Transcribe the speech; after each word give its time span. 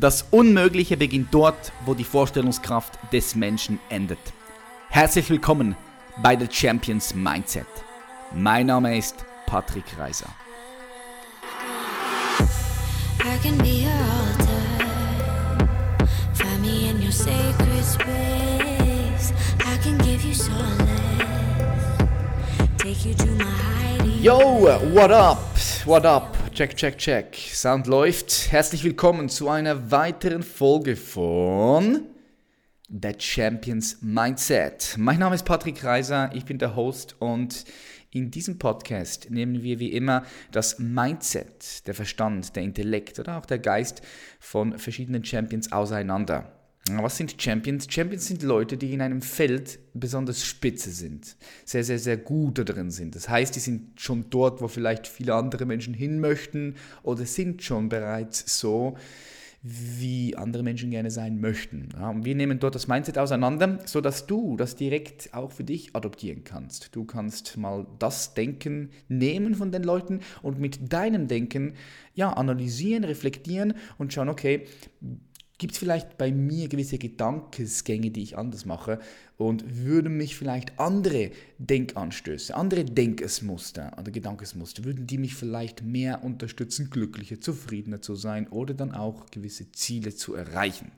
Das 0.00 0.26
Unmögliche 0.30 0.96
beginnt 0.96 1.34
dort, 1.34 1.72
wo 1.84 1.92
die 1.92 2.04
Vorstellungskraft 2.04 3.00
des 3.12 3.34
Menschen 3.34 3.80
endet. 3.88 4.20
Herzlich 4.90 5.28
willkommen 5.28 5.74
bei 6.22 6.38
The 6.38 6.46
Champions 6.48 7.16
Mindset. 7.16 7.66
Mein 8.32 8.66
Name 8.66 8.96
ist 8.96 9.16
Patrick 9.46 9.86
Reiser. 9.98 10.28
Yo, 24.22 24.38
what 24.92 25.10
up? 25.10 25.38
What 25.84 26.04
up? 26.04 26.37
Check, 26.58 26.74
check, 26.74 26.98
check. 26.98 27.36
Sound 27.36 27.86
läuft. 27.86 28.50
Herzlich 28.50 28.82
willkommen 28.82 29.28
zu 29.28 29.48
einer 29.48 29.92
weiteren 29.92 30.42
Folge 30.42 30.96
von 30.96 32.08
The 32.88 33.12
Champions 33.16 33.98
Mindset. 34.02 34.96
Mein 34.98 35.20
Name 35.20 35.36
ist 35.36 35.44
Patrick 35.44 35.84
Reiser, 35.84 36.32
ich 36.34 36.44
bin 36.46 36.58
der 36.58 36.74
Host 36.74 37.14
und 37.20 37.64
in 38.10 38.32
diesem 38.32 38.58
Podcast 38.58 39.30
nehmen 39.30 39.62
wir 39.62 39.78
wie 39.78 39.92
immer 39.92 40.24
das 40.50 40.80
Mindset, 40.80 41.86
der 41.86 41.94
Verstand, 41.94 42.56
der 42.56 42.64
Intellekt 42.64 43.20
oder 43.20 43.38
auch 43.38 43.46
der 43.46 43.60
Geist 43.60 44.02
von 44.40 44.80
verschiedenen 44.80 45.24
Champions 45.24 45.70
auseinander. 45.70 46.57
Was 46.96 47.16
sind 47.16 47.40
Champions? 47.40 47.86
Champions 47.90 48.26
sind 48.26 48.42
Leute, 48.42 48.76
die 48.76 48.92
in 48.92 49.00
einem 49.00 49.22
Feld 49.22 49.78
besonders 49.94 50.44
spitze 50.44 50.90
sind, 50.90 51.36
sehr, 51.64 51.84
sehr, 51.84 51.98
sehr 51.98 52.16
gut 52.16 52.58
da 52.58 52.64
drin 52.64 52.90
sind. 52.90 53.14
Das 53.14 53.28
heißt, 53.28 53.54
die 53.54 53.60
sind 53.60 54.00
schon 54.00 54.30
dort, 54.30 54.62
wo 54.62 54.68
vielleicht 54.68 55.06
viele 55.06 55.34
andere 55.34 55.66
Menschen 55.66 55.94
hin 55.94 56.20
möchten 56.20 56.76
oder 57.02 57.26
sind 57.26 57.62
schon 57.62 57.88
bereits 57.88 58.58
so, 58.58 58.96
wie 59.62 60.36
andere 60.36 60.62
Menschen 60.62 60.90
gerne 60.90 61.10
sein 61.10 61.40
möchten. 61.40 61.88
Ja, 61.92 62.10
und 62.10 62.24
wir 62.24 62.34
nehmen 62.34 62.60
dort 62.60 62.76
das 62.76 62.86
Mindset 62.86 63.18
auseinander, 63.18 63.80
sodass 63.86 64.26
du 64.26 64.56
das 64.56 64.76
direkt 64.76 65.34
auch 65.34 65.50
für 65.50 65.64
dich 65.64 65.96
adoptieren 65.96 66.44
kannst. 66.44 66.94
Du 66.94 67.04
kannst 67.04 67.56
mal 67.56 67.86
das 67.98 68.34
Denken 68.34 68.90
nehmen 69.08 69.56
von 69.56 69.72
den 69.72 69.82
Leuten 69.82 70.20
und 70.42 70.60
mit 70.60 70.92
deinem 70.92 71.26
Denken 71.26 71.74
ja, 72.14 72.32
analysieren, 72.32 73.02
reflektieren 73.04 73.74
und 73.98 74.12
schauen, 74.12 74.28
okay, 74.28 74.66
gibt 75.58 75.72
es 75.72 75.78
vielleicht 75.78 76.16
bei 76.16 76.30
mir 76.30 76.68
gewisse 76.68 76.98
Gedankensgänge, 76.98 78.10
die 78.10 78.22
ich 78.22 78.38
anders 78.38 78.64
mache 78.64 79.00
und 79.36 79.84
würden 79.84 80.16
mich 80.16 80.36
vielleicht 80.36 80.78
andere 80.78 81.32
Denkanstöße, 81.58 82.54
andere 82.54 82.84
Denkesmuster 82.84 83.92
oder 83.98 84.10
Gedankesmuster, 84.10 84.84
würden 84.84 85.06
die 85.06 85.18
mich 85.18 85.34
vielleicht 85.34 85.82
mehr 85.82 86.24
unterstützen, 86.24 86.90
glücklicher, 86.90 87.40
zufriedener 87.40 88.00
zu 88.00 88.14
sein 88.14 88.46
oder 88.48 88.74
dann 88.74 88.94
auch 88.94 89.26
gewisse 89.30 89.70
Ziele 89.72 90.14
zu 90.14 90.34
erreichen. 90.34 90.92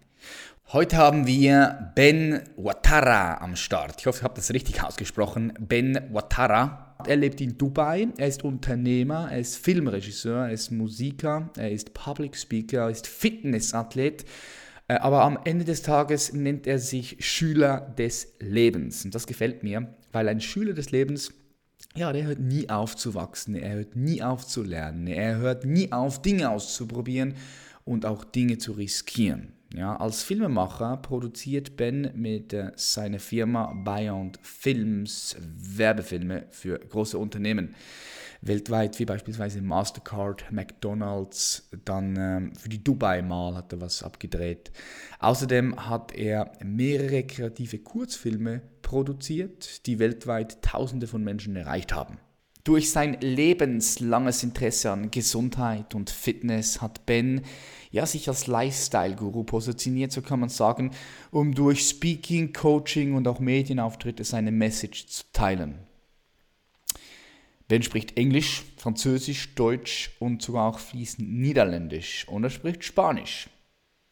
Heute 0.73 0.99
haben 0.99 1.27
wir 1.27 1.93
Ben 1.97 2.43
Watara 2.57 3.39
am 3.41 3.57
Start. 3.57 3.97
Ich 3.99 4.07
hoffe, 4.07 4.19
ich 4.19 4.23
habe 4.23 4.35
das 4.35 4.53
richtig 4.53 4.83
ausgesprochen. 4.83 5.53
Ben 5.59 5.99
Watara 6.13 6.90
er 7.09 7.17
lebt 7.17 7.41
in 7.41 7.57
Dubai, 7.59 8.09
er 8.17 8.29
ist 8.29 8.45
Unternehmer, 8.45 9.29
er 9.31 9.39
ist 9.39 9.57
Filmregisseur, 9.57 10.47
er 10.47 10.53
ist 10.53 10.71
Musiker, 10.71 11.51
er 11.57 11.71
ist 11.71 11.95
Public 11.95 12.37
Speaker, 12.37 12.83
er 12.83 12.91
ist 12.91 13.07
Fitnessathlet. 13.07 14.25
Äh, 14.89 14.95
aber 14.95 15.23
am 15.23 15.39
Ende 15.45 15.65
des 15.65 15.83
Tages 15.83 16.33
nennt 16.33 16.67
er 16.67 16.79
sich 16.79 17.17
Schüler 17.21 17.95
des 17.97 18.35
Lebens. 18.41 19.05
Und 19.05 19.15
das 19.15 19.27
gefällt 19.27 19.63
mir, 19.63 19.95
weil 20.13 20.29
ein 20.29 20.41
Schüler 20.41 20.73
des 20.73 20.91
Lebens, 20.91 21.33
ja, 21.95 22.13
der 22.13 22.25
hört 22.25 22.41
nie 22.41 22.69
auf 22.69 22.97
zu 22.97 23.15
wachsen, 23.15 23.55
er 23.55 23.75
hört 23.77 23.97
nie 23.97 24.23
auf 24.23 24.47
zu 24.47 24.63
lernen, 24.63 25.07
er 25.07 25.37
hört 25.39 25.65
nie 25.65 25.93
auf, 25.93 26.23
Dinge 26.23 26.51
auszuprobieren 26.51 27.35
und 27.85 28.07
auch 28.07 28.25
Dinge 28.25 28.59
zu 28.59 28.73
riskieren. 28.73 29.53
Ja, 29.73 29.97
als 29.97 30.25
Filmemacher 30.25 30.97
produziert 30.97 31.77
Ben 31.77 32.11
mit 32.15 32.53
äh, 32.53 32.73
seiner 32.75 33.21
Firma 33.21 33.73
Beyond 33.85 34.41
Films 34.43 35.37
Werbefilme 35.41 36.47
für 36.51 36.79
große 36.79 37.17
Unternehmen 37.17 37.77
weltweit, 38.43 38.99
wie 38.99 39.05
beispielsweise 39.05 39.61
Mastercard, 39.61 40.51
McDonald's, 40.51 41.69
dann 41.85 42.17
ähm, 42.17 42.57
für 42.57 42.69
die 42.69 42.83
Dubai 42.83 43.23
Mall 43.23 43.55
hat 43.55 43.73
er 43.73 43.81
was 43.81 44.03
abgedreht. 44.03 44.73
Außerdem 45.19 45.89
hat 45.89 46.15
er 46.15 46.53
mehrere 46.65 47.25
kreative 47.25 47.79
Kurzfilme 47.79 48.63
produziert, 48.83 49.87
die 49.87 49.99
weltweit 49.99 50.63
Tausende 50.63 51.07
von 51.07 51.23
Menschen 51.23 51.57
erreicht 51.57 51.95
haben. 51.95 52.19
Durch 52.65 52.91
sein 52.91 53.17
lebenslanges 53.21 54.43
Interesse 54.43 54.91
an 54.91 55.11
Gesundheit 55.11 55.95
und 55.95 56.11
Fitness 56.11 56.83
hat 56.83 57.07
Ben 57.07 57.43
ja, 57.91 58.07
sich 58.07 58.29
als 58.29 58.47
Lifestyle-Guru 58.47 59.45
positioniert, 59.45 60.13
so 60.13 60.23
kann 60.23 60.41
man 60.41 60.49
sagen, 60.49 60.93
um 61.31 61.55
durch 61.55 61.89
Speaking, 61.89 62.53
Coaching 62.53 63.15
und 63.15 63.27
auch 63.27 63.41
Medienauftritte 63.41 64.25
seine 64.25 64.53
Message 64.53 65.07
zu 65.07 65.25
teilen. 65.33 65.79
Ben 67.67 67.83
spricht 67.83 68.17
Englisch, 68.17 68.65
Französisch, 68.77 69.55
Deutsch 69.55 70.11
und 70.19 70.43
sogar 70.43 70.69
auch 70.69 70.79
fließend 70.79 71.33
Niederländisch 71.33 72.27
und 72.29 72.45
er 72.45 72.51
spricht 72.51 72.85
Spanisch. 72.85 73.49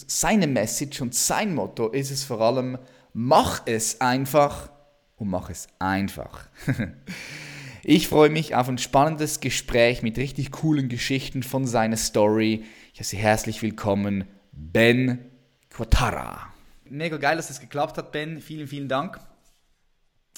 Seine 0.06 0.47
Message 0.47 1.00
und 1.00 1.15
sein 1.15 1.54
Motto 1.54 1.88
ist 1.88 2.10
es 2.10 2.25
vor 2.25 2.41
allem, 2.41 2.78
mach 3.12 3.62
es 3.66 4.00
einfach 4.00 4.70
und 5.16 5.28
mach 5.28 5.50
es 5.50 5.66
einfach. 5.78 6.48
Ich 7.84 8.09
freue 8.09 8.31
mich 8.31 8.56
auf 8.56 8.69
ein 8.69 8.78
spannendes 8.78 9.41
Gespräch 9.41 10.03
mit 10.03 10.19
richtig 10.19 10.50
coolen 10.50 10.89
Geschichten 10.89 11.44
von 11.44 11.65
seiner 11.65 11.97
Story. 11.97 12.65
Ich 12.93 13.00
heiße 13.00 13.16
herzlich 13.16 13.62
willkommen, 13.62 14.25
Ben 14.50 15.31
Quatara. 15.71 16.53
Mega 16.84 17.19
geil, 17.19 17.37
dass 17.37 17.50
es 17.50 17.61
geklappt 17.61 17.97
hat, 17.97 18.11
Ben. 18.11 18.41
Vielen, 18.41 18.66
vielen 18.66 18.89
Dank. 18.89 19.21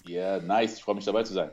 Ja, 0.07 0.37
yeah, 0.37 0.43
nice. 0.43 0.75
Ich 0.77 0.83
freue 0.83 0.97
mich 0.97 1.05
dabei 1.05 1.23
zu 1.23 1.33
sein. 1.33 1.51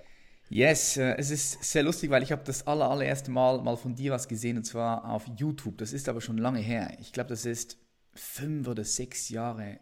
Yes, 0.49 0.97
äh, 0.97 1.15
es 1.17 1.29
ist 1.29 1.63
sehr 1.63 1.83
lustig, 1.83 2.09
weil 2.09 2.23
ich 2.23 2.31
habe 2.31 2.43
das 2.43 2.67
aller, 2.67 2.89
allererste 2.89 3.31
Mal 3.31 3.61
mal 3.61 3.77
von 3.77 3.95
dir 3.95 4.11
was 4.11 4.27
gesehen 4.27 4.57
und 4.57 4.63
zwar 4.63 5.05
auf 5.05 5.23
YouTube. 5.37 5.77
Das 5.77 5.93
ist 5.93 6.09
aber 6.09 6.21
schon 6.21 6.37
lange 6.37 6.59
her. 6.59 6.97
Ich 6.99 7.13
glaube, 7.13 7.29
das 7.29 7.45
ist 7.45 7.77
fünf 8.13 8.67
oder 8.67 8.83
sechs 8.83 9.29
Jahre 9.29 9.79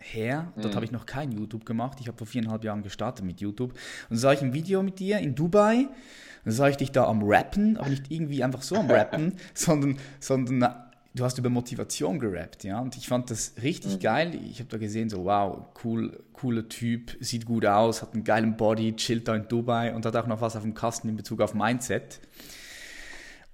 her. 0.00 0.52
Dort 0.56 0.72
mhm. 0.72 0.76
habe 0.76 0.84
ich 0.84 0.92
noch 0.92 1.06
kein 1.06 1.32
YouTube 1.32 1.64
gemacht. 1.64 1.98
Ich 2.00 2.08
habe 2.08 2.18
vor 2.18 2.26
viereinhalb 2.26 2.64
Jahren 2.64 2.82
gestartet 2.82 3.24
mit 3.24 3.40
YouTube. 3.40 3.72
Und 3.72 3.78
dann 4.10 4.18
sah 4.18 4.32
ich 4.32 4.42
ein 4.42 4.52
Video 4.52 4.82
mit 4.82 4.98
dir 4.98 5.18
in 5.18 5.34
Dubai. 5.34 5.88
Dann 6.44 6.54
sah 6.54 6.68
ich 6.68 6.76
dich 6.76 6.92
da 6.92 7.04
am 7.04 7.22
Rappen, 7.22 7.76
aber 7.76 7.90
nicht 7.90 8.10
irgendwie 8.10 8.42
einfach 8.42 8.62
so 8.62 8.76
am 8.76 8.90
Rappen, 8.90 9.34
sondern, 9.54 9.98
sondern 10.20 10.74
du 11.14 11.24
hast 11.24 11.38
über 11.38 11.50
Motivation 11.50 12.18
gerappt, 12.18 12.64
ja. 12.64 12.80
Und 12.80 12.96
ich 12.96 13.08
fand 13.08 13.30
das 13.30 13.54
richtig 13.62 13.96
mhm. 13.96 14.00
geil. 14.00 14.40
Ich 14.50 14.58
habe 14.60 14.70
da 14.70 14.78
gesehen, 14.78 15.10
so 15.10 15.24
wow, 15.24 15.66
cool, 15.84 16.22
cooler 16.32 16.68
Typ, 16.68 17.16
sieht 17.20 17.44
gut 17.44 17.66
aus, 17.66 18.02
hat 18.02 18.14
einen 18.14 18.24
geilen 18.24 18.56
Body, 18.56 18.94
chillt 18.96 19.28
da 19.28 19.34
in 19.34 19.48
Dubai 19.48 19.94
und 19.94 20.06
hat 20.06 20.16
auch 20.16 20.26
noch 20.26 20.40
was 20.40 20.56
auf 20.56 20.62
dem 20.62 20.74
Kasten 20.74 21.08
in 21.08 21.16
Bezug 21.16 21.40
auf 21.40 21.54
Mindset. 21.54 22.20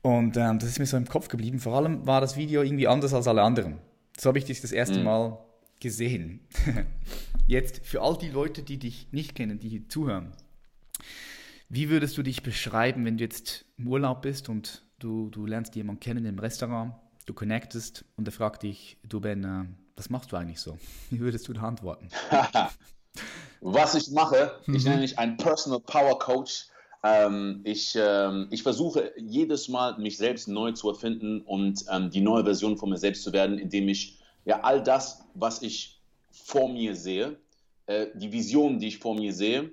Und 0.03 0.37
ähm, 0.37 0.59
das 0.61 0.69
ist 0.69 0.79
mir 0.79 0.87
so 0.87 0.97
im 0.97 1.09
Kopf 1.09 1.29
geblieben. 1.29 1.59
Vor 1.59 1.75
allem 1.75 2.07
war 2.07 2.21
das 2.21 2.37
Video 2.37 2.63
irgendwie 2.63 2.87
anders 2.87 3.13
als 3.13 3.27
alle 3.27 3.43
anderen. 3.43 3.79
So 4.17 4.29
habe 4.29 4.39
ich 4.39 4.45
dich 4.45 4.61
das 4.61 4.71
erste 4.71 4.99
mhm. 4.99 5.05
Mal 5.05 5.39
gesehen. 5.81 6.41
Jetzt 7.47 7.87
für 7.87 8.03
all 8.03 8.17
die 8.19 8.31
Leute, 8.31 8.63
die 8.63 8.79
dich 8.79 9.09
nicht 9.13 9.35
kennen, 9.35 9.59
die 9.59 9.69
hier 9.69 9.89
zuhören. 9.89 10.33
Wie 11.69 11.89
würdest 11.91 12.17
du 12.17 12.23
dich 12.23 12.43
beschreiben, 12.43 13.05
wenn 13.05 13.19
du 13.19 13.25
jetzt 13.25 13.65
im 13.77 13.89
Urlaub 13.89 14.23
bist 14.23 14.49
und 14.49 14.83
du, 15.01 15.31
du 15.31 15.47
lernst 15.47 15.75
jemanden 15.75 16.01
kennen 16.01 16.25
im 16.25 16.39
Restaurant, 16.39 16.95
du 17.27 17.35
connectest 17.35 18.05
und 18.17 18.29
er 18.29 18.33
fragt 18.33 18.63
dich, 18.63 18.99
du 19.03 19.21
Ben, 19.21 19.45
äh, 19.45 19.65
was 19.97 20.11
machst 20.11 20.31
du 20.31 20.37
eigentlich 20.37 20.61
so? 20.61 20.79
Wie 21.11 21.19
würdest 21.19 21.49
du 21.49 21.53
da 21.53 21.63
antworten? 21.63 22.09
was 23.61 23.95
ich 23.95 24.11
mache, 24.11 24.53
ich 24.67 24.85
mhm. 24.85 24.91
nenne 24.91 25.01
mich 25.01 25.19
ein 25.19 25.37
Personal 25.37 25.81
Power 25.81 26.19
Coach. 26.19 26.67
Ähm, 27.03 27.61
ich, 27.65 27.97
ähm, 27.97 28.49
ich 28.51 28.63
versuche 28.63 29.13
jedes 29.17 29.69
Mal, 29.69 29.99
mich 29.99 30.17
selbst 30.17 30.49
neu 30.49 30.73
zu 30.73 30.89
erfinden 30.91 31.41
und 31.43 31.85
ähm, 31.91 32.11
die 32.11 32.21
neue 32.21 32.45
Version 32.45 32.77
von 32.77 32.91
mir 32.91 32.99
selbst 32.99 33.23
zu 33.23 33.33
werden, 33.33 33.59
indem 33.59 33.89
ich 33.89 34.19
ja 34.47 34.61
all 34.63 34.83
das, 34.83 35.25
was 35.35 35.61
ich 35.61 36.01
vor 36.31 36.69
mir 36.73 36.97
sehe, 36.97 37.37
äh, 37.87 38.07
die 38.15 38.33
Vision, 38.33 38.79
die 38.79 38.89
ich 38.89 38.99
vor 38.99 39.15
mir 39.15 39.35
sehe, 39.35 39.71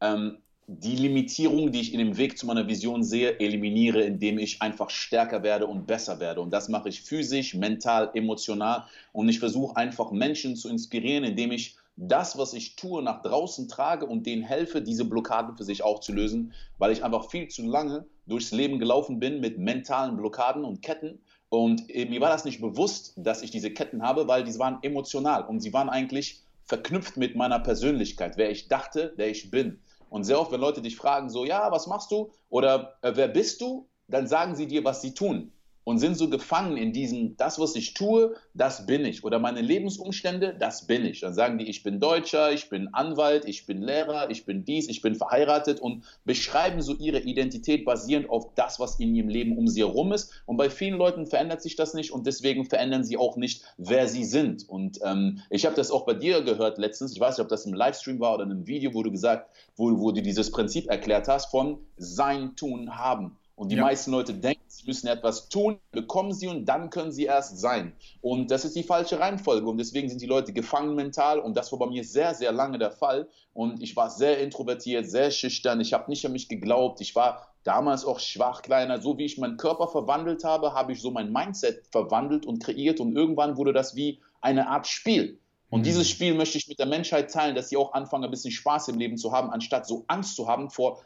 ähm, 0.00 0.38
die 0.66 0.96
Limitierung, 0.96 1.72
die 1.72 1.80
ich 1.80 1.92
in 1.92 1.98
dem 1.98 2.16
Weg 2.16 2.38
zu 2.38 2.46
meiner 2.46 2.66
Vision 2.66 3.02
sehe, 3.02 3.38
eliminiere, 3.40 4.02
indem 4.02 4.38
ich 4.38 4.62
einfach 4.62 4.90
stärker 4.90 5.42
werde 5.42 5.66
und 5.66 5.86
besser 5.86 6.20
werde. 6.20 6.40
Und 6.40 6.50
das 6.50 6.68
mache 6.68 6.88
ich 6.88 7.02
physisch, 7.02 7.54
mental, 7.54 8.10
emotional. 8.14 8.84
Und 9.12 9.28
ich 9.28 9.40
versuche 9.40 9.76
einfach 9.76 10.12
Menschen 10.12 10.56
zu 10.56 10.68
inspirieren, 10.70 11.24
indem 11.24 11.50
ich 11.52 11.76
das, 11.96 12.38
was 12.38 12.54
ich 12.54 12.76
tue, 12.76 13.02
nach 13.02 13.22
draußen 13.22 13.68
trage 13.68 14.06
und 14.06 14.24
denen 14.24 14.42
helfe, 14.42 14.80
diese 14.80 15.04
Blockaden 15.04 15.56
für 15.56 15.64
sich 15.64 15.82
auch 15.82 16.00
zu 16.00 16.12
lösen, 16.12 16.52
weil 16.78 16.92
ich 16.92 17.04
einfach 17.04 17.28
viel 17.28 17.48
zu 17.48 17.66
lange 17.66 18.06
durchs 18.26 18.52
Leben 18.52 18.78
gelaufen 18.78 19.18
bin 19.18 19.40
mit 19.40 19.58
mentalen 19.58 20.16
Blockaden 20.16 20.64
und 20.64 20.80
Ketten 20.80 21.20
und 21.52 21.94
äh, 21.94 22.06
mir 22.06 22.22
war 22.22 22.30
das 22.30 22.46
nicht 22.46 22.62
bewusst, 22.62 23.12
dass 23.14 23.42
ich 23.42 23.50
diese 23.50 23.70
Ketten 23.70 24.02
habe, 24.02 24.26
weil 24.26 24.42
die 24.42 24.58
waren 24.58 24.78
emotional 24.80 25.44
und 25.44 25.60
sie 25.60 25.74
waren 25.74 25.90
eigentlich 25.90 26.40
verknüpft 26.64 27.18
mit 27.18 27.36
meiner 27.36 27.58
Persönlichkeit, 27.58 28.38
wer 28.38 28.50
ich 28.50 28.68
dachte, 28.68 29.12
wer 29.16 29.28
ich 29.28 29.50
bin. 29.50 29.78
Und 30.08 30.24
sehr 30.24 30.40
oft, 30.40 30.50
wenn 30.50 30.62
Leute 30.62 30.80
dich 30.80 30.96
fragen, 30.96 31.28
so, 31.28 31.44
ja, 31.44 31.70
was 31.70 31.86
machst 31.86 32.10
du? 32.10 32.30
Oder 32.48 32.94
äh, 33.02 33.12
wer 33.16 33.28
bist 33.28 33.60
du? 33.60 33.86
Dann 34.08 34.26
sagen 34.26 34.56
sie 34.56 34.66
dir, 34.66 34.82
was 34.82 35.02
sie 35.02 35.12
tun. 35.12 35.51
Und 35.84 35.98
sind 35.98 36.16
so 36.16 36.28
gefangen 36.28 36.76
in 36.76 36.92
diesem, 36.92 37.36
das, 37.36 37.58
was 37.58 37.74
ich 37.74 37.94
tue, 37.94 38.36
das 38.54 38.86
bin 38.86 39.04
ich. 39.04 39.24
Oder 39.24 39.38
meine 39.38 39.60
Lebensumstände, 39.60 40.54
das 40.58 40.86
bin 40.86 41.04
ich. 41.04 41.20
Dann 41.20 41.34
sagen 41.34 41.58
die, 41.58 41.68
ich 41.68 41.82
bin 41.82 41.98
Deutscher, 41.98 42.52
ich 42.52 42.68
bin 42.68 42.88
Anwalt, 42.94 43.44
ich 43.46 43.66
bin 43.66 43.82
Lehrer, 43.82 44.30
ich 44.30 44.44
bin 44.44 44.64
dies, 44.64 44.88
ich 44.88 45.02
bin 45.02 45.14
verheiratet 45.14 45.80
und 45.80 46.04
beschreiben 46.24 46.82
so 46.82 46.94
ihre 46.94 47.20
Identität 47.20 47.84
basierend 47.84 48.30
auf 48.30 48.54
das, 48.54 48.78
was 48.78 49.00
in 49.00 49.14
ihrem 49.14 49.28
Leben 49.28 49.58
um 49.58 49.66
sie 49.66 49.80
herum 49.80 50.12
ist. 50.12 50.42
Und 50.46 50.56
bei 50.56 50.70
vielen 50.70 50.98
Leuten 50.98 51.26
verändert 51.26 51.62
sich 51.62 51.74
das 51.74 51.94
nicht 51.94 52.12
und 52.12 52.26
deswegen 52.26 52.64
verändern 52.64 53.04
sie 53.04 53.16
auch 53.16 53.36
nicht, 53.36 53.64
wer 53.76 54.06
sie 54.06 54.24
sind. 54.24 54.68
Und 54.68 55.00
ähm, 55.04 55.40
ich 55.50 55.66
habe 55.66 55.74
das 55.74 55.90
auch 55.90 56.06
bei 56.06 56.14
dir 56.14 56.42
gehört 56.42 56.78
letztens. 56.78 57.12
Ich 57.12 57.20
weiß 57.20 57.38
nicht, 57.38 57.44
ob 57.44 57.48
das 57.48 57.66
im 57.66 57.74
Livestream 57.74 58.20
war 58.20 58.34
oder 58.34 58.44
in 58.44 58.52
einem 58.52 58.66
Video, 58.66 58.94
wo 58.94 59.02
du 59.02 59.10
gesagt, 59.10 59.50
wo, 59.76 59.98
wo 59.98 60.12
du 60.12 60.22
dieses 60.22 60.50
Prinzip 60.52 60.88
erklärt 60.88 61.26
hast 61.26 61.50
von 61.50 61.78
sein, 61.96 62.54
tun, 62.56 62.96
haben. 62.96 63.36
Und 63.62 63.68
die 63.68 63.76
ja. 63.76 63.84
meisten 63.84 64.10
Leute 64.10 64.34
denken, 64.34 64.64
sie 64.66 64.84
müssen 64.86 65.06
etwas 65.06 65.48
tun, 65.48 65.78
bekommen 65.92 66.34
sie 66.34 66.48
und 66.48 66.64
dann 66.64 66.90
können 66.90 67.12
sie 67.12 67.26
erst 67.26 67.60
sein. 67.60 67.92
Und 68.20 68.50
das 68.50 68.64
ist 68.64 68.74
die 68.74 68.82
falsche 68.82 69.20
Reihenfolge. 69.20 69.68
Und 69.68 69.78
deswegen 69.78 70.08
sind 70.08 70.20
die 70.20 70.26
Leute 70.26 70.52
gefangen 70.52 70.96
mental. 70.96 71.38
Und 71.38 71.56
das 71.56 71.70
war 71.70 71.78
bei 71.78 71.86
mir 71.86 72.02
sehr, 72.02 72.34
sehr 72.34 72.50
lange 72.50 72.80
der 72.80 72.90
Fall. 72.90 73.28
Und 73.54 73.80
ich 73.80 73.94
war 73.94 74.10
sehr 74.10 74.40
introvertiert, 74.40 75.08
sehr 75.08 75.30
schüchtern. 75.30 75.80
Ich 75.80 75.92
habe 75.92 76.10
nicht 76.10 76.26
an 76.26 76.32
mich 76.32 76.48
geglaubt. 76.48 77.00
Ich 77.00 77.14
war 77.14 77.54
damals 77.62 78.04
auch 78.04 78.18
schwach, 78.18 78.62
kleiner. 78.62 79.00
So 79.00 79.16
wie 79.16 79.26
ich 79.26 79.38
meinen 79.38 79.58
Körper 79.58 79.86
verwandelt 79.86 80.42
habe, 80.42 80.74
habe 80.74 80.90
ich 80.90 81.00
so 81.00 81.12
mein 81.12 81.30
Mindset 81.30 81.86
verwandelt 81.92 82.44
und 82.44 82.64
kreiert. 82.64 82.98
Und 82.98 83.14
irgendwann 83.14 83.56
wurde 83.56 83.72
das 83.72 83.94
wie 83.94 84.18
eine 84.40 84.66
Art 84.66 84.88
Spiel. 84.88 85.38
Und 85.70 85.82
mhm. 85.82 85.84
dieses 85.84 86.10
Spiel 86.10 86.34
möchte 86.34 86.58
ich 86.58 86.66
mit 86.66 86.80
der 86.80 86.86
Menschheit 86.86 87.30
teilen, 87.30 87.54
dass 87.54 87.68
sie 87.68 87.76
auch 87.76 87.92
anfangen, 87.92 88.24
ein 88.24 88.30
bisschen 88.32 88.50
Spaß 88.50 88.88
im 88.88 88.98
Leben 88.98 89.18
zu 89.18 89.30
haben, 89.30 89.50
anstatt 89.50 89.86
so 89.86 90.04
Angst 90.08 90.34
zu 90.34 90.48
haben 90.48 90.68
vor 90.68 91.00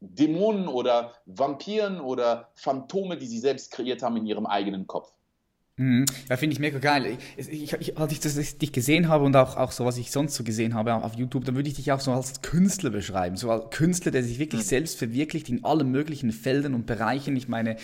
Dämonen 0.00 0.66
oder 0.68 1.14
Vampiren 1.26 2.00
oder 2.00 2.50
Phantome, 2.54 3.16
die 3.16 3.26
sie 3.26 3.38
selbst 3.38 3.70
kreiert 3.70 4.02
haben 4.02 4.16
in 4.16 4.26
ihrem 4.26 4.46
eigenen 4.46 4.86
Kopf. 4.86 5.12
Mhm. 5.80 6.04
Ja, 6.28 6.36
finde 6.36 6.52
ich 6.52 6.60
mega 6.60 6.78
geil. 6.78 7.16
Ich, 7.38 7.72
ich, 7.72 7.98
als 7.98 8.12
ich 8.12 8.20
das, 8.20 8.58
dich 8.58 8.72
gesehen 8.72 9.08
habe 9.08 9.24
und 9.24 9.34
auch, 9.34 9.56
auch 9.56 9.72
so, 9.72 9.86
was 9.86 9.96
ich 9.96 10.10
sonst 10.10 10.34
so 10.34 10.44
gesehen 10.44 10.74
habe 10.74 10.94
auf 10.94 11.14
YouTube, 11.14 11.46
dann 11.46 11.54
würde 11.54 11.70
ich 11.70 11.76
dich 11.76 11.90
auch 11.90 12.00
so 12.00 12.12
als 12.12 12.42
Künstler 12.42 12.90
beschreiben. 12.90 13.36
So 13.36 13.50
als 13.50 13.70
Künstler, 13.70 14.12
der 14.12 14.22
sich 14.22 14.38
wirklich 14.38 14.62
mhm. 14.62 14.66
selbst 14.66 14.98
verwirklicht 14.98 15.48
in 15.48 15.64
allen 15.64 15.90
möglichen 15.90 16.32
Feldern 16.32 16.74
und 16.74 16.84
Bereichen. 16.84 17.34
Ich 17.34 17.48
meine, 17.48 17.76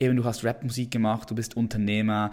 eben 0.00 0.16
du 0.16 0.24
hast 0.24 0.44
Rapmusik 0.44 0.90
gemacht, 0.90 1.30
du 1.30 1.34
bist 1.34 1.54
Unternehmer, 1.54 2.30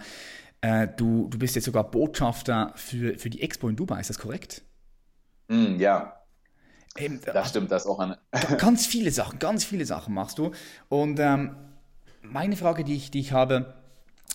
äh, 0.62 0.88
du, 0.96 1.28
du 1.28 1.38
bist 1.38 1.54
jetzt 1.54 1.66
sogar 1.66 1.90
Botschafter 1.90 2.72
für, 2.76 3.18
für 3.18 3.28
die 3.28 3.42
Expo 3.42 3.68
in 3.68 3.76
Dubai, 3.76 4.00
ist 4.00 4.08
das 4.08 4.18
korrekt? 4.18 4.62
Mm, 5.48 5.78
ja, 5.78 6.19
Eben, 6.96 7.20
das 7.24 7.50
stimmt, 7.50 7.70
das 7.70 7.86
auch 7.86 8.00
an. 8.00 8.16
ganz 8.58 8.86
viele 8.86 9.10
Sachen, 9.10 9.38
ganz 9.38 9.64
viele 9.64 9.86
Sachen 9.86 10.14
machst 10.14 10.38
du. 10.38 10.50
Und 10.88 11.20
ähm, 11.20 11.54
meine 12.22 12.56
Frage, 12.56 12.84
die 12.84 12.96
ich, 12.96 13.10
die 13.10 13.20
ich 13.20 13.32
habe, 13.32 13.74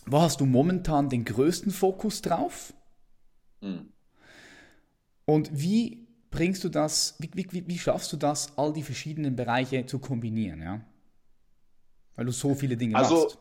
wo 0.05 0.21
hast 0.21 0.39
du 0.39 0.45
momentan 0.45 1.09
den 1.09 1.25
größten 1.25 1.71
Fokus 1.71 2.21
drauf? 2.21 2.73
Hm. 3.61 3.89
Und 5.25 5.49
wie 5.51 6.07
bringst 6.29 6.63
du 6.63 6.69
das, 6.69 7.15
wie, 7.19 7.29
wie, 7.33 7.67
wie 7.67 7.79
schaffst 7.79 8.11
du 8.13 8.17
das, 8.17 8.57
all 8.57 8.73
die 8.73 8.83
verschiedenen 8.83 9.35
Bereiche 9.35 9.85
zu 9.85 9.99
kombinieren, 9.99 10.61
ja? 10.61 10.81
Weil 12.15 12.25
du 12.25 12.31
so 12.31 12.55
viele 12.55 12.77
Dinge 12.77 12.95
also, 12.95 13.23
machst. 13.23 13.39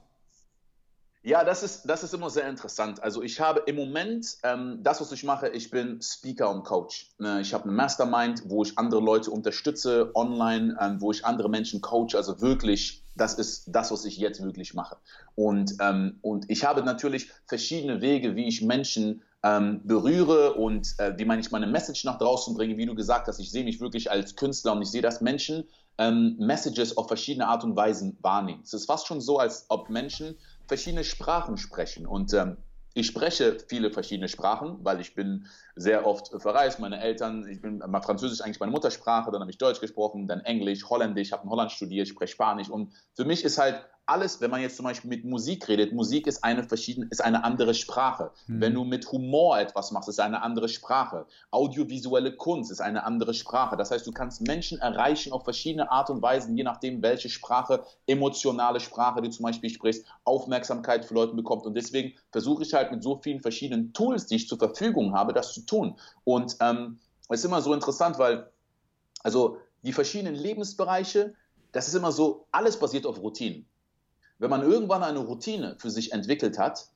Ja, 1.26 1.42
das 1.42 1.62
ist, 1.62 1.84
das 1.88 2.02
ist 2.02 2.12
immer 2.12 2.28
sehr 2.28 2.46
interessant. 2.46 3.02
Also 3.02 3.22
ich 3.22 3.40
habe 3.40 3.62
im 3.64 3.76
Moment, 3.76 4.36
ähm, 4.42 4.80
das, 4.82 5.00
was 5.00 5.10
ich 5.10 5.24
mache, 5.24 5.48
ich 5.48 5.70
bin 5.70 6.02
Speaker 6.02 6.50
und 6.50 6.64
Coach. 6.64 7.12
Ne, 7.16 7.40
ich 7.40 7.54
habe 7.54 7.64
eine 7.64 7.72
Mastermind, 7.72 8.42
wo 8.44 8.62
ich 8.62 8.76
andere 8.76 9.00
Leute 9.00 9.30
unterstütze, 9.30 10.10
online, 10.14 10.76
ähm, 10.78 11.00
wo 11.00 11.12
ich 11.12 11.24
andere 11.24 11.48
Menschen 11.48 11.80
coach. 11.80 12.14
Also 12.14 12.42
wirklich, 12.42 13.02
das 13.16 13.34
ist 13.34 13.64
das, 13.68 13.90
was 13.90 14.04
ich 14.04 14.18
jetzt 14.18 14.42
wirklich 14.42 14.74
mache. 14.74 14.98
Und, 15.34 15.76
ähm, 15.80 16.18
und 16.20 16.44
ich 16.50 16.62
habe 16.62 16.82
natürlich 16.82 17.30
verschiedene 17.46 18.02
Wege, 18.02 18.36
wie 18.36 18.46
ich 18.46 18.60
Menschen 18.60 19.22
ähm, 19.42 19.80
berühre 19.82 20.52
und 20.54 20.94
äh, 20.98 21.16
wie 21.16 21.24
man 21.24 21.38
ich 21.38 21.50
meine 21.50 21.66
Message 21.66 22.04
nach 22.04 22.18
draußen 22.18 22.54
bringe. 22.54 22.76
Wie 22.76 22.84
du 22.84 22.94
gesagt 22.94 23.28
hast, 23.28 23.38
ich 23.38 23.50
sehe 23.50 23.64
mich 23.64 23.80
wirklich 23.80 24.10
als 24.10 24.36
Künstler 24.36 24.72
und 24.72 24.82
ich 24.82 24.90
sehe, 24.90 25.02
dass 25.02 25.22
Menschen 25.22 25.64
ähm, 25.98 26.36
Messages 26.38 26.96
auf 26.96 27.08
verschiedene 27.08 27.46
Art 27.46 27.64
und 27.64 27.76
Weisen 27.76 28.18
wahrnehmen. 28.20 28.60
Es 28.62 28.74
ist 28.74 28.86
fast 28.86 29.06
schon 29.06 29.20
so, 29.20 29.38
als 29.38 29.66
ob 29.68 29.90
Menschen 29.90 30.36
verschiedene 30.66 31.04
Sprachen 31.04 31.56
sprechen. 31.56 32.06
Und 32.06 32.32
ähm, 32.34 32.56
ich 32.94 33.08
spreche 33.08 33.58
viele 33.68 33.90
verschiedene 33.90 34.28
Sprachen, 34.28 34.78
weil 34.82 35.00
ich 35.00 35.14
bin 35.14 35.46
sehr 35.74 36.06
oft 36.06 36.30
verreist. 36.40 36.78
Meine 36.78 37.00
Eltern, 37.00 37.46
ich 37.48 37.60
bin 37.60 37.78
mal 37.78 38.00
Französisch 38.00 38.40
eigentlich 38.40 38.60
meine 38.60 38.70
Muttersprache, 38.70 39.32
dann 39.32 39.40
habe 39.40 39.50
ich 39.50 39.58
Deutsch 39.58 39.80
gesprochen, 39.80 40.28
dann 40.28 40.40
Englisch, 40.40 40.88
Holländisch, 40.88 41.32
habe 41.32 41.42
in 41.44 41.50
Holland 41.50 41.72
studiert, 41.72 42.06
spreche 42.06 42.32
Spanisch. 42.32 42.68
Und 42.68 42.92
für 43.14 43.24
mich 43.24 43.44
ist 43.44 43.58
halt 43.58 43.84
alles, 44.06 44.40
wenn 44.40 44.50
man 44.50 44.60
jetzt 44.60 44.76
zum 44.76 44.84
Beispiel 44.84 45.08
mit 45.08 45.24
Musik 45.24 45.68
redet, 45.68 45.92
Musik 45.92 46.26
ist 46.26 46.44
eine 46.44 46.62
verschiedene, 46.62 47.06
ist 47.10 47.24
eine 47.24 47.42
andere 47.42 47.74
Sprache. 47.74 48.30
Mhm. 48.46 48.60
Wenn 48.60 48.74
du 48.74 48.84
mit 48.84 49.10
Humor 49.10 49.58
etwas 49.58 49.92
machst, 49.92 50.08
ist 50.08 50.20
eine 50.20 50.42
andere 50.42 50.68
Sprache. 50.68 51.26
Audiovisuelle 51.50 52.36
Kunst 52.36 52.70
ist 52.70 52.80
eine 52.80 53.04
andere 53.04 53.32
Sprache. 53.32 53.76
Das 53.76 53.90
heißt, 53.90 54.06
du 54.06 54.12
kannst 54.12 54.42
Menschen 54.42 54.78
erreichen 54.78 55.32
auf 55.32 55.44
verschiedene 55.44 55.90
Art 55.90 56.10
und 56.10 56.20
Weisen, 56.20 56.56
je 56.56 56.64
nachdem, 56.64 57.02
welche 57.02 57.30
Sprache, 57.30 57.84
emotionale 58.06 58.80
Sprache 58.80 59.22
du 59.22 59.30
zum 59.30 59.44
Beispiel 59.44 59.70
sprichst, 59.70 60.06
Aufmerksamkeit 60.24 61.04
für 61.04 61.14
Leute 61.14 61.34
bekommt. 61.34 61.64
Und 61.64 61.74
deswegen 61.74 62.12
versuche 62.30 62.62
ich 62.62 62.74
halt 62.74 62.92
mit 62.92 63.02
so 63.02 63.18
vielen 63.22 63.40
verschiedenen 63.40 63.92
Tools, 63.92 64.26
die 64.26 64.36
ich 64.36 64.48
zur 64.48 64.58
Verfügung 64.58 65.14
habe, 65.14 65.32
das 65.32 65.54
zu 65.54 65.62
tun. 65.62 65.98
Und 66.24 66.56
ähm, 66.60 66.98
es 67.30 67.40
ist 67.40 67.46
immer 67.46 67.62
so 67.62 67.72
interessant, 67.72 68.18
weil 68.18 68.50
also 69.22 69.58
die 69.82 69.92
verschiedenen 69.92 70.34
Lebensbereiche, 70.34 71.34
das 71.72 71.88
ist 71.88 71.94
immer 71.94 72.12
so, 72.12 72.46
alles 72.52 72.78
basiert 72.78 73.06
auf 73.06 73.18
Routinen. 73.20 73.66
Wenn 74.38 74.50
man 74.50 74.62
irgendwann 74.62 75.02
eine 75.02 75.20
Routine 75.20 75.76
für 75.78 75.90
sich 75.90 76.12
entwickelt 76.12 76.58
hat, 76.58 76.88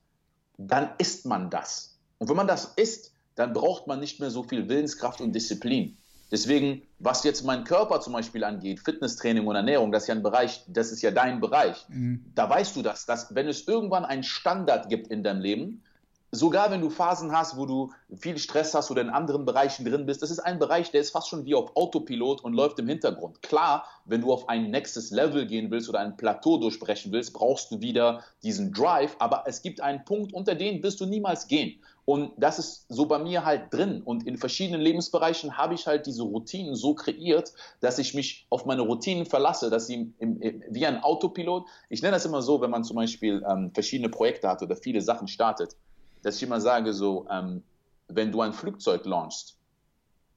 dann 0.57 0.89
isst 0.97 1.25
man 1.25 1.49
das. 1.49 1.97
Und 2.17 2.29
wenn 2.29 2.35
man 2.35 2.47
das 2.47 2.73
isst, 2.75 3.13
dann 3.35 3.53
braucht 3.53 3.87
man 3.87 3.99
nicht 3.99 4.19
mehr 4.19 4.29
so 4.29 4.43
viel 4.43 4.67
Willenskraft 4.67 5.21
und 5.21 5.33
Disziplin. 5.33 5.97
Deswegen, 6.31 6.83
was 6.99 7.23
jetzt 7.23 7.43
meinen 7.43 7.63
Körper 7.63 8.01
zum 8.01 8.13
Beispiel 8.13 8.43
angeht, 8.43 8.81
Fitnesstraining 8.81 9.47
und 9.47 9.55
Ernährung, 9.55 9.91
das 9.91 10.03
ist 10.03 10.09
ja 10.09 10.15
ein 10.15 10.21
Bereich, 10.21 10.63
das 10.67 10.91
ist 10.91 11.01
ja 11.01 11.11
dein 11.11 11.39
Bereich. 11.39 11.85
Mhm. 11.89 12.23
Da 12.35 12.49
weißt 12.49 12.75
du 12.75 12.81
das, 12.81 13.05
dass 13.05 13.33
wenn 13.33 13.47
es 13.47 13.67
irgendwann 13.67 14.05
einen 14.05 14.23
Standard 14.23 14.89
gibt 14.89 15.07
in 15.07 15.23
deinem 15.23 15.41
Leben, 15.41 15.83
sogar 16.31 16.71
wenn 16.71 16.81
du 16.81 16.89
Phasen 16.89 17.31
hast, 17.31 17.57
wo 17.57 17.65
du 17.65 17.91
viel 18.15 18.37
Stress 18.37 18.73
hast 18.73 18.91
oder 18.91 19.01
in 19.01 19.09
anderen 19.09 19.45
Bereichen 19.45 19.85
drin 19.85 20.05
bist, 20.05 20.21
das 20.21 20.31
ist 20.31 20.39
ein 20.39 20.59
Bereich, 20.59 20.91
der 20.91 21.01
ist 21.01 21.11
fast 21.11 21.29
schon 21.29 21.45
wie 21.45 21.55
auf 21.55 21.75
Autopilot 21.75 22.43
und 22.43 22.53
läuft 22.53 22.79
im 22.79 22.87
Hintergrund. 22.87 23.41
Klar, 23.41 23.85
wenn 24.05 24.21
du 24.21 24.31
auf 24.31 24.49
ein 24.49 24.71
nächstes 24.71 25.11
Level 25.11 25.45
gehen 25.47 25.71
willst 25.71 25.89
oder 25.89 25.99
ein 25.99 26.17
Plateau 26.17 26.57
durchbrechen 26.57 27.11
willst, 27.11 27.33
brauchst 27.33 27.71
du 27.71 27.81
wieder 27.81 28.23
diesen 28.43 28.71
Drive, 28.73 29.15
aber 29.19 29.43
es 29.47 29.61
gibt 29.61 29.81
einen 29.81 30.05
Punkt, 30.05 30.33
unter 30.33 30.55
den 30.55 30.83
wirst 30.83 30.99
du 31.01 31.05
niemals 31.05 31.47
gehen. 31.47 31.79
Und 32.05 32.31
das 32.37 32.57
ist 32.57 32.85
so 32.89 33.05
bei 33.05 33.19
mir 33.19 33.45
halt 33.45 33.71
drin. 33.71 34.01
Und 34.01 34.25
in 34.25 34.37
verschiedenen 34.37 34.81
Lebensbereichen 34.81 35.57
habe 35.57 35.75
ich 35.75 35.85
halt 35.85 36.07
diese 36.07 36.23
Routinen 36.23 36.73
so 36.73 36.95
kreiert, 36.95 37.53
dass 37.81 37.99
ich 37.99 38.15
mich 38.15 38.47
auf 38.49 38.65
meine 38.65 38.81
Routinen 38.81 39.27
verlasse, 39.27 39.69
dass 39.69 39.85
sie 39.85 40.11
im, 40.17 40.41
im, 40.41 40.63
wie 40.71 40.87
ein 40.87 41.03
Autopilot, 41.03 41.67
ich 41.87 42.01
nenne 42.01 42.15
das 42.15 42.25
immer 42.25 42.41
so, 42.41 42.61
wenn 42.61 42.71
man 42.71 42.83
zum 42.83 42.95
Beispiel 42.95 43.45
ähm, 43.47 43.69
verschiedene 43.75 44.09
Projekte 44.09 44.49
hat 44.49 44.63
oder 44.63 44.75
viele 44.75 45.01
Sachen 45.01 45.27
startet, 45.27 45.75
dass 46.21 46.37
ich 46.37 46.43
immer 46.43 46.61
sage, 46.61 46.93
so, 46.93 47.27
ähm, 47.29 47.63
wenn 48.07 48.31
du 48.31 48.41
ein 48.41 48.53
Flugzeug 48.53 49.05
launchst, 49.05 49.57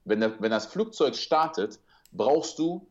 wenn, 0.05 0.21
der, 0.21 0.41
wenn 0.41 0.51
das 0.51 0.67
Flugzeug 0.67 1.17
startet, 1.17 1.79
brauchst 2.13 2.59
du 2.59 2.87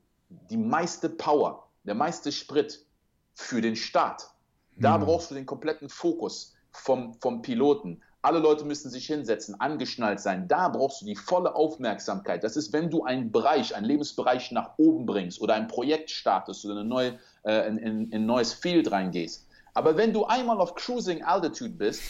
die 0.50 0.58
meiste 0.58 1.10
Power, 1.10 1.68
der 1.84 1.96
meiste 1.96 2.32
Sprit 2.32 2.86
für 3.34 3.62
den 3.62 3.76
Start. 3.76 4.30
Da 4.78 4.98
mhm. 4.98 5.06
brauchst 5.06 5.32
du 5.32 5.36
den 5.36 5.46
kompletten 5.46 5.90
Fokus 5.90 6.54
vom, 6.72 7.14
vom 7.16 7.42
Piloten. 7.42 8.02
Alle 8.24 8.40
Leute 8.40 8.66
müssen 8.66 8.90
sich 8.92 9.08
hinsetzen, 9.08 9.60
angeschnallt 9.60 10.20
sein. 10.20 10.48
Da 10.48 10.70
brauchst 10.70 11.02
du 11.02 11.06
die 11.06 11.16
volle 11.16 11.56
Aufmerksamkeit. 11.56 12.44
Das 12.44 12.56
ist, 12.56 12.72
wenn 12.72 12.90
du 12.90 13.04
einen 13.04 13.32
Bereich, 13.32 13.76
einen 13.76 13.86
Lebensbereich 13.86 14.52
nach 14.52 14.78
oben 14.78 15.06
bringst 15.06 15.42
oder 15.42 15.56
ein 15.56 15.68
Projekt 15.68 16.12
startest 16.12 16.64
oder 16.66 16.76
eine 16.76 16.86
neue, 16.86 17.20
äh, 17.44 17.68
in, 17.68 17.78
in, 17.78 18.06
in 18.08 18.14
ein 18.14 18.26
neues 18.26 18.54
Field 18.54 18.92
reingehst. 18.92 19.48
Aber 19.74 19.96
wenn 19.98 20.14
du 20.14 20.26
einmal 20.26 20.60
auf 20.60 20.76
Cruising 20.76 21.24
Altitude 21.24 21.74
bist, 21.74 22.02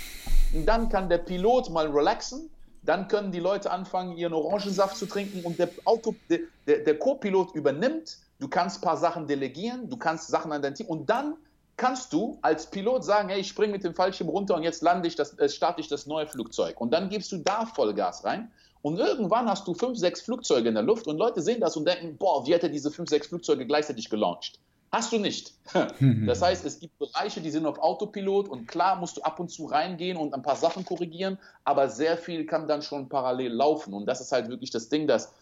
dann 0.65 0.89
kann 0.89 1.09
der 1.09 1.19
Pilot 1.19 1.69
mal 1.69 1.87
relaxen, 1.87 2.49
dann 2.83 3.07
können 3.07 3.31
die 3.31 3.39
Leute 3.39 3.69
anfangen, 3.69 4.17
ihren 4.17 4.33
Orangensaft 4.33 4.97
zu 4.97 5.05
trinken 5.05 5.43
und 5.43 5.59
der, 5.59 5.69
Auto, 5.85 6.15
der, 6.29 6.79
der, 6.79 6.97
Co-Pilot 6.97 7.53
übernimmt. 7.53 8.17
Du 8.39 8.47
kannst 8.47 8.79
ein 8.79 8.81
paar 8.81 8.97
Sachen 8.97 9.27
delegieren, 9.27 9.87
du 9.87 9.97
kannst 9.97 10.27
Sachen 10.29 10.51
an 10.51 10.63
dein 10.63 10.73
Team 10.73 10.87
und 10.87 11.07
dann 11.09 11.35
kannst 11.77 12.11
du 12.11 12.39
als 12.41 12.69
Pilot 12.69 13.03
sagen, 13.03 13.29
hey, 13.29 13.41
ich 13.41 13.47
springe 13.47 13.73
mit 13.73 13.83
dem 13.83 13.93
Fallschirm 13.93 14.29
runter 14.29 14.55
und 14.55 14.63
jetzt 14.63 14.81
lande 14.81 15.07
ich 15.07 15.15
das, 15.15 15.37
äh, 15.37 15.47
starte 15.47 15.81
ich 15.81 15.87
das 15.87 16.07
neue 16.07 16.25
Flugzeug. 16.27 16.81
Und 16.81 16.91
dann 16.91 17.09
gibst 17.09 17.31
du 17.31 17.37
da 17.37 17.65
Vollgas 17.65 18.23
rein. 18.23 18.51
Und 18.81 18.97
irgendwann 18.97 19.47
hast 19.47 19.67
du 19.67 19.75
fünf, 19.75 19.97
sechs 19.99 20.21
Flugzeuge 20.21 20.69
in 20.69 20.73
der 20.73 20.83
Luft 20.83 21.05
und 21.05 21.17
Leute 21.17 21.41
sehen 21.41 21.61
das 21.61 21.77
und 21.77 21.87
denken, 21.87 22.17
boah, 22.17 22.45
wie 22.47 22.53
er 22.53 22.67
diese 22.67 22.89
fünf, 22.89 23.09
sechs 23.09 23.27
Flugzeuge 23.27 23.67
gleichzeitig 23.67 24.09
gelauncht? 24.09 24.59
Hast 24.91 25.11
du 25.13 25.19
nicht. 25.19 25.53
Das 26.25 26.41
heißt, 26.41 26.65
es 26.65 26.79
gibt 26.79 26.97
Bereiche, 26.99 27.39
die 27.41 27.49
sind 27.49 27.65
auf 27.65 27.79
Autopilot 27.79 28.49
und 28.49 28.67
klar 28.67 28.97
musst 28.97 29.17
du 29.17 29.21
ab 29.21 29.39
und 29.39 29.49
zu 29.49 29.65
reingehen 29.65 30.17
und 30.17 30.33
ein 30.33 30.41
paar 30.41 30.57
Sachen 30.57 30.83
korrigieren, 30.83 31.37
aber 31.63 31.89
sehr 31.89 32.17
viel 32.17 32.45
kann 32.45 32.67
dann 32.67 32.81
schon 32.81 33.07
parallel 33.07 33.53
laufen. 33.53 33.93
Und 33.93 34.05
das 34.05 34.19
ist 34.19 34.31
halt 34.31 34.49
wirklich 34.49 34.69
das 34.71 34.89
Ding, 34.89 35.07
dass 35.07 35.33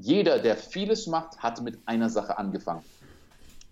jeder, 0.00 0.38
der 0.38 0.56
vieles 0.56 1.06
macht, 1.06 1.38
hat 1.38 1.60
mit 1.62 1.78
einer 1.86 2.10
Sache 2.10 2.38
angefangen. 2.38 2.84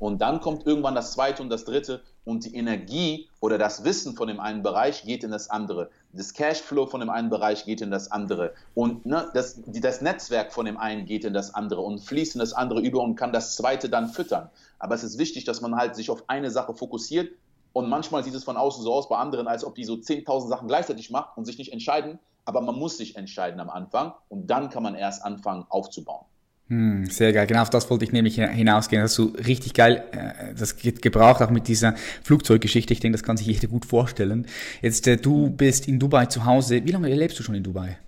Und 0.04 0.18
dann 0.18 0.42
kommt 0.42 0.66
irgendwann 0.66 0.94
das 0.94 1.12
zweite 1.12 1.42
und 1.42 1.48
das 1.48 1.64
dritte 1.64 2.02
und 2.26 2.44
die 2.44 2.54
Energie 2.54 3.30
oder 3.40 3.56
das 3.56 3.84
Wissen 3.84 4.14
von 4.14 4.28
dem 4.28 4.38
einen 4.38 4.62
Bereich 4.62 5.04
geht 5.04 5.24
in 5.24 5.30
das 5.30 5.48
andere. 5.48 5.88
Das 6.12 6.34
Cashflow 6.34 6.84
von 6.84 7.00
dem 7.00 7.08
einen 7.08 7.30
Bereich 7.30 7.64
geht 7.64 7.80
in 7.80 7.90
das 7.90 8.12
andere. 8.12 8.52
Und 8.74 9.06
ne, 9.06 9.30
das, 9.32 9.62
das 9.64 10.02
Netzwerk 10.02 10.52
von 10.52 10.66
dem 10.66 10.76
einen 10.76 11.06
geht 11.06 11.24
in 11.24 11.32
das 11.32 11.54
andere 11.54 11.80
und 11.80 12.00
fließt 12.00 12.34
in 12.34 12.40
das 12.40 12.52
andere 12.52 12.82
über 12.82 13.00
und 13.00 13.16
kann 13.16 13.32
das 13.32 13.56
zweite 13.56 13.88
dann 13.88 14.10
füttern. 14.10 14.50
Aber 14.78 14.94
es 14.94 15.04
ist 15.04 15.16
wichtig, 15.16 15.44
dass 15.44 15.62
man 15.62 15.74
halt 15.74 15.96
sich 15.96 16.10
auf 16.10 16.24
eine 16.26 16.50
Sache 16.50 16.74
fokussiert. 16.74 17.32
Und 17.72 17.88
manchmal 17.88 18.22
sieht 18.24 18.34
es 18.34 18.44
von 18.44 18.58
außen 18.58 18.84
so 18.84 18.92
aus 18.92 19.08
bei 19.08 19.16
anderen, 19.16 19.48
als 19.48 19.64
ob 19.64 19.74
die 19.74 19.84
so 19.84 19.94
10.000 19.94 20.48
Sachen 20.48 20.68
gleichzeitig 20.68 21.08
machen 21.10 21.30
und 21.36 21.46
sich 21.46 21.56
nicht 21.56 21.72
entscheiden. 21.72 22.18
Aber 22.44 22.60
man 22.60 22.78
muss 22.78 22.98
sich 22.98 23.16
entscheiden 23.16 23.58
am 23.58 23.70
Anfang 23.70 24.12
und 24.28 24.48
dann 24.48 24.68
kann 24.68 24.82
man 24.82 24.96
erst 24.96 25.24
anfangen 25.24 25.64
aufzubauen. 25.70 26.26
Hm, 26.68 27.06
sehr 27.10 27.32
geil. 27.34 27.46
Genau 27.46 27.60
auf 27.60 27.68
das 27.70 27.90
wollte 27.90 28.04
ich 28.04 28.12
nämlich 28.12 28.36
hinausgehen. 28.36 29.02
Hast 29.02 29.18
du 29.18 29.34
richtig 29.46 29.74
geil 29.74 30.02
äh, 30.12 30.54
das 30.58 30.76
gebraucht, 30.76 31.42
auch 31.42 31.50
mit 31.50 31.68
dieser 31.68 31.94
Flugzeuggeschichte. 32.22 32.92
Ich 32.94 33.00
denke, 33.00 33.18
das 33.18 33.22
kann 33.22 33.36
sich 33.36 33.46
jeder 33.46 33.68
gut 33.68 33.84
vorstellen. 33.84 34.46
Jetzt, 34.80 35.06
äh, 35.06 35.18
du 35.18 35.50
bist 35.50 35.86
in 35.88 35.98
Dubai 35.98 36.26
zu 36.26 36.46
Hause. 36.46 36.82
Wie 36.84 36.90
lange 36.90 37.14
lebst 37.14 37.38
du 37.38 37.42
schon 37.42 37.54
in 37.54 37.62
Dubai? 37.64 37.98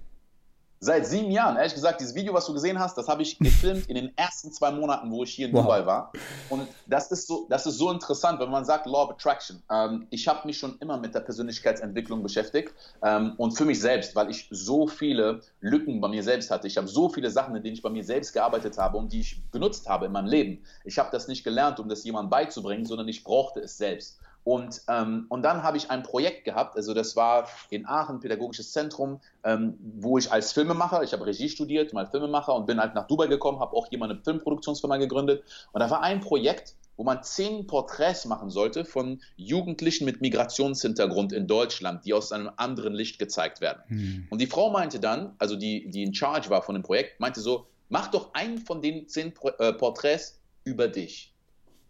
Seit 0.79 1.07
sieben 1.07 1.31
Jahren. 1.31 1.57
Ehrlich 1.57 1.73
gesagt, 1.73 2.01
dieses 2.01 2.15
Video, 2.15 2.35
was 2.35 2.45
du 2.45 2.53
gesehen 2.53 2.79
hast, 2.79 2.99
das 2.99 3.09
habe 3.09 3.23
ich 3.23 3.39
gefilmt 3.39 3.89
in 3.89 3.95
den 3.95 4.17
ersten 4.17 4.53
zwei 4.53 4.71
Monaten, 4.71 5.11
wo 5.11 5.23
ich 5.25 5.33
hier 5.33 5.49
in 5.49 5.55
wow. 5.55 5.63
Dubai 5.63 5.87
war. 5.87 6.13
Und 6.51 6.69
das 6.87 7.11
ist 7.11 7.27
so, 7.27 7.47
das 7.49 7.65
ist 7.65 7.79
so 7.79 7.91
interessant, 7.91 8.41
wenn 8.41 8.51
man 8.51 8.65
sagt 8.65 8.85
Law 8.87 9.05
of 9.05 9.11
Attraction. 9.13 9.63
Ähm, 9.71 10.07
ich 10.11 10.29
habe 10.29 10.47
mich 10.47 10.59
schon 10.59 10.77
immer 10.81 10.99
mit 10.99 11.15
der 11.15 11.21
Persönlichkeitsentwicklung 11.21 12.23
beschäftigt 12.23 12.75
ähm, 13.03 13.33
und 13.39 13.53
für 13.53 13.65
mich 13.65 13.81
selbst, 13.81 14.15
weil 14.15 14.29
ich 14.29 14.49
so 14.51 14.87
viele 14.87 15.41
Lücken 15.61 15.99
bei 16.01 16.09
mir 16.09 16.23
selbst 16.23 16.51
hatte. 16.51 16.67
Ich 16.67 16.77
habe 16.77 16.89
so 16.89 17.09
viele 17.09 17.31
Sachen, 17.31 17.57
in 17.57 17.63
denen 17.63 17.75
ich 17.75 17.83
bei 17.83 17.91
mir 17.91 18.05
selbst 18.05 18.35
gearbeitet 18.35 18.77
habe 18.77 18.99
und 18.99 19.13
die 19.13 19.21
ich 19.21 19.41
genutzt 19.53 19.89
habe 19.89 20.07
in 20.07 20.13
meinem 20.13 20.27
Leben. 20.27 20.63
Ich 20.85 20.99
habe 20.99 21.09
das 21.11 21.27
nicht 21.27 21.43
gelernt, 21.43 21.81
um 21.81 21.89
das 21.89 22.05
jemandem 22.05 22.29
beizubringen, 22.29 22.85
sondern 22.85 23.09
ich 23.09 23.25
brauchte 23.25 23.61
es 23.61 23.79
selbst. 23.79 24.19
Und, 24.47 24.83
ähm, 24.87 25.27
und 25.29 25.43
dann 25.43 25.65
habe 25.65 25.77
ich 25.77 25.91
ein 25.91 26.05
Projekt 26.05 26.45
gehabt, 26.45 26.77
also 26.77 26.95
das 26.95 27.17
war 27.17 27.49
in 27.69 27.85
Aachen, 27.85 28.21
Pädagogisches 28.21 28.71
Zentrum, 28.71 29.19
ähm, 29.43 29.77
wo 29.99 30.19
ich 30.19 30.31
als 30.31 30.53
Filmemacher, 30.53 31.03
ich 31.03 31.13
habe 31.13 31.27
Regie 31.27 31.49
studiert, 31.49 31.93
mal 31.93 32.07
Filmemacher 32.07 32.55
und 32.55 32.65
bin 32.65 32.79
halt 32.79 32.95
nach 32.95 33.09
Dubai 33.09 33.27
gekommen, 33.27 33.59
habe 33.59 33.75
auch 33.75 33.89
hier 33.89 33.99
mal 33.99 34.09
eine 34.09 34.21
Filmproduktionsfirma 34.23 34.99
gegründet. 34.99 35.43
Und 35.73 35.81
da 35.81 35.91
war 35.91 36.01
ein 36.01 36.21
Projekt, 36.21 36.77
wo 36.97 37.03
man 37.03 37.25
zehn 37.25 37.67
Porträts 37.67 38.25
machen 38.27 38.49
sollte 38.49 38.85
von 38.85 39.21
Jugendlichen 39.35 40.05
mit 40.05 40.21
Migrationshintergrund 40.21 41.33
in 41.33 41.49
Deutschland, 41.49 42.05
die 42.05 42.15
aus 42.15 42.31
einem 42.31 42.53
anderen 42.57 42.95
Licht 42.95 43.19
gezeigt 43.19 43.61
werden. 43.61 43.83
Hm. 43.89 44.27
Und 44.31 44.41
die 44.41 44.47
Frau 44.47 44.71
meinte 44.71 45.01
dann, 45.01 45.35
also 45.39 45.57
die, 45.57 45.91
die 45.91 46.05
in 46.05 46.15
Charge 46.15 46.51
war 46.51 46.63
von 46.63 46.77
dem 46.77 46.85
Projekt, 46.85 47.19
meinte 47.19 47.41
so, 47.41 47.67
mach 47.89 48.13
doch 48.13 48.33
einen 48.35 48.59
von 48.59 48.81
den 48.81 49.09
zehn 49.09 49.33
äh, 49.59 49.73
Porträts 49.73 50.39
über 50.63 50.87
dich. 50.87 51.33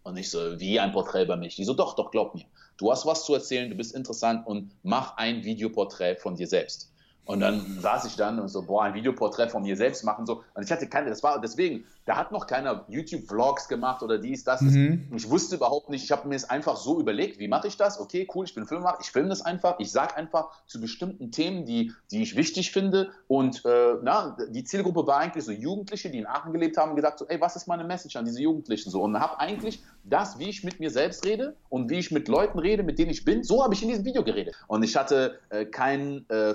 Und 0.07 0.17
ich 0.17 0.31
so, 0.31 0.61
wie 0.61 0.79
ein 0.79 0.93
Porträt 0.93 1.25
über 1.25 1.37
mich? 1.37 1.57
Die 1.57 1.65
so, 1.65 1.75
doch, 1.75 1.97
doch, 1.97 2.13
glaub 2.13 2.33
mir. 2.37 2.45
Du 2.77 2.93
hast 2.93 3.07
was 3.07 3.25
zu 3.25 3.35
erzählen, 3.35 3.69
du 3.69 3.75
bist 3.75 3.93
interessant 3.93 4.47
und 4.47 4.71
mach 4.85 5.17
ein 5.17 5.43
Videoporträt 5.43 6.15
von 6.15 6.37
dir 6.37 6.47
selbst. 6.47 6.93
Und 7.27 7.41
dann 7.41 7.81
saß 7.81 8.05
ich 8.07 8.17
dann 8.17 8.39
und 8.39 8.49
so, 8.49 8.63
boah, 8.63 8.85
ein 8.85 8.95
Videoporträt 8.95 9.49
von 9.49 9.65
mir 9.65 9.77
selbst 9.77 10.05
machen. 10.05 10.27
So. 10.27 10.45
Und 10.55 10.63
ich 10.63 10.71
hatte 10.71 10.87
keine, 10.87 11.11
das 11.11 11.25
war 11.25 11.41
deswegen, 11.41 11.85
da 12.05 12.17
hat 12.17 12.31
noch 12.31 12.47
keiner 12.47 12.85
YouTube-Vlogs 12.89 13.69
gemacht 13.69 14.03
oder 14.05 14.19
dies, 14.19 14.45
das. 14.45 14.61
Mhm. 14.61 15.09
Ich 15.15 15.29
wusste 15.29 15.57
überhaupt 15.57 15.91
nicht, 15.91 16.05
ich 16.05 16.13
habe 16.13 16.29
mir 16.29 16.37
es 16.37 16.49
einfach 16.49 16.77
so 16.77 17.01
überlegt, 17.01 17.41
wie 17.41 17.49
mache 17.49 17.67
ich 17.67 17.77
das? 17.77 17.99
Okay, 17.99 18.29
cool, 18.33 18.45
ich 18.45 18.55
bin 18.55 18.65
Filmemacher, 18.65 18.99
ich 19.01 19.11
filme 19.11 19.29
das 19.29 19.43
einfach, 19.43 19.81
ich 19.81 19.91
sage 19.91 20.17
einfach 20.17 20.51
zu 20.69 20.81
bestimmten 20.81 21.33
Themen, 21.33 21.67
die, 21.67 21.93
die 22.13 22.23
ich 22.23 22.37
wichtig 22.37 22.71
finde. 22.71 23.11
Und 23.27 23.65
äh, 23.65 23.95
na, 24.03 24.37
die 24.51 24.63
Zielgruppe 24.63 25.05
war 25.09 25.19
eigentlich 25.19 25.45
so 25.45 25.51
Jugendliche, 25.51 26.11
die 26.11 26.19
in 26.19 26.27
Aachen 26.29 26.53
gelebt 26.53 26.77
haben, 26.77 26.95
gesagt 26.95 27.19
so, 27.19 27.27
ey, 27.27 27.41
was 27.41 27.57
ist 27.57 27.67
meine 27.67 27.83
Message 27.83 28.15
an 28.15 28.25
diese 28.25 28.41
Jugendlichen? 28.41 28.91
So, 28.91 29.03
und 29.03 29.19
habe 29.19 29.41
eigentlich 29.41 29.83
das, 30.05 30.39
wie 30.39 30.49
ich 30.49 30.63
mit 30.63 30.79
mir 30.79 30.91
selbst 30.91 31.27
rede 31.27 31.57
und 31.71 31.91
wie 31.91 31.99
ich 31.99 32.13
mit 32.13 32.29
Leuten 32.29 32.61
rede, 32.61 32.85
mit 32.85 33.01
denen 33.01 33.11
ich 33.11 33.25
bin, 33.25 33.43
so 33.43 33.65
habe 33.65 33.75
ich 33.75 33.83
in 33.83 33.89
diesem 33.89 34.05
Video 34.05 34.23
geredet. 34.23 34.55
Und 34.69 34.85
ich 34.85 34.97
hatte 34.97 35.41
äh, 35.49 35.65
kein 35.65 36.25
äh, 36.29 36.55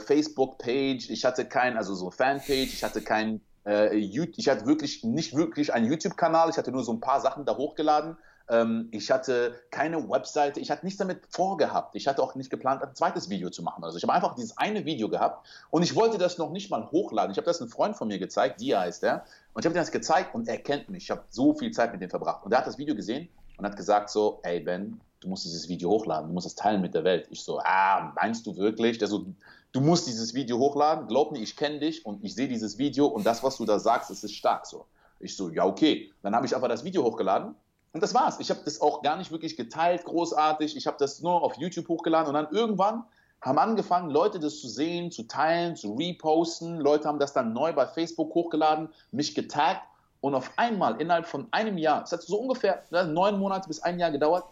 Facebook-Page, 0.62 1.10
ich 1.10 1.26
hatte 1.26 1.46
kein, 1.46 1.78
also 1.78 1.96
so 1.96 2.12
Fanpage, 2.12 2.74
ich 2.74 2.84
hatte 2.84 3.02
kein 3.02 3.42
äh, 3.66 3.96
ich 3.96 4.50
hatte 4.50 4.66
wirklich 4.66 5.04
nicht 5.04 5.36
wirklich 5.36 5.74
einen 5.74 5.88
YouTube-Kanal, 5.88 6.50
ich 6.50 6.58
hatte 6.58 6.72
nur 6.72 6.84
so 6.84 6.94
ein 6.94 7.00
paar 7.00 7.22
Sachen 7.22 7.46
da 7.46 7.56
hochgeladen. 7.56 8.18
Ähm, 8.50 8.90
ich 8.92 9.12
hatte 9.12 9.54
keine 9.70 10.10
Webseite, 10.10 10.60
ich 10.60 10.72
hatte 10.72 10.84
nichts 10.84 10.98
damit 10.98 11.22
vorgehabt. 11.30 11.96
Ich 11.96 12.08
hatte 12.08 12.24
auch 12.24 12.34
nicht 12.36 12.50
geplant, 12.50 12.82
ein 12.82 12.96
zweites 12.96 13.30
Video 13.30 13.50
zu 13.50 13.62
machen. 13.62 13.84
Also 13.84 13.98
ich 13.98 14.04
habe 14.04 14.14
einfach 14.14 14.34
dieses 14.36 14.58
eine 14.58 14.84
Video 14.86 15.10
gehabt 15.10 15.48
und 15.70 15.84
ich 15.84 15.96
wollte 15.96 16.18
das 16.18 16.38
noch 16.38 16.52
nicht 16.52 16.72
mal 16.72 16.90
hochladen. 16.92 17.32
Ich 17.32 17.38
habe 17.38 17.46
das 17.46 17.62
einem 17.62 17.70
Freund 17.70 17.96
von 17.96 18.08
mir 18.08 18.18
gezeigt, 18.18 18.60
Dia 18.60 18.82
heißt 18.82 19.04
der, 19.04 19.26
und 19.54 19.64
ich 19.64 19.66
habe 19.66 19.76
ihm 19.76 19.82
das 19.82 19.92
gezeigt 19.92 20.34
und 20.34 20.48
er 20.48 20.58
kennt 20.58 20.90
mich. 20.90 21.04
Ich 21.04 21.12
habe 21.12 21.24
so 21.30 21.54
viel 21.54 21.72
Zeit 21.72 21.94
mit 21.94 22.02
ihm 22.02 22.10
verbracht. 22.10 22.44
Und 22.44 22.52
er 22.52 22.60
hat 22.60 22.68
das 22.68 22.80
Video 22.80 22.96
gesehen 22.96 23.30
und 23.58 23.66
hat 23.66 23.78
gesagt 23.78 24.10
so, 24.10 24.40
ey 24.42 24.60
Ben, 24.60 25.00
du 25.22 25.30
musst 25.30 25.46
dieses 25.46 25.70
Video 25.70 25.92
hochladen, 25.92 26.28
du 26.28 26.34
musst 26.34 26.48
es 26.48 26.56
teilen 26.56 26.82
mit 26.82 26.96
der 26.96 27.04
Welt. 27.04 27.28
Ich 27.30 27.44
so, 27.44 27.60
ah, 27.64 28.12
meinst 28.16 28.48
du 28.48 28.58
wirklich? 28.58 28.98
Der 28.98 29.08
so, 29.08 29.28
du 29.72 29.82
musst 29.82 30.08
dieses 30.08 30.34
Video 30.34 30.58
hochladen, 30.58 31.08
glaub 31.08 31.32
mir, 31.32 31.40
ich 31.40 31.56
kenne 31.56 31.80
dich 31.80 32.06
und 32.06 32.24
ich 32.24 32.36
sehe 32.36 32.48
dieses 32.48 32.78
Video 32.78 33.08
und 33.08 33.26
das, 33.26 33.44
was 33.44 33.58
du 33.58 33.66
da 33.66 33.80
sagst, 33.80 34.10
das 34.10 34.24
ist 34.24 34.34
stark 34.34 34.66
so. 34.66 34.86
Ich 35.20 35.36
so, 35.36 35.50
ja, 35.50 35.66
okay. 35.66 36.12
Dann 36.24 36.36
habe 36.36 36.46
ich 36.46 36.56
einfach 36.56 36.68
das 36.68 36.84
Video 36.84 37.04
hochgeladen 37.04 37.56
und 37.94 38.04
das 38.04 38.14
war's. 38.14 38.40
Ich 38.40 38.50
habe 38.50 38.62
das 38.66 38.82
auch 38.82 39.02
gar 39.02 39.18
nicht 39.18 39.32
wirklich 39.32 39.56
geteilt, 39.56 40.04
großartig. 40.06 40.76
Ich 40.76 40.88
habe 40.88 40.98
das 41.00 41.22
nur 41.22 41.44
auf 41.44 41.56
YouTube 41.58 41.88
hochgeladen 41.88 42.28
und 42.28 42.34
dann 42.34 42.52
irgendwann 42.52 43.04
haben 43.42 43.58
angefangen, 43.58 44.10
Leute 44.10 44.40
das 44.40 44.60
zu 44.60 44.68
sehen, 44.68 45.12
zu 45.12 45.24
teilen, 45.24 45.76
zu 45.76 45.94
reposten. 45.96 46.80
Leute 46.80 47.08
haben 47.08 47.20
das 47.20 47.34
dann 47.34 47.54
neu 47.54 47.74
bei 47.74 47.88
Facebook 47.88 48.34
hochgeladen, 48.34 48.90
mich 49.12 49.34
getaggt 49.36 49.82
und 50.22 50.36
auf 50.36 50.52
einmal 50.58 51.02
innerhalb 51.02 51.26
von 51.26 51.48
einem 51.52 51.78
Jahr, 51.78 52.04
es 52.04 52.12
hat 52.12 52.22
so 52.22 52.38
ungefähr 52.38 52.84
ne, 52.92 53.06
neun 53.06 53.40
Monate 53.40 53.68
bis 53.68 53.82
ein 53.82 54.00
Jahr 54.00 54.12
gedauert, 54.12 54.46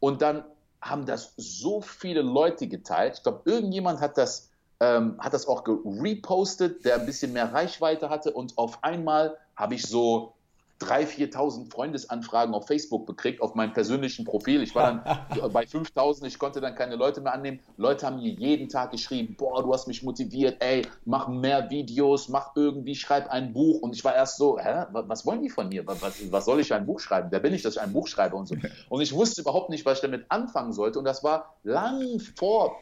und 0.00 0.22
dann 0.22 0.44
haben 0.80 1.06
das 1.06 1.34
so 1.36 1.80
viele 1.80 2.22
Leute 2.22 2.66
geteilt. 2.66 3.18
Ich 3.18 3.22
glaube, 3.22 3.42
irgendjemand 3.44 4.00
hat 4.00 4.16
das, 4.16 4.50
ähm, 4.80 5.16
hat 5.18 5.34
das 5.34 5.46
auch 5.46 5.64
repostet, 5.66 6.84
der 6.84 6.96
ein 7.00 7.06
bisschen 7.06 7.32
mehr 7.32 7.52
Reichweite 7.52 8.08
hatte. 8.08 8.32
Und 8.32 8.56
auf 8.56 8.82
einmal 8.82 9.36
habe 9.56 9.74
ich 9.74 9.86
so 9.86 10.34
3.000, 10.80 11.32
4.000 11.32 11.70
Freundesanfragen 11.70 12.54
auf 12.54 12.66
Facebook 12.66 13.06
bekriegt, 13.06 13.42
auf 13.42 13.54
meinem 13.54 13.72
persönlichen 13.72 14.24
Profil. 14.24 14.62
Ich 14.62 14.74
war 14.74 15.02
dann 15.02 15.52
bei 15.52 15.64
5.000, 15.64 16.24
ich 16.26 16.38
konnte 16.38 16.60
dann 16.60 16.74
keine 16.74 16.96
Leute 16.96 17.20
mehr 17.20 17.34
annehmen. 17.34 17.60
Leute 17.76 18.06
haben 18.06 18.16
mir 18.16 18.30
jeden 18.30 18.68
Tag 18.68 18.90
geschrieben, 18.90 19.36
boah, 19.38 19.62
du 19.62 19.72
hast 19.72 19.86
mich 19.86 20.02
motiviert, 20.02 20.62
ey, 20.62 20.86
mach 21.04 21.28
mehr 21.28 21.70
Videos, 21.70 22.28
mach 22.28 22.56
irgendwie, 22.56 22.94
schreib 22.94 23.28
ein 23.30 23.52
Buch. 23.52 23.80
Und 23.82 23.94
ich 23.94 24.04
war 24.04 24.14
erst 24.14 24.38
so, 24.38 24.58
hä, 24.58 24.86
was 24.92 25.26
wollen 25.26 25.42
die 25.42 25.50
von 25.50 25.68
mir? 25.68 25.86
Was, 25.86 26.00
was 26.30 26.44
soll 26.44 26.60
ich 26.60 26.72
ein 26.72 26.86
Buch 26.86 27.00
schreiben? 27.00 27.28
Wer 27.30 27.40
bin 27.40 27.52
ich, 27.52 27.62
dass 27.62 27.76
ich 27.76 27.80
ein 27.80 27.92
Buch 27.92 28.08
schreibe 28.08 28.36
und 28.36 28.46
so. 28.46 28.56
Und 28.88 29.00
ich 29.00 29.12
wusste 29.12 29.42
überhaupt 29.42 29.70
nicht, 29.70 29.84
was 29.86 29.98
ich 29.98 30.02
damit 30.02 30.26
anfangen 30.28 30.72
sollte. 30.72 30.98
Und 30.98 31.04
das 31.04 31.22
war 31.22 31.54
lang 31.62 32.20
vor 32.36 32.80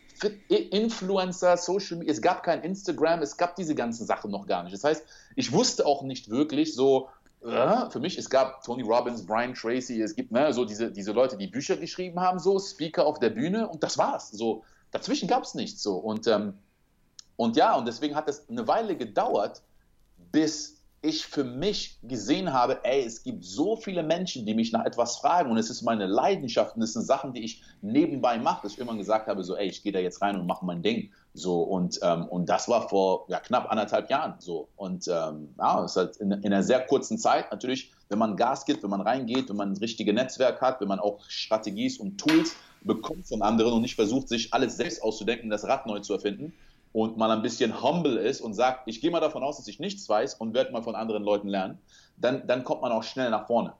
Influencer, 0.48 1.56
Social 1.56 1.98
Media, 1.98 2.12
es 2.12 2.22
gab 2.22 2.42
kein 2.42 2.62
Instagram, 2.62 3.22
es 3.22 3.36
gab 3.36 3.56
diese 3.56 3.74
ganzen 3.74 4.06
Sachen 4.06 4.30
noch 4.30 4.46
gar 4.46 4.62
nicht. 4.64 4.74
Das 4.74 4.84
heißt, 4.84 5.04
ich 5.36 5.52
wusste 5.52 5.86
auch 5.86 6.02
nicht 6.02 6.30
wirklich 6.30 6.74
so, 6.74 7.08
ja, 7.44 7.88
für 7.90 8.00
mich, 8.00 8.18
es 8.18 8.28
gab 8.28 8.62
Tony 8.64 8.82
Robbins, 8.82 9.24
Brian 9.24 9.54
Tracy, 9.54 10.02
es 10.02 10.14
gibt 10.14 10.32
ne, 10.32 10.52
so 10.52 10.64
diese, 10.64 10.90
diese 10.90 11.12
Leute, 11.12 11.36
die 11.36 11.46
Bücher 11.46 11.76
geschrieben 11.76 12.20
haben, 12.20 12.38
so 12.38 12.58
Speaker 12.58 13.06
auf 13.06 13.18
der 13.18 13.30
Bühne 13.30 13.68
und 13.68 13.82
das 13.82 13.96
war's. 13.96 14.30
So, 14.30 14.64
dazwischen 14.90 15.28
gab 15.28 15.44
es 15.44 15.54
nichts 15.54 15.82
so. 15.82 15.96
Und, 15.96 16.26
ähm, 16.26 16.54
und 17.36 17.56
ja, 17.56 17.76
und 17.76 17.86
deswegen 17.86 18.16
hat 18.16 18.28
es 18.28 18.48
eine 18.48 18.66
Weile 18.66 18.96
gedauert, 18.96 19.62
bis 20.32 20.78
ich 21.00 21.26
für 21.26 21.44
mich 21.44 21.98
gesehen 22.02 22.52
habe, 22.52 22.84
ey, 22.84 23.04
es 23.04 23.22
gibt 23.22 23.44
so 23.44 23.76
viele 23.76 24.02
Menschen, 24.02 24.44
die 24.44 24.54
mich 24.54 24.72
nach 24.72 24.84
etwas 24.84 25.18
fragen 25.18 25.50
und 25.50 25.56
es 25.56 25.70
ist 25.70 25.82
meine 25.82 26.06
Leidenschaft 26.06 26.74
und 26.74 26.82
es 26.82 26.94
sind 26.94 27.04
Sachen, 27.04 27.32
die 27.32 27.44
ich 27.44 27.62
nebenbei 27.82 28.36
mache, 28.38 28.62
dass 28.62 28.72
ich 28.72 28.78
immer 28.80 28.96
gesagt 28.96 29.28
habe, 29.28 29.44
so, 29.44 29.54
ey, 29.54 29.68
ich 29.68 29.84
gehe 29.84 29.92
da 29.92 30.00
jetzt 30.00 30.20
rein 30.22 30.38
und 30.38 30.46
mache 30.46 30.66
mein 30.66 30.82
Ding. 30.82 31.12
So, 31.38 31.62
und, 31.62 31.98
ähm, 32.02 32.26
und 32.26 32.48
das 32.48 32.68
war 32.68 32.88
vor 32.88 33.26
ja, 33.28 33.38
knapp 33.40 33.70
anderthalb 33.70 34.10
Jahren 34.10 34.34
so. 34.38 34.68
Und 34.76 35.06
ähm, 35.08 35.54
ja, 35.58 35.84
es 35.84 35.92
ist 35.92 35.96
halt 35.96 36.16
in, 36.16 36.32
in, 36.32 36.46
einer 36.46 36.62
sehr 36.62 36.80
kurzen 36.80 37.18
Zeit 37.18 37.50
natürlich, 37.50 37.92
wenn 38.08 38.18
man 38.18 38.36
Gas 38.36 38.64
gibt, 38.64 38.82
wenn 38.82 38.90
man 38.90 39.00
reingeht, 39.00 39.48
wenn 39.48 39.56
man 39.56 39.72
ein 39.72 39.76
richtiges 39.76 40.14
Netzwerk 40.14 40.60
hat, 40.60 40.80
wenn 40.80 40.88
man 40.88 40.98
auch 40.98 41.20
Strategies 41.28 41.98
und 41.98 42.18
Tools 42.18 42.56
bekommt 42.82 43.26
von 43.28 43.42
anderen 43.42 43.72
und 43.72 43.82
nicht 43.82 43.94
versucht, 43.94 44.28
sich 44.28 44.52
alles 44.52 44.76
selbst 44.76 45.02
auszudenken, 45.02 45.50
das 45.50 45.64
Rad 45.64 45.86
neu 45.86 46.00
zu 46.00 46.14
erfinden, 46.14 46.52
und 46.92 47.16
man 47.16 47.30
ein 47.30 47.42
bisschen 47.42 47.82
humble 47.82 48.16
ist 48.16 48.40
und 48.40 48.54
sagt, 48.54 48.88
ich 48.88 49.00
gehe 49.00 49.10
mal 49.10 49.20
davon 49.20 49.42
aus, 49.42 49.58
dass 49.58 49.68
ich 49.68 49.78
nichts 49.78 50.08
weiß 50.08 50.34
und 50.34 50.54
werde 50.54 50.72
mal 50.72 50.82
von 50.82 50.94
anderen 50.94 51.22
Leuten 51.22 51.48
lernen, 51.48 51.78
dann, 52.16 52.46
dann 52.46 52.64
kommt 52.64 52.82
man 52.82 52.92
auch 52.92 53.02
schnell 53.02 53.30
nach 53.30 53.46
vorne. 53.46 53.74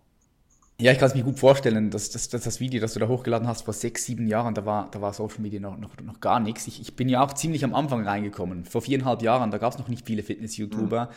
Ja, 0.81 0.93
ich 0.93 0.99
kann 0.99 1.09
es 1.09 1.15
mir 1.17 1.25
gut 1.25 1.41
vorstellen, 1.41 1.91
dass, 1.91 2.11
dass, 2.11 2.29
dass, 2.29 2.45
das 2.45 2.61
Video, 2.61 2.81
das 2.81 2.95
du 2.95 3.01
da 3.01 3.09
hochgeladen 3.09 3.49
hast 3.49 3.63
vor 3.63 3.75
sechs, 3.75 4.05
sieben 4.05 4.29
Jahren, 4.29 4.55
da 4.55 4.65
war, 4.65 4.89
da 4.93 5.01
war 5.01 5.13
Social 5.13 5.41
Media 5.41 5.59
noch, 5.59 5.77
noch, 5.77 5.91
noch 6.01 6.21
gar 6.21 6.39
nichts. 6.39 6.69
Ich, 6.69 6.81
ich 6.81 6.95
bin 6.95 7.09
ja 7.09 7.21
auch 7.21 7.33
ziemlich 7.33 7.65
am 7.65 7.75
Anfang 7.75 8.07
reingekommen. 8.07 8.65
Vor 8.65 8.83
viereinhalb 8.83 9.21
Jahren, 9.23 9.51
da 9.51 9.59
gab 9.59 9.73
es 9.73 9.79
noch 9.81 9.89
nicht 9.89 10.07
viele 10.07 10.23
Fitness-YouTuber. 10.23 11.07
Mhm. 11.07 11.09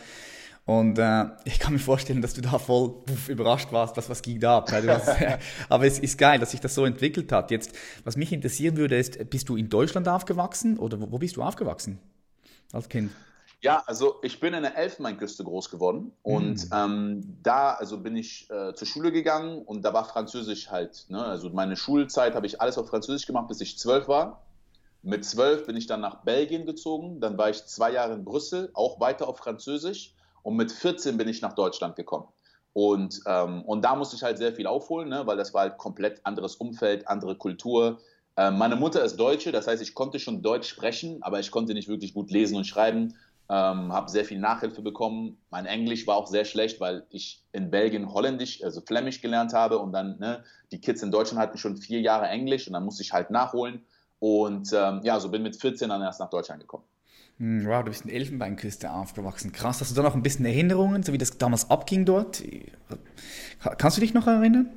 Und 0.64 0.98
äh, 0.98 1.26
ich 1.44 1.60
kann 1.60 1.74
mir 1.74 1.78
vorstellen, 1.78 2.22
dass 2.22 2.34
du 2.34 2.40
da 2.40 2.58
voll 2.58 3.04
puff, 3.06 3.28
überrascht 3.28 3.70
warst, 3.70 3.96
was, 3.96 4.10
was 4.10 4.22
ging 4.22 4.40
da 4.40 4.58
ab. 4.58 4.72
aber 5.68 5.86
es 5.86 6.00
ist 6.00 6.18
geil, 6.18 6.40
dass 6.40 6.50
sich 6.50 6.60
das 6.60 6.74
so 6.74 6.84
entwickelt 6.84 7.30
hat. 7.30 7.52
Jetzt, 7.52 7.72
was 8.02 8.16
mich 8.16 8.32
interessieren 8.32 8.76
würde, 8.76 8.96
ist, 8.96 9.30
bist 9.30 9.48
du 9.48 9.54
in 9.54 9.68
Deutschland 9.68 10.08
aufgewachsen 10.08 10.76
oder 10.76 11.00
wo, 11.00 11.12
wo 11.12 11.18
bist 11.18 11.36
du 11.36 11.42
aufgewachsen 11.42 12.00
als 12.72 12.88
Kind? 12.88 13.12
Ja, 13.62 13.84
also 13.86 14.16
ich 14.22 14.40
bin 14.40 14.54
in 14.54 14.62
der 14.62 14.76
Elfenbeinküste 14.76 15.44
groß 15.44 15.70
geworden 15.70 16.12
und 16.22 16.68
mm. 16.68 16.74
ähm, 16.74 17.38
da 17.44 17.74
also 17.74 17.98
bin 17.98 18.16
ich 18.16 18.50
äh, 18.50 18.74
zur 18.74 18.88
Schule 18.88 19.12
gegangen 19.12 19.62
und 19.62 19.82
da 19.82 19.94
war 19.94 20.04
Französisch 20.04 20.68
halt. 20.70 21.06
Ne? 21.08 21.24
Also 21.24 21.48
meine 21.50 21.76
Schulzeit 21.76 22.34
habe 22.34 22.46
ich 22.46 22.60
alles 22.60 22.76
auf 22.76 22.88
Französisch 22.88 23.24
gemacht, 23.24 23.46
bis 23.46 23.60
ich 23.60 23.78
zwölf 23.78 24.08
war. 24.08 24.42
Mit 25.02 25.24
zwölf 25.24 25.66
bin 25.66 25.76
ich 25.76 25.86
dann 25.86 26.00
nach 26.00 26.22
Belgien 26.24 26.66
gezogen, 26.66 27.20
dann 27.20 27.38
war 27.38 27.50
ich 27.50 27.64
zwei 27.66 27.92
Jahre 27.92 28.14
in 28.14 28.24
Brüssel, 28.24 28.70
auch 28.74 28.98
weiter 28.98 29.28
auf 29.28 29.38
Französisch 29.38 30.14
und 30.42 30.56
mit 30.56 30.72
14 30.72 31.16
bin 31.16 31.28
ich 31.28 31.40
nach 31.40 31.54
Deutschland 31.54 31.94
gekommen. 31.94 32.26
Und, 32.72 33.20
ähm, 33.26 33.62
und 33.62 33.84
da 33.84 33.94
musste 33.94 34.16
ich 34.16 34.24
halt 34.24 34.38
sehr 34.38 34.54
viel 34.54 34.66
aufholen, 34.66 35.08
ne? 35.08 35.26
weil 35.26 35.36
das 35.36 35.54
war 35.54 35.62
halt 35.62 35.78
komplett 35.78 36.24
anderes 36.26 36.56
Umfeld, 36.56 37.06
andere 37.06 37.36
Kultur. 37.36 38.00
Ähm, 38.36 38.58
meine 38.58 38.76
Mutter 38.76 39.04
ist 39.04 39.16
Deutsche, 39.18 39.52
das 39.52 39.68
heißt, 39.68 39.82
ich 39.82 39.94
konnte 39.94 40.18
schon 40.18 40.42
Deutsch 40.42 40.68
sprechen, 40.68 41.22
aber 41.22 41.38
ich 41.38 41.50
konnte 41.50 41.74
nicht 41.74 41.88
wirklich 41.88 42.14
gut 42.14 42.30
lesen 42.30 42.56
und 42.56 42.64
schreiben. 42.64 43.14
Ähm, 43.48 43.92
habe 43.92 44.10
sehr 44.10 44.24
viel 44.24 44.38
Nachhilfe 44.38 44.82
bekommen. 44.82 45.36
Mein 45.50 45.66
Englisch 45.66 46.06
war 46.06 46.16
auch 46.16 46.26
sehr 46.26 46.44
schlecht, 46.44 46.80
weil 46.80 47.04
ich 47.10 47.42
in 47.52 47.70
Belgien 47.70 48.12
Holländisch, 48.12 48.62
also 48.62 48.80
Flämisch 48.80 49.20
gelernt 49.20 49.52
habe 49.52 49.78
und 49.78 49.92
dann 49.92 50.18
ne, 50.18 50.42
die 50.70 50.80
Kids 50.80 51.02
in 51.02 51.10
Deutschland 51.10 51.40
hatten 51.40 51.58
schon 51.58 51.76
vier 51.76 52.00
Jahre 52.00 52.28
Englisch 52.28 52.66
und 52.66 52.72
dann 52.72 52.84
musste 52.84 53.02
ich 53.02 53.12
halt 53.12 53.30
nachholen. 53.30 53.84
Und 54.20 54.72
ähm, 54.72 55.00
ja, 55.02 55.18
so 55.20 55.30
bin 55.30 55.42
mit 55.42 55.56
14 55.56 55.88
dann 55.88 56.00
erst 56.00 56.20
nach 56.20 56.30
Deutschland 56.30 56.60
gekommen. 56.60 56.84
Hm, 57.38 57.66
wow, 57.66 57.82
du 57.82 57.90
bist 57.90 58.04
in 58.04 58.10
Elfenbeinküste 58.10 58.90
aufgewachsen. 58.90 59.52
Krass, 59.52 59.80
hast 59.80 59.90
du 59.90 59.96
da 59.96 60.02
noch 60.02 60.14
ein 60.14 60.22
bisschen 60.22 60.44
Erinnerungen, 60.44 61.02
so 61.02 61.12
wie 61.12 61.18
das 61.18 61.38
damals 61.38 61.70
abging 61.70 62.04
dort? 62.04 62.42
Kannst 63.78 63.96
du 63.96 64.00
dich 64.00 64.14
noch 64.14 64.26
erinnern? 64.26 64.70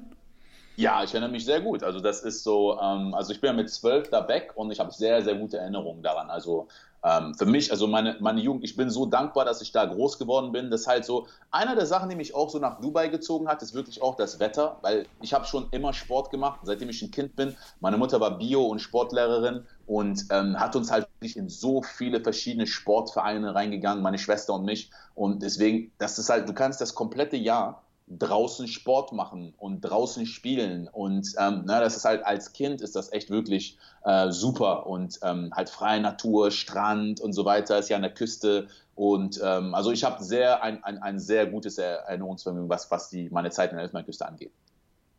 Ja, 0.77 1.03
ich 1.03 1.11
erinnere 1.11 1.31
mich 1.31 1.45
sehr 1.45 1.61
gut. 1.61 1.83
Also 1.83 1.99
das 1.99 2.21
ist 2.21 2.43
so, 2.43 2.79
ähm, 2.81 3.13
also 3.13 3.31
ich 3.31 3.39
bin 3.39 3.49
ja 3.49 3.53
mit 3.53 3.69
zwölf 3.69 4.09
da 4.09 4.27
weg 4.27 4.51
und 4.55 4.71
ich 4.71 4.79
habe 4.79 4.91
sehr, 4.91 5.21
sehr 5.21 5.35
gute 5.35 5.57
Erinnerungen 5.57 6.03
daran. 6.03 6.29
Also 6.29 6.67
ähm, 7.05 7.35
für 7.35 7.45
mich, 7.45 7.71
also 7.71 7.85
meine, 7.85 8.17
meine 8.19 8.41
Jugend, 8.41 8.63
ich 8.63 8.75
bin 8.75 8.89
so 8.89 9.05
dankbar, 9.05 9.45
dass 9.45 9.61
ich 9.61 9.71
da 9.71 9.85
groß 9.85 10.17
geworden 10.17 10.51
bin. 10.51 10.71
Das 10.71 10.81
ist 10.81 10.87
halt 10.87 11.05
so, 11.05 11.27
einer 11.51 11.75
der 11.75 11.85
Sachen, 11.85 12.09
die 12.09 12.15
mich 12.15 12.33
auch 12.33 12.49
so 12.49 12.57
nach 12.57 12.81
Dubai 12.81 13.09
gezogen 13.09 13.47
hat, 13.47 13.61
ist 13.61 13.75
wirklich 13.75 14.01
auch 14.01 14.15
das 14.15 14.39
Wetter, 14.39 14.79
weil 14.81 15.05
ich 15.21 15.33
habe 15.33 15.45
schon 15.45 15.67
immer 15.69 15.93
Sport 15.93 16.31
gemacht, 16.31 16.61
seitdem 16.63 16.89
ich 16.89 17.03
ein 17.03 17.11
Kind 17.11 17.35
bin. 17.35 17.55
Meine 17.79 17.97
Mutter 17.97 18.19
war 18.19 18.39
Bio- 18.39 18.65
und 18.65 18.79
Sportlehrerin 18.79 19.67
und 19.85 20.25
ähm, 20.31 20.59
hat 20.59 20.75
uns 20.75 20.91
halt 20.91 21.07
wirklich 21.19 21.37
in 21.37 21.47
so 21.47 21.83
viele 21.83 22.21
verschiedene 22.21 22.65
Sportvereine 22.65 23.53
reingegangen, 23.53 24.01
meine 24.01 24.17
Schwester 24.17 24.55
und 24.55 24.65
mich. 24.65 24.89
Und 25.13 25.43
deswegen, 25.43 25.91
das 25.99 26.17
ist 26.17 26.29
halt, 26.29 26.49
du 26.49 26.53
kannst 26.53 26.81
das 26.81 26.95
komplette 26.95 27.37
Jahr 27.37 27.84
draußen 28.07 28.67
Sport 28.67 29.13
machen 29.13 29.53
und 29.57 29.81
draußen 29.81 30.25
spielen. 30.25 30.87
Und 30.87 31.33
ähm, 31.39 31.63
na, 31.65 31.79
das 31.79 31.95
ist 31.95 32.05
halt 32.05 32.23
als 32.25 32.53
Kind 32.53 32.81
ist 32.81 32.95
das 32.95 33.11
echt 33.11 33.29
wirklich 33.29 33.77
äh, 34.03 34.31
super. 34.31 34.85
Und 34.85 35.19
ähm, 35.23 35.51
halt 35.55 35.69
freie 35.69 36.01
Natur, 36.01 36.51
Strand 36.51 37.19
und 37.19 37.33
so 37.33 37.45
weiter, 37.45 37.79
ist 37.79 37.89
ja 37.89 37.95
an 37.95 38.03
der 38.03 38.13
Küste. 38.13 38.67
Und 38.93 39.41
ähm, 39.43 39.73
also 39.73 39.91
ich 39.91 40.03
habe 40.03 40.23
sehr 40.23 40.61
ein, 40.61 40.83
ein, 40.83 40.99
ein 40.99 41.19
sehr 41.19 41.47
gutes 41.47 41.77
Erinnerungsvermögen, 41.77 42.69
was, 42.69 42.91
was 42.91 43.09
die, 43.09 43.29
meine 43.29 43.49
Zeit 43.49 43.71
in 43.71 43.77
der 43.77 43.83
Elfenbeinküste 43.83 44.27
angeht. 44.27 44.51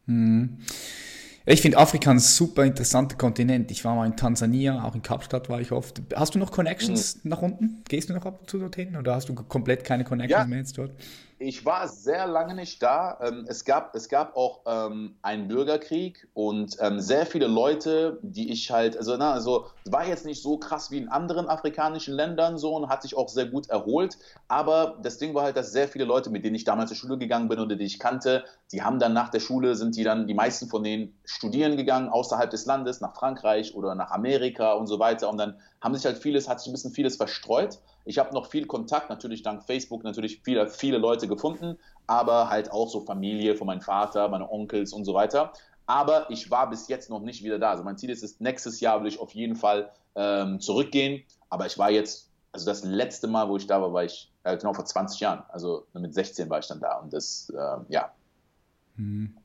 Hm. 0.06 0.58
Ich 1.48 1.60
finde 1.62 1.78
Afrika 1.78 2.10
ein 2.10 2.18
super 2.18 2.64
interessanter 2.64 3.16
Kontinent. 3.16 3.70
Ich 3.70 3.84
war 3.84 3.94
mal 3.94 4.06
in 4.06 4.16
Tansania, 4.16 4.82
auch 4.82 4.96
in 4.96 5.02
Kapstadt 5.02 5.48
war 5.48 5.60
ich 5.60 5.70
oft. 5.70 6.02
Hast 6.14 6.34
du 6.34 6.40
noch 6.40 6.50
Connections 6.50 7.22
mhm. 7.22 7.30
nach 7.30 7.40
unten? 7.40 7.82
Gehst 7.88 8.08
du 8.08 8.14
noch 8.14 8.26
ab 8.26 8.40
und 8.40 8.50
zu 8.50 8.58
dorthin 8.58 8.96
oder 8.96 9.14
hast 9.14 9.28
du 9.28 9.34
komplett 9.34 9.84
keine 9.84 10.02
Connections 10.02 10.40
ja. 10.40 10.46
mehr 10.46 10.58
jetzt 10.58 10.76
dort? 10.76 10.90
Ich 11.38 11.66
war 11.66 11.86
sehr 11.86 12.26
lange 12.26 12.54
nicht 12.54 12.82
da. 12.82 13.18
Ähm, 13.20 13.44
es 13.46 13.66
gab, 13.66 13.94
es 13.94 14.08
gab 14.08 14.36
auch 14.36 14.60
ähm, 14.64 15.18
einen 15.20 15.48
Bürgerkrieg 15.48 16.26
und 16.32 16.78
ähm, 16.80 16.98
sehr 16.98 17.26
viele 17.26 17.46
Leute, 17.46 18.18
die 18.22 18.50
ich 18.50 18.70
halt, 18.70 18.96
also, 18.96 19.14
na, 19.18 19.34
also 19.34 19.66
war 19.84 20.06
jetzt 20.06 20.24
nicht 20.24 20.42
so 20.42 20.56
krass 20.56 20.90
wie 20.90 20.96
in 20.96 21.08
anderen 21.08 21.46
afrikanischen 21.50 22.14
Ländern 22.14 22.56
so 22.56 22.74
und 22.74 22.88
hat 22.88 23.02
sich 23.02 23.14
auch 23.18 23.28
sehr 23.28 23.44
gut 23.44 23.68
erholt. 23.68 24.16
Aber 24.48 24.98
das 25.02 25.18
Ding 25.18 25.34
war 25.34 25.42
halt, 25.42 25.58
dass 25.58 25.72
sehr 25.72 25.88
viele 25.88 26.06
Leute, 26.06 26.30
mit 26.30 26.42
denen 26.42 26.54
ich 26.54 26.64
damals 26.64 26.88
zur 26.88 26.96
Schule 26.96 27.18
gegangen 27.18 27.48
bin 27.48 27.58
oder 27.58 27.76
die 27.76 27.84
ich 27.84 27.98
kannte, 27.98 28.44
die 28.72 28.82
haben 28.82 28.98
dann 28.98 29.12
nach 29.12 29.28
der 29.28 29.40
Schule, 29.40 29.74
sind 29.74 29.94
die 29.94 30.04
dann, 30.04 30.26
die 30.26 30.34
meisten 30.34 30.68
von 30.68 30.82
denen 30.82 31.18
studieren 31.26 31.76
gegangen 31.76 32.08
außerhalb 32.08 32.48
des 32.48 32.64
Landes, 32.64 33.02
nach 33.02 33.14
Frankreich 33.14 33.74
oder 33.74 33.94
nach 33.94 34.10
Amerika 34.10 34.72
und 34.72 34.86
so 34.86 34.98
weiter. 34.98 35.28
Und 35.28 35.36
dann 35.36 35.60
haben 35.82 35.94
sich 35.94 36.06
halt 36.06 36.16
vieles, 36.16 36.48
hat 36.48 36.60
sich 36.60 36.70
ein 36.70 36.72
bisschen 36.72 36.92
vieles 36.92 37.16
verstreut. 37.16 37.78
Ich 38.06 38.18
habe 38.18 38.32
noch 38.32 38.46
viel 38.46 38.66
Kontakt, 38.66 39.10
natürlich 39.10 39.42
dank 39.42 39.64
Facebook, 39.64 40.04
natürlich 40.04 40.40
viele, 40.42 40.68
viele 40.68 40.98
Leute 40.98 41.26
gefunden, 41.26 41.76
aber 42.06 42.48
halt 42.48 42.70
auch 42.70 42.88
so 42.88 43.00
Familie 43.00 43.56
von 43.56 43.66
meinem 43.66 43.80
Vater, 43.80 44.28
meine 44.28 44.48
Onkels 44.48 44.92
und 44.92 45.04
so 45.04 45.12
weiter. 45.12 45.52
Aber 45.86 46.30
ich 46.30 46.50
war 46.50 46.70
bis 46.70 46.86
jetzt 46.88 47.10
noch 47.10 47.20
nicht 47.20 47.42
wieder 47.42 47.58
da. 47.58 47.72
Also 47.72 47.82
mein 47.82 47.98
Ziel 47.98 48.10
ist 48.10 48.22
es, 48.22 48.40
nächstes 48.40 48.78
Jahr 48.80 49.00
will 49.00 49.08
ich 49.08 49.18
auf 49.18 49.32
jeden 49.32 49.56
Fall 49.56 49.90
ähm, 50.14 50.60
zurückgehen. 50.60 51.24
Aber 51.50 51.66
ich 51.66 51.78
war 51.78 51.90
jetzt, 51.90 52.30
also 52.52 52.66
das 52.66 52.84
letzte 52.84 53.26
Mal, 53.26 53.48
wo 53.48 53.56
ich 53.56 53.66
da 53.66 53.82
war, 53.82 53.92
war 53.92 54.04
ich 54.04 54.32
äh, 54.44 54.56
genau 54.56 54.72
vor 54.72 54.84
20 54.84 55.18
Jahren. 55.18 55.42
Also 55.48 55.86
mit 55.92 56.14
16 56.14 56.48
war 56.48 56.60
ich 56.60 56.68
dann 56.68 56.80
da. 56.80 56.98
Und 56.98 57.12
das, 57.12 57.52
äh, 57.56 57.76
ja. 57.88 58.12
Hm. 58.96 59.36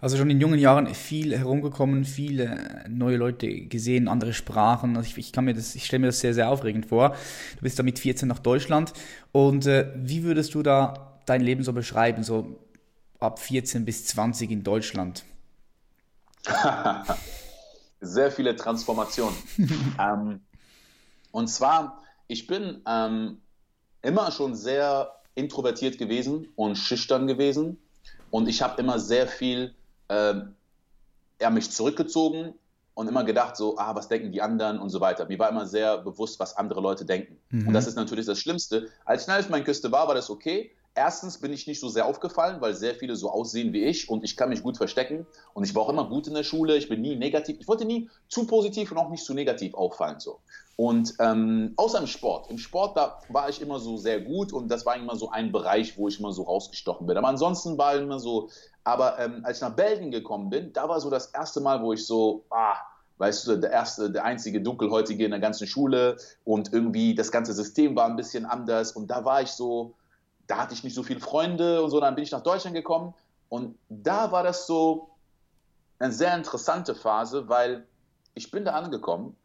Also 0.00 0.16
schon 0.16 0.30
in 0.30 0.40
jungen 0.40 0.60
Jahren 0.60 0.94
viel 0.94 1.36
herumgekommen, 1.36 2.04
viele 2.04 2.84
neue 2.88 3.16
Leute 3.16 3.48
gesehen, 3.48 4.06
andere 4.06 4.32
Sprachen. 4.32 4.96
Also 4.96 5.08
ich, 5.08 5.18
ich 5.18 5.32
kann 5.32 5.44
mir 5.44 5.54
das, 5.54 5.74
ich 5.74 5.86
stelle 5.86 6.00
mir 6.00 6.06
das 6.06 6.20
sehr, 6.20 6.34
sehr 6.34 6.50
aufregend 6.50 6.86
vor. 6.86 7.16
Du 7.56 7.62
bist 7.62 7.78
da 7.78 7.82
mit 7.82 7.98
14 7.98 8.28
nach 8.28 8.38
Deutschland. 8.38 8.92
Und 9.32 9.66
äh, 9.66 9.92
wie 9.96 10.22
würdest 10.22 10.54
du 10.54 10.62
da 10.62 11.18
dein 11.26 11.40
Leben 11.40 11.64
so 11.64 11.72
beschreiben, 11.72 12.22
so 12.22 12.60
ab 13.18 13.40
14 13.40 13.84
bis 13.84 14.06
20 14.06 14.50
in 14.52 14.62
Deutschland? 14.62 15.24
sehr 18.00 18.30
viele 18.30 18.54
Transformationen. 18.54 19.36
ähm, 19.98 20.40
und 21.32 21.48
zwar, 21.48 22.02
ich 22.28 22.46
bin 22.46 22.82
ähm, 22.86 23.38
immer 24.02 24.30
schon 24.30 24.54
sehr 24.54 25.12
introvertiert 25.34 25.98
gewesen 25.98 26.48
und 26.56 26.76
schüchtern 26.76 27.26
gewesen. 27.26 27.78
Und 28.30 28.48
ich 28.48 28.62
habe 28.62 28.80
immer 28.80 28.98
sehr 28.98 29.26
viel 29.26 29.74
äh, 30.08 30.34
ja, 31.40 31.50
mich 31.50 31.70
zurückgezogen 31.70 32.54
und 32.94 33.08
immer 33.08 33.24
gedacht, 33.24 33.56
so, 33.56 33.78
ah, 33.78 33.94
was 33.94 34.08
denken 34.08 34.32
die 34.32 34.42
anderen 34.42 34.78
und 34.80 34.90
so 34.90 35.00
weiter. 35.00 35.26
Mir 35.26 35.38
war 35.38 35.50
immer 35.50 35.66
sehr 35.66 35.98
bewusst, 35.98 36.40
was 36.40 36.56
andere 36.56 36.80
Leute 36.80 37.04
denken. 37.04 37.38
Mhm. 37.50 37.68
Und 37.68 37.74
das 37.74 37.86
ist 37.86 37.94
natürlich 37.94 38.26
das 38.26 38.40
Schlimmste. 38.40 38.88
Als 39.04 39.22
ich 39.22 39.28
in 39.28 39.34
Elfenbeinküste 39.34 39.92
war, 39.92 40.08
war 40.08 40.14
das 40.14 40.30
okay. 40.30 40.72
Erstens 40.98 41.38
bin 41.38 41.52
ich 41.52 41.68
nicht 41.68 41.78
so 41.78 41.88
sehr 41.88 42.06
aufgefallen, 42.06 42.60
weil 42.60 42.74
sehr 42.74 42.92
viele 42.92 43.14
so 43.14 43.30
aussehen 43.30 43.72
wie 43.72 43.84
ich 43.84 44.10
und 44.10 44.24
ich 44.24 44.36
kann 44.36 44.48
mich 44.48 44.64
gut 44.64 44.76
verstecken. 44.76 45.28
Und 45.54 45.62
ich 45.62 45.72
war 45.72 45.82
auch 45.82 45.90
immer 45.90 46.08
gut 46.08 46.26
in 46.26 46.34
der 46.34 46.42
Schule. 46.42 46.76
Ich 46.76 46.88
bin 46.88 47.00
nie 47.02 47.14
negativ. 47.14 47.56
Ich 47.60 47.68
wollte 47.68 47.84
nie 47.84 48.10
zu 48.28 48.48
positiv 48.48 48.90
und 48.90 48.98
auch 48.98 49.08
nicht 49.08 49.24
zu 49.24 49.32
negativ 49.32 49.74
auffallen. 49.74 50.18
So. 50.18 50.40
Und 50.74 51.14
ähm, 51.20 51.72
außer 51.76 52.00
im 52.00 52.08
Sport. 52.08 52.50
Im 52.50 52.58
Sport, 52.58 52.96
da 52.96 53.20
war 53.28 53.48
ich 53.48 53.62
immer 53.62 53.78
so 53.78 53.96
sehr 53.96 54.20
gut 54.20 54.52
und 54.52 54.66
das 54.66 54.84
war 54.86 54.96
immer 54.96 55.14
so 55.14 55.30
ein 55.30 55.52
Bereich, 55.52 55.96
wo 55.96 56.08
ich 56.08 56.18
immer 56.18 56.32
so 56.32 56.42
rausgestochen 56.42 57.06
bin. 57.06 57.16
Aber 57.16 57.28
ansonsten 57.28 57.78
war 57.78 57.94
immer 57.94 58.18
so. 58.18 58.48
Aber 58.82 59.20
ähm, 59.20 59.42
als 59.44 59.58
ich 59.58 59.62
nach 59.62 59.76
Belgien 59.76 60.10
gekommen 60.10 60.50
bin, 60.50 60.72
da 60.72 60.88
war 60.88 61.00
so 61.00 61.10
das 61.10 61.26
erste 61.26 61.60
Mal, 61.60 61.80
wo 61.80 61.92
ich 61.92 62.04
so, 62.04 62.44
ah, 62.50 62.74
weißt 63.18 63.46
du, 63.46 63.56
der 63.56 63.70
erste, 63.70 64.10
der 64.10 64.24
einzige 64.24 64.60
Dunkelhäutige 64.60 65.24
in 65.24 65.30
der 65.30 65.38
ganzen 65.38 65.68
Schule 65.68 66.16
und 66.44 66.72
irgendwie 66.72 67.14
das 67.14 67.30
ganze 67.30 67.52
System 67.52 67.94
war 67.94 68.06
ein 68.06 68.16
bisschen 68.16 68.46
anders 68.46 68.90
und 68.90 69.08
da 69.12 69.24
war 69.24 69.42
ich 69.42 69.50
so, 69.50 69.94
da 70.48 70.58
hatte 70.58 70.74
ich 70.74 70.82
nicht 70.82 70.94
so 70.94 71.04
viele 71.04 71.20
Freunde 71.20 71.82
und 71.82 71.90
so, 71.90 72.00
dann 72.00 72.16
bin 72.16 72.24
ich 72.24 72.32
nach 72.32 72.42
Deutschland 72.42 72.74
gekommen 72.74 73.14
und 73.48 73.78
da 73.88 74.32
war 74.32 74.42
das 74.42 74.66
so 74.66 75.10
eine 76.00 76.12
sehr 76.12 76.34
interessante 76.34 76.94
Phase, 76.94 77.48
weil 77.48 77.86
ich 78.34 78.50
bin 78.50 78.64
da 78.64 78.72
angekommen 78.72 79.36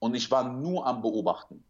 und 0.00 0.14
ich 0.14 0.30
war 0.30 0.44
nur 0.44 0.86
am 0.86 1.02
Beobachten. 1.02 1.62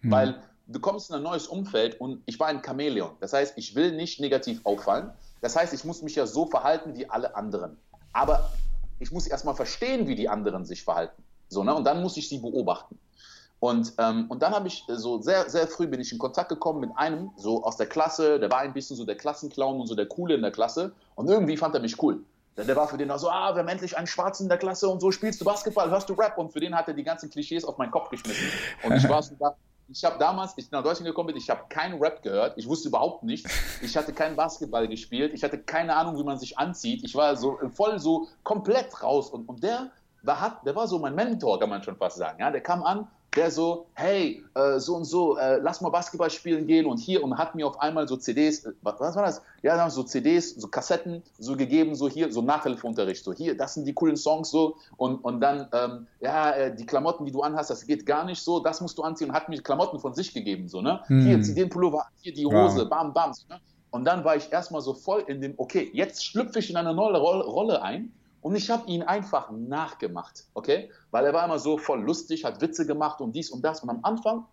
Mhm. 0.00 0.10
Weil 0.10 0.42
du 0.66 0.80
kommst 0.80 1.10
in 1.10 1.16
ein 1.16 1.22
neues 1.22 1.46
Umfeld 1.46 2.00
und 2.00 2.22
ich 2.26 2.38
war 2.40 2.48
ein 2.48 2.62
Chamäleon. 2.64 3.12
Das 3.20 3.32
heißt, 3.32 3.56
ich 3.56 3.74
will 3.74 3.92
nicht 3.92 4.20
negativ 4.20 4.60
auffallen. 4.64 5.10
Das 5.40 5.56
heißt, 5.56 5.72
ich 5.72 5.84
muss 5.84 6.02
mich 6.02 6.16
ja 6.16 6.26
so 6.26 6.46
verhalten 6.46 6.94
wie 6.96 7.08
alle 7.08 7.36
anderen. 7.36 7.76
Aber 8.12 8.50
ich 8.98 9.12
muss 9.12 9.26
erstmal 9.26 9.54
verstehen, 9.54 10.08
wie 10.08 10.16
die 10.16 10.28
anderen 10.28 10.64
sich 10.64 10.82
verhalten. 10.82 11.22
So, 11.48 11.62
ne? 11.62 11.74
Und 11.74 11.84
dann 11.84 12.02
muss 12.02 12.16
ich 12.16 12.28
sie 12.28 12.38
beobachten. 12.38 12.98
Und, 13.66 13.94
ähm, 13.98 14.26
und 14.28 14.42
dann 14.42 14.54
habe 14.54 14.68
ich 14.68 14.88
äh, 14.88 14.94
so 14.94 15.20
sehr, 15.20 15.50
sehr 15.50 15.66
früh 15.66 15.88
bin 15.88 16.00
ich 16.00 16.12
in 16.12 16.18
Kontakt 16.18 16.50
gekommen 16.50 16.78
mit 16.78 16.90
einem, 16.94 17.32
so 17.36 17.64
aus 17.64 17.76
der 17.76 17.88
Klasse, 17.88 18.38
der 18.38 18.48
war 18.48 18.60
ein 18.60 18.72
bisschen 18.72 18.94
so 18.94 19.04
der 19.04 19.16
Klassenclown 19.16 19.80
und 19.80 19.88
so 19.88 19.96
der 19.96 20.06
Coole 20.06 20.36
in 20.36 20.42
der 20.42 20.52
Klasse. 20.52 20.92
Und 21.16 21.28
irgendwie 21.28 21.56
fand 21.56 21.74
er 21.74 21.80
mich 21.80 22.00
cool. 22.00 22.20
Der, 22.56 22.64
der 22.64 22.76
war 22.76 22.86
für 22.86 22.96
den 22.96 23.10
auch 23.10 23.18
so, 23.18 23.28
ah, 23.28 23.52
wir 23.56 23.62
haben 23.62 23.68
endlich 23.68 23.98
einen 23.98 24.06
Schwarzen 24.06 24.44
in 24.44 24.50
der 24.50 24.58
Klasse 24.58 24.88
und 24.88 25.00
so 25.00 25.10
spielst 25.10 25.40
du 25.40 25.44
Basketball, 25.44 25.90
hörst 25.90 26.08
du 26.08 26.12
Rap. 26.12 26.38
Und 26.38 26.52
für 26.52 26.60
den 26.60 26.76
hat 26.76 26.86
er 26.86 26.94
die 26.94 27.02
ganzen 27.02 27.28
Klischees 27.28 27.64
auf 27.64 27.76
meinen 27.76 27.90
Kopf 27.90 28.08
geschmissen. 28.08 28.46
Und 28.84 28.92
ich 28.92 29.08
war 29.08 29.20
so 29.20 29.34
da, 29.36 29.56
ich 29.88 30.04
habe 30.04 30.16
damals, 30.16 30.52
ich 30.56 30.70
nach 30.70 30.84
Deutschland 30.84 31.06
gekommen 31.08 31.26
bin, 31.26 31.36
ich 31.36 31.50
habe 31.50 31.62
keinen 31.68 32.00
Rap 32.00 32.22
gehört. 32.22 32.56
Ich 32.56 32.68
wusste 32.68 32.86
überhaupt 32.86 33.24
nichts. 33.24 33.50
Ich 33.82 33.96
hatte 33.96 34.12
keinen 34.12 34.36
Basketball 34.36 34.86
gespielt. 34.86 35.34
Ich 35.34 35.42
hatte 35.42 35.58
keine 35.58 35.96
Ahnung, 35.96 36.16
wie 36.18 36.24
man 36.24 36.38
sich 36.38 36.56
anzieht. 36.56 37.02
Ich 37.02 37.16
war 37.16 37.34
so 37.34 37.58
voll 37.74 37.98
so 37.98 38.28
komplett 38.44 39.02
raus. 39.02 39.28
Und, 39.30 39.48
und 39.48 39.64
der 39.64 39.90
war, 40.22 40.60
der 40.64 40.76
war 40.76 40.86
so 40.86 41.00
mein 41.00 41.16
Mentor, 41.16 41.58
kann 41.58 41.68
man 41.68 41.82
schon 41.82 41.96
fast 41.96 42.16
sagen. 42.16 42.38
Ja, 42.38 42.52
der 42.52 42.60
kam 42.60 42.84
an 42.84 43.08
der 43.34 43.50
so, 43.50 43.86
hey, 43.94 44.42
äh, 44.54 44.78
so 44.78 44.96
und 44.96 45.04
so, 45.04 45.36
äh, 45.36 45.58
lass 45.58 45.80
mal 45.80 45.90
Basketball 45.90 46.30
spielen 46.30 46.66
gehen 46.66 46.86
und 46.86 46.98
hier 46.98 47.22
und 47.22 47.36
hat 47.36 47.54
mir 47.54 47.66
auf 47.66 47.80
einmal 47.80 48.08
so 48.08 48.16
CDs, 48.16 48.64
äh, 48.64 48.72
was, 48.82 48.98
was 48.98 49.16
war 49.16 49.24
das? 49.24 49.42
Ja, 49.62 49.78
haben 49.78 49.90
so 49.90 50.02
CDs, 50.02 50.54
so 50.54 50.68
Kassetten 50.68 51.22
so 51.38 51.56
gegeben, 51.56 51.94
so 51.94 52.08
hier, 52.08 52.32
so 52.32 52.40
Nachhilfeunterricht, 52.40 53.22
so 53.22 53.32
hier, 53.32 53.56
das 53.56 53.74
sind 53.74 53.86
die 53.86 53.92
coolen 53.92 54.16
Songs 54.16 54.50
so 54.50 54.76
und, 54.96 55.16
und 55.16 55.40
dann, 55.40 55.68
ähm, 55.72 56.06
ja, 56.20 56.52
äh, 56.52 56.74
die 56.74 56.86
Klamotten, 56.86 57.26
die 57.26 57.32
du 57.32 57.42
anhast, 57.42 57.70
das 57.70 57.86
geht 57.86 58.06
gar 58.06 58.24
nicht 58.24 58.40
so, 58.40 58.60
das 58.60 58.80
musst 58.80 58.96
du 58.96 59.02
anziehen 59.02 59.30
und 59.30 59.34
hat 59.34 59.48
mir 59.48 59.60
Klamotten 59.60 59.98
von 59.98 60.14
sich 60.14 60.32
gegeben, 60.32 60.68
so, 60.68 60.80
ne? 60.80 61.00
Hm. 61.06 61.20
Hier, 61.20 61.42
zieh 61.42 61.54
den 61.54 61.68
Pullover, 61.68 62.06
hier 62.20 62.32
die 62.32 62.46
Hose, 62.46 62.82
wow. 62.82 62.88
bam, 62.88 63.12
bam, 63.12 63.32
so, 63.34 63.42
ne? 63.48 63.60
Und 63.90 64.04
dann 64.04 64.24
war 64.24 64.36
ich 64.36 64.52
erstmal 64.52 64.80
so 64.80 64.94
voll 64.94 65.24
in 65.26 65.40
dem, 65.40 65.54
okay, 65.56 65.90
jetzt 65.92 66.24
schlüpfe 66.24 66.58
ich 66.58 66.70
in 66.70 66.76
eine 66.76 66.92
neue 66.92 67.16
Rolle 67.18 67.82
ein 67.82 68.12
und 68.46 68.54
ich 68.54 68.70
habe 68.70 68.88
ihn 68.88 69.02
einfach 69.02 69.50
nachgemacht, 69.50 70.44
okay? 70.54 70.88
Weil 71.10 71.26
er 71.26 71.34
war 71.34 71.44
immer 71.44 71.58
so 71.58 71.78
voll 71.78 72.00
lustig, 72.00 72.44
hat 72.44 72.60
Witze 72.60 72.86
gemacht 72.86 73.20
und 73.20 73.32
dies 73.34 73.50
und 73.50 73.62
das. 73.64 73.80
Und 73.80 73.90
am 73.90 74.04
Anfang 74.04 74.44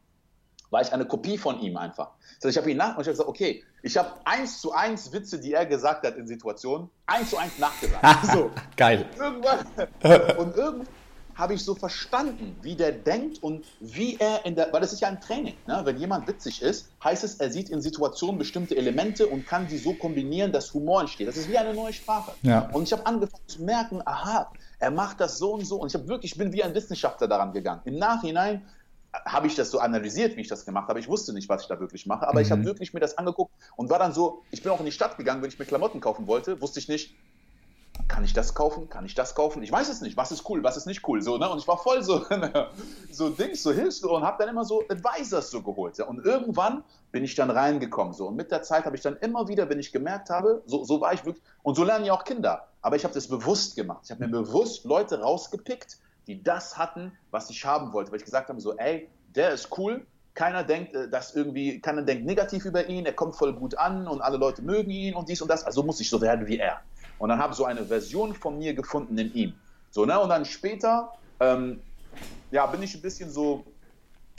war 0.71 0.81
ich 0.81 0.91
eine 0.91 1.05
Kopie 1.05 1.37
von 1.37 1.59
ihm 1.59 1.77
einfach. 1.77 2.09
Heißt, 2.37 2.45
ich 2.45 2.57
habe 2.57 2.71
ihn 2.71 2.77
nach 2.77 2.97
und 2.97 3.01
ich 3.01 3.07
habe 3.07 3.11
gesagt, 3.11 3.29
okay, 3.29 3.63
ich 3.83 3.95
habe 3.95 4.09
eins 4.25 4.59
zu 4.59 4.71
eins 4.71 5.13
Witze, 5.13 5.39
die 5.39 5.53
er 5.53 5.67
gesagt 5.67 6.07
hat 6.07 6.15
in 6.15 6.25
Situationen, 6.25 6.89
eins 7.05 7.29
zu 7.29 7.37
eins 7.37 7.59
nachgesagt. 7.59 8.03
so. 8.33 8.49
Geil. 8.75 9.05
Irgendwann, 9.15 9.59
und 10.39 10.57
irgendwann 10.57 10.87
habe 11.35 11.53
ich 11.53 11.63
so 11.63 11.75
verstanden, 11.75 12.55
wie 12.61 12.75
der 12.75 12.91
denkt 12.91 13.41
und 13.41 13.65
wie 13.79 14.17
er 14.19 14.45
in 14.45 14.55
der, 14.55 14.71
weil 14.71 14.81
das 14.81 14.93
ist 14.93 15.01
ja 15.01 15.07
ein 15.07 15.19
Training. 15.19 15.55
Ne? 15.67 15.81
Wenn 15.83 15.97
jemand 15.97 16.27
witzig 16.27 16.61
ist, 16.61 16.89
heißt 17.03 17.23
es, 17.23 17.35
er 17.35 17.49
sieht 17.49 17.69
in 17.69 17.81
Situationen 17.81 18.37
bestimmte 18.37 18.75
Elemente 18.75 19.27
und 19.27 19.45
kann 19.47 19.67
sie 19.67 19.77
so 19.77 19.93
kombinieren, 19.93 20.51
dass 20.51 20.73
Humor 20.73 21.01
entsteht. 21.01 21.27
Das 21.27 21.37
ist 21.37 21.49
wie 21.49 21.57
eine 21.57 21.73
neue 21.73 21.93
Sprache. 21.93 22.31
Ja. 22.41 22.69
Und 22.71 22.83
ich 22.83 22.93
habe 22.93 23.05
angefangen 23.05 23.47
zu 23.47 23.63
merken, 23.63 24.01
aha, 24.05 24.51
er 24.79 24.91
macht 24.91 25.19
das 25.19 25.37
so 25.37 25.53
und 25.53 25.65
so. 25.65 25.77
Und 25.77 25.87
ich 25.87 25.95
habe 25.95 26.07
wirklich, 26.07 26.33
ich 26.33 26.37
bin 26.37 26.53
wie 26.53 26.63
ein 26.63 26.73
Wissenschaftler 26.73 27.27
daran 27.27 27.53
gegangen. 27.53 27.81
Im 27.85 27.97
Nachhinein 27.97 28.63
habe 29.25 29.47
ich 29.47 29.55
das 29.55 29.69
so 29.69 29.79
analysiert, 29.79 30.35
wie 30.35 30.41
ich 30.41 30.47
das 30.47 30.65
gemacht 30.65 30.89
habe. 30.89 30.99
Ich 30.99 31.07
wusste 31.07 31.33
nicht, 31.33 31.47
was 31.47 31.63
ich 31.63 31.67
da 31.67 31.79
wirklich 31.79 32.05
mache, 32.05 32.27
aber 32.27 32.39
mhm. 32.39 32.45
ich 32.45 32.51
habe 32.51 32.65
wirklich 32.65 32.93
mir 32.93 32.99
das 32.99 33.17
angeguckt 33.17 33.53
und 33.75 33.89
war 33.89 33.99
dann 33.99 34.13
so, 34.13 34.43
ich 34.51 34.63
bin 34.63 34.71
auch 34.71 34.79
in 34.79 34.85
die 34.85 34.91
Stadt 34.91 35.17
gegangen, 35.17 35.41
wenn 35.41 35.49
ich 35.49 35.59
mir 35.59 35.65
Klamotten 35.65 36.01
kaufen 36.01 36.27
wollte, 36.27 36.61
wusste 36.61 36.79
ich 36.79 36.87
nicht, 36.87 37.15
kann 38.07 38.23
ich 38.23 38.33
das 38.33 38.53
kaufen? 38.53 38.89
Kann 38.89 39.05
ich 39.05 39.15
das 39.15 39.35
kaufen? 39.35 39.63
Ich 39.63 39.71
weiß 39.71 39.89
es 39.89 40.01
nicht. 40.01 40.17
Was 40.17 40.31
ist 40.31 40.49
cool? 40.49 40.63
Was 40.63 40.77
ist 40.77 40.85
nicht 40.85 41.07
cool? 41.07 41.21
So, 41.21 41.37
ne? 41.37 41.49
Und 41.49 41.59
ich 41.59 41.67
war 41.67 41.77
voll 41.77 42.03
so, 42.03 42.25
so 43.11 43.29
Dings, 43.29 43.63
so 43.63 43.71
Hilfs 43.71 44.03
und 44.03 44.23
habe 44.23 44.37
dann 44.39 44.49
immer 44.49 44.65
so 44.65 44.83
Advisors 44.89 45.51
so 45.51 45.61
geholt. 45.61 45.97
Ja? 45.97 46.05
Und 46.05 46.25
irgendwann 46.25 46.83
bin 47.11 47.23
ich 47.23 47.35
dann 47.35 47.49
reingekommen. 47.49 48.13
So. 48.13 48.27
Und 48.27 48.35
mit 48.35 48.51
der 48.51 48.63
Zeit 48.63 48.85
habe 48.85 48.95
ich 48.95 49.01
dann 49.01 49.17
immer 49.17 49.47
wieder, 49.47 49.69
wenn 49.69 49.79
ich 49.79 49.91
gemerkt 49.91 50.29
habe, 50.29 50.61
so, 50.65 50.83
so 50.83 51.01
war 51.01 51.13
ich 51.13 51.25
wirklich, 51.25 51.43
und 51.61 51.75
so 51.75 51.83
lernen 51.83 52.05
ja 52.05 52.13
auch 52.13 52.23
Kinder. 52.23 52.67
Aber 52.81 52.95
ich 52.95 53.03
habe 53.03 53.13
das 53.13 53.27
bewusst 53.27 53.75
gemacht. 53.75 54.01
Ich 54.05 54.11
habe 54.11 54.25
mir 54.25 54.31
bewusst 54.31 54.85
Leute 54.85 55.21
rausgepickt, 55.21 55.97
die 56.27 56.43
das 56.43 56.77
hatten, 56.77 57.11
was 57.31 57.49
ich 57.49 57.63
haben 57.65 57.93
wollte. 57.93 58.11
Weil 58.11 58.19
ich 58.19 58.25
gesagt 58.25 58.49
habe, 58.49 58.59
so, 58.59 58.75
ey, 58.77 59.09
der 59.35 59.51
ist 59.51 59.77
cool, 59.77 60.05
keiner 60.33 60.63
denkt, 60.63 60.95
äh, 60.95 61.09
dass 61.09 61.35
irgendwie, 61.35 61.79
keiner 61.79 62.01
denkt 62.01 62.25
negativ 62.25 62.65
über 62.65 62.87
ihn, 62.87 63.05
er 63.05 63.13
kommt 63.13 63.35
voll 63.35 63.53
gut 63.53 63.77
an 63.77 64.07
und 64.07 64.21
alle 64.21 64.37
Leute 64.37 64.61
mögen 64.61 64.89
ihn 64.89 65.15
und 65.15 65.29
dies 65.29 65.41
und 65.41 65.47
das. 65.47 65.63
Also 65.63 65.83
muss 65.83 65.99
ich 65.99 66.09
so 66.09 66.21
werden 66.21 66.47
wie 66.47 66.57
er. 66.57 66.81
Und 67.19 67.29
dann 67.29 67.39
habe 67.39 67.53
so 67.53 67.65
eine 67.65 67.85
Version 67.85 68.33
von 68.33 68.57
mir 68.57 68.73
gefunden 68.73 69.17
in 69.17 69.33
ihm. 69.33 69.53
So, 69.91 70.05
ne? 70.05 70.19
Und 70.19 70.29
dann 70.29 70.45
später, 70.45 71.13
ähm, 71.39 71.81
ja, 72.51 72.65
bin 72.65 72.81
ich 72.83 72.95
ein 72.95 73.01
bisschen 73.01 73.31
so 73.31 73.63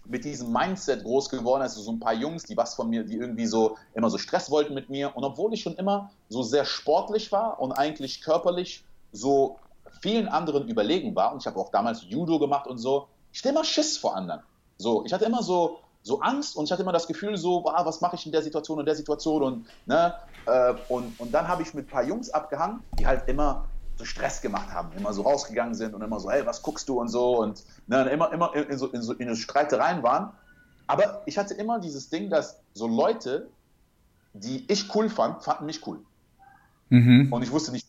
mit 0.06 0.24
diesem 0.24 0.52
Mindset 0.52 1.02
groß 1.02 1.30
geworden, 1.30 1.62
also 1.62 1.80
so 1.80 1.90
ein 1.90 2.00
paar 2.00 2.12
Jungs, 2.12 2.44
die 2.44 2.56
was 2.56 2.74
von 2.74 2.90
mir, 2.90 3.04
die 3.04 3.16
irgendwie 3.16 3.46
so 3.46 3.76
immer 3.94 4.10
so 4.10 4.18
Stress 4.18 4.50
wollten 4.50 4.74
mit 4.74 4.90
mir. 4.90 5.16
Und 5.16 5.24
obwohl 5.24 5.54
ich 5.54 5.62
schon 5.62 5.76
immer 5.76 6.10
so 6.28 6.42
sehr 6.42 6.64
sportlich 6.64 7.32
war 7.32 7.58
und 7.60 7.72
eigentlich 7.72 8.20
körperlich 8.20 8.84
so 9.12 9.58
vielen 10.02 10.28
anderen 10.28 10.68
überlegen 10.68 11.14
war, 11.14 11.32
und 11.32 11.40
ich 11.40 11.46
habe 11.46 11.58
auch 11.58 11.70
damals 11.70 12.02
Judo 12.02 12.38
gemacht 12.38 12.66
und 12.66 12.78
so, 12.78 13.08
ich 13.32 13.40
hatte 13.40 13.48
immer 13.50 13.64
Schiss 13.64 13.96
vor 13.96 14.14
anderen. 14.14 14.42
So, 14.76 15.04
ich 15.04 15.12
hatte 15.12 15.24
immer 15.24 15.42
so, 15.42 15.78
so 16.04 16.20
Angst 16.20 16.54
und 16.54 16.66
ich 16.66 16.70
hatte 16.70 16.82
immer 16.82 16.92
das 16.92 17.06
Gefühl 17.06 17.36
so, 17.38 17.66
ah, 17.66 17.84
was 17.84 18.02
mache 18.02 18.16
ich 18.16 18.26
in 18.26 18.32
der 18.32 18.42
Situation 18.42 18.78
und 18.78 18.84
der 18.84 18.94
Situation 18.94 19.42
und, 19.42 19.66
ne, 19.86 20.14
äh, 20.44 20.74
und, 20.90 21.18
und 21.18 21.32
dann 21.32 21.48
habe 21.48 21.62
ich 21.62 21.72
mit 21.72 21.86
ein 21.86 21.90
paar 21.90 22.04
Jungs 22.04 22.28
abgehangen, 22.28 22.80
die 22.98 23.06
halt 23.06 23.26
immer 23.26 23.64
so 23.96 24.04
Stress 24.04 24.42
gemacht 24.42 24.70
haben, 24.70 24.92
immer 24.98 25.14
so 25.14 25.22
rausgegangen 25.22 25.74
sind 25.74 25.94
und 25.94 26.02
immer 26.02 26.20
so, 26.20 26.30
hey, 26.30 26.44
was 26.44 26.62
guckst 26.62 26.88
du 26.90 27.00
und 27.00 27.08
so 27.08 27.40
und 27.40 27.64
ne, 27.86 28.02
immer, 28.10 28.30
immer 28.32 28.54
in, 28.54 28.76
so, 28.76 28.88
in, 28.88 29.00
so, 29.00 29.14
in 29.14 29.34
Streitereien 29.34 30.02
waren. 30.02 30.32
Aber 30.86 31.22
ich 31.24 31.38
hatte 31.38 31.54
immer 31.54 31.80
dieses 31.80 32.10
Ding, 32.10 32.28
dass 32.28 32.60
so 32.74 32.86
Leute, 32.86 33.48
die 34.34 34.70
ich 34.70 34.94
cool 34.94 35.08
fand, 35.08 35.42
fanden 35.42 35.64
mich 35.64 35.86
cool. 35.86 36.00
Mhm. 36.90 37.32
Und 37.32 37.42
ich 37.42 37.50
wusste 37.50 37.72
nicht. 37.72 37.88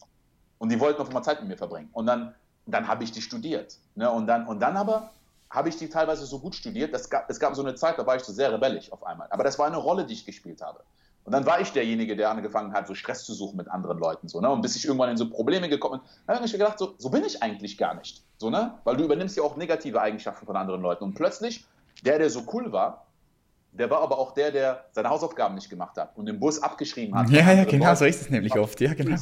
Und 0.57 0.71
die 0.71 0.79
wollten 0.79 1.01
auf 1.01 1.07
einmal 1.09 1.23
Zeit 1.23 1.41
mit 1.41 1.49
mir 1.49 1.57
verbringen. 1.57 1.89
Und 1.91 2.05
dann, 2.05 2.33
dann 2.65 2.87
habe 2.87 3.03
ich 3.03 3.11
die 3.11 3.21
studiert. 3.21 3.77
Ne? 3.95 4.09
Und, 4.09 4.27
dann, 4.27 4.47
und 4.47 4.61
dann 4.61 4.77
aber 4.77 5.11
habe 5.49 5.69
ich 5.69 5.77
die 5.77 5.89
teilweise 5.89 6.25
so 6.25 6.39
gut 6.39 6.55
studiert, 6.55 6.93
dass 6.93 7.09
gab, 7.09 7.29
es 7.29 7.39
gab 7.39 7.55
so 7.55 7.61
eine 7.61 7.75
Zeit, 7.75 7.97
da 7.97 8.05
war 8.05 8.15
ich 8.15 8.23
so 8.23 8.33
sehr 8.33 8.51
rebellisch 8.51 8.91
auf 8.91 9.05
einmal. 9.05 9.27
Aber 9.29 9.43
das 9.43 9.57
war 9.59 9.67
eine 9.67 9.77
Rolle, 9.77 10.05
die 10.05 10.13
ich 10.13 10.25
gespielt 10.25 10.61
habe. 10.61 10.81
Und 11.23 11.31
dann 11.31 11.45
war 11.45 11.59
ich 11.59 11.71
derjenige, 11.71 12.15
der 12.15 12.29
angefangen 12.29 12.71
hat, 12.73 12.87
so 12.87 12.93
Stress 12.93 13.25
zu 13.25 13.33
suchen 13.33 13.57
mit 13.57 13.67
anderen 13.67 13.97
Leuten. 13.97 14.27
So, 14.27 14.41
ne? 14.41 14.49
Und 14.49 14.61
bis 14.61 14.75
ich 14.75 14.85
irgendwann 14.85 15.09
in 15.09 15.17
so 15.17 15.27
Probleme 15.29 15.67
gekommen 15.69 15.99
bin, 16.01 16.09
dann 16.27 16.35
habe 16.35 16.45
ich 16.45 16.53
mir 16.53 16.59
gedacht, 16.59 16.77
so, 16.77 16.93
so 16.99 17.09
bin 17.09 17.23
ich 17.23 17.41
eigentlich 17.41 17.77
gar 17.77 17.95
nicht. 17.95 18.23
So, 18.37 18.51
ne? 18.51 18.75
Weil 18.83 18.97
du 18.97 19.05
übernimmst 19.05 19.35
ja 19.35 19.43
auch 19.43 19.55
negative 19.55 19.99
Eigenschaften 19.99 20.45
von 20.45 20.55
anderen 20.55 20.81
Leuten. 20.81 21.03
Und 21.03 21.15
plötzlich, 21.15 21.65
der, 22.03 22.19
der 22.19 22.29
so 22.29 22.43
cool 22.53 22.71
war, 22.71 23.07
der 23.71 23.89
war 23.89 24.01
aber 24.01 24.19
auch 24.19 24.33
der, 24.33 24.51
der 24.51 24.85
seine 24.91 25.09
Hausaufgaben 25.09 25.55
nicht 25.55 25.69
gemacht 25.69 25.97
hat 25.97 26.15
und 26.15 26.27
den 26.27 26.39
Bus 26.39 26.61
abgeschrieben 26.61 27.17
hat. 27.17 27.29
Ja, 27.29 27.51
ja, 27.51 27.63
genau, 27.65 27.93
so 27.95 28.05
ist 28.05 28.21
es 28.21 28.29
nämlich 28.29 28.55
oft. 28.55 28.79
Ja, 28.79 28.93
genau. 28.93 29.17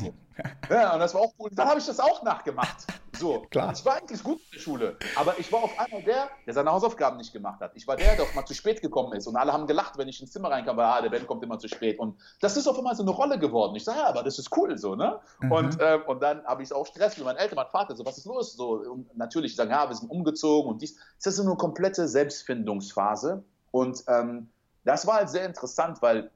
Ja, 0.70 0.94
und 0.94 1.00
das 1.00 1.14
war 1.14 1.22
auch 1.22 1.34
cool. 1.40 1.50
Dann 1.52 1.68
habe 1.68 1.80
ich 1.80 1.86
das 1.86 2.00
auch 2.00 2.24
nachgemacht. 2.24 2.88
So, 3.18 3.42
klar. 3.52 3.74
Ich 3.74 3.86
war 3.86 3.98
eigentlich 3.98 4.24
gut 4.24 4.40
in 4.40 4.52
der 4.54 4.60
Schule, 4.60 4.98
aber 5.16 5.38
ich 5.40 5.52
war 5.52 5.64
auf 5.64 5.80
einmal 5.80 6.02
der, 6.04 6.30
der 6.46 6.54
seine 6.54 6.72
Hausaufgaben 6.72 7.18
nicht 7.18 7.32
gemacht 7.32 7.62
hat. 7.62 7.72
Ich 7.76 7.88
war 7.88 7.96
der, 7.96 8.16
der 8.16 8.26
auch 8.26 8.34
mal 8.34 8.46
zu 8.46 8.54
spät 8.54 8.82
gekommen 8.82 9.14
ist 9.14 9.28
und 9.28 9.36
alle 9.36 9.54
haben 9.54 9.68
gelacht, 9.68 9.98
wenn 9.98 10.08
ich 10.08 10.20
ins 10.22 10.32
Zimmer 10.32 10.50
reinkam, 10.50 10.78
weil 10.78 10.86
ah, 10.86 11.02
der 11.02 11.10
Ben 11.10 11.28
kommt 11.28 11.44
immer 11.44 11.60
zu 11.60 11.68
spät. 11.68 12.00
Und 12.00 12.20
das 12.42 12.58
ist 12.58 12.68
auf 12.68 12.78
einmal 12.78 12.96
so 12.96 13.04
eine 13.04 13.12
Rolle 13.12 13.38
geworden. 13.38 13.76
Ich 13.76 13.84
sage, 13.84 14.00
ja, 14.00 14.08
aber 14.08 14.24
das 14.24 14.40
ist 14.40 14.56
cool 14.58 14.78
so, 14.78 14.96
ne? 14.96 15.20
Mhm. 15.42 15.52
Und, 15.52 15.80
äh, 15.80 16.00
und 16.08 16.22
dann 16.22 16.44
habe 16.46 16.64
ich 16.64 16.74
auch 16.74 16.86
Stress 16.86 17.18
mit 17.18 17.26
meinen 17.26 17.38
Eltern, 17.38 17.56
meinem 17.56 17.70
Vater, 17.70 17.96
so, 17.96 18.06
was 18.06 18.18
ist 18.18 18.26
los? 18.26 18.54
So, 18.54 18.74
und 18.80 19.16
natürlich 19.18 19.56
sagen, 19.56 19.72
ja, 19.72 19.88
wir 19.88 19.96
sind 19.96 20.10
umgezogen 20.10 20.72
und 20.72 20.82
dies. 20.82 20.96
Das 21.18 21.28
ist 21.28 21.38
so 21.38 21.44
eine 21.44 21.56
komplette 21.56 22.08
Selbstfindungsphase. 22.08 23.44
Und 23.72 24.04
ähm, 24.08 24.50
das 24.86 25.08
war 25.08 25.16
halt 25.16 25.30
sehr 25.30 25.46
interessant, 25.46 26.02
weil 26.02 26.30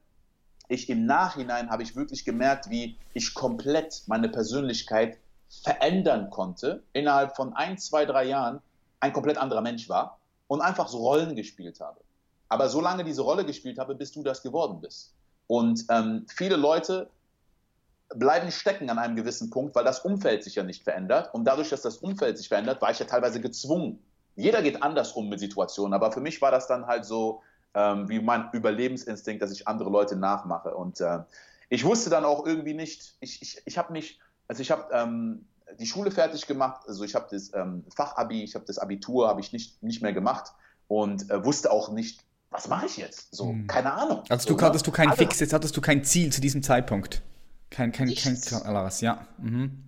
ich 0.68 0.88
im 0.88 1.06
Nachhinein 1.06 1.70
habe 1.70 1.82
ich 1.82 1.96
wirklich 1.96 2.24
gemerkt, 2.24 2.70
wie 2.70 2.96
ich 3.14 3.34
komplett 3.34 4.02
meine 4.06 4.28
Persönlichkeit 4.28 5.18
verändern 5.62 6.30
konnte, 6.30 6.82
innerhalb 6.92 7.34
von 7.34 7.54
ein, 7.54 7.78
zwei, 7.78 8.04
drei 8.04 8.24
Jahren 8.24 8.60
ein 9.00 9.12
komplett 9.12 9.38
anderer 9.38 9.62
Mensch 9.62 9.88
war 9.88 10.18
und 10.46 10.60
einfach 10.60 10.88
so 10.88 10.98
Rollen 10.98 11.34
gespielt 11.34 11.80
habe. 11.80 12.00
Aber 12.50 12.68
solange 12.68 13.04
diese 13.04 13.22
Rolle 13.22 13.44
gespielt 13.44 13.78
habe, 13.78 13.94
bis 13.94 14.12
du 14.12 14.22
das 14.22 14.42
geworden 14.42 14.80
bist. 14.80 15.14
Und 15.46 15.84
ähm, 15.90 16.26
viele 16.28 16.56
Leute 16.56 17.10
bleiben 18.14 18.50
stecken 18.50 18.88
an 18.90 18.98
einem 18.98 19.16
gewissen 19.16 19.50
Punkt, 19.50 19.74
weil 19.74 19.84
das 19.84 20.00
Umfeld 20.00 20.44
sich 20.44 20.54
ja 20.54 20.62
nicht 20.62 20.82
verändert. 20.82 21.32
Und 21.34 21.44
dadurch, 21.44 21.70
dass 21.70 21.82
das 21.82 21.98
Umfeld 21.98 22.38
sich 22.38 22.48
verändert, 22.48 22.80
war 22.80 22.90
ich 22.90 22.98
ja 22.98 23.06
teilweise 23.06 23.40
gezwungen. 23.40 24.02
Jeder 24.36 24.62
geht 24.62 24.82
anders 24.82 25.12
um 25.12 25.28
mit 25.28 25.40
Situationen, 25.40 25.94
aber 25.94 26.12
für 26.12 26.20
mich 26.20 26.40
war 26.40 26.50
das 26.50 26.66
dann 26.66 26.86
halt 26.86 27.04
so 27.04 27.42
ähm, 27.74 28.08
wie 28.08 28.20
mein 28.20 28.50
Überlebensinstinkt, 28.52 29.42
dass 29.42 29.52
ich 29.52 29.68
andere 29.68 29.90
Leute 29.90 30.16
nachmache. 30.16 30.74
Und 30.74 31.00
äh, 31.00 31.20
ich 31.68 31.84
wusste 31.84 32.10
dann 32.10 32.24
auch 32.24 32.46
irgendwie 32.46 32.74
nicht, 32.74 33.16
ich, 33.20 33.42
ich, 33.42 33.62
ich 33.64 33.78
habe 33.78 33.92
mich 33.92 34.20
also 34.48 34.62
ich 34.62 34.70
habe 34.70 34.86
ähm, 34.92 35.44
die 35.78 35.86
Schule 35.86 36.10
fertig 36.10 36.46
gemacht, 36.46 36.82
also 36.88 37.04
ich 37.04 37.14
habe 37.14 37.26
das 37.30 37.52
ähm, 37.54 37.84
Fachabi, 37.94 38.42
ich 38.42 38.54
habe 38.54 38.64
das 38.64 38.78
Abitur, 38.78 39.28
habe 39.28 39.40
ich 39.40 39.52
nicht, 39.52 39.82
nicht 39.82 40.02
mehr 40.02 40.14
gemacht 40.14 40.52
und 40.88 41.30
äh, 41.30 41.44
wusste 41.44 41.70
auch 41.70 41.92
nicht, 41.92 42.24
was 42.50 42.66
mache 42.68 42.86
ich 42.86 42.96
jetzt? 42.96 43.34
So, 43.34 43.50
hm. 43.50 43.66
keine 43.66 43.92
Ahnung. 43.92 44.22
Also 44.30 44.56
du 44.56 44.64
hattest 44.64 44.86
du 44.86 44.90
kein 44.90 45.12
Fix, 45.12 45.38
jetzt 45.38 45.52
hattest 45.52 45.76
du 45.76 45.82
kein 45.82 46.02
Ziel 46.02 46.32
zu 46.32 46.40
diesem 46.40 46.62
Zeitpunkt. 46.62 47.22
Kein, 47.68 47.92
kein, 47.92 48.12
kein, 48.14 48.38
Alaras, 48.64 49.02
ja. 49.02 49.26
Mhm. 49.36 49.84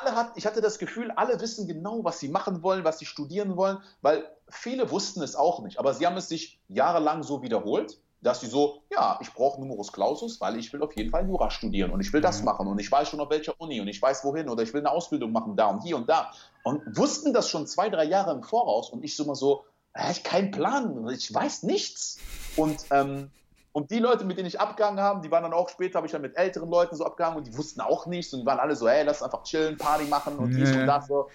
Alle 0.00 0.14
hat, 0.14 0.32
ich 0.36 0.46
hatte 0.46 0.60
das 0.60 0.78
Gefühl, 0.78 1.10
alle 1.12 1.40
wissen 1.40 1.66
genau, 1.66 2.04
was 2.04 2.20
sie 2.20 2.28
machen 2.28 2.62
wollen, 2.62 2.84
was 2.84 2.98
sie 2.98 3.06
studieren 3.06 3.56
wollen, 3.56 3.78
weil 4.02 4.28
viele 4.48 4.90
wussten 4.90 5.22
es 5.22 5.34
auch 5.36 5.62
nicht, 5.62 5.78
aber 5.78 5.94
sie 5.94 6.06
haben 6.06 6.16
es 6.16 6.28
sich 6.28 6.60
jahrelang 6.68 7.22
so 7.22 7.42
wiederholt 7.42 7.98
dass 8.20 8.40
sie 8.40 8.46
so, 8.48 8.82
ja, 8.90 9.18
ich 9.22 9.32
brauche 9.32 9.60
Numerus 9.60 9.92
Clausus, 9.92 10.40
weil 10.40 10.56
ich 10.56 10.72
will 10.72 10.82
auf 10.82 10.96
jeden 10.96 11.10
Fall 11.10 11.26
Jura 11.26 11.50
studieren 11.50 11.90
und 11.90 12.00
ich 12.00 12.12
will 12.12 12.20
das 12.20 12.40
mhm. 12.40 12.46
machen 12.46 12.66
und 12.66 12.78
ich 12.80 12.90
weiß 12.90 13.08
schon 13.08 13.20
auf 13.20 13.30
welcher 13.30 13.54
Uni 13.60 13.80
und 13.80 13.88
ich 13.88 14.00
weiß 14.00 14.24
wohin 14.24 14.48
oder 14.48 14.62
ich 14.62 14.72
will 14.72 14.80
eine 14.80 14.90
Ausbildung 14.90 15.32
machen 15.32 15.56
da 15.56 15.66
und 15.66 15.82
hier 15.82 15.96
und 15.96 16.08
da. 16.08 16.32
Und 16.64 16.82
wussten 16.96 17.32
das 17.32 17.48
schon 17.48 17.66
zwei, 17.66 17.88
drei 17.88 18.04
Jahre 18.04 18.32
im 18.32 18.42
Voraus 18.42 18.90
und 18.90 19.04
ich 19.04 19.14
so 19.14 19.24
immer 19.24 19.36
so, 19.36 19.64
ich 20.10 20.22
keinen 20.22 20.50
Plan, 20.50 21.08
ich 21.08 21.32
weiß 21.32 21.62
nichts. 21.62 22.18
Und 22.56 22.86
ähm, 22.90 23.30
und 23.72 23.90
die 23.90 23.98
Leute, 23.98 24.24
mit 24.24 24.38
denen 24.38 24.48
ich 24.48 24.60
abgegangen 24.60 25.00
habe, 25.00 25.20
die 25.20 25.30
waren 25.30 25.42
dann 25.42 25.52
auch 25.52 25.68
später, 25.68 25.96
habe 25.96 26.06
ich 26.06 26.12
dann 26.12 26.22
mit 26.22 26.36
älteren 26.36 26.70
Leuten 26.70 26.96
so 26.96 27.04
abgegangen 27.04 27.38
und 27.38 27.46
die 27.46 27.56
wussten 27.56 27.80
auch 27.80 28.06
nichts 28.06 28.32
und 28.32 28.40
die 28.40 28.46
waren 28.46 28.58
alle 28.58 28.74
so, 28.74 28.88
hey, 28.88 29.04
lass 29.04 29.22
einfach 29.22 29.42
chillen, 29.44 29.76
Party 29.76 30.04
machen 30.06 30.36
und 30.36 30.50
dies 30.50 30.72
und 30.72 30.86
das 30.86 31.06
so. 31.06 31.28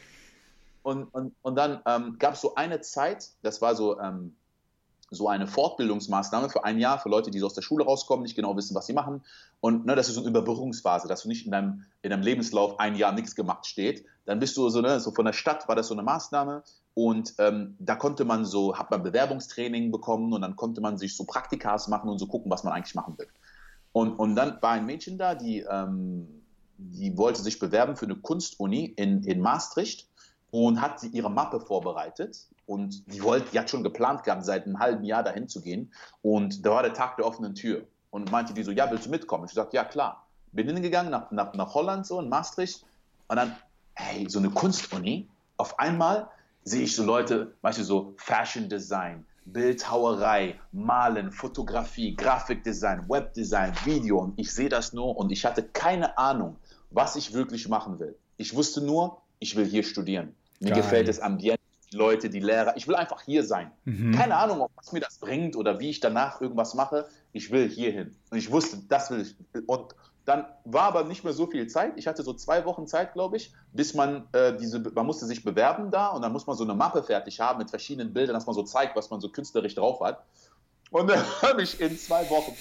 Und, 0.82 1.06
und, 1.14 1.34
und 1.42 1.56
dann 1.56 1.82
ähm, 1.86 2.18
gab 2.20 2.34
es 2.34 2.42
so 2.42 2.56
eine 2.56 2.82
Zeit, 2.82 3.30
das 3.42 3.62
war 3.62 3.76
so 3.76 4.00
ähm, 4.00 4.36
so 5.14 5.28
eine 5.28 5.48
Fortbildungsmaßnahme 5.48 6.50
für 6.50 6.64
ein 6.64 6.80
Jahr 6.80 7.00
für 7.00 7.10
Leute, 7.10 7.32
die 7.32 7.40
so 7.40 7.46
aus 7.46 7.54
der 7.54 7.62
Schule 7.62 7.86
rauskommen, 7.86 8.24
nicht 8.24 8.36
genau 8.36 8.56
wissen, 8.56 8.76
was 8.76 8.88
sie 8.88 8.94
machen. 8.94 9.24
Und 9.62 9.86
ne, 9.86 9.96
das 9.96 10.10
ist 10.10 10.16
so 10.16 10.22
eine 10.22 10.30
Überbrückungsphase, 10.30 11.08
dass 11.08 11.24
du 11.24 11.28
nicht 11.28 11.46
in 11.46 11.52
deinem, 11.52 11.86
in 12.02 12.10
deinem 12.10 12.24
Lebenslauf 12.24 12.80
ein 12.80 12.96
Jahr 12.96 13.12
nichts 13.12 13.36
gemacht 13.36 13.66
steht. 13.66 14.06
Dann 14.26 14.40
bist 14.40 14.58
du 14.58 14.70
so, 14.70 14.82
ne, 14.82 15.00
so 15.00 15.12
von 15.12 15.26
der 15.26 15.34
Stadt 15.34 15.68
war 15.68 15.76
das 15.76 15.88
so 15.88 15.94
eine 15.94 16.04
Maßnahme. 16.04 16.64
Und 16.96 17.34
ähm, 17.40 17.76
da 17.80 17.96
konnte 17.96 18.24
man 18.24 18.46
so, 18.46 18.78
hat 18.78 18.92
man 18.92 19.02
Bewerbungstraining 19.02 19.92
bekommen 19.92 20.32
und 20.34 20.42
dann 20.42 20.56
konnte 20.56 20.80
man 20.80 20.98
sich 20.98 21.16
so 21.16 21.24
Praktikas 21.24 21.88
machen 21.88 22.10
und 22.10 22.20
so 22.20 22.28
gucken, 22.28 22.52
was 22.52 22.64
man 22.64 22.74
eigentlich 22.74 22.96
machen 22.96 23.18
will. 23.18 23.28
Und, 23.94 24.14
und 24.14 24.36
dann 24.36 24.62
war 24.62 24.72
ein 24.72 24.86
Mädchen 24.86 25.18
da, 25.18 25.36
die, 25.36 25.60
ähm, 25.62 26.28
die 26.78 27.18
wollte 27.18 27.42
sich 27.42 27.60
bewerben 27.60 27.96
für 27.96 28.06
eine 28.06 28.16
Kunstuni 28.16 28.86
in, 28.86 29.24
in 29.24 29.40
Maastricht 29.40 30.08
und 30.52 30.82
hat 30.82 31.04
ihre 31.04 31.32
Mappe 31.32 31.60
vorbereitet. 31.60 32.48
Und 32.66 33.12
die, 33.12 33.24
wollte, 33.24 33.50
die 33.52 33.60
hat 33.60 33.70
schon 33.70 33.84
geplant 33.84 34.24
gehabt, 34.24 34.46
seit 34.46 34.66
einem 34.66 34.80
halben 34.80 35.04
Jahr 35.04 35.24
dahin 35.24 35.48
zu 35.48 35.62
gehen. 35.62 35.92
Und 36.22 36.66
da 36.66 36.72
war 36.72 36.84
der 36.84 36.94
Tag 36.94 37.18
der 37.18 37.26
offenen 37.26 37.56
Tür. 37.56 37.86
Und 38.12 38.32
meinte 38.32 38.54
die 38.54 38.64
so, 38.64 38.72
ja, 38.72 38.90
willst 38.92 39.08
du 39.08 39.10
mitkommen? 39.10 39.46
Ich 39.46 39.52
sagte, 39.52 39.76
ja, 39.76 39.84
klar. 39.84 40.28
Bin 40.52 40.68
hingegangen 40.68 41.12
nach, 41.12 41.32
nach, 41.32 41.54
nach 41.56 41.74
Holland, 41.74 42.06
so 42.06 42.20
in 42.20 42.30
Maastricht. 42.30 42.86
Und 43.28 43.38
dann, 43.38 43.56
hey, 43.96 44.30
so 44.30 44.38
eine 44.38 44.52
Kunstuni. 44.52 45.28
Auf 45.58 45.80
einmal 45.80 46.30
sehe 46.64 46.84
ich 46.84 46.96
so 46.96 47.04
Leute, 47.04 47.54
weißt 47.62 47.80
du, 47.80 47.84
so 47.84 48.14
Fashion 48.18 48.70
Design, 48.70 49.26
Bildhauerei, 49.46 50.60
Malen, 50.72 51.32
Fotografie, 51.32 52.16
Grafikdesign, 52.16 53.10
Webdesign, 53.10 53.74
Video. 53.84 54.20
Und 54.20 54.40
ich 54.40 54.54
sehe 54.54 54.70
das 54.70 54.94
nur 54.94 55.18
und 55.18 55.32
ich 55.32 55.46
hatte 55.46 55.64
keine 55.64 56.18
Ahnung, 56.18 56.58
was 56.92 57.16
ich 57.16 57.34
wirklich 57.34 57.68
machen 57.68 58.00
will. 58.00 58.16
Ich 58.38 58.56
wusste 58.56 58.82
nur, 58.82 59.22
ich 59.40 59.56
will 59.56 59.66
hier 59.66 59.84
studieren. 59.84 60.36
Mir 60.60 60.72
Geil. 60.72 60.82
gefällt 60.82 61.08
das 61.08 61.20
Ambiente, 61.20 61.60
die 61.92 61.98
Leute, 61.98 62.30
die 62.30 62.40
Lehrer. 62.40 62.78
Ich 62.78 62.88
will 62.88 62.96
einfach 62.96 63.22
hier 63.22 63.44
sein. 63.44 63.72
Mhm. 63.84 64.14
Keine 64.14 64.38
Ahnung, 64.38 64.68
was 64.76 64.94
mir 64.94 65.02
das 65.02 65.18
bringt 65.18 65.56
oder 65.56 65.80
wie 65.80 65.90
ich 65.90 66.00
danach 66.00 66.40
irgendwas 66.40 66.74
mache. 66.74 67.08
Ich 67.34 67.52
will 67.52 67.70
hier 67.70 67.92
hin. 67.92 68.16
Und 68.32 68.38
ich 68.38 68.52
wusste, 68.52 68.78
das 68.88 69.12
will 69.12 69.22
ich. 69.22 69.36
Und 69.68 69.94
dann 70.26 70.46
war 70.64 70.84
aber 70.84 71.04
nicht 71.04 71.24
mehr 71.24 71.34
so 71.34 71.48
viel 71.48 71.68
Zeit. 71.68 71.94
Ich 71.98 72.08
hatte 72.08 72.24
so 72.24 72.34
zwei 72.34 72.66
Wochen 72.66 72.88
Zeit, 72.88 73.14
glaube 73.14 73.38
ich, 73.38 73.54
bis 73.74 73.94
man 73.94 74.28
äh, 74.32 74.56
diese, 74.56 74.80
man 74.80 75.06
musste 75.06 75.26
sich 75.26 75.44
bewerben 75.44 75.92
da 75.92 76.10
und 76.10 76.22
dann 76.22 76.32
muss 76.32 76.48
man 76.48 76.56
so 76.56 76.64
eine 76.64 76.74
Mappe 76.74 77.04
fertig 77.04 77.40
haben 77.40 77.60
mit 77.60 77.70
verschiedenen 77.70 78.14
Bildern, 78.14 78.34
dass 78.34 78.46
man 78.46 78.56
so 78.56 78.64
zeigt, 78.64 78.96
was 78.96 79.10
man 79.10 79.20
so 79.20 79.30
künstlerisch 79.30 79.76
drauf 79.76 80.00
hat. 80.00 80.24
Und 80.92 81.10
dann 81.10 81.24
habe 81.42 81.62
ich 81.62 81.80
in 81.82 81.98
zwei 81.98 82.30
Wochen 82.30 82.56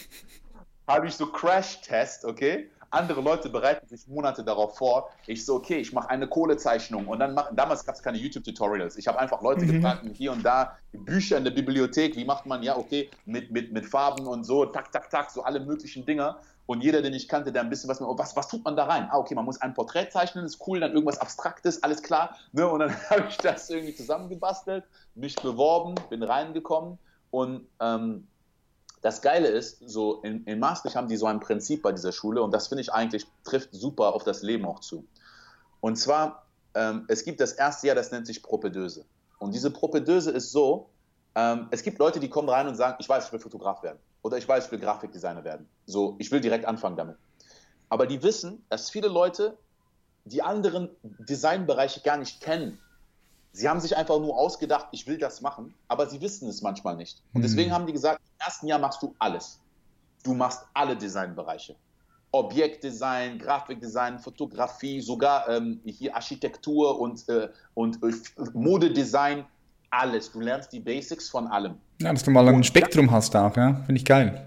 habe 0.87 1.07
ich 1.07 1.15
so 1.15 1.27
Crash-Test, 1.27 2.25
okay? 2.25 2.71
Andere 2.91 3.23
Leute 3.23 3.49
bereiten 3.49 3.89
sich 3.89 4.07
Monate 4.07 4.45
darauf 4.45 4.77
vor. 4.77 5.09
Ich 5.27 5.47
so, 5.47 5.55
okay, 5.55 5.77
ich 5.77 5.95
mache 5.95 6.11
eine 6.11 6.29
Kohlezeichnung 6.29 7.07
und 7.07 7.21
dann 7.21 7.33
machen, 7.33 7.57
damals 7.57 7.87
gab 7.87 7.95
es 7.95 8.03
keine 8.03 8.19
YouTube-Tutorials. 8.19 8.99
Ich 8.99 9.09
habe 9.09 9.19
einfach 9.19 9.41
Leute 9.41 9.65
mhm. 9.65 9.73
gefragt, 9.73 10.05
hier 10.13 10.31
und 10.31 10.45
da, 10.45 10.77
Bücher 10.93 11.39
in 11.39 11.45
der 11.45 11.53
Bibliothek, 11.53 12.17
wie 12.17 12.27
macht 12.27 12.45
man, 12.45 12.63
ja, 12.63 12.77
okay, 12.77 13.09
mit, 13.25 13.51
mit, 13.51 13.73
mit 13.73 13.87
Farben 13.87 14.27
und 14.27 14.45
so, 14.45 14.67
tak, 14.67 14.93
tak, 14.93 15.09
tak, 15.09 15.31
so 15.31 15.43
alle 15.43 15.61
möglichen 15.61 16.05
Dinge. 16.05 16.37
Und 16.73 16.81
jeder, 16.81 17.03
den 17.03 17.13
ich 17.13 17.29
kannte, 17.29 17.53
der 17.53 17.61
ein 17.61 17.69
bisschen 17.69 17.91
was, 17.91 18.01
oh, 18.01 18.17
was, 18.17 18.35
was 18.35 18.49
tut 18.49 18.65
man 18.65 18.75
da 18.75 18.87
rein? 18.87 19.07
Ah, 19.11 19.19
okay, 19.19 19.35
man 19.35 19.45
muss 19.45 19.61
ein 19.61 19.75
Porträt 19.75 20.09
zeichnen, 20.09 20.47
ist 20.47 20.67
cool, 20.67 20.81
dann 20.81 20.93
irgendwas 20.93 21.19
Abstraktes, 21.19 21.83
alles 21.83 22.03
klar. 22.03 22.35
Ne? 22.53 22.67
Und 22.67 22.81
dann 22.81 22.95
habe 23.11 23.27
ich 23.29 23.37
das 23.37 23.69
irgendwie 23.69 23.95
zusammengebastelt, 23.95 24.83
mich 25.15 25.37
beworben, 25.37 25.97
bin 26.09 26.23
reingekommen 26.23 26.99
und 27.31 27.67
ähm, 27.79 28.27
das 29.03 29.21
Geile 29.21 29.49
ist, 29.49 29.87
so 29.87 30.23
in, 30.23 30.45
in 30.45 30.61
Maastricht 30.61 30.97
haben 30.97 31.09
die 31.09 31.19
so 31.19 31.27
ein 31.27 31.41
Prinzip 31.41 31.83
bei 31.83 31.93
dieser 31.93 32.11
Schule 32.11 32.43
und 32.43 32.55
das 32.55 32.69
finde 32.69 32.81
ich 32.81 32.91
eigentlich 32.91 33.27
trifft 33.45 33.69
super 33.73 34.15
auf 34.15 34.25
das 34.25 34.41
Leben 34.41 34.65
auch 34.65 34.81
zu. 34.81 35.07
Und 35.83 35.97
zwar, 35.97 36.47
ähm, 36.73 37.05
es 37.09 37.23
gibt 37.23 37.43
das 37.43 37.53
erste 37.53 37.89
Jahr, 37.89 37.97
das 37.97 38.13
nennt 38.13 38.27
sich 38.27 38.43
Propedöse. 38.43 39.05
Und 39.39 39.53
diese 39.55 39.71
Propedöse 39.71 40.31
ist 40.31 40.53
so, 40.53 40.89
ähm, 41.35 41.69
es 41.71 41.83
gibt 41.83 41.99
Leute, 41.99 42.19
die 42.19 42.31
kommen 42.31 42.49
rein 42.49 42.67
und 42.67 42.77
sagen, 42.77 42.97
ich 42.99 43.07
weiß, 43.11 43.27
ich 43.27 43.33
will 43.33 43.41
Fotograf 43.41 43.83
werden 43.83 43.99
oder 44.23 44.39
ich 44.39 44.49
weiß, 44.49 44.67
ich 44.67 44.73
will 44.73 44.79
Grafikdesigner 44.79 45.45
werden. 45.45 45.69
So, 45.87 46.17
ich 46.19 46.31
will 46.31 46.41
direkt 46.41 46.65
anfangen 46.65 46.97
damit. 46.97 47.17
Aber 47.89 48.07
die 48.07 48.23
wissen, 48.23 48.65
dass 48.69 48.91
viele 48.91 49.09
Leute 49.09 49.57
die 50.25 50.43
anderen 50.43 50.89
Designbereiche 51.03 52.01
gar 52.01 52.17
nicht 52.17 52.41
kennen 52.41 52.79
Sie 53.53 53.69
haben 53.69 53.81
sich 53.81 53.97
einfach 53.97 54.19
nur 54.19 54.37
ausgedacht, 54.37 54.89
ich 54.93 55.07
will 55.07 55.19
das 55.19 55.43
machen, 55.43 55.75
aber 55.87 56.09
sie 56.09 56.21
wissen 56.23 56.49
es 56.49 56.63
manchmal 56.63 56.97
nicht. 56.97 57.23
Und 57.35 57.43
deswegen 57.43 57.69
mhm. 57.69 57.75
haben 57.75 57.87
die 57.87 57.93
gesagt, 57.93 58.21
im 58.25 58.47
ersten 58.47 58.67
Jahr 58.67 58.79
machst 58.79 59.03
du 59.03 59.15
alles. 59.19 59.61
Du 60.25 60.33
machst 60.33 60.65
alle 60.73 60.97
Designbereiche. 60.97 61.77
Objektdesign, 62.31 63.39
Grafikdesign, 63.39 64.19
Fotografie, 64.19 65.03
sogar 65.03 65.51
ähm, 65.51 65.81
hier 65.85 66.15
Architektur 66.17 66.99
und, 66.99 67.29
äh, 67.29 67.51
und 67.75 68.03
äh, 68.03 68.13
Modedesign, 68.55 69.45
alles. 69.93 70.33
Du 70.33 70.41
lernst 70.41 70.73
die 70.73 70.81
Basics 70.81 71.29
von 71.29 71.47
allem. 71.47 71.77
Ja, 72.01 72.13
dass 72.13 72.25
du 72.25 72.31
mal 72.31 72.49
ein 72.49 72.65
Spektrum 72.65 73.11
hast 73.11 73.37
auch, 73.37 73.57
ja? 73.57 73.75
finde 73.87 73.99
ich 73.99 74.05
geil. 74.05 74.47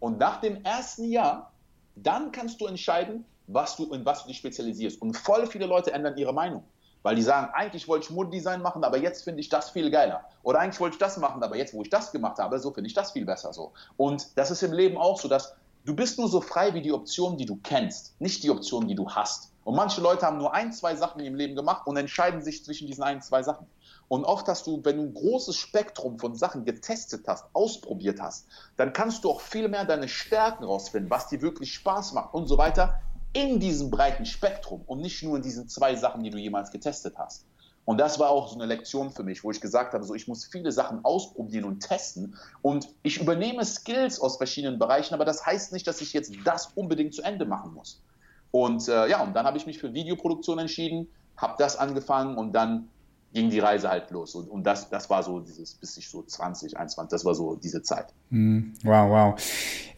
Und 0.00 0.18
nach 0.18 0.40
dem 0.40 0.62
ersten 0.64 1.10
Jahr, 1.10 1.52
dann 1.94 2.32
kannst 2.32 2.60
du 2.60 2.66
entscheiden, 2.66 3.24
was 3.46 3.76
du, 3.76 3.92
in 3.92 4.04
was 4.04 4.22
du 4.22 4.28
dich 4.28 4.38
spezialisierst. 4.38 5.00
Und 5.00 5.16
voll 5.16 5.46
viele 5.46 5.66
Leute 5.66 5.92
ändern 5.92 6.16
ihre 6.16 6.34
Meinung. 6.34 6.64
Weil 7.04 7.16
die 7.16 7.22
sagen, 7.22 7.52
eigentlich 7.54 7.88
wollte 7.88 8.06
ich 8.06 8.10
Modedesign 8.10 8.62
machen, 8.62 8.84
aber 8.84 8.96
jetzt 8.96 9.24
finde 9.24 9.40
ich 9.40 9.48
das 9.48 9.70
viel 9.70 9.90
geiler. 9.90 10.24
Oder 10.42 10.60
eigentlich 10.60 10.80
wollte 10.80 10.94
ich 10.94 11.00
das 11.00 11.16
machen, 11.16 11.42
aber 11.42 11.56
jetzt, 11.56 11.74
wo 11.74 11.82
ich 11.82 11.90
das 11.90 12.12
gemacht 12.12 12.38
habe, 12.38 12.58
so 12.58 12.72
finde 12.72 12.88
ich 12.88 12.94
das 12.94 13.12
viel 13.12 13.24
besser 13.24 13.52
so. 13.52 13.72
Und 13.96 14.36
das 14.36 14.50
ist 14.50 14.62
im 14.62 14.72
Leben 14.72 14.96
auch 14.96 15.20
so, 15.20 15.28
dass 15.28 15.54
du 15.84 15.94
bist 15.96 16.18
nur 16.18 16.28
so 16.28 16.40
frei 16.40 16.74
wie 16.74 16.82
die 16.82 16.92
Optionen, 16.92 17.38
die 17.38 17.46
du 17.46 17.58
kennst, 17.62 18.20
nicht 18.20 18.42
die 18.44 18.50
Optionen, 18.50 18.88
die 18.88 18.94
du 18.94 19.08
hast. 19.08 19.52
Und 19.64 19.76
manche 19.76 20.00
Leute 20.00 20.26
haben 20.26 20.38
nur 20.38 20.54
ein, 20.54 20.72
zwei 20.72 20.94
Sachen 20.96 21.20
im 21.20 21.34
Leben 21.34 21.54
gemacht 21.54 21.86
und 21.86 21.96
entscheiden 21.96 22.42
sich 22.42 22.64
zwischen 22.64 22.86
diesen 22.86 23.02
ein, 23.02 23.22
zwei 23.22 23.42
Sachen. 23.42 23.66
Und 24.12 24.26
oft 24.26 24.46
hast 24.46 24.66
du, 24.66 24.84
wenn 24.84 24.98
du 24.98 25.04
ein 25.04 25.14
großes 25.14 25.56
Spektrum 25.56 26.18
von 26.18 26.34
Sachen 26.34 26.66
getestet 26.66 27.26
hast, 27.26 27.46
ausprobiert 27.54 28.20
hast, 28.20 28.46
dann 28.76 28.92
kannst 28.92 29.24
du 29.24 29.30
auch 29.30 29.40
viel 29.40 29.68
mehr 29.68 29.86
deine 29.86 30.06
Stärken 30.06 30.64
rausfinden, 30.64 31.10
was 31.10 31.28
dir 31.28 31.40
wirklich 31.40 31.72
Spaß 31.72 32.12
macht 32.12 32.34
und 32.34 32.46
so 32.46 32.58
weiter, 32.58 33.00
in 33.32 33.58
diesem 33.58 33.90
breiten 33.90 34.26
Spektrum 34.26 34.82
und 34.84 35.00
nicht 35.00 35.22
nur 35.22 35.38
in 35.38 35.42
diesen 35.42 35.66
zwei 35.66 35.96
Sachen, 35.96 36.22
die 36.22 36.28
du 36.28 36.36
jemals 36.36 36.70
getestet 36.70 37.14
hast. 37.16 37.46
Und 37.86 37.96
das 37.96 38.18
war 38.18 38.28
auch 38.28 38.48
so 38.48 38.56
eine 38.56 38.66
Lektion 38.66 39.12
für 39.12 39.22
mich, 39.22 39.44
wo 39.44 39.50
ich 39.50 39.62
gesagt 39.62 39.94
habe, 39.94 40.04
so 40.04 40.14
ich 40.14 40.28
muss 40.28 40.44
viele 40.44 40.72
Sachen 40.72 41.02
ausprobieren 41.06 41.64
und 41.64 41.80
testen 41.80 42.36
und 42.60 42.90
ich 43.02 43.18
übernehme 43.18 43.64
Skills 43.64 44.20
aus 44.20 44.36
verschiedenen 44.36 44.78
Bereichen, 44.78 45.14
aber 45.14 45.24
das 45.24 45.46
heißt 45.46 45.72
nicht, 45.72 45.86
dass 45.86 46.02
ich 46.02 46.12
jetzt 46.12 46.34
das 46.44 46.66
unbedingt 46.74 47.14
zu 47.14 47.22
Ende 47.22 47.46
machen 47.46 47.72
muss. 47.72 48.02
Und 48.50 48.88
äh, 48.88 49.08
ja, 49.08 49.22
und 49.22 49.32
dann 49.32 49.46
habe 49.46 49.56
ich 49.56 49.64
mich 49.64 49.78
für 49.78 49.94
Videoproduktion 49.94 50.58
entschieden, 50.58 51.08
habe 51.38 51.54
das 51.56 51.78
angefangen 51.78 52.36
und 52.36 52.52
dann 52.52 52.90
ging 53.32 53.50
die 53.50 53.58
Reise 53.58 53.88
halt 53.88 54.10
los. 54.10 54.34
Und, 54.34 54.48
und 54.48 54.64
das, 54.64 54.88
das 54.90 55.08
war 55.08 55.22
so 55.22 55.40
dieses, 55.40 55.74
bis 55.74 55.96
ich 55.96 56.08
so 56.08 56.22
20, 56.22 56.76
21, 56.76 57.10
das 57.10 57.24
war 57.24 57.34
so 57.34 57.56
diese 57.56 57.82
Zeit. 57.82 58.12
Hm, 58.30 58.74
wow, 58.84 59.10
wow. 59.10 59.42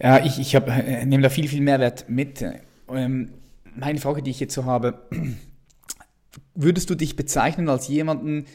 Ja, 0.00 0.24
ich, 0.24 0.38
ich 0.38 0.54
äh, 0.54 1.04
nehme 1.04 1.22
da 1.22 1.28
viel, 1.28 1.48
viel 1.48 1.60
Mehrwert 1.60 2.08
mit. 2.08 2.44
Ähm, 2.88 3.32
meine 3.74 3.98
Frage, 3.98 4.22
die 4.22 4.30
ich 4.30 4.40
jetzt 4.40 4.54
so 4.54 4.64
habe, 4.64 5.08
würdest 6.54 6.90
du 6.90 6.94
dich 6.94 7.16
bezeichnen 7.16 7.68
als 7.68 7.88
jemanden, 7.88 8.46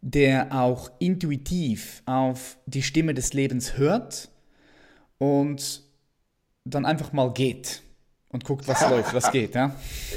der 0.00 0.52
auch 0.52 0.90
intuitiv 1.00 2.02
auf 2.06 2.58
die 2.66 2.82
Stimme 2.82 3.14
des 3.14 3.32
Lebens 3.32 3.76
hört 3.76 4.30
und 5.18 5.82
dann 6.64 6.86
einfach 6.86 7.12
mal 7.12 7.32
geht 7.32 7.82
und 8.28 8.44
guckt, 8.44 8.68
was 8.68 8.80
läuft, 8.90 9.12
was 9.14 9.32
geht, 9.32 9.56
ja? 9.56 9.74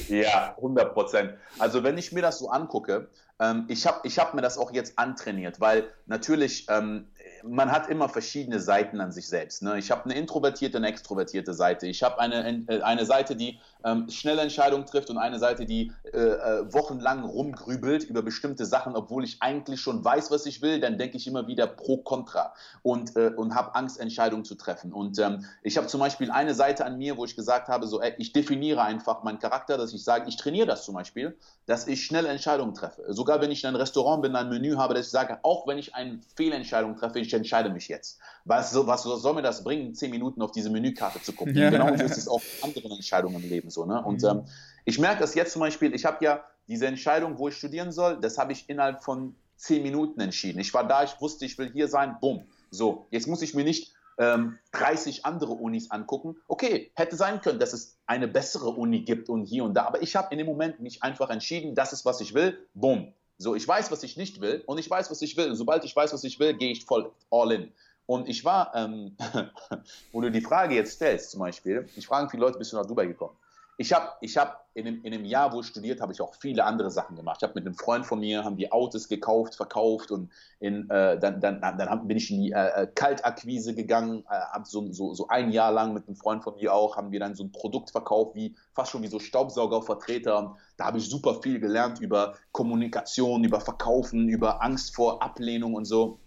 Ja, 0.07 0.53
100 0.57 0.93
Prozent. 0.93 1.33
Also 1.57 1.83
wenn 1.83 1.97
ich 1.97 2.11
mir 2.11 2.21
das 2.21 2.37
so 2.37 2.49
angucke, 2.49 3.09
ähm, 3.41 3.65
ich 3.67 3.85
habe 3.87 3.99
ich 4.03 4.19
hab 4.19 4.33
mir 4.35 4.41
das 4.41 4.57
auch 4.57 4.71
jetzt 4.71 4.97
antrainiert, 4.97 5.59
weil 5.59 5.89
natürlich 6.05 6.67
ähm, 6.69 7.07
man 7.43 7.71
hat 7.71 7.89
immer 7.89 8.07
verschiedene 8.07 8.59
Seiten 8.59 9.01
an 9.01 9.11
sich 9.11 9.27
selbst. 9.27 9.63
Ne? 9.63 9.79
Ich 9.79 9.89
habe 9.89 10.05
eine 10.05 10.13
introvertierte 10.13 10.77
und 10.77 10.83
extrovertierte 10.83 11.53
Seite. 11.53 11.87
Ich 11.87 12.03
habe 12.03 12.19
eine, 12.19 12.65
äh, 12.67 12.81
eine 12.81 13.05
Seite, 13.05 13.35
die 13.35 13.59
ähm, 13.83 14.09
schnelle 14.09 14.41
Entscheidungen 14.41 14.85
trifft 14.85 15.09
und 15.09 15.17
eine 15.17 15.39
Seite, 15.39 15.65
die 15.65 15.91
äh, 16.13 16.17
äh, 16.17 16.73
wochenlang 16.73 17.23
rumgrübelt 17.23 18.03
über 18.03 18.21
bestimmte 18.21 18.65
Sachen, 18.65 18.95
obwohl 18.95 19.23
ich 19.23 19.41
eigentlich 19.41 19.81
schon 19.81 20.05
weiß, 20.05 20.29
was 20.29 20.45
ich 20.45 20.61
will. 20.61 20.79
Dann 20.79 20.97
denke 20.99 21.17
ich 21.17 21.27
immer 21.27 21.47
wieder 21.47 21.67
pro 21.67 21.97
kontra 21.97 22.53
und, 22.83 23.15
äh, 23.15 23.31
und 23.35 23.55
habe 23.55 23.73
Angst, 23.75 23.99
Entscheidungen 23.99 24.45
zu 24.45 24.55
treffen. 24.55 24.93
Und 24.93 25.17
ähm, 25.17 25.45
ich 25.63 25.77
habe 25.77 25.87
zum 25.87 25.99
Beispiel 25.99 26.29
eine 26.29 26.53
Seite 26.53 26.85
an 26.85 26.97
mir, 26.97 27.17
wo 27.17 27.25
ich 27.25 27.35
gesagt 27.35 27.67
habe, 27.67 27.87
so, 27.87 28.01
ey, 28.01 28.13
ich 28.17 28.33
definiere 28.33 28.83
einfach 28.83 29.23
meinen 29.23 29.39
Charakter, 29.39 29.77
dass 29.77 29.93
ich 29.93 30.03
sage, 30.03 30.25
ich 30.29 30.37
trainiere 30.37 30.67
das 30.67 30.85
zum 30.85 30.93
Beispiel, 30.93 31.35
dass 31.65 31.87
ich 31.87 32.05
schnelle 32.05 32.27
Entscheidungen 32.27 32.75
treffe. 32.75 33.03
Sogar 33.07 33.41
wenn 33.41 33.49
ich 33.49 33.63
in 33.63 33.69
einem 33.69 33.77
Restaurant 33.77 34.21
bin, 34.21 34.35
ein 34.35 34.49
Menü 34.49 34.75
habe, 34.75 34.93
dass 34.93 35.07
ich 35.07 35.11
sage, 35.11 35.39
auch 35.41 35.65
wenn 35.65 35.79
ich 35.79 35.95
eine 35.95 36.19
Fehlentscheidung 36.35 36.95
treffe, 36.95 37.19
ich 37.19 37.31
ich 37.31 37.37
entscheide 37.37 37.69
mich 37.69 37.87
jetzt. 37.87 38.19
Was, 38.45 38.75
was 38.75 39.03
soll 39.03 39.33
mir 39.33 39.41
das 39.41 39.63
bringen, 39.63 39.93
zehn 39.93 40.11
Minuten 40.11 40.41
auf 40.41 40.51
diese 40.51 40.69
Menükarte 40.69 41.21
zu 41.21 41.33
gucken? 41.33 41.55
Ja. 41.55 41.69
Genau 41.69 41.95
so 41.95 42.03
ist 42.03 42.17
es 42.17 42.27
auch 42.27 42.41
mit 42.41 42.63
anderen 42.63 42.91
Entscheidungen 42.97 43.41
im 43.41 43.49
Leben 43.49 43.69
so. 43.71 43.85
Ne? 43.85 44.03
Und 44.03 44.21
mhm. 44.23 44.29
ähm, 44.29 44.45
ich 44.85 44.99
merke 44.99 45.21
das 45.21 45.35
jetzt 45.35 45.53
zum 45.53 45.61
Beispiel, 45.61 45.93
ich 45.93 46.05
habe 46.05 46.23
ja 46.23 46.43
diese 46.67 46.87
Entscheidung, 46.87 47.37
wo 47.37 47.47
ich 47.47 47.57
studieren 47.57 47.91
soll, 47.91 48.19
das 48.19 48.37
habe 48.37 48.51
ich 48.51 48.69
innerhalb 48.69 49.03
von 49.03 49.35
zehn 49.55 49.83
Minuten 49.83 50.19
entschieden. 50.21 50.59
Ich 50.59 50.73
war 50.73 50.87
da, 50.87 51.03
ich 51.03 51.19
wusste, 51.19 51.45
ich 51.45 51.57
will 51.57 51.71
hier 51.71 51.87
sein, 51.87 52.17
bumm. 52.19 52.45
So, 52.71 53.07
jetzt 53.11 53.27
muss 53.27 53.41
ich 53.41 53.53
mir 53.53 53.63
nicht 53.63 53.93
ähm, 54.17 54.57
30 54.71 55.25
andere 55.25 55.53
Unis 55.53 55.91
angucken. 55.91 56.35
Okay, 56.47 56.91
hätte 56.95 57.15
sein 57.15 57.41
können, 57.41 57.59
dass 57.59 57.73
es 57.73 57.97
eine 58.05 58.27
bessere 58.27 58.69
Uni 58.69 59.01
gibt 59.01 59.29
und 59.29 59.45
hier 59.45 59.63
und 59.63 59.73
da, 59.73 59.85
aber 59.85 60.01
ich 60.01 60.15
habe 60.15 60.29
in 60.31 60.37
dem 60.37 60.47
Moment 60.47 60.79
mich 60.79 61.03
einfach 61.03 61.29
entschieden, 61.29 61.75
das 61.75 61.93
ist, 61.93 62.05
was 62.05 62.21
ich 62.21 62.33
will, 62.33 62.57
bumm. 62.73 63.13
So, 63.37 63.55
ich 63.55 63.67
weiß, 63.67 63.91
was 63.91 64.03
ich 64.03 64.17
nicht 64.17 64.39
will 64.39 64.63
und 64.67 64.77
ich 64.77 64.89
weiß, 64.89 65.09
was 65.09 65.21
ich 65.23 65.35
will. 65.35 65.49
Und 65.49 65.55
sobald 65.55 65.83
ich 65.83 65.95
weiß, 65.95 66.13
was 66.13 66.23
ich 66.23 66.39
will, 66.39 66.53
gehe 66.53 66.71
ich 66.71 66.85
voll 66.85 67.11
all 67.31 67.51
in. 67.51 67.71
Und 68.05 68.29
ich 68.29 68.45
war, 68.45 68.75
ähm, 68.75 69.17
wo 70.11 70.21
du 70.21 70.29
die 70.29 70.41
Frage 70.41 70.75
jetzt 70.75 70.93
stellst, 70.93 71.31
zum 71.31 71.39
Beispiel, 71.39 71.89
ich 71.95 72.05
frage 72.05 72.29
viele 72.29 72.41
Leute, 72.41 72.59
bist 72.59 72.71
du 72.71 72.77
nach 72.77 72.85
Dubai 72.85 73.07
gekommen? 73.07 73.35
Ich 73.81 73.93
habe 73.93 74.09
ich 74.21 74.37
hab 74.37 74.67
in, 74.75 74.85
dem, 74.85 75.03
in 75.03 75.11
dem 75.11 75.25
Jahr, 75.25 75.51
wo 75.51 75.59
ich 75.59 75.65
studiert 75.65 76.01
habe, 76.01 76.13
ich 76.13 76.21
auch 76.21 76.35
viele 76.35 76.63
andere 76.63 76.91
Sachen 76.91 77.15
gemacht. 77.15 77.37
Ich 77.41 77.43
habe 77.43 77.55
mit 77.55 77.65
einem 77.65 77.75
Freund 77.75 78.05
von 78.05 78.19
mir, 78.19 78.43
haben 78.43 78.55
die 78.55 78.71
Autos 78.71 79.07
gekauft, 79.07 79.55
verkauft 79.55 80.11
und 80.11 80.31
in, 80.59 80.87
äh, 80.89 81.19
dann, 81.19 81.41
dann, 81.41 81.59
dann 81.59 82.07
bin 82.07 82.15
ich 82.15 82.29
in 82.29 82.43
die 82.43 82.51
äh, 82.51 82.83
äh 82.83 82.87
Kaltakquise 82.87 83.73
gegangen, 83.73 84.23
äh, 84.29 84.59
so, 84.63 84.91
so, 84.91 85.15
so 85.15 85.27
ein 85.27 85.51
Jahr 85.51 85.71
lang 85.71 85.93
mit 85.93 86.07
einem 86.07 86.15
Freund 86.15 86.43
von 86.43 86.55
mir 86.55 86.73
auch, 86.73 86.95
haben 86.95 87.11
wir 87.11 87.19
dann 87.19 87.33
so 87.33 87.43
ein 87.43 87.51
Produkt 87.51 87.89
verkauft, 87.89 88.35
wie 88.35 88.55
fast 88.73 88.91
schon 88.91 89.01
wie 89.01 89.07
so 89.07 89.19
Staubsaugervertreter. 89.19 90.55
Da 90.77 90.85
habe 90.85 90.99
ich 90.99 91.09
super 91.09 91.41
viel 91.41 91.59
gelernt 91.59 91.99
über 91.99 92.35
Kommunikation, 92.51 93.43
über 93.43 93.61
Verkaufen, 93.61 94.29
über 94.29 94.61
Angst 94.63 94.95
vor 94.95 95.23
Ablehnung 95.23 95.73
und 95.73 95.85
so. 95.85 96.19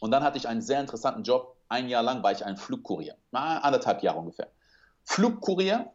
Und 0.00 0.10
dann 0.10 0.24
hatte 0.24 0.36
ich 0.36 0.48
einen 0.48 0.62
sehr 0.62 0.80
interessanten 0.80 1.22
Job. 1.22 1.56
Ein 1.68 1.88
Jahr 1.88 2.02
lang 2.02 2.22
war 2.24 2.32
ich 2.32 2.44
ein 2.44 2.56
Flugkurier, 2.56 3.16
anderthalb 3.30 4.02
Jahre 4.02 4.18
ungefähr. 4.18 4.48
Flugkurier 5.04 5.92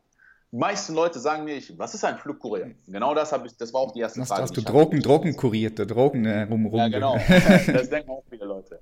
die 0.52 0.58
meisten 0.58 0.94
Leute 0.94 1.20
sagen 1.20 1.44
mir, 1.44 1.62
was 1.78 1.94
ist 1.94 2.06
ein 2.06 2.18
Flugkurier? 2.18 2.72
Genau 2.88 3.14
das 3.14 3.32
habe 3.32 3.48
ich, 3.48 3.58
das 3.58 3.74
war 3.74 3.82
auch 3.82 3.92
die 3.92 4.00
erste 4.00 4.22
hast, 4.22 4.30
Frage. 4.30 4.44
Hast 4.44 4.56
du 4.56 4.62
Drogen, 4.62 5.02
Drogen 5.02 5.36
kuriert, 5.36 5.78
Drogen 5.80 6.26
äh, 6.26 6.44
rum, 6.44 6.66
rum. 6.68 6.80
Ja, 6.80 6.88
genau. 6.88 7.18
das 7.68 7.90
denken 7.90 8.12
auch 8.12 8.24
viele 8.30 8.46
Leute. 8.46 8.80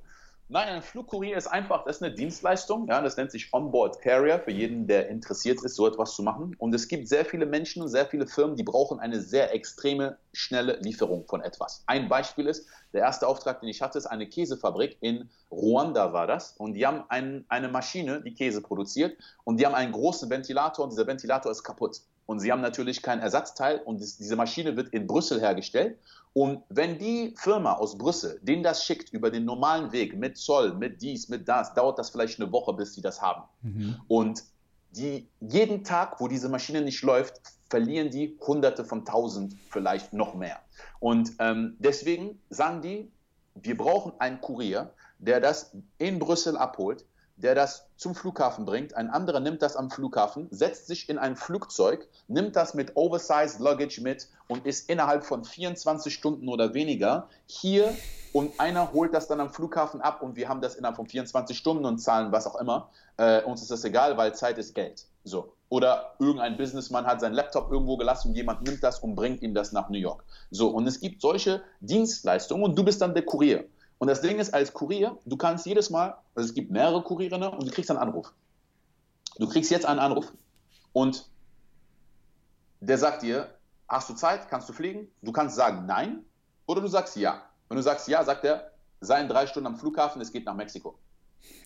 Nein, 0.48 0.70
ein 0.70 0.84
Flugkurier 0.84 1.38
ist 1.38 1.48
einfach, 1.48 1.86
das 1.86 1.96
ist 1.96 2.04
eine 2.04 2.14
Dienstleistung, 2.14 2.88
ja, 2.88 3.02
das 3.02 3.18
nennt 3.18 3.32
sich 3.32 3.52
Onboard 3.52 4.00
Carrier 4.02 4.40
für 4.40 4.52
jeden, 4.52 4.86
der 4.86 5.10
interessiert 5.10 5.64
ist, 5.64 5.76
so 5.76 5.88
etwas 5.88 6.14
zu 6.14 6.22
machen. 6.22 6.56
Und 6.60 6.76
es 6.76 6.88
gibt 6.88 7.08
sehr 7.08 7.26
viele 7.26 7.48
Menschen 7.48 7.82
und 7.82 7.88
sehr 7.88 8.06
viele 8.06 8.28
Firmen, 8.28 8.56
die 8.56 8.62
brauchen 8.62 9.00
eine 9.00 9.22
sehr 9.22 9.56
extreme, 9.56 10.20
schnelle 10.34 10.78
Lieferung 10.82 11.26
von 11.28 11.42
etwas. 11.42 11.84
Ein 11.88 12.10
Beispiel 12.10 12.46
ist, 12.46 12.68
der 12.94 13.02
erste 13.02 13.28
Auftrag, 13.28 13.60
den 13.62 13.70
ich 13.70 13.82
hatte, 13.82 13.98
ist 13.98 14.06
eine 14.06 14.30
Käsefabrik 14.30 14.98
in 15.02 15.32
Ruanda 15.50 16.14
war 16.14 16.28
das. 16.28 16.54
Und 16.58 16.76
die 16.76 16.86
haben 16.86 17.04
ein, 17.10 17.46
eine 17.48 17.68
Maschine, 17.68 18.22
die 18.22 18.36
Käse 18.36 18.62
produziert 18.62 19.18
und 19.46 19.60
die 19.60 19.66
haben 19.66 19.74
einen 19.74 19.94
großen 19.94 20.30
Ventilator 20.30 20.86
und 20.86 20.92
dieser 20.92 21.08
Ventilator 21.08 21.52
ist 21.52 21.64
kaputt. 21.64 22.02
Und 22.28 22.40
sie 22.40 22.52
haben 22.52 22.62
natürlich 22.62 23.02
kein 23.02 23.20
Ersatzteil 23.20 23.80
und 23.80 24.00
diese 24.00 24.36
Maschine 24.36 24.76
wird 24.76 24.90
in 24.90 25.08
Brüssel 25.08 25.40
hergestellt. 25.40 25.98
Und 26.38 26.64
wenn 26.68 27.00
die 27.00 27.34
Firma 27.38 27.76
aus 27.76 27.98
Brüssel 27.98 28.42
denen 28.42 28.62
das 28.62 28.84
schickt 28.84 29.14
über 29.14 29.32
den 29.32 29.46
normalen 29.46 29.94
Weg 29.94 30.18
mit 30.18 30.38
Zoll, 30.38 30.74
mit 30.74 31.02
dies, 31.02 31.30
mit 31.30 31.48
das, 31.48 31.74
dauert 31.74 31.98
das 31.98 32.10
vielleicht 32.10 32.42
eine 32.42 32.52
Woche, 32.52 32.74
bis 32.74 32.94
sie 32.94 33.02
das 33.02 33.22
haben. 33.22 33.44
Mhm. 33.62 33.96
Und 34.10 34.44
die, 34.92 35.30
jeden 35.40 35.86
Tag, 35.86 36.20
wo 36.20 36.28
diese 36.28 36.50
Maschine 36.50 36.82
nicht 36.82 37.02
läuft, 37.04 37.40
verlieren 37.70 38.10
die 38.10 38.38
Hunderte 38.46 38.84
von 38.84 39.06
Tausend, 39.06 39.56
vielleicht 39.70 40.12
noch 40.12 40.36
mehr. 40.36 40.60
Und 41.00 41.32
ähm, 41.40 41.78
deswegen 41.80 42.38
sagen 42.50 42.82
die, 42.82 43.10
wir 43.56 43.78
brauchen 43.78 44.12
einen 44.20 44.42
Kurier, 44.42 44.94
der 45.20 45.40
das 45.40 45.74
in 46.00 46.20
Brüssel 46.20 46.58
abholt, 46.58 47.06
der 47.38 47.56
das 47.56 47.86
zum 47.98 48.16
Flughafen 48.16 48.66
bringt. 48.66 48.96
Ein 48.96 49.10
anderer 49.10 49.40
nimmt 49.40 49.62
das 49.62 49.76
am 49.76 49.90
Flughafen, 49.90 50.48
setzt 50.52 50.88
sich 50.88 51.10
in 51.10 51.18
ein 51.18 51.36
Flugzeug, 51.36 52.08
nimmt 52.28 52.56
das 52.56 52.74
mit 52.74 52.96
Oversized 52.96 53.60
Luggage 53.60 54.02
mit 54.02 54.28
und 54.48 54.66
ist 54.66 54.90
innerhalb 54.90 55.24
von 55.24 55.44
24 55.44 56.14
Stunden 56.14 56.48
oder 56.50 56.74
weniger 56.74 57.28
hier 57.46 57.94
und 58.34 58.60
einer 58.60 58.92
holt 58.94 59.14
das 59.14 59.28
dann 59.28 59.40
am 59.40 59.50
Flughafen 59.50 60.02
ab 60.02 60.22
und 60.22 60.36
wir 60.36 60.50
haben 60.50 60.62
das 60.62 60.76
innerhalb 60.76 60.98
von 60.98 61.08
24 61.08 61.58
Stunden 61.58 61.86
und 61.86 62.00
zahlen 62.00 62.32
was 62.32 62.48
auch 62.48 62.56
immer. 62.56 62.90
Äh, 63.18 63.42
uns 63.44 63.62
ist 63.62 63.72
das 63.72 63.84
egal, 63.84 64.18
weil 64.18 64.34
Zeit 64.34 64.58
ist 64.58 64.74
Geld. 64.74 65.06
So. 65.24 65.54
Oder 65.70 66.16
irgendein 66.20 66.58
Businessman 66.58 67.06
hat 67.06 67.20
seinen 67.20 67.34
Laptop 67.34 67.72
irgendwo 67.72 67.98
gelassen 67.98 68.30
und 68.30 68.36
jemand 68.36 68.62
nimmt 68.62 68.84
das 68.84 69.00
und 69.00 69.16
bringt 69.16 69.42
ihm 69.42 69.54
das 69.54 69.72
nach 69.72 69.90
New 69.90 69.98
York. 69.98 70.24
So. 70.52 70.70
Und 70.70 70.86
es 70.86 71.00
gibt 71.00 71.22
solche 71.22 71.64
Dienstleistungen 71.80 72.64
und 72.64 72.78
du 72.78 72.84
bist 72.84 73.02
dann 73.02 73.14
der 73.14 73.26
Kurier. 73.26 73.66
Und 73.98 74.08
das 74.08 74.22
Ding 74.22 74.40
ist, 74.40 74.54
als 74.54 74.74
Kurier, 74.74 75.18
du 75.26 75.38
kannst 75.38 75.66
jedes 75.66 75.90
Mal, 75.90 76.18
also 76.36 76.50
es 76.50 76.54
gibt 76.54 76.72
mehrere 76.72 77.02
Kurierinnen 77.02 77.50
und 77.50 77.66
du 77.66 77.72
kriegst 77.72 77.90
einen 77.90 78.00
Anruf. 78.00 78.34
Du 79.38 79.48
kriegst 79.48 79.72
jetzt 79.72 79.86
einen 79.86 80.00
Anruf 80.00 80.32
und 80.94 81.30
der 82.80 82.98
sagt 82.98 83.24
dir, 83.24 83.54
hast 83.88 84.10
du 84.10 84.14
Zeit, 84.14 84.50
kannst 84.50 84.70
du 84.70 84.74
fliegen? 84.74 85.08
Du 85.22 85.32
kannst 85.32 85.56
sagen 85.56 85.86
nein 85.86 86.24
oder 86.66 86.82
du 86.82 86.88
sagst 86.88 87.16
ja. 87.16 87.44
Wenn 87.68 87.78
du 87.78 87.84
sagst 87.84 88.08
ja, 88.08 88.24
sagt 88.24 88.46
er, 88.46 88.72
sei 89.02 89.22
in 89.22 89.28
drei 89.28 89.48
Stunden 89.48 89.68
am 89.68 89.78
Flughafen, 89.78 90.22
es 90.22 90.32
geht 90.32 90.46
nach 90.46 90.56
Mexiko. 90.56 90.98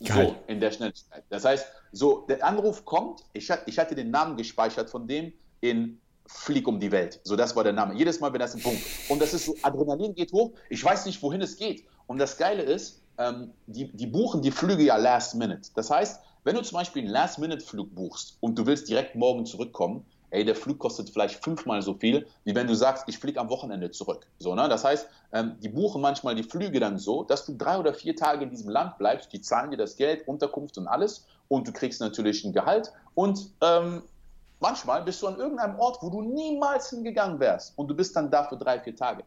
Geil. 0.04 0.28
So, 0.28 0.36
in 0.48 0.60
der 0.60 0.72
Schnelligkeit. 0.72 1.24
Das 1.30 1.46
heißt, 1.46 1.66
so, 1.92 2.26
der 2.28 2.44
Anruf 2.44 2.86
kommt, 2.86 3.24
ich, 3.34 3.50
ich 3.66 3.80
hatte 3.80 3.96
den 3.96 4.12
Namen 4.12 4.38
gespeichert 4.38 4.90
von 4.90 5.08
dem 5.08 5.34
in 5.62 6.00
Flieg 6.26 6.68
um 6.68 6.80
die 6.80 6.92
Welt. 6.92 7.20
So, 7.24 7.36
das 7.36 7.56
war 7.56 7.64
der 7.64 7.74
Name. 7.74 7.96
Jedes 7.96 8.20
Mal, 8.20 8.32
wenn 8.32 8.40
das 8.40 8.56
ein 8.56 8.62
Punkt. 8.62 8.82
Und 9.10 9.22
das 9.22 9.34
ist 9.34 9.46
so, 9.46 9.56
Adrenalin 9.62 10.14
geht 10.14 10.32
hoch, 10.32 10.52
ich 10.70 10.84
weiß 10.84 11.06
nicht, 11.06 11.22
wohin 11.22 11.42
es 11.42 11.58
geht. 11.58 11.86
Und 12.10 12.18
das 12.18 12.38
Geile 12.38 12.64
ist, 12.64 13.04
ähm, 13.20 13.54
die, 13.68 13.96
die 13.96 14.08
buchen 14.08 14.42
die 14.42 14.50
Flüge 14.50 14.82
ja 14.82 14.98
last 14.98 15.36
minute. 15.36 15.70
Das 15.76 15.92
heißt, 15.92 16.20
wenn 16.44 16.56
du 16.56 16.64
zum 16.64 16.80
Beispiel 16.80 17.04
einen 17.04 17.12
Last-Minute-Flug 17.12 17.94
buchst 17.94 18.38
und 18.40 18.58
du 18.58 18.66
willst 18.66 18.90
direkt 18.90 19.14
morgen 19.14 19.46
zurückkommen, 19.46 20.04
ey, 20.32 20.44
der 20.44 20.56
Flug 20.56 20.80
kostet 20.80 21.12
vielleicht 21.12 21.44
fünfmal 21.44 21.84
so 21.84 21.94
viel, 21.94 22.26
wie 22.46 22.56
wenn 22.56 22.66
du 22.66 22.74
sagst, 22.74 23.04
ich 23.06 23.20
fliege 23.20 23.40
am 23.40 23.50
Wochenende 23.52 23.92
zurück. 23.92 24.26
So, 24.40 24.56
ne? 24.56 24.68
Das 24.68 24.84
heißt, 24.84 25.08
ähm, 25.34 25.58
die 25.60 25.70
buchen 25.70 26.02
manchmal 26.02 26.34
die 26.34 26.42
Flüge 26.42 26.80
dann 26.80 26.98
so, 26.98 27.24
dass 27.26 27.46
du 27.46 27.56
drei 27.56 27.78
oder 27.78 27.94
vier 27.94 28.16
Tage 28.16 28.44
in 28.44 28.50
diesem 28.50 28.72
Land 28.72 28.98
bleibst, 28.98 29.32
die 29.32 29.42
zahlen 29.42 29.70
dir 29.70 29.78
das 29.78 29.96
Geld, 29.96 30.28
Unterkunft 30.28 30.80
und 30.80 30.88
alles 30.88 31.28
und 31.48 31.68
du 31.68 31.72
kriegst 31.72 32.02
natürlich 32.02 32.44
ein 32.44 32.54
Gehalt 32.54 32.92
und 33.14 33.52
ähm, 33.62 34.02
manchmal 34.60 35.04
bist 35.04 35.22
du 35.22 35.28
an 35.28 35.38
irgendeinem 35.38 35.78
Ort, 35.78 36.00
wo 36.02 36.10
du 36.10 36.24
niemals 36.24 36.90
hingegangen 36.90 37.40
wärst 37.40 37.78
und 37.78 37.88
du 37.88 37.96
bist 37.96 38.16
dann 38.16 38.32
da 38.32 38.46
für 38.46 38.58
drei, 38.58 38.80
vier 38.80 38.96
Tage. 38.96 39.24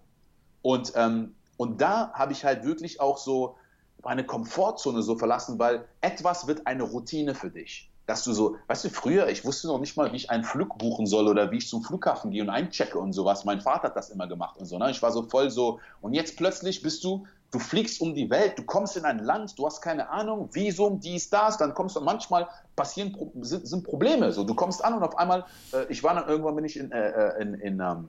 Und, 0.63 0.93
ähm, 0.97 1.37
und 1.63 1.81
da 1.81 2.13
habe 2.13 2.33
ich 2.33 2.45
halt 2.45 2.65
wirklich 2.65 3.01
auch 3.01 3.19
so 3.19 3.57
meine 4.03 4.25
Komfortzone 4.25 5.03
so 5.03 5.17
verlassen, 5.17 5.59
weil 5.59 5.87
etwas 6.01 6.47
wird 6.47 6.67
eine 6.67 6.83
Routine 6.83 7.35
für 7.35 7.51
dich 7.51 7.89
dass 8.07 8.25
du 8.25 8.33
so, 8.33 8.57
weißt 8.67 8.85
du, 8.85 8.91
früher, 8.91 9.29
ich 9.29 9.45
wusste 9.45 9.69
noch 9.69 9.79
nicht 9.79 9.97
mal, 9.97 10.13
wie 10.13 10.17
ich 10.17 10.31
einen 10.31 10.45
Flug 10.45 10.77
buchen 10.79 11.07
soll 11.07 11.29
oder 11.29 11.51
wie 11.51 11.59
ich 11.59 11.69
zum 11.69 11.83
Flughafen 11.83 12.31
gehe 12.31 12.43
und 12.43 12.51
einchecke 12.51 12.99
und 12.99 13.13
sowas. 13.13 13.45
Mein 13.45 13.61
Vater 13.61 13.85
hat 13.85 13.97
das 13.97 14.11
immer 14.11 14.27
gemacht 14.27 14.59
und 14.59 14.67
so. 14.67 14.79
Ne? 14.79 14.91
Ich 14.91 15.01
war 15.03 15.13
so 15.13 15.23
voll 15.23 15.51
so, 15.51 15.79
und 16.01 16.15
jetzt 16.15 16.37
plötzlich 16.37 16.83
bist 16.83 17.05
du, 17.05 17.27
du 17.53 17.59
fliegst 17.59 18.01
um 18.01 18.15
die 18.15 18.29
Welt, 18.31 18.59
du 18.59 18.65
kommst 18.65 18.97
in 18.97 19.05
ein 19.05 19.19
Land, 19.19 19.59
du 19.59 19.67
hast 19.67 19.83
keine 19.83 20.09
Ahnung, 20.11 20.49
Visum, 20.53 21.01
dies, 21.01 21.31
das, 21.31 21.59
dann 21.59 21.75
kommst 21.75 21.97
du, 21.97 22.01
manchmal 22.01 22.49
passieren, 22.75 23.17
sind, 23.41 23.85
Probleme. 23.85 24.33
So, 24.33 24.45
du 24.45 24.55
kommst 24.55 24.85
an 24.85 24.95
und 24.95 25.03
auf 25.03 25.17
einmal, 25.17 25.45
äh, 25.73 25.85
ich 25.89 26.03
war 26.03 26.15
dann 26.15 26.29
irgendwann, 26.29 26.57
bin 26.57 26.65
ich 26.65 26.77
in, 26.77 26.91
äh, 26.91 27.11
äh 27.11 27.43
in, 27.43 27.55
in 27.55 27.81
ähm, 27.81 28.09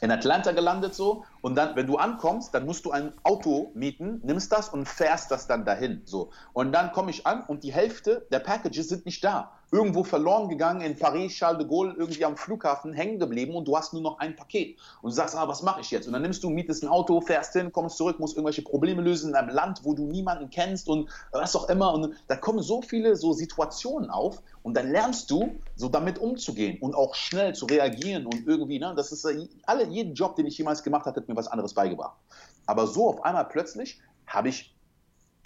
in 0.00 0.10
Atlanta 0.10 0.52
gelandet 0.52 0.94
so 0.94 1.24
und 1.40 1.54
dann, 1.54 1.76
wenn 1.76 1.86
du 1.86 1.96
ankommst, 1.96 2.54
dann 2.54 2.66
musst 2.66 2.84
du 2.84 2.90
ein 2.90 3.12
Auto 3.22 3.70
mieten, 3.74 4.20
nimmst 4.24 4.52
das 4.52 4.68
und 4.68 4.86
fährst 4.86 5.30
das 5.30 5.46
dann 5.46 5.64
dahin 5.64 6.02
so 6.04 6.30
und 6.52 6.72
dann 6.72 6.92
komme 6.92 7.10
ich 7.10 7.26
an 7.26 7.44
und 7.46 7.64
die 7.64 7.72
Hälfte 7.72 8.26
der 8.30 8.40
Packages 8.40 8.88
sind 8.88 9.06
nicht 9.06 9.22
da 9.24 9.52
irgendwo 9.74 10.04
verloren 10.04 10.48
gegangen 10.48 10.82
in 10.82 10.96
Paris, 10.96 11.34
Charles 11.34 11.58
de 11.58 11.66
Gaulle, 11.66 11.94
irgendwie 11.98 12.24
am 12.24 12.36
Flughafen 12.36 12.92
hängen 12.92 13.18
geblieben 13.18 13.56
und 13.56 13.66
du 13.66 13.76
hast 13.76 13.92
nur 13.92 14.02
noch 14.02 14.20
ein 14.20 14.36
Paket. 14.36 14.78
Und 15.02 15.10
du 15.10 15.16
sagst, 15.16 15.36
ah, 15.36 15.48
was 15.48 15.62
mache 15.62 15.80
ich 15.80 15.90
jetzt? 15.90 16.06
Und 16.06 16.12
dann 16.12 16.22
nimmst 16.22 16.44
du, 16.44 16.50
mietest 16.50 16.84
ein 16.84 16.88
Auto, 16.88 17.20
fährst 17.20 17.54
hin, 17.54 17.72
kommst 17.72 17.96
zurück, 17.96 18.20
musst 18.20 18.36
irgendwelche 18.36 18.62
Probleme 18.62 19.02
lösen 19.02 19.30
in 19.30 19.34
einem 19.34 19.48
Land, 19.48 19.80
wo 19.82 19.94
du 19.94 20.06
niemanden 20.06 20.48
kennst 20.48 20.88
und 20.88 21.10
was 21.32 21.56
auch 21.56 21.68
immer. 21.68 21.92
Und 21.92 22.14
da 22.28 22.36
kommen 22.36 22.62
so 22.62 22.82
viele 22.82 23.16
so 23.16 23.32
Situationen 23.32 24.10
auf 24.10 24.42
und 24.64 24.74
dann 24.74 24.90
lernst 24.90 25.30
du, 25.30 25.60
so 25.76 25.88
damit 25.88 26.18
umzugehen 26.18 26.78
und 26.80 26.94
auch 26.94 27.14
schnell 27.14 27.54
zu 27.54 27.66
reagieren 27.66 28.24
und 28.24 28.46
irgendwie, 28.46 28.78
ne, 28.78 28.94
das 28.96 29.12
ist 29.12 29.28
alle, 29.66 29.86
jeden 29.86 30.14
Job, 30.14 30.36
den 30.36 30.46
ich 30.46 30.56
jemals 30.56 30.82
gemacht 30.82 31.04
habe, 31.04 31.20
hat 31.20 31.28
mir 31.28 31.36
was 31.36 31.48
anderes 31.48 31.74
beigebracht. 31.74 32.16
Aber 32.66 32.86
so 32.86 33.10
auf 33.10 33.22
einmal 33.24 33.44
plötzlich 33.44 34.00
habe 34.26 34.48
ich 34.48 34.74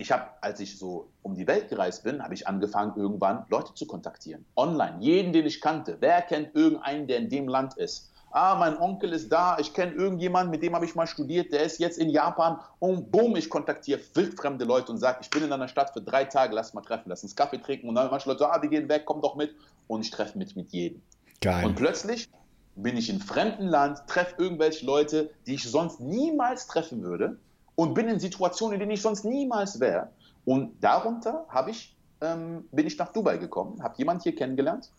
ich 0.00 0.12
habe, 0.12 0.26
als 0.40 0.61
ich 0.61 0.78
so 0.78 1.11
um 1.22 1.35
die 1.35 1.48
Welt 1.48 1.68
gereist 1.68 2.04
bin, 2.04 2.22
habe 2.22 2.33
ich 2.33 2.46
angefangen, 2.46 2.92
irgendwann 2.94 3.44
Leute 3.48 3.74
zu 3.74 3.85
kontaktieren. 3.85 4.46
Online. 4.54 4.96
Jeden, 5.00 5.33
den 5.33 5.44
ich 5.44 5.61
kannte. 5.61 5.96
Wer 5.98 6.22
kennt 6.22 6.54
irgendeinen, 6.54 7.09
der 7.09 7.18
in 7.18 7.28
dem 7.28 7.48
Land 7.48 7.76
ist? 7.76 8.12
Ah, 8.31 8.57
mein 8.57 8.79
Onkel 8.79 9.12
ist 9.12 9.31
da, 9.31 9.59
ich 9.59 9.73
kenne 9.73 9.93
irgendjemanden, 9.93 10.51
mit 10.51 10.62
dem 10.62 10.75
habe 10.75 10.85
ich 10.85 10.95
mal 10.95 11.07
studiert, 11.07 11.53
der 11.53 11.62
ist 11.62 11.79
jetzt 11.79 11.99
in 11.99 12.11
Japan 12.11 12.59
und 12.79 13.11
boom, 13.11 13.37
ich 13.37 13.49
kontaktiere 13.49 14.01
wildfremde 14.14 14.67
Leute 14.67 14.93
und 14.93 14.99
sage, 14.99 15.19
ich 15.23 15.31
bin 15.31 15.45
in 15.45 15.53
einer 15.53 15.69
Stadt 15.69 15.91
für 15.93 16.03
drei 16.03 16.25
Tage, 16.25 16.55
lass 16.55 16.75
mal 16.75 16.83
treffen, 16.83 17.09
lass 17.09 17.23
uns 17.23 17.35
Kaffee 17.35 17.59
trinken 17.59 17.88
und 17.88 17.95
dann 17.95 18.11
manche 18.11 18.29
Leute 18.29 18.41
sagen, 18.41 18.53
ah, 18.55 18.59
die 18.59 18.69
gehen 18.69 18.88
weg, 18.88 19.03
komm 19.07 19.23
doch 19.23 19.35
mit 19.35 19.55
und 19.87 20.03
ich 20.03 20.11
treffe 20.11 20.37
mich 20.37 20.55
mit 20.57 20.71
jedem. 20.71 21.01
Geil. 21.41 21.64
Und 21.64 21.77
plötzlich 21.77 22.29
bin 22.77 22.97
ich 22.97 23.09
in 23.09 23.21
fremden 23.21 23.67
Land, 23.67 24.07
treffe 24.07 24.35
irgendwelche 24.38 24.85
Leute, 24.85 25.31
die 25.47 25.55
ich 25.55 25.64
sonst 25.64 26.01
niemals 26.01 26.67
treffen 26.67 27.03
würde 27.03 27.38
und 27.77 27.95
bin 27.95 28.09
in 28.09 28.21
Situationen, 28.21 28.75
in 28.75 28.81
denen 28.81 28.93
ich 28.93 29.03
sonst 29.03 29.25
niemals 29.25 29.81
wäre. 29.81 30.11
Und 30.45 30.73
darunter 30.83 31.47
ich, 31.69 31.97
ähm, 32.21 32.69
bin 32.73 32.87
ich 32.87 32.99
nach 32.99 33.12
Dubai 33.12 33.38
gekommen, 33.38 33.83
habe 33.83 33.95
jemanden 33.97 34.23
hier 34.23 34.35
kennengelernt 34.35 34.91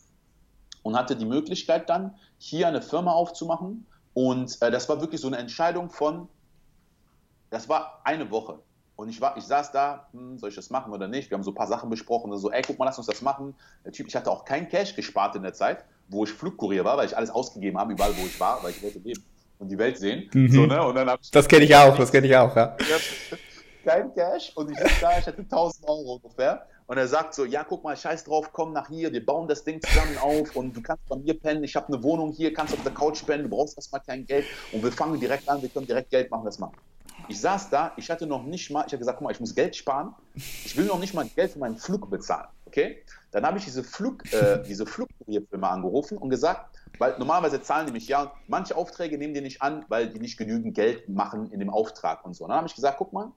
und 0.89 0.97
hatte 0.97 1.15
die 1.15 1.25
Möglichkeit 1.25 1.87
dann, 1.87 2.15
hier 2.39 2.67
eine 2.67 2.81
Firma 2.81 3.11
aufzumachen. 3.11 3.85
Und 4.15 4.57
äh, 4.61 4.71
das 4.71 4.89
war 4.89 4.99
wirklich 5.01 5.21
so 5.21 5.27
eine 5.27 5.37
Entscheidung 5.37 5.91
von, 5.91 6.27
das 7.51 7.69
war 7.69 8.01
eine 8.03 8.31
Woche. 8.31 8.59
Und 8.95 9.07
ich, 9.07 9.21
war, 9.21 9.37
ich 9.37 9.43
saß 9.43 9.71
da, 9.71 10.07
hm, 10.11 10.39
soll 10.39 10.49
ich 10.49 10.55
das 10.55 10.71
machen 10.71 10.91
oder 10.91 11.07
nicht? 11.07 11.29
Wir 11.29 11.37
haben 11.37 11.43
so 11.43 11.51
ein 11.51 11.55
paar 11.55 11.67
Sachen 11.67 11.91
besprochen. 11.91 12.35
So, 12.37 12.51
ey, 12.51 12.63
guck 12.65 12.79
mal, 12.79 12.85
lass 12.85 12.97
uns 12.97 13.05
das 13.05 13.21
machen. 13.21 13.53
Der 13.85 13.91
Typ, 13.91 14.07
ich 14.07 14.15
hatte 14.15 14.31
auch 14.31 14.43
kein 14.45 14.67
Cash 14.67 14.95
gespart 14.95 15.35
in 15.35 15.43
der 15.43 15.53
Zeit, 15.53 15.85
wo 16.07 16.23
ich 16.23 16.31
Flugkurier 16.31 16.83
war, 16.83 16.97
weil 16.97 17.05
ich 17.05 17.15
alles 17.15 17.29
ausgegeben 17.29 17.77
habe, 17.77 17.93
überall, 17.93 18.17
wo 18.17 18.25
ich 18.25 18.39
war, 18.39 18.63
weil 18.63 18.71
ich 18.71 18.81
wollte 18.81 18.97
leben 18.99 19.23
und 19.59 19.69
die 19.69 19.77
Welt 19.77 19.99
sehen. 19.99 20.27
Mhm. 20.33 20.51
So, 20.51 20.65
ne? 20.65 20.83
und 20.83 20.95
dann 20.95 21.17
das 21.31 21.47
kenne 21.47 21.65
ich 21.65 21.75
auch, 21.75 21.95
das 21.95 22.11
kenne 22.11 22.25
ich 22.25 22.35
auch, 22.35 22.55
ja. 22.55 22.75
kein 23.85 24.13
Cash 24.15 24.53
und 24.55 24.71
ich 24.71 24.77
sitze 24.79 25.01
da, 25.01 25.19
ich 25.19 25.27
hatte 25.27 25.41
1000 25.41 25.87
Euro 25.87 26.15
ungefähr. 26.15 26.65
Und 26.89 26.97
er 26.97 27.07
sagt 27.07 27.35
so, 27.35 27.45
ja, 27.45 27.63
guck 27.63 27.83
mal, 27.83 27.95
scheiß 27.95 28.23
drauf, 28.23 28.49
komm 28.51 28.73
nach 28.73 28.87
hier, 28.87 29.13
wir 29.13 29.23
bauen 29.23 29.47
das 29.47 29.63
Ding 29.63 29.79
zusammen 29.79 30.17
auf 30.17 30.55
und 30.55 30.75
du 30.75 30.81
kannst 30.81 31.07
bei 31.07 31.17
mir 31.17 31.39
pennen, 31.39 31.63
ich 31.63 31.75
habe 31.75 31.93
eine 31.93 32.01
Wohnung 32.01 32.31
hier, 32.31 32.51
kannst 32.51 32.73
auf 32.73 32.81
der 32.81 32.91
Couch 32.91 33.23
pennen, 33.27 33.43
du 33.43 33.49
brauchst 33.49 33.77
erstmal 33.77 34.01
kein 34.01 34.25
Geld 34.25 34.47
und 34.71 34.83
wir 34.83 34.91
fangen 34.91 35.19
direkt 35.19 35.47
an, 35.47 35.61
wir 35.61 35.69
können 35.69 35.85
direkt 35.85 36.09
Geld 36.09 36.31
machen, 36.31 36.45
das 36.45 36.57
machen. 36.57 36.75
Ich 37.27 37.39
saß 37.39 37.69
da, 37.69 37.91
ich 37.95 38.09
hatte 38.09 38.25
noch 38.25 38.43
nicht 38.43 38.71
mal, 38.71 38.85
ich 38.87 38.91
habe 38.91 38.97
gesagt, 38.97 39.19
guck 39.19 39.25
mal, 39.25 39.31
ich 39.31 39.39
muss 39.39 39.53
Geld 39.53 39.75
sparen, 39.75 40.15
ich 40.33 40.75
will 40.77 40.85
noch 40.85 40.97
nicht 40.97 41.13
mal 41.13 41.29
Geld 41.35 41.51
für 41.51 41.59
meinen 41.59 41.77
Flug 41.77 42.09
bezahlen, 42.09 42.47
okay? 42.65 43.03
Dann 43.29 43.45
habe 43.45 43.59
ich 43.59 43.65
diese 43.65 43.83
Flug, 43.83 44.23
äh, 44.33 44.63
diese 44.63 44.87
Flugkurierfirma 44.87 45.69
angerufen 45.69 46.17
und 46.17 46.31
gesagt, 46.31 46.75
weil 46.97 47.15
normalerweise 47.19 47.61
zahlen 47.61 47.85
die 47.85 47.93
mich 47.93 48.07
ja, 48.07 48.33
manche 48.47 48.75
Aufträge 48.75 49.19
nehmen 49.19 49.35
die 49.35 49.41
nicht 49.41 49.61
an, 49.61 49.85
weil 49.89 50.09
die 50.09 50.17
nicht 50.17 50.37
genügend 50.37 50.73
Geld 50.73 51.07
machen 51.07 51.51
in 51.51 51.59
dem 51.59 51.69
Auftrag 51.69 52.25
und 52.25 52.35
so. 52.35 52.45
Und 52.45 52.49
dann 52.49 52.57
habe 52.57 52.67
ich 52.67 52.73
gesagt, 52.73 52.97
guck 52.97 53.13
mal, 53.13 53.31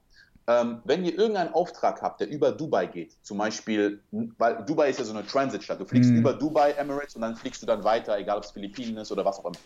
ähm, 0.46 0.80
wenn 0.84 1.04
ihr 1.04 1.16
irgendeinen 1.16 1.54
Auftrag 1.54 2.02
habt, 2.02 2.20
der 2.20 2.28
über 2.28 2.52
Dubai 2.52 2.86
geht, 2.86 3.16
zum 3.22 3.38
Beispiel, 3.38 4.02
weil 4.10 4.64
Dubai 4.64 4.90
ist 4.90 4.98
ja 4.98 5.04
so 5.04 5.12
eine 5.12 5.26
Transitstadt, 5.26 5.80
du 5.80 5.84
fliegst 5.84 6.10
mhm. 6.10 6.18
über 6.18 6.32
Dubai, 6.32 6.72
Emirates 6.72 7.14
und 7.14 7.22
dann 7.22 7.36
fliegst 7.36 7.62
du 7.62 7.66
dann 7.66 7.84
weiter, 7.84 8.18
egal 8.18 8.38
ob 8.38 8.44
es 8.44 8.50
Philippinen 8.50 8.96
ist 8.96 9.12
oder 9.12 9.24
was 9.24 9.38
auch 9.38 9.44
immer. 9.44 9.58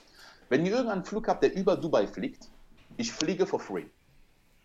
Wenn 0.49 0.67
ihr 0.67 0.73
irgendeinen 0.73 1.05
Flug 1.05 1.29
habt, 1.29 1.43
der 1.43 1.55
über 1.55 1.77
Dubai 1.77 2.07
fliegt, 2.07 2.49
ich 2.97 3.13
fliege 3.13 3.47
for 3.47 3.61
free. 3.61 3.87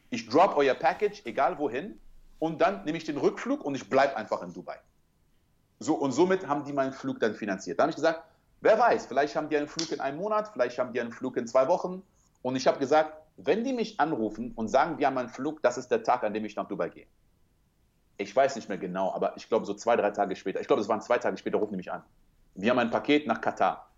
Ich 0.10 0.28
drop 0.28 0.58
euer 0.58 0.74
Package, 0.74 1.22
egal 1.26 1.58
wohin, 1.58 2.00
und 2.40 2.60
dann 2.60 2.84
nehme 2.84 2.98
ich 2.98 3.06
den 3.06 3.18
Rückflug 3.18 3.64
und 3.64 3.76
ich 3.76 3.90
bleibe 3.90 4.18
einfach 4.18 4.42
in 4.42 4.54
Dubai. 4.54 4.78
So, 5.80 5.96
und 5.96 6.12
somit 6.12 6.48
haben 6.48 6.66
die 6.66 6.74
meinen 6.74 6.92
Flug 6.92 7.20
dann 7.20 7.34
finanziert. 7.34 7.80
Da 7.80 7.84
habe 7.84 7.92
ich 7.92 7.96
gesagt, 7.96 8.24
wer 8.62 8.78
weiß, 8.78 9.06
vielleicht 9.06 9.36
haben 9.36 9.50
die 9.50 9.58
einen 9.58 9.68
Flug 9.68 9.92
in 9.92 10.00
einem 10.00 10.18
Monat, 10.18 10.50
vielleicht 10.52 10.78
haben 10.78 10.92
die 10.92 11.00
einen 11.00 11.12
Flug 11.12 11.38
in 11.38 11.48
zwei 11.48 11.68
Wochen. 11.68 12.04
Und 12.42 12.56
ich 12.56 12.68
habe 12.68 12.80
gesagt, 12.80 13.21
wenn 13.38 13.64
die 13.64 13.74
mich 13.74 14.00
anrufen 14.00 14.52
und 14.56 14.68
sagen, 14.68 14.98
wir 14.98 15.08
haben 15.08 15.18
einen 15.18 15.30
Flug, 15.30 15.62
das 15.62 15.78
ist 15.78 15.90
der 15.90 16.04
Tag, 16.04 16.24
an 16.24 16.34
dem 16.34 16.46
ich 16.46 16.56
nach 16.56 16.68
Dubai 16.68 16.90
gehe. 16.90 17.08
Ich 18.18 18.36
weiß 18.36 18.56
nicht 18.56 18.70
mehr 18.70 18.78
genau, 18.78 19.12
aber 19.14 19.36
ich 19.38 19.48
glaube 19.48 19.66
so 19.66 19.74
zwei, 19.74 19.96
drei 19.96 20.12
Tage 20.12 20.36
später, 20.36 20.62
ich 20.62 20.68
glaube, 20.68 20.82
es 20.82 20.90
waren 20.90 21.02
zwei 21.02 21.18
Tage 21.18 21.38
später, 21.38 21.58
rufen 21.58 21.74
die 21.74 21.78
mich 21.78 21.92
an. 21.92 22.04
Wir 22.56 22.72
haben 22.72 22.80
ein 22.80 22.92
Paket 22.92 23.26
nach 23.26 23.42
Katar. 23.42 23.90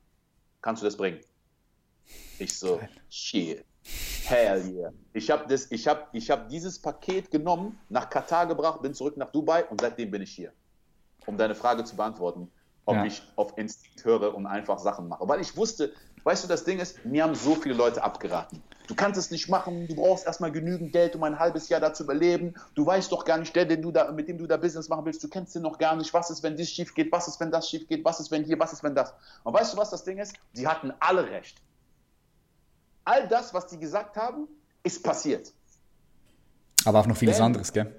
Kannst 0.61 0.81
du 0.81 0.85
das 0.85 0.95
bringen? 0.95 1.19
Ich 2.39 2.57
so, 2.57 2.79
shit. 3.09 3.65
Hell 4.25 4.63
yeah. 4.73 4.93
Ich 5.11 5.29
habe 5.29 5.53
hab, 5.53 6.13
hab 6.13 6.49
dieses 6.49 6.79
Paket 6.79 7.29
genommen, 7.31 7.77
nach 7.89 8.09
Katar 8.09 8.47
gebracht, 8.47 8.81
bin 8.81 8.93
zurück 8.93 9.17
nach 9.17 9.31
Dubai 9.31 9.65
und 9.65 9.81
seitdem 9.81 10.11
bin 10.11 10.21
ich 10.21 10.31
hier. 10.31 10.53
Um 11.25 11.37
deine 11.37 11.55
Frage 11.55 11.83
zu 11.83 11.95
beantworten, 11.95 12.49
ob 12.85 12.95
ja. 12.95 13.05
ich 13.05 13.21
auf 13.35 13.57
Instinkt 13.57 14.03
höre 14.05 14.33
und 14.33 14.45
einfach 14.45 14.79
Sachen 14.79 15.07
mache. 15.07 15.27
Weil 15.27 15.41
ich 15.41 15.55
wusste, 15.57 15.93
weißt 16.23 16.43
du, 16.43 16.47
das 16.47 16.63
Ding 16.63 16.79
ist, 16.79 17.03
mir 17.05 17.23
haben 17.23 17.35
so 17.35 17.55
viele 17.55 17.75
Leute 17.75 18.03
abgeraten. 18.03 18.61
Du 18.87 18.95
kannst 18.95 19.17
es 19.17 19.31
nicht 19.31 19.47
machen, 19.47 19.87
du 19.87 19.95
brauchst 19.95 20.25
erstmal 20.25 20.51
genügend 20.51 20.91
Geld, 20.91 21.15
um 21.15 21.23
ein 21.23 21.39
halbes 21.39 21.69
Jahr 21.69 21.79
da 21.79 21.93
zu 21.93 22.03
überleben. 22.03 22.53
Du 22.75 22.85
weißt 22.85 23.11
doch 23.11 23.23
gar 23.23 23.37
nicht, 23.37 23.55
der, 23.55 23.65
den 23.65 23.81
du 23.81 23.91
da, 23.91 24.11
mit 24.11 24.27
dem 24.27 24.37
du 24.37 24.45
da 24.45 24.57
Business 24.57 24.89
machen 24.89 25.05
willst, 25.05 25.23
du 25.23 25.29
kennst 25.29 25.55
den 25.55 25.61
noch 25.61 25.77
gar 25.77 25.95
nicht. 25.95 26.13
Was 26.13 26.29
ist, 26.29 26.43
wenn 26.43 26.57
dies 26.57 26.69
schief 26.69 26.93
geht? 26.93 27.11
Was 27.11 27.27
ist, 27.27 27.39
wenn 27.39 27.49
das 27.49 27.69
schief 27.69 27.87
geht? 27.87 28.03
Was 28.03 28.19
ist, 28.19 28.29
wenn 28.31 28.43
hier? 28.43 28.59
Was 28.59 28.73
ist, 28.73 28.83
wenn 28.83 28.93
das? 28.93 29.13
Und 29.43 29.53
weißt 29.53 29.73
du, 29.73 29.77
was 29.77 29.89
das 29.89 30.03
Ding 30.03 30.17
ist? 30.17 30.33
Die 30.55 30.67
hatten 30.67 30.91
alle 30.99 31.29
recht. 31.29 31.61
All 33.05 33.27
das, 33.27 33.53
was 33.53 33.67
die 33.67 33.79
gesagt 33.79 34.17
haben, 34.17 34.47
ist 34.83 35.01
passiert. 35.03 35.53
Aber 36.85 36.99
auch 36.99 37.07
noch 37.07 37.17
vieles 37.17 37.37
then, 37.37 37.45
anderes, 37.45 37.71
gell? 37.71 37.93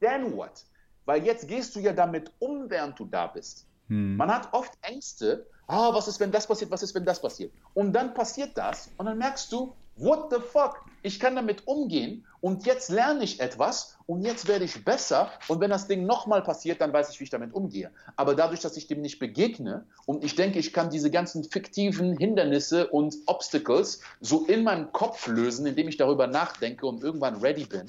Then 0.00 0.36
what? 0.36 0.64
Weil 1.04 1.24
jetzt 1.24 1.48
gehst 1.48 1.74
du 1.74 1.80
ja 1.80 1.92
damit 1.92 2.32
um, 2.38 2.70
während 2.70 2.98
du 2.98 3.04
da 3.04 3.26
bist. 3.26 3.66
Hm. 3.90 4.16
Man 4.16 4.32
hat 4.32 4.48
oft 4.52 4.72
Ängste, 4.82 5.46
ah, 5.66 5.92
was 5.92 6.08
ist, 6.08 6.20
wenn 6.20 6.30
das 6.30 6.46
passiert, 6.46 6.70
was 6.70 6.82
ist, 6.82 6.94
wenn 6.94 7.04
das 7.04 7.20
passiert. 7.20 7.52
Und 7.74 7.92
dann 7.92 8.14
passiert 8.14 8.56
das 8.56 8.90
und 8.96 9.06
dann 9.06 9.18
merkst 9.18 9.52
du, 9.52 9.74
what 9.96 10.30
the 10.30 10.40
fuck, 10.40 10.84
ich 11.02 11.20
kann 11.20 11.34
damit 11.34 11.66
umgehen 11.66 12.24
und 12.40 12.64
jetzt 12.64 12.88
lerne 12.88 13.22
ich 13.24 13.40
etwas 13.40 13.98
und 14.06 14.22
jetzt 14.22 14.48
werde 14.48 14.64
ich 14.64 14.84
besser 14.84 15.30
und 15.48 15.60
wenn 15.60 15.70
das 15.70 15.88
Ding 15.88 16.06
nochmal 16.06 16.42
passiert, 16.42 16.80
dann 16.80 16.92
weiß 16.92 17.10
ich, 17.10 17.20
wie 17.20 17.24
ich 17.24 17.30
damit 17.30 17.52
umgehe. 17.52 17.90
Aber 18.16 18.34
dadurch, 18.34 18.60
dass 18.60 18.76
ich 18.76 18.86
dem 18.86 19.02
nicht 19.02 19.18
begegne 19.18 19.84
und 20.06 20.24
ich 20.24 20.36
denke, 20.36 20.58
ich 20.58 20.72
kann 20.72 20.88
diese 20.88 21.10
ganzen 21.10 21.44
fiktiven 21.44 22.16
Hindernisse 22.16 22.88
und 22.88 23.14
Obstacles 23.26 24.00
so 24.20 24.46
in 24.46 24.64
meinem 24.64 24.92
Kopf 24.92 25.26
lösen, 25.26 25.66
indem 25.66 25.88
ich 25.88 25.96
darüber 25.96 26.28
nachdenke 26.28 26.86
und 26.86 27.02
irgendwann 27.02 27.36
ready 27.36 27.64
bin, 27.64 27.86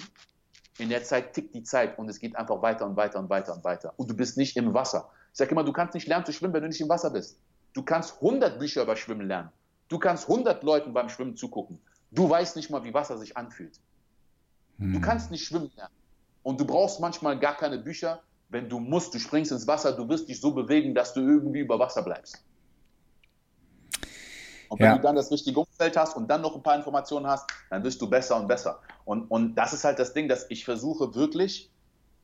in 0.80 0.90
der 0.90 1.04
Zeit 1.04 1.34
tickt 1.34 1.54
die 1.54 1.64
Zeit 1.64 1.98
und 2.00 2.10
es 2.10 2.20
geht 2.20 2.36
einfach 2.36 2.62
weiter 2.62 2.86
und 2.86 2.98
weiter 2.98 3.20
und 3.20 3.30
weiter 3.30 3.54
und 3.54 3.64
weiter. 3.64 3.94
Und 3.98 4.10
du 4.10 4.16
bist 4.16 4.36
nicht 4.36 4.58
im 4.58 4.74
Wasser. 4.74 5.10
Ich 5.32 5.38
sage 5.38 5.52
immer, 5.52 5.64
du 5.64 5.72
kannst 5.72 5.94
nicht 5.94 6.08
lernen 6.08 6.26
zu 6.26 6.34
schwimmen, 6.34 6.54
wenn 6.54 6.64
du 6.64 6.68
nicht 6.68 6.82
im 6.82 6.90
Wasser 6.90 7.10
bist. 7.10 7.40
Du 7.74 7.84
kannst 7.84 8.16
100 8.16 8.60
Bücher 8.60 8.84
über 8.84 8.96
Schwimmen 8.96 9.28
lernen. 9.28 9.50
Du 9.88 9.98
kannst 9.98 10.30
100 10.30 10.64
Leuten 10.64 10.94
beim 10.94 11.10
Schwimmen 11.10 11.36
zugucken. 11.36 11.80
Du 12.12 12.30
weißt 12.30 12.56
nicht 12.58 12.70
mal, 12.70 12.84
wie 12.84 12.94
Wasser 12.94 13.18
sich 13.18 13.38
anfühlt. 13.38 13.80
Hm. 14.78 14.94
Du 14.94 15.02
kannst 15.02 15.32
nicht 15.32 15.46
schwimmen 15.46 15.72
lernen. 15.76 15.94
Und 16.44 16.60
du 16.60 16.66
brauchst 16.66 17.00
manchmal 17.00 17.40
gar 17.40 17.56
keine 17.56 17.78
Bücher. 17.78 18.22
Wenn 18.50 18.68
du 18.68 18.80
musst, 18.80 19.14
du 19.14 19.20
springst 19.20 19.52
ins 19.52 19.68
Wasser, 19.68 19.94
du 19.94 20.08
wirst 20.10 20.28
dich 20.28 20.42
so 20.42 20.52
bewegen, 20.54 20.94
dass 20.94 21.14
du 21.14 21.22
irgendwie 21.22 21.60
über 21.60 21.80
Wasser 21.80 22.04
bleibst. 22.04 22.44
Und 24.68 24.80
wenn 24.80 24.88
ja. 24.88 24.96
du 24.96 25.02
dann 25.02 25.16
das 25.16 25.32
richtige 25.32 25.60
Umfeld 25.60 25.96
hast 25.98 26.16
und 26.16 26.30
dann 26.30 26.42
noch 26.42 26.56
ein 26.56 26.64
paar 26.64 26.76
Informationen 26.76 27.28
hast, 27.28 27.50
dann 27.70 27.84
wirst 27.84 28.02
du 28.02 28.10
besser 28.10 28.38
und 28.38 28.48
besser. 28.48 28.80
Und, 29.06 29.30
und 29.30 29.56
das 29.56 29.74
ist 29.74 29.84
halt 29.84 30.00
das 30.00 30.14
Ding, 30.14 30.28
dass 30.28 30.50
ich 30.50 30.66
versuche 30.66 31.14
wirklich 31.16 31.71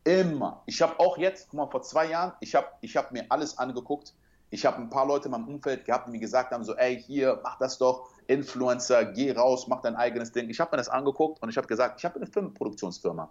immer, 0.07 0.63
ich 0.65 0.81
habe 0.81 0.99
auch 0.99 1.17
jetzt, 1.17 1.49
guck 1.49 1.57
mal, 1.57 1.67
vor 1.69 1.81
zwei 1.81 2.09
Jahren, 2.09 2.33
ich 2.39 2.55
habe 2.55 2.67
ich 2.81 2.95
hab 2.95 3.11
mir 3.11 3.25
alles 3.29 3.57
angeguckt, 3.57 4.13
ich 4.49 4.65
habe 4.65 4.77
ein 4.77 4.89
paar 4.89 5.05
Leute 5.05 5.25
in 5.25 5.31
meinem 5.31 5.47
Umfeld 5.47 5.83
gehabt, 5.83 6.07
die 6.07 6.11
mir 6.11 6.19
gesagt 6.19 6.51
haben, 6.53 6.63
so, 6.63 6.75
ey, 6.75 7.01
hier, 7.01 7.41
mach 7.43 7.57
das 7.57 7.77
doch, 7.77 8.09
Influencer, 8.27 9.03
geh 9.05 9.33
raus, 9.33 9.67
mach 9.67 9.81
dein 9.81 9.97
eigenes 9.97 10.31
Ding. 10.31 10.49
Ich 10.49 10.61
habe 10.61 10.71
mir 10.71 10.77
das 10.77 10.87
angeguckt 10.87 11.41
und 11.41 11.49
ich 11.49 11.57
habe 11.57 11.67
gesagt, 11.67 11.99
ich 11.99 12.05
habe 12.05 12.15
eine 12.15 12.27
Filmproduktionsfirma. 12.27 13.29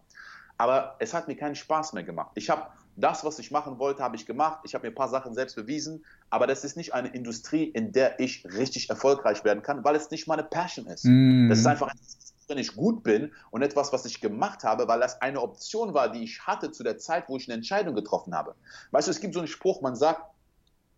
Aber 0.58 0.96
es 0.98 1.14
hat 1.14 1.28
mir 1.28 1.36
keinen 1.36 1.54
Spaß 1.54 1.94
mehr 1.94 2.02
gemacht. 2.02 2.32
Ich 2.34 2.50
habe 2.50 2.66
das, 2.96 3.24
was 3.24 3.38
ich 3.38 3.50
machen 3.50 3.78
wollte, 3.78 4.02
habe 4.02 4.16
ich 4.16 4.26
gemacht. 4.26 4.60
Ich 4.64 4.74
habe 4.74 4.86
mir 4.86 4.92
ein 4.92 4.94
paar 4.94 5.08
Sachen 5.08 5.34
selbst 5.34 5.56
bewiesen. 5.56 6.04
Aber 6.30 6.46
das 6.46 6.64
ist 6.64 6.76
nicht 6.76 6.94
eine 6.94 7.08
Industrie, 7.08 7.64
in 7.64 7.92
der 7.92 8.20
ich 8.20 8.44
richtig 8.44 8.88
erfolgreich 8.88 9.44
werden 9.44 9.62
kann, 9.62 9.84
weil 9.84 9.96
es 9.96 10.10
nicht 10.10 10.26
meine 10.26 10.44
Passion 10.44 10.86
ist. 10.86 11.04
Mm. 11.04 11.48
Das 11.48 11.58
ist 11.58 11.66
einfach 11.66 11.88
etwas, 11.88 12.34
wenn 12.48 12.58
ich 12.58 12.74
gut 12.74 13.02
bin 13.02 13.32
und 13.50 13.62
etwas, 13.62 13.92
was 13.92 14.04
ich 14.04 14.20
gemacht 14.20 14.64
habe, 14.64 14.88
weil 14.88 15.00
das 15.00 15.20
eine 15.20 15.40
Option 15.40 15.94
war, 15.94 16.10
die 16.10 16.22
ich 16.22 16.46
hatte 16.46 16.70
zu 16.72 16.82
der 16.82 16.98
Zeit, 16.98 17.28
wo 17.28 17.36
ich 17.36 17.48
eine 17.48 17.54
Entscheidung 17.54 17.94
getroffen 17.94 18.34
habe. 18.34 18.54
Weißt 18.90 19.08
du, 19.08 19.10
es 19.10 19.20
gibt 19.20 19.34
so 19.34 19.40
einen 19.40 19.48
Spruch, 19.48 19.80
man 19.80 19.96
sagt, 19.96 20.22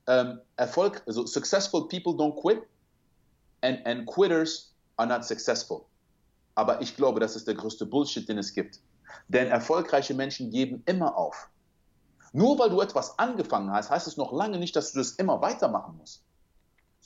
ähm, 0.07 0.41
Erfolg, 0.57 1.03
also 1.07 1.27
successful 1.27 1.89
people 1.89 2.13
don't 2.13 2.41
quit 2.41 2.63
and, 3.63 3.85
and 3.87 4.07
quitters 4.07 4.73
are 4.97 5.09
not 5.09 5.25
successful. 5.25 5.85
Aber 6.55 6.81
ich 6.81 6.97
glaube, 6.97 7.21
das 7.21 7.37
ist 7.37 7.47
der 7.47 7.55
größte 7.55 7.87
Bullshit, 7.87 8.29
den 8.29 8.39
es 8.39 8.53
gibt. 8.53 8.81
Denn 9.29 9.49
erfolgreiche 9.49 10.15
Menschen 10.15 10.51
geben 10.51 10.83
immer 10.87 11.17
auf. 11.17 11.49
Nur 12.33 12.59
weil 12.59 12.71
du 12.71 12.81
etwas 12.81 13.19
angefangen 13.19 13.71
hast, 13.71 13.91
heißt 13.91 14.07
es 14.07 14.17
noch 14.17 14.33
lange 14.33 14.59
nicht, 14.59 14.77
dass 14.77 14.93
du 14.93 14.99
das 14.99 15.13
immer 15.13 15.41
weitermachen 15.41 15.97
musst. 15.97 16.23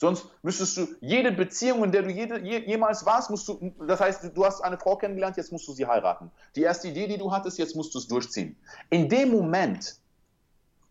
Sonst 0.03 0.25
müsstest 0.41 0.75
du 0.75 0.87
jede 0.99 1.31
Beziehung, 1.31 1.81
in 1.85 1.93
der 1.93 2.01
du 2.01 2.09
jede, 2.09 2.37
je, 2.41 2.59
jemals 2.67 3.05
warst, 3.05 3.29
musst 3.29 3.47
du, 3.47 3.73
das 3.87 4.01
heißt, 4.01 4.31
du 4.35 4.45
hast 4.45 4.59
eine 4.59 4.77
Frau 4.77 4.97
kennengelernt, 4.97 5.37
jetzt 5.37 5.53
musst 5.53 5.65
du 5.65 5.71
sie 5.71 5.87
heiraten. 5.87 6.29
Die 6.57 6.63
erste 6.63 6.89
Idee, 6.89 7.07
die 7.07 7.17
du 7.17 7.31
hattest, 7.31 7.57
jetzt 7.57 7.73
musst 7.73 7.93
du 7.95 7.99
es 7.99 8.07
durchziehen. 8.09 8.57
In 8.89 9.07
dem 9.07 9.31
Moment 9.31 9.95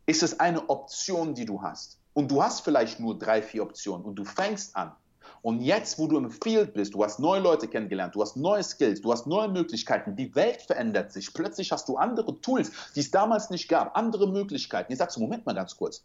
ist 0.07 0.23
es 0.23 0.41
eine 0.41 0.67
Option, 0.71 1.35
die 1.35 1.45
du 1.45 1.61
hast 1.61 1.99
und 2.15 2.31
du 2.31 2.43
hast 2.43 2.63
vielleicht 2.63 3.01
nur 3.01 3.19
drei, 3.19 3.43
vier 3.43 3.65
Optionen 3.65 4.03
und 4.07 4.15
du 4.15 4.25
fängst 4.25 4.75
an. 4.75 4.93
Und 5.43 5.61
jetzt, 5.61 5.99
wo 5.99 6.07
du 6.07 6.17
im 6.17 6.31
Field 6.31 6.73
bist, 6.73 6.95
du 6.95 7.05
hast 7.05 7.21
neue 7.21 7.43
Leute 7.43 7.69
kennengelernt, 7.69 8.15
du 8.15 8.23
hast 8.23 8.39
neue 8.39 8.63
Skills, 8.63 9.03
du 9.03 9.13
hast 9.13 9.27
neue 9.27 9.49
Möglichkeiten, 9.49 10.17
die 10.17 10.35
Welt 10.35 10.63
verändert 10.63 11.13
sich, 11.13 11.35
plötzlich 11.35 11.71
hast 11.71 11.87
du 11.87 11.99
andere 11.99 12.41
Tools, 12.41 12.73
die 12.95 13.01
es 13.01 13.11
damals 13.11 13.51
nicht 13.51 13.69
gab, 13.69 13.95
andere 13.95 14.27
Möglichkeiten. 14.27 14.91
Jetzt 14.91 15.01
sagst 15.01 15.19
du, 15.19 15.21
Moment 15.21 15.45
mal 15.45 15.55
ganz 15.55 15.77
kurz. 15.77 16.03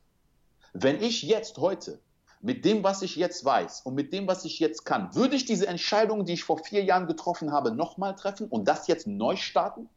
Wenn 0.73 1.01
ich 1.01 1.23
jetzt 1.23 1.57
heute 1.57 2.01
mit 2.41 2.65
dem, 2.65 2.83
was 2.83 3.01
ich 3.01 3.15
jetzt 3.15 3.43
weiß 3.43 3.81
und 3.81 3.95
mit 3.95 4.13
dem, 4.13 4.27
was 4.27 4.45
ich 4.45 4.59
jetzt 4.59 4.85
kann, 4.85 5.13
würde 5.15 5.35
ich 5.35 5.45
diese 5.45 5.67
Entscheidung, 5.67 6.25
die 6.25 6.33
ich 6.33 6.43
vor 6.43 6.59
vier 6.59 6.83
Jahren 6.83 7.07
getroffen 7.07 7.51
habe, 7.51 7.71
nochmal 7.71 8.15
treffen 8.15 8.47
und 8.47 8.67
das 8.67 8.87
jetzt 8.87 9.07
neu 9.07 9.35
starten? 9.35 9.89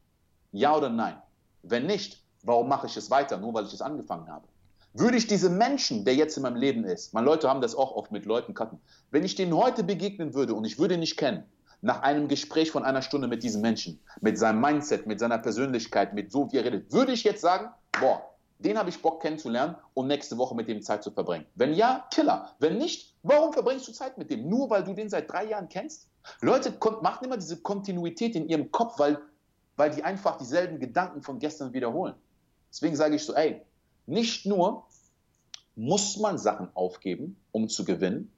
Ja 0.53 0.77
oder 0.77 0.89
nein? 0.89 1.21
Wenn 1.63 1.87
nicht, 1.87 2.23
warum 2.43 2.69
mache 2.69 2.87
ich 2.87 2.97
es 2.97 3.11
weiter, 3.11 3.37
nur 3.37 3.55
weil 3.55 3.67
ich 3.67 3.75
es 3.75 3.83
angefangen 3.83 4.29
habe? 4.29 4.47
Würde 4.93 5.17
ich 5.17 5.29
diese 5.29 5.51
Menschen, 5.51 6.05
der 6.05 6.17
jetzt 6.17 6.37
in 6.37 6.43
meinem 6.43 6.57
Leben 6.57 6.85
ist, 6.85 7.15
meine 7.15 7.27
Leute 7.27 7.49
haben 7.49 7.61
das 7.61 7.77
auch 7.77 7.93
oft 7.93 8.11
mit 8.11 8.25
Leuten 8.25 8.55
cutten, 8.55 8.81
wenn 9.11 9.25
ich 9.25 9.37
denen 9.37 9.55
heute 9.55 9.85
begegnen 9.85 10.35
würde 10.35 10.55
und 10.55 10.65
ich 10.65 10.79
würde 10.79 10.95
ihn 10.95 11.01
nicht 11.01 11.17
kennen, 11.17 11.45
nach 11.83 12.03
einem 12.03 12.29
Gespräch 12.29 12.71
von 12.71 12.85
einer 12.85 13.03
Stunde 13.03 13.29
mit 13.29 13.43
diesem 13.43 13.63
Menschen, 13.63 14.01
mit 14.21 14.39
seinem 14.39 14.61
Mindset, 14.61 15.07
mit 15.07 15.21
seiner 15.21 15.39
Persönlichkeit, 15.39 16.13
mit 16.13 16.33
so 16.33 16.51
wie 16.51 16.57
er 16.57 16.65
redet, 16.65 16.93
würde 16.93 17.13
ich 17.13 17.25
jetzt 17.25 17.41
sagen, 17.41 17.71
boah, 18.01 18.30
den 18.61 18.77
habe 18.79 18.91
ich 18.91 19.01
Bock 19.01 19.23
kennenzulernen 19.23 19.75
und 19.95 20.07
nächste 20.07 20.37
Woche 20.37 20.55
mit 20.55 20.69
dem 20.69 20.83
Zeit 20.83 21.03
zu 21.03 21.11
verbringen. 21.11 21.47
Wenn 21.55 21.73
ja, 21.73 22.07
Killer. 22.13 22.55
Wenn 22.59 22.77
nicht, 22.77 23.17
warum 23.23 23.53
verbringst 23.53 23.89
du 23.89 23.93
Zeit 23.93 24.19
mit 24.19 24.31
dem? 24.31 24.49
Nur 24.49 24.69
weil 24.69 24.85
du 24.85 24.93
den 24.93 25.09
seit 25.09 25.31
drei 25.31 25.47
Jahren 25.47 25.69
kennst? 25.69 26.09
Leute 26.43 26.77
machen 27.01 27.25
immer 27.25 27.39
diese 27.39 27.57
Kontinuität 27.63 28.37
in 28.37 28.49
ihrem 28.49 28.71
Kopf, 28.71 28.99
weil, 28.99 29.19
weil 29.77 29.91
die 29.91 30.05
einfach 30.05 30.37
dieselben 30.37 30.79
Gedanken 30.79 31.23
von 31.23 31.39
gestern 31.39 31.73
wiederholen. 31.73 32.15
Deswegen 32.71 32.97
sage 32.97 33.17
ich 33.17 33.25
so, 33.25 33.35
ey, 33.35 33.63
nicht 34.07 34.45
nur 34.45 34.87
muss 35.75 36.19
man 36.19 36.37
Sachen 36.37 36.69
aufgeben, 36.75 37.41
um 37.53 37.69
zu 37.69 37.85
gewinnen. 37.87 38.31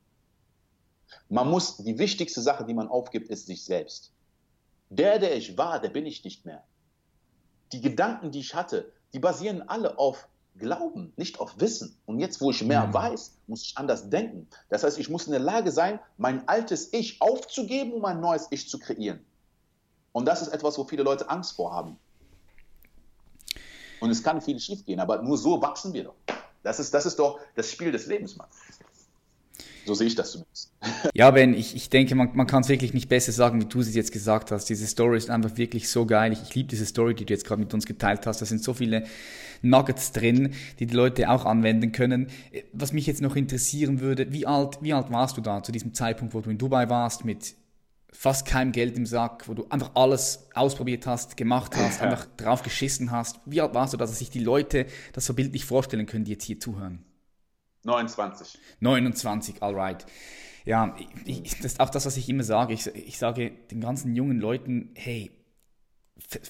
Man 1.28 1.50
muss, 1.50 1.78
die 1.78 1.98
wichtigste 1.98 2.40
Sache, 2.40 2.64
die 2.64 2.74
man 2.74 2.88
aufgibt, 2.88 3.28
ist 3.28 3.46
sich 3.46 3.64
selbst. 3.64 4.12
Der, 4.88 5.18
der 5.18 5.36
ich 5.36 5.58
war, 5.58 5.80
der 5.80 5.88
bin 5.88 6.06
ich 6.06 6.24
nicht 6.24 6.46
mehr. 6.46 6.62
Die 7.72 7.80
Gedanken, 7.80 8.30
die 8.30 8.40
ich 8.40 8.54
hatte, 8.54 8.92
die 9.12 9.18
basieren 9.18 9.68
alle 9.68 9.98
auf 9.98 10.28
Glauben, 10.58 11.12
nicht 11.16 11.40
auf 11.40 11.58
Wissen. 11.58 11.96
Und 12.04 12.20
jetzt, 12.20 12.40
wo 12.40 12.50
ich 12.50 12.62
mehr 12.62 12.86
mhm. 12.86 12.94
weiß, 12.94 13.32
muss 13.46 13.62
ich 13.62 13.78
anders 13.78 14.10
denken. 14.10 14.48
Das 14.68 14.84
heißt, 14.84 14.98
ich 14.98 15.08
muss 15.08 15.26
in 15.26 15.32
der 15.32 15.40
Lage 15.40 15.70
sein, 15.70 15.98
mein 16.18 16.46
altes 16.46 16.92
Ich 16.92 17.20
aufzugeben, 17.22 17.92
um 17.94 18.04
ein 18.04 18.20
neues 18.20 18.48
Ich 18.50 18.68
zu 18.68 18.78
kreieren. 18.78 19.24
Und 20.12 20.26
das 20.26 20.42
ist 20.42 20.48
etwas, 20.48 20.76
wo 20.76 20.84
viele 20.84 21.02
Leute 21.02 21.28
Angst 21.30 21.56
vor 21.56 21.72
haben. 21.72 21.98
Und 24.00 24.10
es 24.10 24.22
kann 24.22 24.42
viel 24.42 24.58
schief 24.60 24.84
gehen, 24.84 25.00
aber 25.00 25.22
nur 25.22 25.38
so 25.38 25.62
wachsen 25.62 25.92
wir 25.94 26.04
doch. 26.04 26.16
Das 26.62 26.78
ist, 26.78 26.92
das 26.92 27.06
ist 27.06 27.18
doch 27.18 27.40
das 27.54 27.70
Spiel 27.70 27.90
des 27.90 28.06
Lebens, 28.06 28.36
Mann. 28.36 28.48
So 29.84 29.94
sehe 29.94 30.06
ich 30.06 30.14
das 30.14 30.32
zumindest. 30.32 30.72
Ja, 31.14 31.30
Ben, 31.30 31.54
ich, 31.54 31.74
ich 31.74 31.90
denke, 31.90 32.14
man, 32.14 32.30
man 32.34 32.46
kann 32.46 32.62
es 32.62 32.68
wirklich 32.68 32.94
nicht 32.94 33.08
besser 33.08 33.32
sagen, 33.32 33.60
wie 33.60 33.66
du 33.66 33.80
es 33.80 33.94
jetzt 33.94 34.12
gesagt 34.12 34.50
hast. 34.50 34.66
Diese 34.66 34.86
Story 34.86 35.16
ist 35.16 35.30
einfach 35.30 35.56
wirklich 35.56 35.88
so 35.88 36.06
geil. 36.06 36.32
Ich, 36.32 36.42
ich 36.42 36.54
liebe 36.54 36.68
diese 36.68 36.86
Story, 36.86 37.14
die 37.14 37.24
du 37.24 37.32
jetzt 37.32 37.44
gerade 37.44 37.60
mit 37.60 37.74
uns 37.74 37.86
geteilt 37.86 38.26
hast. 38.26 38.40
Da 38.40 38.46
sind 38.46 38.62
so 38.62 38.74
viele 38.74 39.04
Nuggets 39.62 40.12
drin, 40.12 40.54
die 40.78 40.86
die 40.86 40.94
Leute 40.94 41.30
auch 41.30 41.44
anwenden 41.44 41.92
können. 41.92 42.28
Was 42.72 42.92
mich 42.92 43.06
jetzt 43.06 43.22
noch 43.22 43.36
interessieren 43.36 44.00
würde, 44.00 44.32
wie 44.32 44.46
alt, 44.46 44.78
wie 44.80 44.92
alt 44.92 45.10
warst 45.10 45.36
du 45.36 45.40
da 45.40 45.62
zu 45.62 45.72
diesem 45.72 45.94
Zeitpunkt, 45.94 46.34
wo 46.34 46.40
du 46.40 46.50
in 46.50 46.58
Dubai 46.58 46.88
warst 46.88 47.24
mit 47.24 47.54
fast 48.12 48.46
keinem 48.46 48.72
Geld 48.72 48.96
im 48.96 49.06
Sack, 49.06 49.48
wo 49.48 49.54
du 49.54 49.66
einfach 49.70 49.92
alles 49.94 50.46
ausprobiert 50.54 51.06
hast, 51.06 51.36
gemacht 51.36 51.74
hast, 51.76 52.02
einfach 52.02 52.26
drauf 52.36 52.62
geschissen 52.62 53.10
hast. 53.10 53.40
Wie 53.46 53.60
alt 53.60 53.74
warst 53.74 53.94
du, 53.94 53.96
dass 53.96 54.16
sich 54.18 54.30
die 54.30 54.40
Leute 54.40 54.86
das 55.12 55.26
so 55.26 55.34
bildlich 55.34 55.64
vorstellen 55.64 56.06
können, 56.06 56.24
die 56.24 56.32
jetzt 56.32 56.44
hier 56.44 56.60
zuhören? 56.60 57.04
29. 57.84 58.58
29, 58.80 59.62
alright. 59.62 60.06
Ja, 60.64 60.94
ich, 61.24 61.56
das 61.56 61.72
ist 61.72 61.80
auch 61.80 61.90
das, 61.90 62.06
was 62.06 62.16
ich 62.16 62.28
immer 62.28 62.44
sage. 62.44 62.72
Ich, 62.72 62.86
ich 62.86 63.18
sage 63.18 63.52
den 63.70 63.80
ganzen 63.80 64.14
jungen 64.14 64.38
Leuten, 64.38 64.90
hey, 64.94 65.32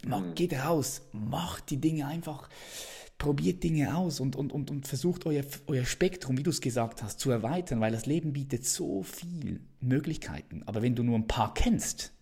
mhm. 0.05 0.35
geht 0.35 0.53
raus, 0.53 1.03
macht 1.12 1.70
die 1.70 1.80
Dinge 1.80 2.07
einfach, 2.07 2.49
probiert 3.16 3.62
Dinge 3.62 3.97
aus 3.97 4.20
und, 4.20 4.37
und, 4.37 4.53
und, 4.53 4.70
und 4.70 4.87
versucht 4.87 5.26
euer, 5.26 5.45
euer 5.66 5.85
Spektrum, 5.85 6.37
wie 6.37 6.43
du 6.43 6.51
es 6.51 6.61
gesagt 6.61 7.03
hast, 7.03 7.20
zu 7.20 7.30
erweitern, 7.30 7.80
weil 7.80 7.93
das 7.93 8.07
Leben 8.07 8.33
bietet 8.33 8.66
so 8.66 9.03
viel 9.03 9.61
Möglichkeiten. 9.80 10.62
Aber 10.66 10.83
wenn 10.83 10.95
du 10.95 11.03
nur 11.03 11.16
ein 11.16 11.28
paar 11.28 11.55
kennst, 11.55 12.12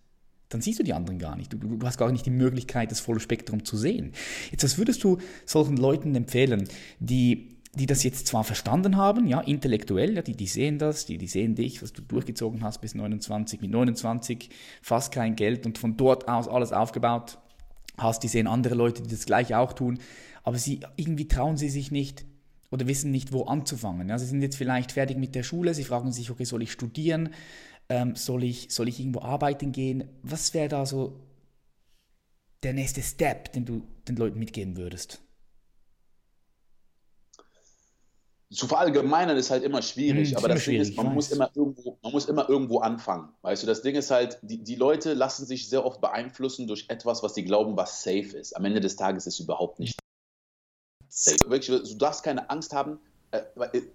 dann 0.50 0.61
siehst 0.61 0.80
du 0.80 0.82
die 0.82 0.92
anderen 0.92 1.18
gar 1.18 1.36
nicht. 1.36 1.52
Du, 1.52 1.56
du, 1.56 1.86
hast 1.86 1.96
gar 1.96 2.11
nicht 2.12 2.26
die 2.26 2.30
Möglichkeit, 2.30 2.90
das 2.90 3.00
volle 3.00 3.20
Spektrum 3.20 3.64
zu 3.64 3.76
sehen. 3.76 4.12
Jetzt, 4.50 4.64
was 4.64 4.78
würdest 4.78 5.02
du 5.02 5.18
solchen 5.46 5.76
Leuten 5.76 6.14
empfehlen, 6.14 6.68
die 6.98 7.49
die 7.74 7.86
das 7.86 8.02
jetzt 8.02 8.26
zwar 8.26 8.42
verstanden 8.42 8.96
haben, 8.96 9.28
ja, 9.28 9.40
intellektuell, 9.40 10.14
ja, 10.16 10.22
die, 10.22 10.36
die 10.36 10.46
sehen 10.46 10.78
das, 10.78 11.06
die, 11.06 11.18
die 11.18 11.28
sehen 11.28 11.54
dich, 11.54 11.82
was 11.82 11.92
du 11.92 12.02
durchgezogen 12.02 12.64
hast 12.64 12.80
bis 12.80 12.94
29, 12.94 13.60
mit 13.60 13.70
29 13.70 14.50
fast 14.82 15.12
kein 15.12 15.36
Geld 15.36 15.66
und 15.66 15.78
von 15.78 15.96
dort 15.96 16.28
aus 16.28 16.48
alles 16.48 16.72
aufgebaut 16.72 17.38
hast, 17.96 18.22
die 18.22 18.28
sehen 18.28 18.48
andere 18.48 18.74
Leute, 18.74 19.02
die 19.02 19.10
das 19.10 19.24
gleich 19.24 19.54
auch 19.54 19.72
tun, 19.72 20.00
aber 20.42 20.58
sie, 20.58 20.80
irgendwie 20.96 21.28
trauen 21.28 21.56
sie 21.56 21.68
sich 21.68 21.92
nicht 21.92 22.24
oder 22.72 22.88
wissen 22.88 23.10
nicht, 23.10 23.32
wo 23.32 23.44
anzufangen. 23.44 24.08
Ja, 24.08 24.18
sie 24.18 24.26
sind 24.26 24.42
jetzt 24.42 24.56
vielleicht 24.56 24.92
fertig 24.92 25.16
mit 25.16 25.34
der 25.34 25.42
Schule, 25.42 25.74
sie 25.74 25.84
fragen 25.84 26.10
sich, 26.12 26.30
okay, 26.30 26.44
soll 26.44 26.62
ich 26.62 26.72
studieren, 26.72 27.30
ähm, 27.88 28.16
soll, 28.16 28.42
ich, 28.44 28.70
soll 28.70 28.88
ich 28.88 28.98
irgendwo 28.98 29.20
arbeiten 29.20 29.70
gehen, 29.70 30.04
was 30.22 30.54
wäre 30.54 30.68
da 30.68 30.86
so 30.86 31.20
der 32.64 32.72
nächste 32.72 33.02
Step, 33.02 33.52
den 33.52 33.64
du 33.64 33.82
den 34.08 34.16
Leuten 34.16 34.38
mitgeben 34.38 34.76
würdest? 34.76 35.22
Zu 38.53 38.66
verallgemeinern 38.66 39.36
ist 39.36 39.51
halt 39.51 39.62
immer 39.62 39.80
schwierig, 39.80 40.32
mhm, 40.32 40.36
aber 40.36 40.48
das 40.48 40.64
Ding 40.64 40.80
ist, 40.80 40.96
man 40.96 41.14
muss, 41.14 41.30
immer 41.30 41.51
irgendwo, 41.55 41.96
man 42.03 42.12
muss 42.12 42.26
immer 42.26 42.48
irgendwo 42.48 42.80
anfangen. 42.80 43.28
Weißt 43.42 43.62
du, 43.62 43.66
das 43.66 43.82
Ding 43.82 43.94
ist 43.94 44.11
halt, 44.11 44.38
die, 44.42 44.59
die 44.59 44.74
Leute 44.74 45.14
lassen 45.14 45.46
sich 45.46 45.68
sehr 45.68 45.84
oft 45.84 46.01
beeinflussen 46.01 46.66
durch 46.66 46.86
etwas, 46.88 47.22
was 47.22 47.34
sie 47.34 47.44
glauben, 47.44 47.76
was 47.76 48.03
safe 48.03 48.36
ist. 48.36 48.57
Am 48.57 48.64
Ende 48.64 48.80
des 48.80 48.96
Tages 48.96 49.26
ist 49.26 49.34
es 49.34 49.40
überhaupt 49.40 49.78
nicht 49.78 49.96
safe. 51.09 51.36
Wirklich, 51.46 51.68
du 51.68 51.94
darfst 51.96 52.24
keine 52.24 52.51
Angst 52.51 52.72
haben. 52.72 52.98
Äh, 53.30 53.42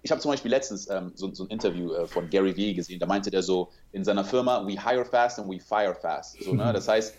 ich 0.02 0.12
habe 0.12 0.22
zum 0.22 0.32
Beispiel 0.32 0.52
letztens 0.52 0.90
ähm, 0.90 1.12
so, 1.16 1.34
so, 1.34 1.44
ein 1.44 1.50
Interview 1.50 1.92
äh, 1.92 2.08
von 2.08 2.30
Gary 2.30 2.56
Vee 2.56 2.74
gesehen, 2.74 3.00
da 3.02 3.06
meinte 3.06 3.30
der 3.30 3.44
so, 3.44 3.72
in 3.92 4.06
seiner 4.06 4.24
Firma, 4.24 4.66
we 4.66 4.82
hire 4.82 5.04
fast 5.04 5.38
and 5.38 5.50
we 5.50 5.60
fire 5.60 5.94
fast. 5.94 6.42
So, 6.42 6.54
ne? 6.54 6.72
Das 6.72 6.88
heißt, 6.88 7.14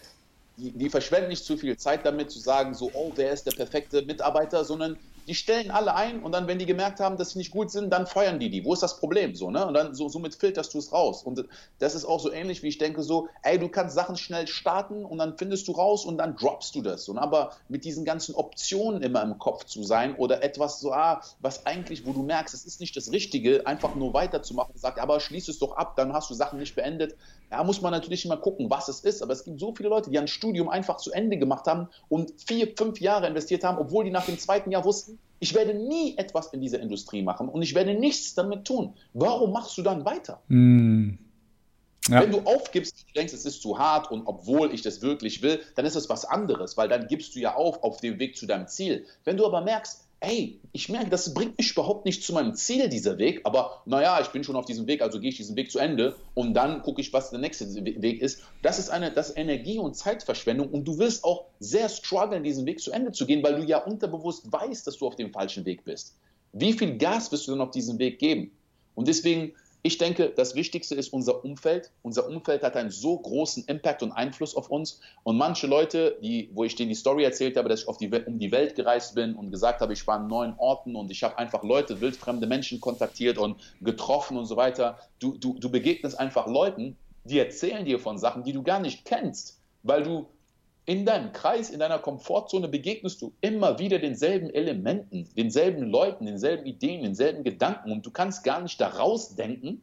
die, 0.56 0.70
die 0.70 0.88
verschwenden 0.88 1.28
nicht 1.28 1.44
zu 1.44 1.58
viel 1.58 1.76
Zeit 1.76 2.06
damit 2.06 2.30
zu 2.30 2.38
sagen, 2.38 2.72
so, 2.72 2.90
oh, 2.94 3.12
wer 3.14 3.32
ist 3.32 3.44
der 3.44 3.52
perfekte 3.52 4.00
Mitarbeiter, 4.00 4.64
sondern 4.64 4.96
die 5.26 5.34
stellen 5.34 5.70
alle 5.70 5.94
ein 5.94 6.22
und 6.22 6.32
dann, 6.32 6.46
wenn 6.46 6.58
die 6.58 6.66
gemerkt 6.66 7.00
haben, 7.00 7.16
dass 7.16 7.30
sie 7.30 7.38
nicht 7.38 7.50
gut 7.50 7.70
sind, 7.70 7.90
dann 7.90 8.06
feuern 8.06 8.38
die 8.38 8.50
die. 8.50 8.64
Wo 8.64 8.72
ist 8.72 8.82
das 8.82 8.98
Problem? 8.98 9.34
So, 9.34 9.50
ne? 9.50 9.66
Und 9.66 9.74
dann 9.74 9.94
so, 9.94 10.08
somit 10.08 10.34
filterst 10.34 10.72
du 10.74 10.78
es 10.78 10.92
raus. 10.92 11.22
Und 11.24 11.44
das 11.78 11.94
ist 11.94 12.04
auch 12.04 12.20
so 12.20 12.32
ähnlich, 12.32 12.62
wie 12.62 12.68
ich 12.68 12.78
denke, 12.78 13.02
so, 13.02 13.28
ey, 13.42 13.58
du 13.58 13.68
kannst 13.68 13.94
Sachen 13.94 14.16
schnell 14.16 14.46
starten 14.46 15.04
und 15.04 15.18
dann 15.18 15.36
findest 15.36 15.66
du 15.68 15.72
raus 15.72 16.04
und 16.04 16.18
dann 16.18 16.36
droppst 16.36 16.74
du 16.74 16.82
das. 16.82 17.08
Und 17.08 17.18
aber 17.18 17.52
mit 17.68 17.84
diesen 17.84 18.04
ganzen 18.04 18.34
Optionen 18.34 19.02
immer 19.02 19.22
im 19.22 19.38
Kopf 19.38 19.64
zu 19.64 19.82
sein 19.82 20.14
oder 20.16 20.42
etwas 20.42 20.80
so, 20.80 20.92
ah, 20.92 21.20
was 21.40 21.66
eigentlich, 21.66 22.06
wo 22.06 22.12
du 22.12 22.22
merkst, 22.22 22.54
es 22.54 22.64
ist 22.64 22.80
nicht 22.80 22.96
das 22.96 23.10
Richtige, 23.10 23.66
einfach 23.66 23.94
nur 23.94 24.14
weiterzumachen 24.14 24.72
und 24.74 24.80
sagt, 24.80 24.98
aber 24.98 25.18
schließ 25.18 25.48
es 25.48 25.58
doch 25.58 25.76
ab, 25.76 25.96
dann 25.96 26.12
hast 26.12 26.30
du 26.30 26.34
Sachen 26.34 26.58
nicht 26.58 26.74
beendet. 26.74 27.16
Ja, 27.50 27.62
muss 27.62 27.80
man 27.80 27.92
natürlich 27.92 28.24
immer 28.24 28.36
gucken, 28.36 28.70
was 28.70 28.88
es 28.88 29.00
ist. 29.00 29.22
Aber 29.22 29.32
es 29.32 29.44
gibt 29.44 29.60
so 29.60 29.74
viele 29.74 29.88
Leute, 29.88 30.10
die 30.10 30.18
ein 30.18 30.28
Studium 30.28 30.68
einfach 30.68 30.96
zu 30.96 31.12
Ende 31.12 31.36
gemacht 31.36 31.66
haben 31.66 31.88
und 32.08 32.32
vier, 32.44 32.72
fünf 32.76 33.00
Jahre 33.00 33.26
investiert 33.26 33.64
haben, 33.64 33.78
obwohl 33.78 34.04
die 34.04 34.10
nach 34.10 34.26
dem 34.26 34.38
zweiten 34.38 34.70
Jahr 34.70 34.84
wussten, 34.84 35.15
ich 35.38 35.54
werde 35.54 35.74
nie 35.74 36.16
etwas 36.16 36.52
in 36.52 36.60
dieser 36.60 36.80
Industrie 36.80 37.22
machen 37.22 37.48
und 37.48 37.62
ich 37.62 37.74
werde 37.74 37.94
nichts 37.94 38.34
damit 38.34 38.64
tun. 38.64 38.94
Warum 39.12 39.52
machst 39.52 39.76
du 39.76 39.82
dann 39.82 40.04
weiter? 40.04 40.42
Mm. 40.48 41.18
Ja. 42.08 42.22
Wenn 42.22 42.30
du 42.30 42.40
aufgibst, 42.40 43.04
du 43.08 43.12
denkst, 43.14 43.34
es 43.34 43.44
ist 43.44 43.60
zu 43.60 43.78
hart 43.78 44.10
und 44.12 44.26
obwohl 44.26 44.72
ich 44.72 44.82
das 44.82 45.02
wirklich 45.02 45.42
will, 45.42 45.60
dann 45.74 45.84
ist 45.84 45.96
es 45.96 46.08
was 46.08 46.24
anderes, 46.24 46.76
weil 46.76 46.88
dann 46.88 47.08
gibst 47.08 47.34
du 47.34 47.40
ja 47.40 47.54
auf 47.54 47.82
auf 47.82 48.00
dem 48.00 48.18
Weg 48.20 48.36
zu 48.36 48.46
deinem 48.46 48.68
Ziel. 48.68 49.06
Wenn 49.24 49.36
du 49.36 49.44
aber 49.44 49.60
merkst, 49.60 50.05
ey, 50.20 50.60
ich 50.72 50.88
merke, 50.88 51.10
das 51.10 51.32
bringt 51.34 51.58
mich 51.58 51.72
überhaupt 51.72 52.04
nicht 52.04 52.22
zu 52.22 52.32
meinem 52.32 52.54
Ziel, 52.54 52.88
dieser 52.88 53.18
Weg, 53.18 53.40
aber 53.44 53.82
naja, 53.84 54.20
ich 54.20 54.28
bin 54.28 54.44
schon 54.44 54.56
auf 54.56 54.64
diesem 54.64 54.86
Weg, 54.86 55.02
also 55.02 55.20
gehe 55.20 55.30
ich 55.30 55.36
diesen 55.36 55.56
Weg 55.56 55.70
zu 55.70 55.78
Ende 55.78 56.16
und 56.34 56.54
dann 56.54 56.82
gucke 56.82 57.00
ich, 57.00 57.12
was 57.12 57.30
der 57.30 57.38
nächste 57.38 57.66
Weg 57.74 58.20
ist. 58.22 58.42
Das 58.62 58.78
ist 58.78 58.88
eine 58.88 59.12
das 59.12 59.30
ist 59.30 59.36
Energie- 59.36 59.78
und 59.78 59.94
Zeitverschwendung 59.94 60.68
und 60.70 60.86
du 60.86 60.98
wirst 60.98 61.24
auch 61.24 61.46
sehr 61.60 61.88
strugglen, 61.88 62.44
diesen 62.44 62.66
Weg 62.66 62.80
zu 62.80 62.92
Ende 62.92 63.12
zu 63.12 63.26
gehen, 63.26 63.42
weil 63.42 63.56
du 63.56 63.64
ja 63.64 63.78
unterbewusst 63.78 64.50
weißt, 64.50 64.86
dass 64.86 64.98
du 64.98 65.06
auf 65.06 65.16
dem 65.16 65.32
falschen 65.32 65.64
Weg 65.64 65.84
bist. 65.84 66.16
Wie 66.52 66.72
viel 66.72 66.96
Gas 66.96 67.30
wirst 67.32 67.46
du 67.46 67.52
dann 67.52 67.60
auf 67.60 67.70
diesem 67.70 67.98
Weg 67.98 68.18
geben? 68.18 68.50
Und 68.94 69.08
deswegen 69.08 69.52
ich 69.86 69.98
denke, 69.98 70.32
das 70.34 70.56
Wichtigste 70.56 70.96
ist 70.96 71.12
unser 71.12 71.44
Umfeld. 71.44 71.92
Unser 72.02 72.28
Umfeld 72.28 72.64
hat 72.64 72.74
einen 72.74 72.90
so 72.90 73.16
großen 73.16 73.64
Impact 73.66 74.02
und 74.02 74.10
Einfluss 74.10 74.56
auf 74.56 74.68
uns. 74.68 75.00
Und 75.22 75.36
manche 75.36 75.68
Leute, 75.68 76.18
die, 76.20 76.50
wo 76.52 76.64
ich 76.64 76.74
denen 76.74 76.88
die 76.88 76.96
Story 76.96 77.22
erzählt 77.22 77.56
habe, 77.56 77.68
dass 77.68 77.86
ich 77.88 77.96
die, 77.98 78.10
um 78.26 78.40
die 78.40 78.50
Welt 78.50 78.74
gereist 78.74 79.14
bin 79.14 79.36
und 79.36 79.52
gesagt 79.52 79.80
habe, 79.80 79.92
ich 79.92 80.04
war 80.08 80.16
an 80.16 80.26
neuen 80.26 80.54
Orten 80.58 80.96
und 80.96 81.12
ich 81.12 81.22
habe 81.22 81.38
einfach 81.38 81.62
Leute, 81.62 82.00
wildfremde 82.00 82.48
Menschen 82.48 82.80
kontaktiert 82.80 83.38
und 83.38 83.60
getroffen 83.80 84.36
und 84.36 84.46
so 84.46 84.56
weiter. 84.56 84.98
Du, 85.20 85.38
du, 85.38 85.56
du 85.56 85.70
begegnest 85.70 86.18
einfach 86.18 86.48
Leuten, 86.48 86.96
die 87.22 87.38
erzählen 87.38 87.84
dir 87.84 88.00
von 88.00 88.18
Sachen, 88.18 88.42
die 88.42 88.52
du 88.52 88.64
gar 88.64 88.80
nicht 88.80 89.04
kennst, 89.04 89.60
weil 89.84 90.02
du 90.02 90.26
in 90.86 91.04
deinem 91.04 91.32
Kreis, 91.32 91.70
in 91.70 91.80
deiner 91.80 91.98
Komfortzone 91.98 92.68
begegnest 92.68 93.20
du 93.20 93.32
immer 93.40 93.78
wieder 93.80 93.98
denselben 93.98 94.50
Elementen, 94.50 95.28
denselben 95.36 95.82
Leuten, 95.82 96.26
denselben 96.26 96.64
Ideen, 96.64 97.02
denselben 97.02 97.42
Gedanken 97.42 97.90
und 97.90 98.06
du 98.06 98.10
kannst 98.12 98.44
gar 98.44 98.60
nicht 98.60 98.80
daraus 98.80 99.34
denken. 99.34 99.82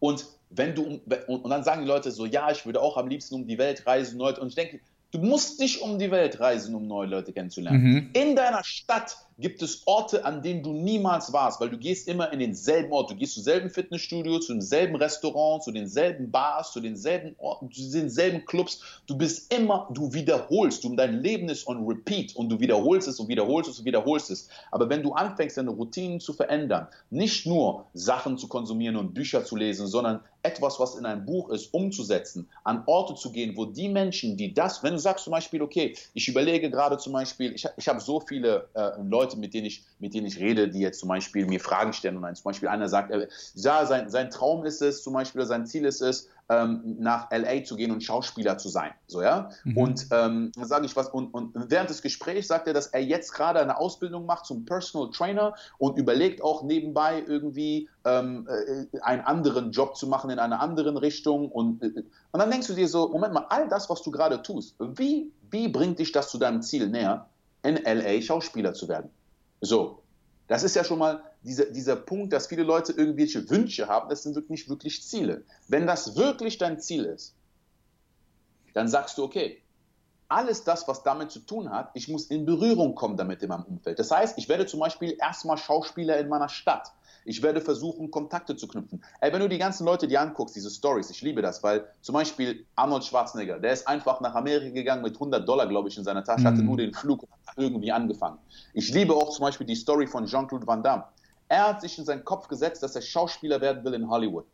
Und 0.00 0.26
wenn 0.50 0.74
du, 0.74 1.00
und 1.28 1.48
dann 1.48 1.62
sagen 1.62 1.82
die 1.82 1.88
Leute 1.88 2.10
so, 2.10 2.26
ja, 2.26 2.50
ich 2.50 2.66
würde 2.66 2.82
auch 2.82 2.96
am 2.96 3.08
liebsten 3.08 3.36
um 3.36 3.46
die 3.46 3.58
Welt 3.58 3.86
reisen, 3.86 4.18
Leute. 4.18 4.40
Und 4.40 4.48
ich 4.48 4.54
denke, 4.56 4.80
du 5.12 5.18
musst 5.18 5.60
nicht 5.60 5.80
um 5.80 5.98
die 5.98 6.10
Welt 6.10 6.40
reisen, 6.40 6.74
um 6.74 6.86
neue 6.86 7.06
Leute 7.06 7.32
kennenzulernen. 7.32 7.82
Mhm. 7.82 8.10
In 8.14 8.34
deiner 8.34 8.64
Stadt 8.64 9.16
gibt 9.38 9.62
es 9.62 9.82
Orte, 9.86 10.24
an 10.24 10.42
denen 10.42 10.62
du 10.62 10.72
niemals 10.72 11.32
warst, 11.32 11.60
weil 11.60 11.70
du 11.70 11.78
gehst 11.78 12.08
immer 12.08 12.32
in 12.32 12.40
denselben 12.40 12.92
Ort. 12.92 13.10
Du 13.10 13.14
gehst 13.14 13.34
zum 13.34 13.42
selben 13.42 13.70
Fitnessstudio, 13.70 14.40
zu 14.40 14.52
demselben 14.52 14.96
Restaurant, 14.96 15.62
zu 15.62 15.70
denselben 15.70 16.30
Bars, 16.30 16.72
zu 16.72 16.80
denselben 16.80 17.34
Orten, 17.38 17.70
zu 17.70 17.90
denselben 17.90 18.44
Clubs. 18.44 18.82
Du 19.06 19.16
bist 19.16 19.52
immer, 19.54 19.88
du 19.92 20.12
wiederholst. 20.12 20.82
Du, 20.82 20.94
dein 20.96 21.22
Leben 21.22 21.48
ist 21.48 21.66
on 21.68 21.86
repeat 21.86 22.34
und 22.34 22.48
du 22.48 22.58
wiederholst 22.58 23.08
es 23.08 23.20
und 23.20 23.28
wiederholst 23.28 23.70
es 23.70 23.78
und 23.78 23.84
wiederholst 23.84 24.30
es. 24.30 24.48
Aber 24.72 24.88
wenn 24.88 25.02
du 25.02 25.12
anfängst, 25.12 25.56
deine 25.56 25.70
Routinen 25.70 26.20
zu 26.20 26.32
verändern, 26.32 26.88
nicht 27.10 27.46
nur 27.46 27.86
Sachen 27.94 28.38
zu 28.38 28.48
konsumieren 28.48 28.96
und 28.96 29.14
Bücher 29.14 29.44
zu 29.44 29.56
lesen, 29.56 29.86
sondern 29.86 30.20
etwas, 30.42 30.78
was 30.78 30.94
in 30.94 31.04
einem 31.04 31.26
Buch 31.26 31.50
ist, 31.50 31.72
umzusetzen, 31.74 32.48
an 32.64 32.82
Orte 32.86 33.14
zu 33.14 33.32
gehen, 33.32 33.56
wo 33.56 33.64
die 33.64 33.88
Menschen, 33.88 34.36
die 34.36 34.54
das, 34.54 34.82
wenn 34.82 34.92
du 34.92 34.98
sagst 34.98 35.24
zum 35.24 35.32
Beispiel, 35.32 35.62
okay, 35.62 35.96
ich 36.14 36.28
überlege 36.28 36.70
gerade 36.70 36.96
zum 36.98 37.12
Beispiel, 37.12 37.52
ich, 37.54 37.66
ich 37.76 37.88
habe 37.88 38.00
so 38.00 38.20
viele 38.20 38.68
äh, 38.74 38.90
Leute, 39.02 39.27
Leute, 39.28 39.38
mit 39.38 39.54
denen 39.54 39.66
ich, 39.66 39.84
mit 39.98 40.14
denen 40.14 40.26
ich 40.26 40.38
rede, 40.38 40.68
die 40.68 40.80
jetzt 40.80 41.00
zum 41.00 41.08
Beispiel 41.08 41.46
mir 41.46 41.60
Fragen 41.60 41.92
stellen 41.92 42.16
und 42.16 42.36
zum 42.36 42.44
Beispiel 42.44 42.68
einer 42.68 42.88
sagt, 42.88 43.10
äh, 43.10 43.28
ja, 43.54 43.84
sein, 43.86 44.10
sein 44.10 44.30
Traum 44.30 44.64
ist 44.64 44.82
es, 44.82 45.02
zum 45.02 45.12
Beispiel 45.12 45.44
sein 45.44 45.66
Ziel 45.66 45.84
ist 45.84 46.00
es, 46.00 46.28
ähm, 46.50 46.96
nach 46.98 47.30
LA 47.30 47.64
zu 47.64 47.76
gehen 47.76 47.90
und 47.90 48.02
Schauspieler 48.02 48.56
zu 48.56 48.70
sein. 48.70 48.92
So, 49.06 49.20
ja? 49.20 49.50
Mhm. 49.64 49.76
Und 49.76 50.06
ähm, 50.10 50.52
dann 50.54 50.64
sage 50.64 50.86
ich 50.86 50.96
was, 50.96 51.08
und, 51.08 51.34
und 51.34 51.52
während 51.70 51.90
des 51.90 52.00
Gesprächs 52.00 52.48
sagt 52.48 52.66
er, 52.66 52.72
dass 52.72 52.86
er 52.86 53.02
jetzt 53.02 53.34
gerade 53.34 53.60
eine 53.60 53.76
Ausbildung 53.76 54.24
macht 54.24 54.46
zum 54.46 54.64
Personal 54.64 55.10
Trainer 55.10 55.54
und 55.76 55.98
überlegt 55.98 56.42
auch 56.42 56.62
nebenbei 56.62 57.22
irgendwie 57.26 57.88
ähm, 58.06 58.48
äh, 58.48 59.00
einen 59.00 59.22
anderen 59.22 59.72
Job 59.72 59.96
zu 59.96 60.06
machen 60.06 60.30
in 60.30 60.38
einer 60.38 60.60
anderen 60.60 60.96
Richtung. 60.96 61.50
Und, 61.50 61.82
äh, 61.82 62.02
und 62.32 62.40
dann 62.40 62.50
denkst 62.50 62.68
du 62.68 62.74
dir 62.74 62.88
so, 62.88 63.08
Moment 63.08 63.34
mal, 63.34 63.46
all 63.50 63.68
das, 63.68 63.90
was 63.90 64.02
du 64.02 64.10
gerade 64.10 64.40
tust, 64.40 64.74
wie, 64.78 65.30
wie 65.50 65.68
bringt 65.68 65.98
dich 65.98 66.12
das 66.12 66.30
zu 66.30 66.38
deinem 66.38 66.62
Ziel 66.62 66.88
näher, 66.88 67.26
in 67.62 67.76
LA 67.76 68.22
Schauspieler 68.22 68.72
zu 68.72 68.88
werden? 68.88 69.10
So, 69.60 70.02
das 70.46 70.62
ist 70.62 70.76
ja 70.76 70.84
schon 70.84 70.98
mal 70.98 71.22
dieser, 71.42 71.66
dieser 71.66 71.96
Punkt, 71.96 72.32
dass 72.32 72.46
viele 72.46 72.62
Leute 72.62 72.92
irgendwelche 72.92 73.48
Wünsche 73.50 73.88
haben, 73.88 74.08
das 74.08 74.22
sind 74.22 74.34
wirklich 74.34 74.50
nicht 74.50 74.68
wirklich 74.68 75.02
Ziele. 75.02 75.44
Wenn 75.68 75.86
das 75.86 76.16
wirklich 76.16 76.58
dein 76.58 76.80
Ziel 76.80 77.04
ist, 77.04 77.34
dann 78.74 78.88
sagst 78.88 79.18
du, 79.18 79.24
okay, 79.24 79.60
alles 80.28 80.64
das, 80.64 80.86
was 80.86 81.02
damit 81.02 81.30
zu 81.30 81.40
tun 81.40 81.70
hat, 81.70 81.90
ich 81.94 82.08
muss 82.08 82.26
in 82.26 82.44
Berührung 82.44 82.94
kommen 82.94 83.16
damit 83.16 83.42
in 83.42 83.48
meinem 83.48 83.64
Umfeld. 83.64 83.98
Das 83.98 84.10
heißt, 84.10 84.36
ich 84.36 84.48
werde 84.48 84.66
zum 84.66 84.80
Beispiel 84.80 85.16
erstmal 85.18 85.56
Schauspieler 85.56 86.18
in 86.18 86.28
meiner 86.28 86.48
Stadt. 86.48 86.92
Ich 87.24 87.42
werde 87.42 87.60
versuchen, 87.60 88.10
Kontakte 88.10 88.56
zu 88.56 88.68
knüpfen. 88.68 89.04
Ey, 89.20 89.32
wenn 89.32 89.40
du 89.40 89.48
die 89.48 89.58
ganzen 89.58 89.84
Leute 89.84 90.06
dir 90.06 90.20
anguckst, 90.20 90.54
diese 90.54 90.70
Stories, 90.70 91.10
ich 91.10 91.20
liebe 91.22 91.42
das, 91.42 91.62
weil 91.62 91.86
zum 92.00 92.14
Beispiel 92.14 92.64
Arnold 92.76 93.04
Schwarzenegger, 93.04 93.58
der 93.58 93.72
ist 93.72 93.88
einfach 93.88 94.20
nach 94.20 94.34
Amerika 94.34 94.72
gegangen 94.72 95.02
mit 95.02 95.14
100 95.14 95.46
Dollar, 95.46 95.66
glaube 95.66 95.88
ich, 95.88 95.96
in 95.98 96.04
seiner 96.04 96.24
Tasche, 96.24 96.42
mhm. 96.42 96.46
hatte 96.46 96.62
nur 96.62 96.76
den 96.76 96.94
Flug 96.94 97.22
und 97.22 97.30
hat 97.46 97.56
irgendwie 97.56 97.92
angefangen. 97.92 98.38
Ich 98.72 98.92
liebe 98.92 99.14
auch 99.14 99.30
zum 99.30 99.44
Beispiel 99.44 99.66
die 99.66 99.74
Story 99.74 100.06
von 100.06 100.26
Jean-Claude 100.26 100.66
Van 100.66 100.82
Damme. 100.82 101.04
Er 101.48 101.68
hat 101.68 101.80
sich 101.80 101.98
in 101.98 102.04
seinen 102.04 102.24
Kopf 102.24 102.48
gesetzt, 102.48 102.82
dass 102.82 102.94
er 102.94 103.02
Schauspieler 103.02 103.60
werden 103.60 103.82
will 103.84 103.94
in 103.94 104.08
Hollywood. 104.08 104.46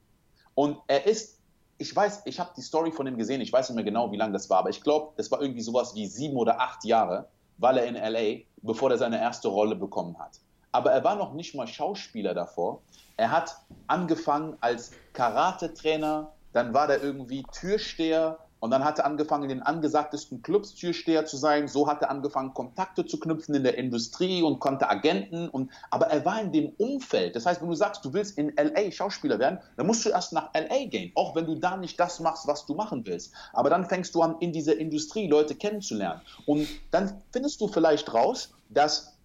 Und 0.54 0.78
er 0.86 1.06
ist, 1.06 1.40
ich 1.78 1.94
weiß, 1.94 2.22
ich 2.24 2.40
habe 2.40 2.50
die 2.56 2.62
Story 2.62 2.92
von 2.92 3.06
ihm 3.06 3.16
gesehen, 3.16 3.40
ich 3.40 3.52
weiß 3.52 3.68
nicht 3.68 3.76
mehr 3.76 3.84
genau, 3.84 4.12
wie 4.12 4.16
lange 4.16 4.32
das 4.32 4.48
war, 4.50 4.58
aber 4.58 4.70
ich 4.70 4.82
glaube, 4.82 5.12
das 5.16 5.30
war 5.30 5.40
irgendwie 5.40 5.62
sowas 5.62 5.94
wie 5.94 6.06
sieben 6.06 6.36
oder 6.36 6.60
acht 6.60 6.84
Jahre, 6.84 7.28
weil 7.58 7.78
er 7.78 7.86
in 7.86 7.94
LA, 7.94 8.44
bevor 8.62 8.90
er 8.90 8.98
seine 8.98 9.20
erste 9.20 9.48
Rolle 9.48 9.76
bekommen 9.76 10.18
hat 10.18 10.40
aber 10.74 10.90
er 10.90 11.04
war 11.04 11.14
noch 11.14 11.34
nicht 11.34 11.54
mal 11.54 11.68
Schauspieler 11.68 12.34
davor. 12.34 12.82
Er 13.16 13.30
hat 13.30 13.56
angefangen 13.86 14.56
als 14.60 14.90
Karate-Trainer, 15.12 16.32
dann 16.52 16.74
war 16.74 16.90
er 16.90 17.00
irgendwie 17.00 17.44
Türsteher 17.52 18.40
und 18.64 18.70
dann 18.70 18.82
hat 18.82 18.98
er 18.98 19.04
angefangen, 19.04 19.42
in 19.42 19.50
den 19.50 19.62
angesagtesten 19.62 20.40
Clubs 20.40 20.74
Türsteher 20.74 21.26
zu 21.26 21.36
sein. 21.36 21.68
So 21.68 21.86
hat 21.86 22.00
er 22.00 22.08
angefangen, 22.08 22.54
Kontakte 22.54 23.04
zu 23.04 23.20
knüpfen 23.20 23.54
in 23.54 23.62
der 23.62 23.76
Industrie 23.76 24.42
und 24.42 24.58
konnte 24.58 24.88
Agenten. 24.88 25.50
Und, 25.50 25.70
aber 25.90 26.06
er 26.06 26.24
war 26.24 26.40
in 26.40 26.50
dem 26.50 26.70
Umfeld. 26.78 27.36
Das 27.36 27.44
heißt, 27.44 27.60
wenn 27.60 27.68
du 27.68 27.74
sagst, 27.74 28.06
du 28.06 28.14
willst 28.14 28.38
in 28.38 28.54
LA 28.56 28.90
Schauspieler 28.90 29.38
werden, 29.38 29.58
dann 29.76 29.86
musst 29.86 30.06
du 30.06 30.08
erst 30.08 30.32
nach 30.32 30.48
LA 30.54 30.86
gehen. 30.86 31.12
Auch 31.14 31.36
wenn 31.36 31.44
du 31.44 31.56
da 31.56 31.76
nicht 31.76 32.00
das 32.00 32.20
machst, 32.20 32.46
was 32.46 32.64
du 32.64 32.74
machen 32.74 33.04
willst. 33.04 33.34
Aber 33.52 33.68
dann 33.68 33.84
fängst 33.84 34.14
du 34.14 34.22
an, 34.22 34.36
in 34.40 34.54
dieser 34.54 34.78
Industrie 34.78 35.28
Leute 35.28 35.54
kennenzulernen. 35.56 36.22
Und 36.46 36.66
dann 36.90 37.20
findest 37.32 37.60
du 37.60 37.68
vielleicht 37.68 38.14
raus, 38.14 38.54
dass 38.70 39.18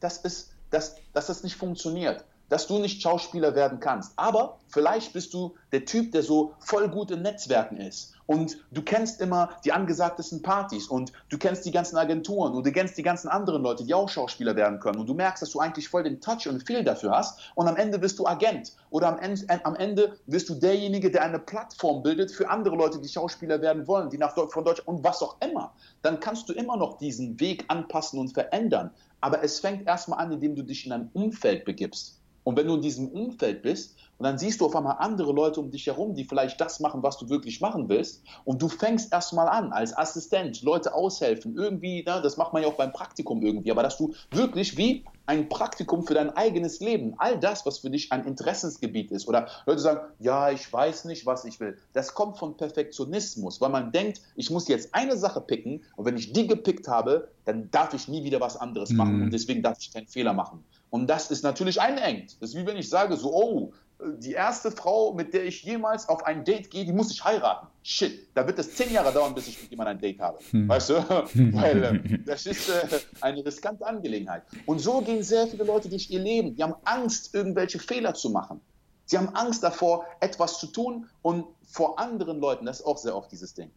das 0.00 0.18
ist 0.18 0.50
dass, 0.70 0.96
dass 1.12 1.26
das 1.26 1.42
nicht 1.42 1.56
funktioniert, 1.56 2.24
dass 2.50 2.66
du 2.66 2.78
nicht 2.78 3.00
Schauspieler 3.00 3.54
werden 3.54 3.80
kannst. 3.80 4.12
Aber 4.16 4.58
vielleicht 4.68 5.14
bist 5.14 5.32
du 5.32 5.54
der 5.72 5.86
Typ, 5.86 6.12
der 6.12 6.22
so 6.22 6.52
voll 6.58 6.88
gut 6.88 7.10
in 7.10 7.22
Netzwerken 7.22 7.78
ist. 7.78 8.12
Und 8.26 8.58
du 8.70 8.82
kennst 8.82 9.20
immer 9.20 9.50
die 9.64 9.72
angesagtesten 9.72 10.40
Partys 10.42 10.86
und 10.86 11.12
du 11.30 11.38
kennst 11.38 11.64
die 11.64 11.72
ganzen 11.72 11.96
Agenturen 11.96 12.54
und 12.54 12.64
du 12.64 12.70
kennst 12.70 12.96
die 12.96 13.02
ganzen 13.02 13.28
anderen 13.28 13.62
Leute, 13.62 13.84
die 13.84 13.92
auch 13.92 14.08
Schauspieler 14.08 14.54
werden 14.54 14.78
können. 14.78 15.00
Und 15.00 15.08
du 15.08 15.14
merkst, 15.14 15.42
dass 15.42 15.50
du 15.50 15.58
eigentlich 15.58 15.88
voll 15.88 16.04
den 16.04 16.20
Touch 16.20 16.46
und 16.46 16.64
Feel 16.64 16.84
dafür 16.84 17.10
hast. 17.10 17.50
Und 17.56 17.66
am 17.66 17.76
Ende 17.76 17.98
bist 17.98 18.20
du 18.20 18.26
Agent. 18.26 18.72
Oder 18.90 19.08
am 19.08 19.18
Ende, 19.18 19.64
am 19.64 19.74
Ende 19.74 20.16
bist 20.26 20.48
du 20.48 20.54
derjenige, 20.54 21.10
der 21.10 21.22
eine 21.22 21.40
Plattform 21.40 22.04
bildet 22.04 22.30
für 22.30 22.48
andere 22.48 22.76
Leute, 22.76 23.00
die 23.00 23.08
Schauspieler 23.08 23.60
werden 23.62 23.88
wollen, 23.88 24.10
die 24.10 24.18
nach 24.18 24.34
von 24.34 24.64
Deutschland 24.64 24.86
und 24.86 25.02
was 25.02 25.22
auch 25.22 25.36
immer. 25.40 25.72
Dann 26.02 26.20
kannst 26.20 26.48
du 26.48 26.52
immer 26.52 26.76
noch 26.76 26.98
diesen 26.98 27.40
Weg 27.40 27.64
anpassen 27.66 28.20
und 28.20 28.32
verändern. 28.32 28.92
Aber 29.20 29.42
es 29.42 29.58
fängt 29.58 29.88
erstmal 29.88 30.20
an, 30.20 30.30
indem 30.30 30.54
du 30.54 30.62
dich 30.62 30.86
in 30.86 30.92
ein 30.92 31.10
Umfeld 31.14 31.64
begibst. 31.64 32.19
Und 32.44 32.56
wenn 32.56 32.66
du 32.66 32.74
in 32.74 32.82
diesem 32.82 33.08
Umfeld 33.08 33.62
bist 33.62 33.96
und 34.18 34.24
dann 34.24 34.38
siehst 34.38 34.60
du 34.60 34.66
auf 34.66 34.76
einmal 34.76 34.96
andere 34.98 35.32
Leute 35.32 35.60
um 35.60 35.70
dich 35.70 35.86
herum, 35.86 36.14
die 36.14 36.24
vielleicht 36.24 36.60
das 36.60 36.80
machen, 36.80 37.02
was 37.02 37.18
du 37.18 37.28
wirklich 37.28 37.60
machen 37.60 37.88
willst, 37.88 38.22
und 38.44 38.60
du 38.60 38.68
fängst 38.68 39.12
erstmal 39.12 39.48
an, 39.48 39.72
als 39.72 39.96
Assistent, 39.96 40.62
Leute 40.62 40.94
aushelfen, 40.94 41.56
irgendwie, 41.56 42.04
ne, 42.04 42.20
das 42.22 42.36
macht 42.36 42.52
man 42.52 42.62
ja 42.62 42.68
auch 42.68 42.74
beim 42.74 42.92
Praktikum 42.92 43.42
irgendwie, 43.42 43.70
aber 43.70 43.82
dass 43.82 43.96
du 43.96 44.14
wirklich 44.30 44.76
wie 44.76 45.04
ein 45.26 45.48
Praktikum 45.48 46.04
für 46.06 46.14
dein 46.14 46.30
eigenes 46.30 46.80
Leben, 46.80 47.14
all 47.18 47.38
das, 47.38 47.64
was 47.64 47.78
für 47.78 47.88
dich 47.88 48.10
ein 48.10 48.24
Interessensgebiet 48.24 49.10
ist, 49.10 49.28
oder 49.28 49.48
Leute 49.64 49.80
sagen, 49.80 50.00
ja, 50.18 50.50
ich 50.50 50.70
weiß 50.70 51.04
nicht, 51.04 51.24
was 51.24 51.44
ich 51.44 51.60
will, 51.60 51.78
das 51.92 52.14
kommt 52.14 52.36
von 52.36 52.56
Perfektionismus, 52.56 53.60
weil 53.60 53.70
man 53.70 53.92
denkt, 53.92 54.20
ich 54.34 54.50
muss 54.50 54.68
jetzt 54.68 54.94
eine 54.94 55.16
Sache 55.16 55.40
picken, 55.40 55.82
und 55.96 56.04
wenn 56.04 56.16
ich 56.16 56.32
die 56.32 56.46
gepickt 56.46 56.88
habe, 56.88 57.28
dann 57.44 57.70
darf 57.70 57.94
ich 57.94 58.08
nie 58.08 58.24
wieder 58.24 58.40
was 58.40 58.56
anderes 58.56 58.90
machen, 58.90 59.18
mhm. 59.18 59.22
und 59.24 59.32
deswegen 59.32 59.62
darf 59.62 59.78
ich 59.80 59.92
keinen 59.92 60.08
Fehler 60.08 60.32
machen. 60.32 60.64
Und 60.90 61.06
das 61.06 61.30
ist 61.30 61.42
natürlich 61.42 61.80
einengt. 61.80 62.36
Das 62.42 62.50
ist 62.50 62.56
wie 62.56 62.66
wenn 62.66 62.76
ich 62.76 62.88
sage, 62.88 63.16
so, 63.16 63.32
oh, 63.32 63.72
die 64.18 64.32
erste 64.32 64.70
Frau, 64.70 65.12
mit 65.12 65.34
der 65.34 65.44
ich 65.44 65.62
jemals 65.62 66.08
auf 66.08 66.24
ein 66.24 66.44
Date 66.44 66.70
gehe, 66.70 66.84
die 66.84 66.92
muss 66.92 67.12
ich 67.12 67.24
heiraten. 67.24 67.68
Shit, 67.82 68.28
da 68.34 68.46
wird 68.46 68.58
es 68.58 68.74
zehn 68.74 68.92
Jahre 68.92 69.12
dauern, 69.12 69.34
bis 69.34 69.48
ich 69.48 69.60
mit 69.60 69.70
jemandem 69.70 69.96
ein 69.96 70.00
Date 70.00 70.20
habe. 70.20 70.38
Hm. 70.50 70.68
Weißt 70.68 70.90
du? 70.90 70.94
Weil 71.52 71.82
äh, 71.82 72.18
das 72.24 72.46
ist 72.46 72.68
äh, 72.68 73.00
eine 73.20 73.44
riskante 73.44 73.86
Angelegenheit. 73.86 74.42
Und 74.66 74.80
so 74.80 75.00
gehen 75.00 75.22
sehr 75.22 75.46
viele 75.46 75.64
Leute 75.64 75.88
durch 75.88 76.10
ihr 76.10 76.20
Leben. 76.20 76.56
Die 76.56 76.62
haben 76.62 76.74
Angst, 76.84 77.34
irgendwelche 77.34 77.78
Fehler 77.78 78.14
zu 78.14 78.30
machen. 78.30 78.60
Sie 79.04 79.18
haben 79.18 79.28
Angst 79.30 79.62
davor, 79.62 80.06
etwas 80.20 80.58
zu 80.58 80.68
tun 80.68 81.06
und 81.22 81.44
vor 81.64 81.98
anderen 81.98 82.40
Leuten, 82.40 82.66
das 82.66 82.80
ist 82.80 82.86
auch 82.86 82.98
sehr 82.98 83.16
oft 83.16 83.30
dieses 83.30 83.54
Ding. 83.54 83.70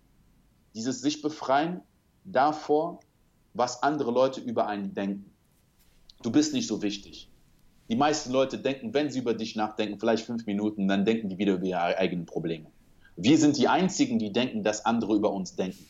Dieses 0.74 1.02
sich 1.02 1.22
befreien 1.22 1.82
davor, 2.24 3.00
was 3.54 3.84
andere 3.84 4.12
Leute 4.12 4.42
über 4.42 4.68
einen 4.68 4.94
denken 4.94 5.33
du 6.24 6.32
bist 6.32 6.54
nicht 6.54 6.68
so 6.68 6.82
wichtig. 6.82 7.30
Die 7.90 7.96
meisten 7.96 8.32
Leute 8.32 8.58
denken, 8.58 8.94
wenn 8.94 9.12
sie 9.12 9.20
über 9.20 9.34
dich 9.34 9.56
nachdenken, 9.56 10.00
vielleicht 10.00 10.26
fünf 10.26 10.46
Minuten, 10.46 10.88
dann 10.88 11.06
denken 11.06 11.30
die 11.30 11.38
wieder 11.38 11.54
über 11.54 11.66
ihre 11.66 11.98
eigenen 11.98 12.26
Probleme. 12.26 12.66
Wir 13.16 13.38
sind 13.38 13.58
die 13.58 13.68
Einzigen, 13.68 14.18
die 14.18 14.32
denken, 14.32 14.64
dass 14.64 14.86
andere 14.86 15.16
über 15.16 15.32
uns 15.32 15.56
denken. 15.56 15.86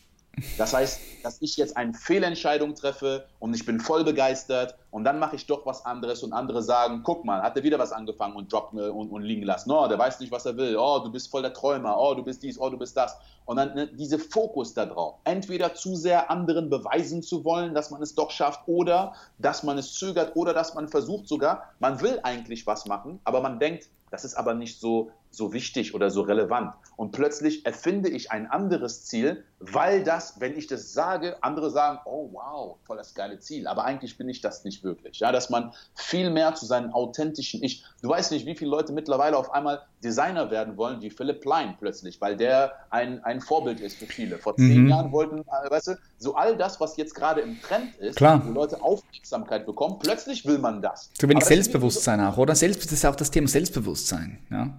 Das 0.58 0.72
heißt, 0.72 1.00
dass 1.22 1.40
ich 1.40 1.56
jetzt 1.56 1.76
eine 1.76 1.94
Fehlentscheidung 1.94 2.74
treffe 2.74 3.26
und 3.38 3.54
ich 3.54 3.64
bin 3.64 3.80
voll 3.80 4.04
begeistert 4.04 4.76
und 4.90 5.04
dann 5.04 5.18
mache 5.18 5.36
ich 5.36 5.46
doch 5.46 5.66
was 5.66 5.84
anderes 5.84 6.22
und 6.22 6.32
andere 6.32 6.62
sagen, 6.62 7.02
guck 7.02 7.24
mal, 7.24 7.42
hat 7.42 7.56
er 7.56 7.62
wieder 7.62 7.78
was 7.78 7.92
angefangen 7.92 8.36
und 8.36 8.52
droppt 8.52 8.74
und, 8.74 9.10
und 9.10 9.22
liegen 9.22 9.42
lassen. 9.42 9.70
Oh, 9.70 9.88
der 9.88 9.98
weiß 9.98 10.20
nicht, 10.20 10.32
was 10.32 10.46
er 10.46 10.56
will. 10.56 10.76
Oh, 10.76 11.00
du 11.02 11.10
bist 11.10 11.30
voll 11.30 11.42
der 11.42 11.52
Träumer. 11.52 11.96
Oh, 11.98 12.14
du 12.14 12.22
bist 12.22 12.42
dies. 12.42 12.58
Oh, 12.58 12.70
du 12.70 12.78
bist 12.78 12.96
das. 12.96 13.16
Und 13.46 13.56
dann 13.56 13.74
ne, 13.74 13.86
dieser 13.88 14.18
Fokus 14.18 14.74
darauf. 14.74 15.16
Entweder 15.24 15.74
zu 15.74 15.96
sehr 15.96 16.30
anderen 16.30 16.70
beweisen 16.70 17.22
zu 17.22 17.44
wollen, 17.44 17.74
dass 17.74 17.90
man 17.90 18.02
es 18.02 18.14
doch 18.14 18.30
schafft 18.30 18.60
oder 18.66 19.14
dass 19.38 19.62
man 19.62 19.78
es 19.78 19.94
zögert 19.94 20.36
oder 20.36 20.54
dass 20.54 20.74
man 20.74 20.88
versucht 20.88 21.28
sogar, 21.28 21.70
man 21.78 22.00
will 22.00 22.20
eigentlich 22.22 22.66
was 22.66 22.86
machen, 22.86 23.20
aber 23.24 23.40
man 23.40 23.58
denkt, 23.58 23.88
das 24.10 24.24
ist 24.24 24.34
aber 24.34 24.54
nicht 24.54 24.80
so, 24.80 25.10
so 25.36 25.52
wichtig 25.52 25.94
oder 25.94 26.10
so 26.10 26.22
relevant. 26.22 26.74
Und 26.96 27.12
plötzlich 27.12 27.66
erfinde 27.66 28.08
ich 28.08 28.30
ein 28.30 28.46
anderes 28.46 29.04
Ziel, 29.04 29.44
weil 29.58 30.04
das, 30.04 30.40
wenn 30.40 30.56
ich 30.56 30.66
das 30.66 30.92
sage, 30.92 31.42
andere 31.42 31.70
sagen, 31.70 31.98
oh 32.04 32.28
wow, 32.32 32.76
voll 32.84 32.96
das 32.96 33.14
geile 33.14 33.38
Ziel. 33.40 33.66
Aber 33.66 33.84
eigentlich 33.84 34.18
bin 34.18 34.28
ich 34.28 34.40
das 34.40 34.64
nicht 34.64 34.84
wirklich. 34.84 35.20
Ja, 35.20 35.32
dass 35.32 35.50
man 35.50 35.72
viel 35.94 36.30
mehr 36.30 36.54
zu 36.54 36.66
seinem 36.66 36.92
authentischen 36.92 37.62
Ich. 37.62 37.84
Du 38.02 38.10
weißt 38.10 38.30
nicht, 38.32 38.46
wie 38.46 38.54
viele 38.54 38.70
Leute 38.70 38.92
mittlerweile 38.92 39.36
auf 39.36 39.52
einmal 39.52 39.82
Designer 40.04 40.50
werden 40.50 40.76
wollen, 40.76 41.00
wie 41.00 41.10
Philipp 41.10 41.40
Plein 41.40 41.76
plötzlich, 41.78 42.20
weil 42.20 42.36
der 42.36 42.72
ein, 42.90 43.24
ein 43.24 43.40
Vorbild 43.40 43.80
ist 43.80 43.96
für 43.96 44.06
viele. 44.06 44.38
Vor 44.38 44.56
zehn 44.56 44.84
mhm. 44.84 44.88
Jahren 44.88 45.12
wollten, 45.12 45.40
äh, 45.40 45.70
weißt 45.70 45.88
du, 45.88 45.98
so 46.18 46.34
all 46.34 46.56
das, 46.56 46.80
was 46.80 46.96
jetzt 46.96 47.14
gerade 47.14 47.40
im 47.40 47.60
Trend 47.62 47.96
ist, 47.96 48.16
Klar. 48.16 48.42
wo 48.44 48.52
Leute 48.52 48.82
Aufmerksamkeit 48.82 49.66
bekommen, 49.66 49.98
plötzlich 49.98 50.44
will 50.44 50.58
man 50.58 50.82
das. 50.82 51.10
Zu 51.14 51.28
wenig 51.28 51.44
Selbstbewusstsein 51.44 52.20
auch, 52.20 52.36
oder? 52.36 52.54
Selbst, 52.54 52.84
das 52.84 52.92
ist 52.92 53.06
auch 53.06 53.16
das 53.16 53.30
Thema 53.30 53.48
Selbstbewusstsein, 53.48 54.38
ja. 54.50 54.70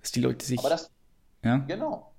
Dass 0.00 0.12
die 0.12 0.20
Leute 0.20 0.44
sich. 0.44 0.58
Aber 0.58 0.70
das, 0.70 0.90
ja? 1.42 1.58
Genau. 1.58 2.10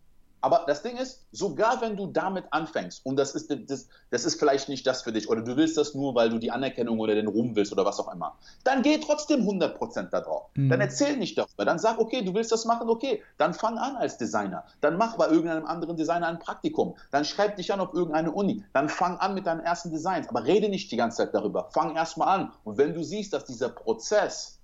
Aber 0.41 0.63
das 0.65 0.81
Ding 0.81 0.97
ist, 0.97 1.27
sogar 1.31 1.81
wenn 1.81 1.95
du 1.95 2.07
damit 2.07 2.45
anfängst, 2.49 3.05
und 3.05 3.15
das 3.15 3.35
ist, 3.35 3.55
das, 3.69 3.87
das 4.09 4.25
ist 4.25 4.39
vielleicht 4.39 4.69
nicht 4.69 4.85
das 4.87 5.03
für 5.03 5.11
dich, 5.11 5.29
oder 5.29 5.41
du 5.41 5.55
willst 5.55 5.77
das 5.77 5.93
nur, 5.93 6.15
weil 6.15 6.29
du 6.29 6.39
die 6.39 6.49
Anerkennung 6.49 6.99
oder 6.99 7.13
den 7.13 7.27
Ruhm 7.27 7.55
willst 7.55 7.71
oder 7.71 7.85
was 7.85 7.99
auch 7.99 8.11
immer, 8.11 8.35
dann 8.63 8.81
geh 8.81 8.97
trotzdem 8.97 9.41
100% 9.47 10.09
da 10.09 10.21
drauf. 10.21 10.49
Mhm. 10.55 10.69
Dann 10.69 10.81
erzähl 10.81 11.17
nicht 11.17 11.37
darüber. 11.37 11.63
Dann 11.63 11.77
sag, 11.77 11.99
okay, 11.99 12.23
du 12.23 12.33
willst 12.33 12.51
das 12.51 12.65
machen, 12.65 12.89
okay, 12.89 13.21
dann 13.37 13.53
fang 13.53 13.77
an 13.77 13.95
als 13.95 14.17
Designer. 14.17 14.65
Dann 14.81 14.97
mach 14.97 15.15
bei 15.15 15.27
irgendeinem 15.27 15.67
anderen 15.67 15.95
Designer 15.95 16.27
ein 16.27 16.39
Praktikum. 16.39 16.95
Dann 17.11 17.23
schreib 17.23 17.57
dich 17.57 17.71
an 17.71 17.79
auf 17.79 17.93
irgendeine 17.93 18.31
Uni. 18.31 18.63
Dann 18.73 18.89
fang 18.89 19.17
an 19.17 19.35
mit 19.35 19.45
deinen 19.45 19.61
ersten 19.61 19.91
Designs. 19.91 20.27
Aber 20.27 20.43
rede 20.43 20.69
nicht 20.69 20.91
die 20.91 20.97
ganze 20.97 21.17
Zeit 21.17 21.35
darüber. 21.35 21.69
Fang 21.71 21.95
erstmal 21.95 22.39
an. 22.39 22.51
Und 22.63 22.79
wenn 22.79 22.95
du 22.95 23.03
siehst, 23.03 23.33
dass 23.33 23.45
dieser 23.45 23.69
Prozess 23.69 24.60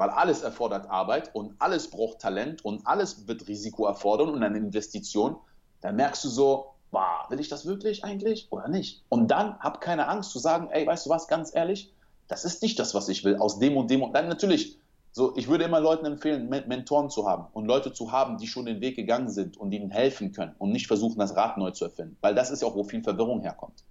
weil 0.00 0.08
alles 0.08 0.40
erfordert 0.40 0.88
Arbeit 0.88 1.34
und 1.34 1.54
alles 1.58 1.90
braucht 1.90 2.20
Talent 2.20 2.64
und 2.64 2.86
alles 2.86 3.28
wird 3.28 3.46
Risiko 3.48 3.84
erfordern 3.84 4.30
und 4.30 4.42
eine 4.42 4.56
Investition, 4.56 5.36
dann 5.82 5.96
merkst 5.96 6.24
du 6.24 6.30
so, 6.30 6.70
wow, 6.90 7.28
will 7.28 7.38
ich 7.38 7.48
das 7.50 7.66
wirklich 7.66 8.02
eigentlich 8.02 8.48
oder 8.50 8.66
nicht? 8.68 9.04
Und 9.10 9.30
dann 9.30 9.58
hab 9.58 9.82
keine 9.82 10.08
Angst 10.08 10.30
zu 10.30 10.38
sagen, 10.38 10.68
ey, 10.70 10.86
weißt 10.86 11.04
du 11.04 11.10
was, 11.10 11.28
ganz 11.28 11.54
ehrlich, 11.54 11.92
das 12.28 12.46
ist 12.46 12.62
nicht 12.62 12.78
das, 12.78 12.94
was 12.94 13.10
ich 13.10 13.24
will, 13.24 13.36
aus 13.36 13.58
dem 13.58 13.76
und 13.76 13.90
dem 13.90 14.02
und 14.02 14.14
dann 14.14 14.28
natürlich, 14.28 14.78
so, 15.12 15.36
ich 15.36 15.48
würde 15.48 15.64
immer 15.64 15.80
Leuten 15.80 16.06
empfehlen, 16.06 16.48
Mentoren 16.48 17.10
zu 17.10 17.28
haben 17.28 17.48
und 17.52 17.66
Leute 17.66 17.92
zu 17.92 18.10
haben, 18.10 18.38
die 18.38 18.46
schon 18.46 18.64
den 18.64 18.80
Weg 18.80 18.96
gegangen 18.96 19.28
sind 19.28 19.58
und 19.58 19.70
ihnen 19.70 19.90
helfen 19.90 20.32
können 20.32 20.54
und 20.56 20.72
nicht 20.72 20.86
versuchen, 20.86 21.18
das 21.18 21.36
Rad 21.36 21.58
neu 21.58 21.72
zu 21.72 21.84
erfinden, 21.84 22.16
weil 22.22 22.34
das 22.34 22.50
ist 22.50 22.62
ja 22.62 22.68
auch, 22.68 22.74
wo 22.74 22.84
viel 22.84 23.02
Verwirrung 23.02 23.42
herkommt. 23.42 23.84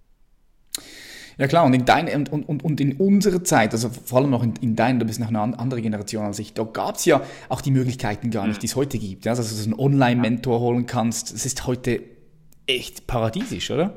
Ja 1.40 1.46
klar, 1.46 1.64
und 1.64 1.72
in 1.72 1.86
deine 1.86 2.14
und, 2.14 2.30
und, 2.30 2.62
und 2.62 2.80
in 2.82 2.98
unserer 2.98 3.42
Zeit, 3.42 3.72
also 3.72 3.88
vor 3.88 4.18
allem 4.18 4.28
noch 4.28 4.42
in, 4.42 4.56
in 4.56 4.76
deiner, 4.76 4.98
du 4.98 5.06
bist 5.06 5.20
noch 5.20 5.28
eine 5.28 5.40
andere 5.40 5.80
Generation 5.80 6.26
als 6.26 6.38
ich, 6.38 6.52
da 6.52 6.64
gab 6.64 6.96
es 6.96 7.06
ja 7.06 7.22
auch 7.48 7.62
die 7.62 7.70
Möglichkeiten 7.70 8.30
gar 8.30 8.46
nicht, 8.46 8.56
mhm. 8.56 8.60
die 8.60 8.66
es 8.66 8.76
heute 8.76 8.98
gibt. 8.98 9.24
Ja? 9.24 9.32
Also, 9.32 9.42
dass 9.42 9.56
du 9.56 9.70
einen 9.70 9.80
Online-Mentor 9.80 10.60
holen 10.60 10.84
kannst, 10.84 11.32
das 11.32 11.46
ist 11.46 11.66
heute 11.66 12.02
echt 12.66 13.06
paradiesisch, 13.06 13.70
oder? 13.70 13.94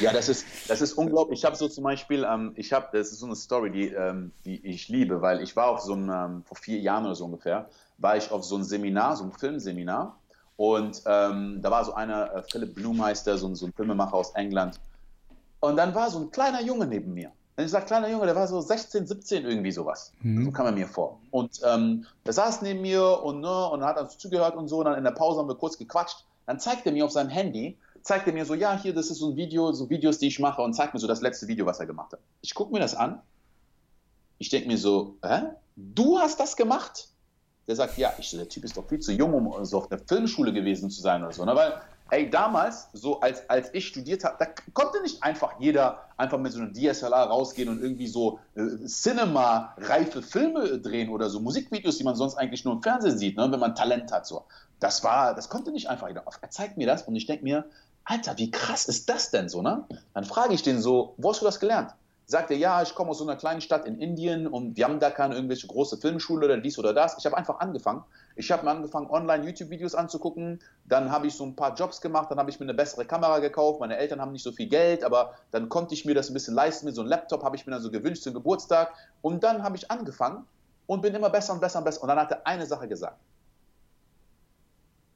Ja, 0.00 0.12
das 0.12 0.28
ist, 0.28 0.44
das 0.66 0.80
ist 0.80 0.92
unglaublich. 0.98 1.38
Ich 1.38 1.44
habe 1.44 1.54
so 1.54 1.68
zum 1.68 1.84
Beispiel, 1.84 2.26
ähm, 2.28 2.50
ich 2.56 2.72
habe, 2.72 2.88
das 2.90 3.12
ist 3.12 3.20
so 3.20 3.26
eine 3.26 3.36
Story, 3.36 3.70
die, 3.70 3.88
ähm, 3.90 4.32
die 4.44 4.66
ich 4.66 4.88
liebe, 4.88 5.22
weil 5.22 5.42
ich 5.42 5.54
war 5.54 5.68
auf 5.68 5.78
so 5.78 5.92
einem, 5.92 6.10
ähm, 6.10 6.42
vor 6.44 6.56
vier 6.56 6.80
Jahren 6.80 7.04
oder 7.04 7.14
so 7.14 7.26
ungefähr, 7.26 7.68
war 7.98 8.16
ich 8.16 8.32
auf 8.32 8.42
so 8.42 8.56
einem 8.56 8.64
Seminar, 8.64 9.14
so 9.14 9.22
einem 9.22 9.32
Filmseminar 9.32 10.18
und 10.56 11.02
ähm, 11.06 11.60
da 11.62 11.70
war 11.70 11.84
so 11.84 11.94
einer, 11.94 12.34
äh, 12.34 12.42
Philipp 12.50 12.74
Blumeister, 12.74 13.38
so, 13.38 13.54
so 13.54 13.66
ein 13.66 13.72
Filmemacher 13.72 14.14
aus 14.14 14.32
England 14.34 14.80
und 15.62 15.76
dann 15.76 15.94
war 15.94 16.10
so 16.10 16.18
ein 16.18 16.30
kleiner 16.32 16.60
Junge 16.60 16.86
neben 16.86 17.14
mir. 17.14 17.30
Und 17.56 17.64
ich 17.64 17.70
sage, 17.70 17.86
kleiner 17.86 18.08
Junge, 18.10 18.26
der 18.26 18.34
war 18.34 18.48
so 18.48 18.60
16, 18.60 19.06
17, 19.06 19.44
irgendwie 19.44 19.70
sowas. 19.70 20.12
Mhm. 20.20 20.46
So 20.46 20.50
kam 20.50 20.66
er 20.66 20.72
mir 20.72 20.88
vor. 20.88 21.20
Und 21.30 21.60
ähm, 21.64 22.04
der 22.26 22.32
saß 22.32 22.62
neben 22.62 22.80
mir 22.80 23.22
und, 23.22 23.40
ne, 23.40 23.68
und 23.68 23.84
hat 23.84 23.96
uns 24.00 24.18
zugehört 24.18 24.56
und 24.56 24.66
so. 24.66 24.78
Und 24.78 24.86
dann 24.86 24.98
in 24.98 25.04
der 25.04 25.12
Pause 25.12 25.38
haben 25.38 25.48
wir 25.48 25.54
kurz 25.54 25.78
gequatscht. 25.78 26.24
Dann 26.46 26.58
zeigt 26.58 26.84
er 26.84 26.92
mir 26.92 27.04
auf 27.04 27.12
seinem 27.12 27.30
Handy, 27.30 27.78
zeigt 28.02 28.26
er 28.26 28.32
mir 28.32 28.44
so, 28.44 28.54
ja, 28.54 28.76
hier, 28.76 28.92
das 28.92 29.08
ist 29.08 29.18
so 29.18 29.30
ein 29.30 29.36
Video, 29.36 29.70
so 29.70 29.88
Videos, 29.88 30.18
die 30.18 30.26
ich 30.26 30.40
mache 30.40 30.62
und 30.62 30.74
zeigt 30.74 30.94
mir 30.94 31.00
so 31.00 31.06
das 31.06 31.20
letzte 31.20 31.46
Video, 31.46 31.64
was 31.64 31.78
er 31.78 31.86
gemacht 31.86 32.12
hat. 32.12 32.20
Ich 32.40 32.54
gucke 32.54 32.72
mir 32.72 32.80
das 32.80 32.96
an. 32.96 33.20
Ich 34.38 34.48
denke 34.48 34.66
mir 34.66 34.78
so, 34.78 35.16
hä? 35.24 35.42
Du 35.76 36.18
hast 36.18 36.40
das 36.40 36.56
gemacht? 36.56 37.08
Der 37.68 37.76
sagt, 37.76 37.98
ja, 37.98 38.12
ich, 38.18 38.32
der 38.32 38.48
Typ 38.48 38.64
ist 38.64 38.76
doch 38.76 38.88
viel 38.88 38.98
zu 38.98 39.12
jung, 39.12 39.32
um 39.32 39.64
so 39.64 39.78
auf 39.78 39.88
der 39.88 40.00
Filmschule 40.00 40.52
gewesen 40.52 40.90
zu 40.90 41.00
sein 41.00 41.22
oder 41.22 41.32
so. 41.32 41.44
Ne? 41.44 41.54
Weil 41.54 41.80
ey, 42.10 42.28
damals, 42.28 42.88
so 42.92 43.20
als, 43.20 43.48
als 43.48 43.72
ich 43.72 43.86
studiert 43.86 44.24
habe, 44.24 44.36
da 44.38 44.46
konnte 44.74 45.00
nicht 45.02 45.22
einfach 45.22 45.58
jeder 45.58 46.04
einfach 46.16 46.38
mit 46.38 46.52
so 46.52 46.60
einem 46.60 46.74
DSLR 46.74 47.24
rausgehen 47.24 47.68
und 47.68 47.82
irgendwie 47.82 48.06
so 48.06 48.38
äh, 48.54 48.86
Cinema-reife 48.86 50.22
Filme 50.22 50.78
drehen 50.78 51.08
oder 51.08 51.30
so 51.30 51.40
Musikvideos, 51.40 51.98
die 51.98 52.04
man 52.04 52.14
sonst 52.14 52.36
eigentlich 52.36 52.64
nur 52.64 52.74
im 52.74 52.82
Fernsehen 52.82 53.18
sieht, 53.18 53.36
ne, 53.36 53.50
wenn 53.50 53.60
man 53.60 53.74
Talent 53.74 54.12
hat. 54.12 54.26
So. 54.26 54.44
Das 54.80 55.04
war, 55.04 55.34
das 55.34 55.48
konnte 55.48 55.70
nicht 55.70 55.88
einfach 55.88 56.08
jeder. 56.08 56.24
Er 56.40 56.50
zeigt 56.50 56.76
mir 56.76 56.86
das 56.86 57.02
und 57.02 57.16
ich 57.16 57.26
denke 57.26 57.44
mir, 57.44 57.64
Alter, 58.04 58.36
wie 58.36 58.50
krass 58.50 58.86
ist 58.86 59.08
das 59.08 59.30
denn 59.30 59.48
so, 59.48 59.62
ne? 59.62 59.84
Dann 60.12 60.24
frage 60.24 60.54
ich 60.54 60.62
den 60.62 60.80
so, 60.80 61.14
wo 61.18 61.30
hast 61.30 61.40
du 61.40 61.44
das 61.44 61.60
gelernt? 61.60 61.94
Sagt 62.24 62.50
er, 62.50 62.56
ja, 62.56 62.82
ich 62.82 62.94
komme 62.94 63.10
aus 63.10 63.18
so 63.18 63.24
einer 63.24 63.36
kleinen 63.36 63.60
Stadt 63.60 63.84
in 63.84 63.98
Indien 64.00 64.46
und 64.46 64.76
wir 64.76 64.84
haben 64.84 65.00
da 65.00 65.10
keine 65.10 65.34
irgendwelche 65.34 65.66
große 65.66 65.98
Filmschule 65.98 66.46
oder 66.46 66.56
dies 66.56 66.78
oder 66.78 66.94
das. 66.94 67.18
Ich 67.18 67.26
habe 67.26 67.36
einfach 67.36 67.60
angefangen. 67.60 68.04
Ich 68.36 68.50
habe 68.50 68.64
mir 68.64 68.70
angefangen, 68.70 69.10
online 69.10 69.44
YouTube-Videos 69.44 69.94
anzugucken. 69.94 70.60
Dann 70.86 71.10
habe 71.10 71.26
ich 71.26 71.34
so 71.34 71.44
ein 71.44 71.56
paar 71.56 71.74
Jobs 71.74 72.00
gemacht. 72.00 72.30
Dann 72.30 72.38
habe 72.38 72.48
ich 72.48 72.60
mir 72.60 72.64
eine 72.64 72.74
bessere 72.74 73.04
Kamera 73.04 73.40
gekauft. 73.40 73.80
Meine 73.80 73.96
Eltern 73.96 74.20
haben 74.20 74.32
nicht 74.32 74.44
so 74.44 74.52
viel 74.52 74.68
Geld, 74.68 75.04
aber 75.04 75.34
dann 75.50 75.68
konnte 75.68 75.94
ich 75.94 76.04
mir 76.04 76.14
das 76.14 76.30
ein 76.30 76.34
bisschen 76.34 76.54
leisten. 76.54 76.86
Mit 76.86 76.94
so 76.94 77.02
einem 77.02 77.10
Laptop 77.10 77.42
habe 77.42 77.56
ich 77.56 77.66
mir 77.66 77.72
dann 77.72 77.82
so 77.82 77.90
gewünscht 77.90 78.22
zum 78.22 78.34
Geburtstag. 78.34 78.94
Und 79.20 79.42
dann 79.42 79.62
habe 79.62 79.76
ich 79.76 79.90
angefangen 79.90 80.44
und 80.86 81.02
bin 81.02 81.14
immer 81.14 81.28
besser 81.28 81.52
und 81.52 81.60
besser 81.60 81.80
und 81.80 81.84
besser. 81.84 82.02
Und 82.02 82.08
dann 82.08 82.18
hat 82.18 82.30
er 82.30 82.46
eine 82.46 82.66
Sache 82.66 82.88
gesagt. 82.88 83.18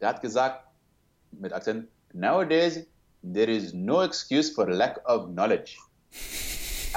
Er 0.00 0.08
hat 0.08 0.20
gesagt, 0.20 0.64
mit 1.30 1.52
Akzent, 1.52 1.88
nowadays 2.12 2.84
there 3.22 3.50
is 3.50 3.72
no 3.72 4.02
excuse 4.02 4.52
for 4.52 4.68
lack 4.68 5.00
of 5.08 5.28
knowledge. 5.28 5.78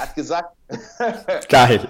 Er 0.00 0.06
hat 0.06 0.14
gesagt, 0.14 0.56
geil. 1.48 1.88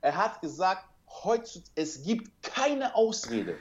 er 0.00 0.16
hat 0.16 0.40
gesagt, 0.40 0.84
heutzutage, 1.24 1.70
es 1.76 2.02
gibt 2.02 2.30
keine 2.42 2.94
Ausrede 2.94 3.56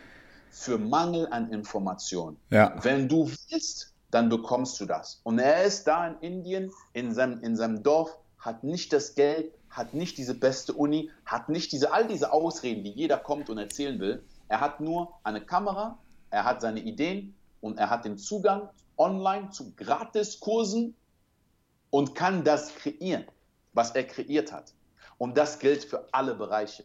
für 0.52 0.78
Mangel 0.78 1.28
an 1.32 1.52
Informationen. 1.52 2.38
Ja. 2.50 2.76
Wenn 2.84 3.08
du 3.08 3.30
willst, 3.50 3.94
dann 4.12 4.30
bekommst 4.30 4.80
du 4.80 4.86
das. 4.86 5.20
Und 5.24 5.40
er 5.40 5.64
ist 5.64 5.86
da 5.86 6.08
in 6.08 6.18
Indien, 6.20 6.72
in 6.94 7.14
seinem, 7.14 7.42
in 7.42 7.56
seinem 7.56 7.82
Dorf, 7.82 8.18
hat 8.38 8.64
nicht 8.64 8.94
das 8.94 9.16
Geld, 9.16 9.54
hat 9.70 9.94
nicht 9.94 10.18
diese 10.18 10.36
beste 10.36 10.74
Uni, 10.74 11.10
hat 11.26 11.50
nicht 11.50 11.72
diese, 11.72 11.94
all 11.94 12.08
diese 12.08 12.32
Ausreden, 12.32 12.84
die 12.84 12.92
jeder 12.92 13.18
kommt 13.18 13.50
und 13.50 13.58
erzählen 13.58 14.00
will. 14.00 14.24
Er 14.50 14.60
hat 14.60 14.82
nur 14.82 15.14
eine 15.24 15.42
Kamera, 15.42 15.98
er 16.30 16.44
hat 16.44 16.62
seine 16.62 16.82
Ideen 16.82 17.34
und 17.62 17.80
er 17.80 17.90
hat 17.90 18.06
den 18.06 18.18
Zugang 18.18 18.70
online 18.98 19.50
zu 19.50 19.74
Gratiskursen 19.76 20.96
und 21.94 22.16
kann 22.16 22.44
das 22.44 22.74
kreieren, 22.74 23.26
was 23.74 23.92
er 23.92 24.04
kreiert 24.04 24.52
hat. 24.52 24.74
Und 25.20 25.38
das 25.38 25.60
gilt 25.60 25.84
für 25.84 26.08
alle 26.12 26.34
Bereiche. 26.34 26.84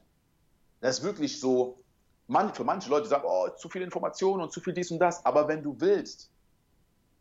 Das 0.83 0.99
ist 0.99 1.03
wirklich 1.03 1.41
so, 1.41 1.83
man, 2.27 2.53
für 2.53 2.63
manche 2.63 2.91
Leute 2.91 3.09
sagen, 3.09 3.25
oh, 3.27 3.49
zu 3.57 3.71
viel 3.71 3.81
Information 3.81 4.43
und 4.43 4.53
zu 4.53 4.61
viel 4.61 4.75
dies 4.75 4.91
und 4.91 4.99
das. 4.99 5.25
Aber 5.25 5.49
wenn 5.49 5.63
du 5.63 5.75
willst, 5.81 6.31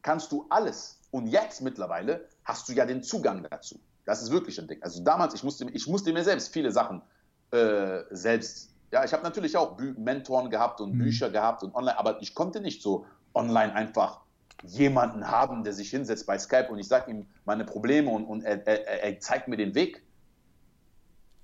kannst 0.01 0.33
du 0.33 0.45
alles. 0.49 0.99
Und 1.11 1.27
jetzt 1.27 1.61
mittlerweile 1.61 2.27
hast 2.43 2.67
du 2.67 2.73
ja 2.73 2.85
den 2.85 3.03
Zugang 3.03 3.47
dazu. 3.49 3.79
Das 4.03 4.21
ist 4.21 4.31
wirklich 4.31 4.59
ein 4.59 4.67
Ding. 4.67 4.83
Also 4.83 5.01
damals, 5.01 5.33
ich 5.33 5.43
musste, 5.45 5.65
ich 5.71 5.87
musste 5.87 6.11
mir 6.11 6.25
selbst 6.25 6.51
viele 6.51 6.73
Sachen 6.73 7.01
äh, 7.51 7.99
selbst, 8.11 8.69
ja, 8.91 9.05
ich 9.05 9.13
habe 9.13 9.23
natürlich 9.23 9.55
auch 9.55 9.77
Bü 9.77 9.93
Mentoren 9.97 10.49
gehabt 10.49 10.81
und 10.81 10.93
mhm. 10.93 10.97
Bücher 10.97 11.29
gehabt 11.29 11.63
und 11.63 11.73
online, 11.73 11.97
aber 11.97 12.21
ich 12.21 12.35
konnte 12.35 12.59
nicht 12.59 12.81
so 12.81 13.05
online 13.33 13.73
einfach 13.73 14.26
jemanden 14.63 15.29
haben, 15.29 15.63
der 15.63 15.73
sich 15.73 15.89
hinsetzt 15.89 16.25
bei 16.25 16.37
Skype 16.37 16.67
und 16.69 16.79
ich 16.79 16.87
sage 16.87 17.11
ihm 17.11 17.27
meine 17.45 17.63
Probleme 17.63 18.09
und, 18.09 18.25
und 18.25 18.43
er, 18.43 18.65
er, 18.67 19.03
er 19.03 19.19
zeigt 19.19 19.47
mir 19.47 19.57
den 19.57 19.75
Weg. 19.75 20.03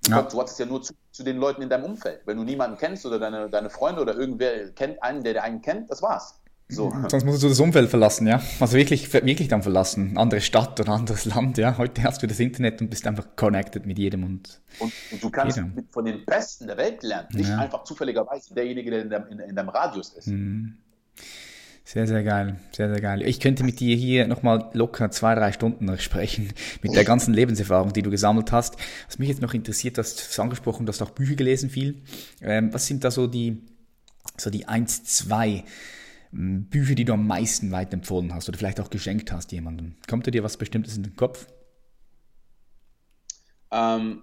Ja. 0.08 0.22
Du 0.22 0.40
hast 0.40 0.52
es 0.52 0.58
ja 0.58 0.66
nur 0.66 0.82
zu, 0.82 0.92
zu, 1.12 1.22
den 1.22 1.38
Leuten 1.38 1.62
in 1.62 1.70
deinem 1.70 1.84
Umfeld. 1.84 2.20
Wenn 2.26 2.36
du 2.36 2.44
niemanden 2.44 2.76
kennst 2.76 3.06
oder 3.06 3.18
deine, 3.18 3.48
deine 3.48 3.70
Freunde 3.70 4.02
oder 4.02 4.14
irgendwer 4.14 4.70
kennt 4.72 5.02
einen, 5.02 5.22
der, 5.22 5.32
der 5.32 5.44
einen 5.44 5.62
kennt, 5.62 5.90
das 5.90 6.02
war's. 6.02 6.40
So. 6.68 6.90
Sonst 7.08 7.24
musst 7.24 7.42
du 7.42 7.48
das 7.48 7.60
Umfeld 7.60 7.90
verlassen, 7.90 8.26
ja. 8.26 8.40
Also 8.58 8.76
wirklich, 8.76 9.12
wirklich 9.12 9.48
dann 9.48 9.62
verlassen. 9.62 10.16
Andere 10.16 10.40
Stadt 10.40 10.80
oder 10.80 10.92
anderes 10.92 11.26
Land, 11.26 11.58
ja. 11.58 11.76
Heute 11.76 12.02
hast 12.02 12.22
du 12.22 12.26
das 12.26 12.40
Internet 12.40 12.80
und 12.80 12.88
bist 12.88 13.06
einfach 13.06 13.36
connected 13.36 13.84
mit 13.84 13.98
jedem 13.98 14.24
und. 14.24 14.60
Und, 14.78 14.92
und 15.12 15.22
du 15.22 15.30
kannst 15.30 15.58
mit, 15.58 15.92
von 15.92 16.06
den 16.06 16.24
Besten 16.24 16.66
der 16.66 16.78
Welt 16.78 17.02
lernen, 17.02 17.28
nicht 17.32 17.50
ja. 17.50 17.58
einfach 17.58 17.84
zufälligerweise 17.84 18.54
derjenige, 18.54 18.90
der 18.90 19.02
in 19.02 19.10
deinem, 19.10 19.28
in, 19.28 19.38
in 19.40 19.56
deinem 19.56 19.68
Radius 19.68 20.14
ist. 20.14 20.28
Mhm. 20.28 20.78
Sehr, 21.86 22.06
sehr 22.06 22.24
geil. 22.24 22.58
Sehr, 22.72 22.88
sehr 22.88 23.00
geil. 23.00 23.22
Ich 23.22 23.40
könnte 23.40 23.62
mit 23.62 23.78
dir 23.78 23.94
hier 23.94 24.26
nochmal 24.26 24.70
locker 24.72 25.10
zwei, 25.10 25.34
drei 25.34 25.52
Stunden 25.52 25.96
sprechen, 25.98 26.54
mit 26.82 26.94
der 26.94 27.04
ganzen 27.04 27.34
Lebenserfahrung, 27.34 27.92
die 27.92 28.00
du 28.00 28.10
gesammelt 28.10 28.52
hast. 28.52 28.76
Was 29.06 29.18
mich 29.18 29.28
jetzt 29.28 29.42
noch 29.42 29.52
interessiert, 29.52 29.98
du 29.98 30.02
hast 30.02 30.40
angesprochen, 30.40 30.86
du 30.86 30.92
hast 30.92 31.02
auch 31.02 31.10
Bücher 31.10 31.34
gelesen 31.34 31.68
viel. 31.68 32.02
Ähm, 32.40 32.72
was 32.72 32.86
sind 32.86 33.04
da 33.04 33.10
so 33.10 33.26
die, 33.26 33.62
so 34.38 34.48
die 34.48 34.66
eins, 34.66 35.04
zwei 35.04 35.64
hm, 36.30 36.64
Bücher, 36.70 36.94
die 36.94 37.04
du 37.04 37.12
am 37.12 37.26
meisten 37.26 37.70
weiterempfohlen 37.70 38.32
hast 38.32 38.48
oder 38.48 38.56
vielleicht 38.56 38.80
auch 38.80 38.88
geschenkt 38.88 39.30
hast 39.30 39.52
jemandem? 39.52 39.96
Kommt 40.08 40.26
dir 40.26 40.42
was 40.42 40.56
Bestimmtes 40.56 40.96
in 40.96 41.02
den 41.02 41.16
Kopf? 41.16 41.46
Ähm, 43.70 44.22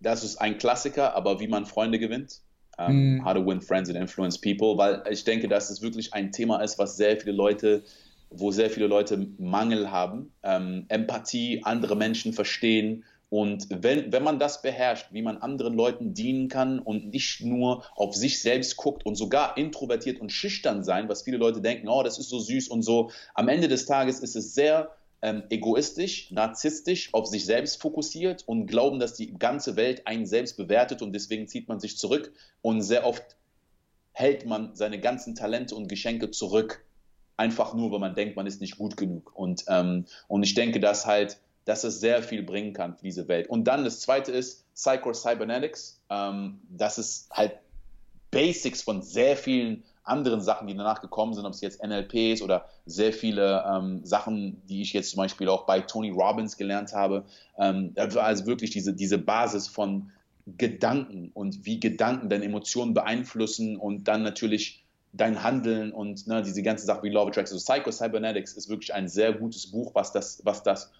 das 0.00 0.24
ist 0.24 0.38
ein 0.38 0.56
Klassiker, 0.56 1.14
aber 1.14 1.38
wie 1.38 1.48
man 1.48 1.66
Freunde 1.66 1.98
gewinnt 1.98 2.40
ähm, 2.78 3.16
mm. 3.16 3.24
How 3.24 3.34
to 3.34 3.46
Win 3.46 3.60
Friends 3.60 3.88
and 3.88 3.98
Influence 3.98 4.38
People, 4.40 4.76
weil 4.76 5.02
ich 5.10 5.24
denke, 5.24 5.48
dass 5.48 5.70
es 5.70 5.82
wirklich 5.82 6.14
ein 6.14 6.32
Thema 6.32 6.62
ist, 6.62 6.78
was 6.78 6.96
sehr 6.96 7.16
viele 7.18 7.32
Leute, 7.32 7.82
wo 8.30 8.50
sehr 8.50 8.70
viele 8.70 8.86
Leute 8.86 9.28
Mangel 9.38 9.90
haben, 9.90 10.32
ähm, 10.42 10.86
Empathie, 10.88 11.62
andere 11.64 11.96
Menschen 11.96 12.32
verstehen. 12.32 13.04
Und 13.28 13.66
wenn, 13.70 14.12
wenn 14.12 14.22
man 14.22 14.38
das 14.38 14.60
beherrscht, 14.60 15.06
wie 15.10 15.22
man 15.22 15.38
anderen 15.38 15.74
Leuten 15.74 16.12
dienen 16.12 16.48
kann 16.48 16.78
und 16.78 17.12
nicht 17.12 17.40
nur 17.40 17.82
auf 17.96 18.14
sich 18.14 18.42
selbst 18.42 18.76
guckt 18.76 19.06
und 19.06 19.14
sogar 19.14 19.56
introvertiert 19.56 20.20
und 20.20 20.30
schüchtern 20.30 20.84
sein, 20.84 21.08
was 21.08 21.22
viele 21.22 21.38
Leute 21.38 21.62
denken, 21.62 21.88
oh, 21.88 22.02
das 22.02 22.18
ist 22.18 22.28
so 22.28 22.38
süß 22.38 22.68
und 22.68 22.82
so, 22.82 23.10
am 23.32 23.48
Ende 23.48 23.68
des 23.68 23.86
Tages 23.86 24.20
ist 24.20 24.36
es 24.36 24.54
sehr 24.54 24.90
ähm, 25.22 25.44
egoistisch, 25.50 26.30
narzisstisch, 26.32 27.14
auf 27.14 27.26
sich 27.26 27.46
selbst 27.46 27.80
fokussiert 27.80 28.42
und 28.46 28.66
glauben, 28.66 28.98
dass 28.98 29.14
die 29.14 29.32
ganze 29.38 29.76
Welt 29.76 30.06
einen 30.06 30.26
selbst 30.26 30.56
bewertet 30.56 31.00
und 31.00 31.12
deswegen 31.12 31.46
zieht 31.46 31.68
man 31.68 31.78
sich 31.80 31.96
zurück 31.96 32.32
und 32.60 32.82
sehr 32.82 33.06
oft 33.06 33.36
hält 34.12 34.46
man 34.46 34.74
seine 34.74 35.00
ganzen 35.00 35.34
Talente 35.34 35.74
und 35.74 35.88
Geschenke 35.88 36.30
zurück, 36.30 36.84
einfach 37.36 37.72
nur, 37.74 37.92
weil 37.92 38.00
man 38.00 38.14
denkt, 38.14 38.36
man 38.36 38.46
ist 38.46 38.60
nicht 38.60 38.76
gut 38.76 38.96
genug. 38.96 39.32
Und, 39.34 39.64
ähm, 39.68 40.04
und 40.28 40.42
ich 40.42 40.54
denke, 40.54 40.80
dass 40.80 41.06
halt, 41.06 41.38
dass 41.64 41.84
es 41.84 42.00
sehr 42.00 42.22
viel 42.22 42.42
bringen 42.42 42.72
kann 42.72 42.96
für 42.96 43.04
diese 43.04 43.28
Welt. 43.28 43.48
Und 43.48 43.64
dann 43.64 43.84
das 43.84 44.00
zweite 44.00 44.32
ist 44.32 44.64
Psycho-Cybernetics. 44.74 46.00
Ähm, 46.10 46.60
das 46.68 46.98
ist 46.98 47.30
halt 47.30 47.54
Basics 48.30 48.82
von 48.82 49.02
sehr 49.02 49.36
vielen 49.36 49.84
anderen 50.04 50.40
Sachen, 50.40 50.66
die 50.66 50.74
danach 50.74 51.00
gekommen 51.00 51.34
sind, 51.34 51.46
ob 51.46 51.52
es 51.52 51.60
jetzt 51.60 51.82
NLPs 51.82 52.42
oder 52.42 52.66
sehr 52.86 53.12
viele 53.12 53.64
ähm, 53.66 54.04
Sachen, 54.04 54.60
die 54.66 54.82
ich 54.82 54.92
jetzt 54.92 55.10
zum 55.10 55.18
Beispiel 55.18 55.48
auch 55.48 55.64
bei 55.64 55.80
Tony 55.80 56.10
Robbins 56.10 56.56
gelernt 56.56 56.92
habe. 56.92 57.24
Ähm, 57.56 57.92
also 57.96 58.46
wirklich 58.46 58.70
diese, 58.70 58.94
diese 58.94 59.18
Basis 59.18 59.68
von 59.68 60.10
Gedanken 60.46 61.30
und 61.34 61.64
wie 61.64 61.78
Gedanken 61.78 62.28
deine 62.28 62.44
Emotionen 62.44 62.94
beeinflussen 62.94 63.76
und 63.76 64.08
dann 64.08 64.22
natürlich 64.22 64.84
dein 65.12 65.42
Handeln 65.42 65.92
und 65.92 66.26
ne, 66.26 66.42
diese 66.42 66.62
ganze 66.62 66.86
Sache 66.86 67.04
wie 67.04 67.10
Law 67.10 67.22
of 67.22 67.28
Attraction. 67.28 67.54
Also 67.54 67.72
Psycho 67.72 67.92
Cybernetics 67.92 68.54
ist 68.54 68.68
wirklich 68.68 68.92
ein 68.94 69.08
sehr 69.08 69.32
gutes 69.32 69.70
Buch, 69.70 69.94
was 69.94 70.10
das, 70.10 70.40
was 70.44 70.62
das 70.62 70.90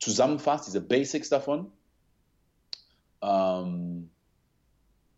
zusammenfasst, 0.00 0.66
diese 0.66 0.80
Basics 0.80 1.28
davon. 1.28 1.70
Ähm, 3.22 4.10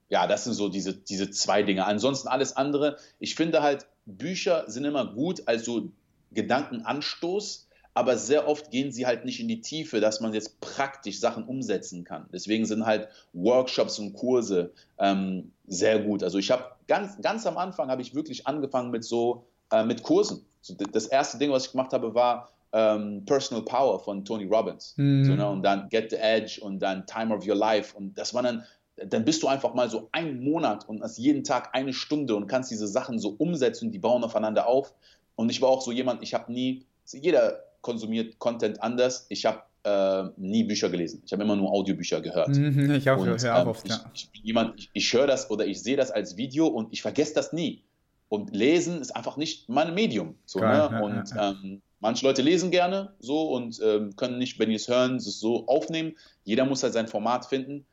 ja, 0.08 0.26
das 0.26 0.44
sind 0.44 0.54
so 0.54 0.68
diese, 0.68 0.94
diese 0.94 1.30
zwei 1.30 1.62
Dinge. 1.62 1.84
Ansonsten 1.84 2.28
alles 2.28 2.56
andere. 2.56 2.96
Ich 3.18 3.34
finde 3.34 3.62
halt, 3.62 3.86
Bücher 4.04 4.64
sind 4.68 4.84
immer 4.84 5.12
gut 5.12 5.42
als 5.46 5.64
so 5.64 5.90
Gedankenanstoß, 6.32 7.68
aber 7.94 8.16
sehr 8.18 8.46
oft 8.46 8.70
gehen 8.70 8.92
sie 8.92 9.06
halt 9.06 9.24
nicht 9.24 9.40
in 9.40 9.48
die 9.48 9.62
Tiefe, 9.62 10.00
dass 10.00 10.20
man 10.20 10.34
jetzt 10.34 10.60
praktisch 10.60 11.18
Sachen 11.18 11.44
umsetzen 11.44 12.04
kann. 12.04 12.26
Deswegen 12.32 12.66
sind 12.66 12.84
halt 12.84 13.08
Workshops 13.32 13.98
und 13.98 14.12
Kurse 14.12 14.72
ähm, 14.98 15.50
sehr 15.66 16.00
gut. 16.00 16.22
Also 16.22 16.38
ich 16.38 16.50
habe 16.50 16.64
ganz, 16.86 17.20
ganz 17.20 17.46
am 17.46 17.56
Anfang 17.56 17.88
habe 17.88 18.02
ich 18.02 18.14
wirklich 18.14 18.46
angefangen 18.46 18.90
mit 18.90 19.02
so 19.02 19.46
äh, 19.72 19.84
mit 19.84 20.02
Kursen. 20.02 20.44
Das 20.92 21.06
erste 21.06 21.38
Ding, 21.38 21.50
was 21.50 21.66
ich 21.66 21.72
gemacht 21.72 21.92
habe, 21.92 22.14
war 22.14 22.50
ähm, 22.72 23.24
Personal 23.24 23.64
Power 23.64 23.98
von 23.98 24.24
Tony 24.24 24.44
Robbins. 24.44 24.94
Mhm. 24.96 25.24
So, 25.24 25.34
ne? 25.34 25.48
Und 25.48 25.62
dann 25.62 25.88
Get 25.88 26.10
the 26.10 26.16
Edge 26.16 26.60
und 26.60 26.80
dann 26.80 27.06
Time 27.06 27.34
of 27.34 27.46
Your 27.46 27.54
Life. 27.54 27.96
Und 27.96 28.16
das 28.18 28.34
war 28.34 28.42
dann 28.42 28.64
dann 28.96 29.24
bist 29.24 29.42
du 29.42 29.48
einfach 29.48 29.74
mal 29.74 29.90
so 29.90 30.08
einen 30.12 30.42
Monat 30.42 30.88
und 30.88 31.02
hast 31.02 31.18
jeden 31.18 31.44
Tag 31.44 31.74
eine 31.74 31.92
Stunde 31.92 32.34
und 32.34 32.46
kannst 32.46 32.70
diese 32.70 32.88
Sachen 32.88 33.18
so 33.18 33.34
umsetzen, 33.38 33.90
die 33.90 33.98
bauen 33.98 34.24
aufeinander 34.24 34.66
auf. 34.66 34.94
Und 35.34 35.50
ich 35.50 35.60
war 35.60 35.68
auch 35.68 35.82
so 35.82 35.92
jemand, 35.92 36.22
ich 36.22 36.32
habe 36.32 36.50
nie, 36.50 36.86
jeder 37.12 37.60
konsumiert 37.82 38.38
Content 38.38 38.82
anders. 38.82 39.26
Ich 39.28 39.44
habe 39.44 39.62
äh, 39.84 40.30
nie 40.36 40.64
Bücher 40.64 40.88
gelesen. 40.88 41.22
Ich 41.24 41.32
habe 41.32 41.42
immer 41.42 41.56
nur 41.56 41.70
Audiobücher 41.70 42.20
gehört. 42.20 42.48
Mhm, 42.48 42.90
ich 42.96 43.08
auch, 43.10 43.18
und, 43.18 43.26
höre 43.26 43.54
auch 43.54 43.62
ähm, 43.62 43.68
oft, 43.68 43.88
ja. 43.88 44.10
Ich, 44.14 44.28
ich, 44.32 44.42
jemand, 44.42 44.78
ich, 44.78 44.90
ich 44.92 45.12
höre 45.12 45.26
das 45.26 45.50
oder 45.50 45.66
ich 45.66 45.82
sehe 45.82 45.96
das 45.96 46.10
als 46.10 46.36
Video 46.36 46.66
und 46.66 46.92
ich 46.92 47.02
vergesse 47.02 47.34
das 47.34 47.52
nie. 47.52 47.82
Und 48.28 48.56
lesen 48.56 49.00
ist 49.00 49.14
einfach 49.14 49.36
nicht 49.36 49.68
mein 49.68 49.94
Medium. 49.94 50.34
So, 50.46 50.58
Geil, 50.58 50.90
ne? 50.90 50.96
ja, 50.96 51.00
und 51.00 51.30
ja, 51.30 51.50
ähm, 51.50 51.82
manche 52.00 52.26
Leute 52.26 52.42
lesen 52.42 52.72
gerne 52.72 53.14
so 53.20 53.52
und 53.52 53.80
ähm, 53.84 54.16
können 54.16 54.38
nicht, 54.38 54.58
wenn 54.58 54.70
die 54.70 54.74
es 54.74 54.88
hören, 54.88 55.16
es 55.16 55.38
so 55.38 55.66
aufnehmen. 55.68 56.16
Jeder 56.44 56.64
muss 56.64 56.82
halt 56.82 56.94
sein 56.94 57.06
Format 57.06 57.46
finden. 57.46 57.86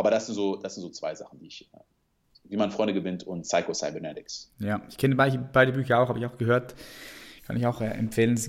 Aber 0.00 0.10
das 0.10 0.24
sind 0.24 0.34
so, 0.34 0.56
das 0.56 0.76
sind 0.76 0.82
so 0.82 0.88
zwei 0.88 1.14
Sachen, 1.14 1.38
die 1.40 1.48
ich, 1.48 1.68
wie 2.44 2.56
man 2.56 2.70
Freunde 2.70 2.94
gewinnt 2.94 3.22
und 3.22 3.42
Psycho 3.42 3.74
Cybernetics. 3.74 4.50
Ja, 4.58 4.80
ich 4.88 4.96
kenne 4.96 5.14
beide, 5.14 5.38
beide 5.38 5.72
Bücher 5.72 6.00
auch, 6.00 6.08
habe 6.08 6.18
ich 6.18 6.24
auch 6.24 6.38
gehört. 6.38 6.74
Kann 7.46 7.58
ich 7.58 7.66
auch 7.66 7.82
äh, 7.82 7.88
empfehlen, 7.88 8.40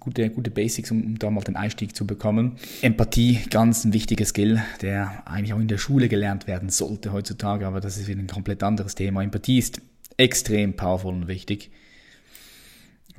gute, 0.00 0.28
gute 0.30 0.50
Basics, 0.50 0.90
um, 0.90 1.04
um 1.04 1.18
da 1.20 1.30
mal 1.30 1.44
den 1.44 1.54
Einstieg 1.54 1.94
zu 1.94 2.04
bekommen. 2.04 2.56
Empathie, 2.82 3.38
ganz 3.48 3.84
ein 3.84 3.92
wichtiger 3.92 4.24
Skill, 4.24 4.60
der 4.82 5.22
eigentlich 5.28 5.54
auch 5.54 5.60
in 5.60 5.68
der 5.68 5.78
Schule 5.78 6.08
gelernt 6.08 6.48
werden 6.48 6.68
sollte 6.68 7.12
heutzutage, 7.12 7.64
aber 7.64 7.80
das 7.80 7.96
ist 7.96 8.08
wieder 8.08 8.18
ein 8.18 8.26
komplett 8.26 8.64
anderes 8.64 8.96
Thema. 8.96 9.22
Empathie 9.22 9.58
ist 9.58 9.80
extrem 10.16 10.74
powerful 10.74 11.14
und 11.14 11.28
wichtig. 11.28 11.70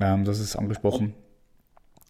Ähm, 0.00 0.26
das 0.26 0.38
ist 0.38 0.54
angesprochen. 0.54 1.14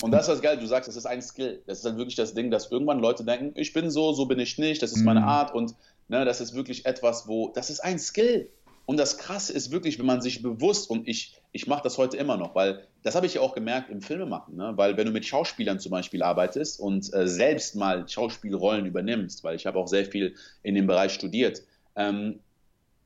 Und, 0.02 0.12
das 0.12 0.22
ist 0.22 0.34
das 0.34 0.42
geil, 0.42 0.58
du 0.58 0.66
sagst, 0.66 0.88
das 0.88 0.96
ist 0.96 1.06
ein 1.06 1.22
Skill. 1.22 1.62
Das 1.66 1.78
ist 1.78 1.84
dann 1.84 1.96
wirklich 1.96 2.16
das 2.16 2.34
Ding, 2.34 2.50
dass 2.50 2.70
irgendwann 2.70 3.00
Leute 3.00 3.24
denken, 3.24 3.52
ich 3.54 3.72
bin 3.72 3.90
so, 3.90 4.12
so 4.12 4.26
bin 4.26 4.38
ich 4.38 4.56
nicht, 4.58 4.82
das 4.82 4.92
ist 4.92 5.02
meine 5.02 5.20
mhm. 5.20 5.28
Art 5.28 5.54
und 5.54 5.74
ne, 6.08 6.24
das 6.24 6.40
ist 6.40 6.54
wirklich 6.54 6.86
etwas, 6.86 7.28
wo, 7.28 7.48
das 7.48 7.70
ist 7.70 7.80
ein 7.80 7.98
Skill. 7.98 8.48
Und 8.86 8.96
das 8.96 9.18
Krasse 9.18 9.52
ist 9.52 9.70
wirklich, 9.70 10.00
wenn 10.00 10.06
man 10.06 10.20
sich 10.20 10.42
bewusst, 10.42 10.90
und 10.90 11.06
ich, 11.06 11.40
ich 11.52 11.68
mache 11.68 11.82
das 11.84 11.96
heute 11.96 12.16
immer 12.16 12.36
noch, 12.36 12.56
weil 12.56 12.88
das 13.04 13.14
habe 13.14 13.26
ich 13.26 13.34
ja 13.34 13.40
auch 13.40 13.54
gemerkt 13.54 13.88
im 13.88 14.00
Filmemachen, 14.00 14.56
ne? 14.56 14.72
weil 14.74 14.96
wenn 14.96 15.06
du 15.06 15.12
mit 15.12 15.24
Schauspielern 15.24 15.78
zum 15.78 15.92
Beispiel 15.92 16.24
arbeitest 16.24 16.80
und 16.80 17.12
äh, 17.14 17.28
selbst 17.28 17.76
mal 17.76 18.08
Schauspielrollen 18.08 18.86
übernimmst, 18.86 19.44
weil 19.44 19.54
ich 19.54 19.66
habe 19.66 19.78
auch 19.78 19.86
sehr 19.86 20.06
viel 20.06 20.34
in 20.64 20.74
dem 20.74 20.88
Bereich 20.88 21.12
studiert, 21.12 21.62
ähm, 21.94 22.40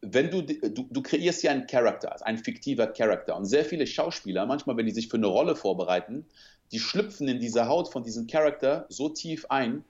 wenn 0.01 0.31
du, 0.31 0.43
du, 0.43 0.87
du 0.91 1.03
kreierst 1.03 1.43
ja 1.43 1.51
einen 1.51 1.67
Charakter, 1.67 2.13
also 2.13 2.25
ein 2.25 2.39
fiktiver 2.39 2.87
Charakter. 2.87 3.37
Und 3.37 3.47
sehr 3.47 3.65
viele 3.65 3.87
Schauspieler, 3.87 4.47
manchmal, 4.47 4.77
wenn 4.77 4.87
die 4.87 4.93
sich 4.93 5.09
für 5.09 5.17
eine 5.17 5.27
Rolle 5.27 5.57
vorbereiten, 5.57 6.27
die 6.73 6.79
schlüpfen 6.79 7.29
in 7.29 7.41
diese 7.41 7.69
Haut 7.69 7.91
von 7.91 8.03
diesem 8.03 8.27
Charakter 8.27 8.87
so 8.89 9.09
tief 9.09 9.47
ein, 9.49 9.85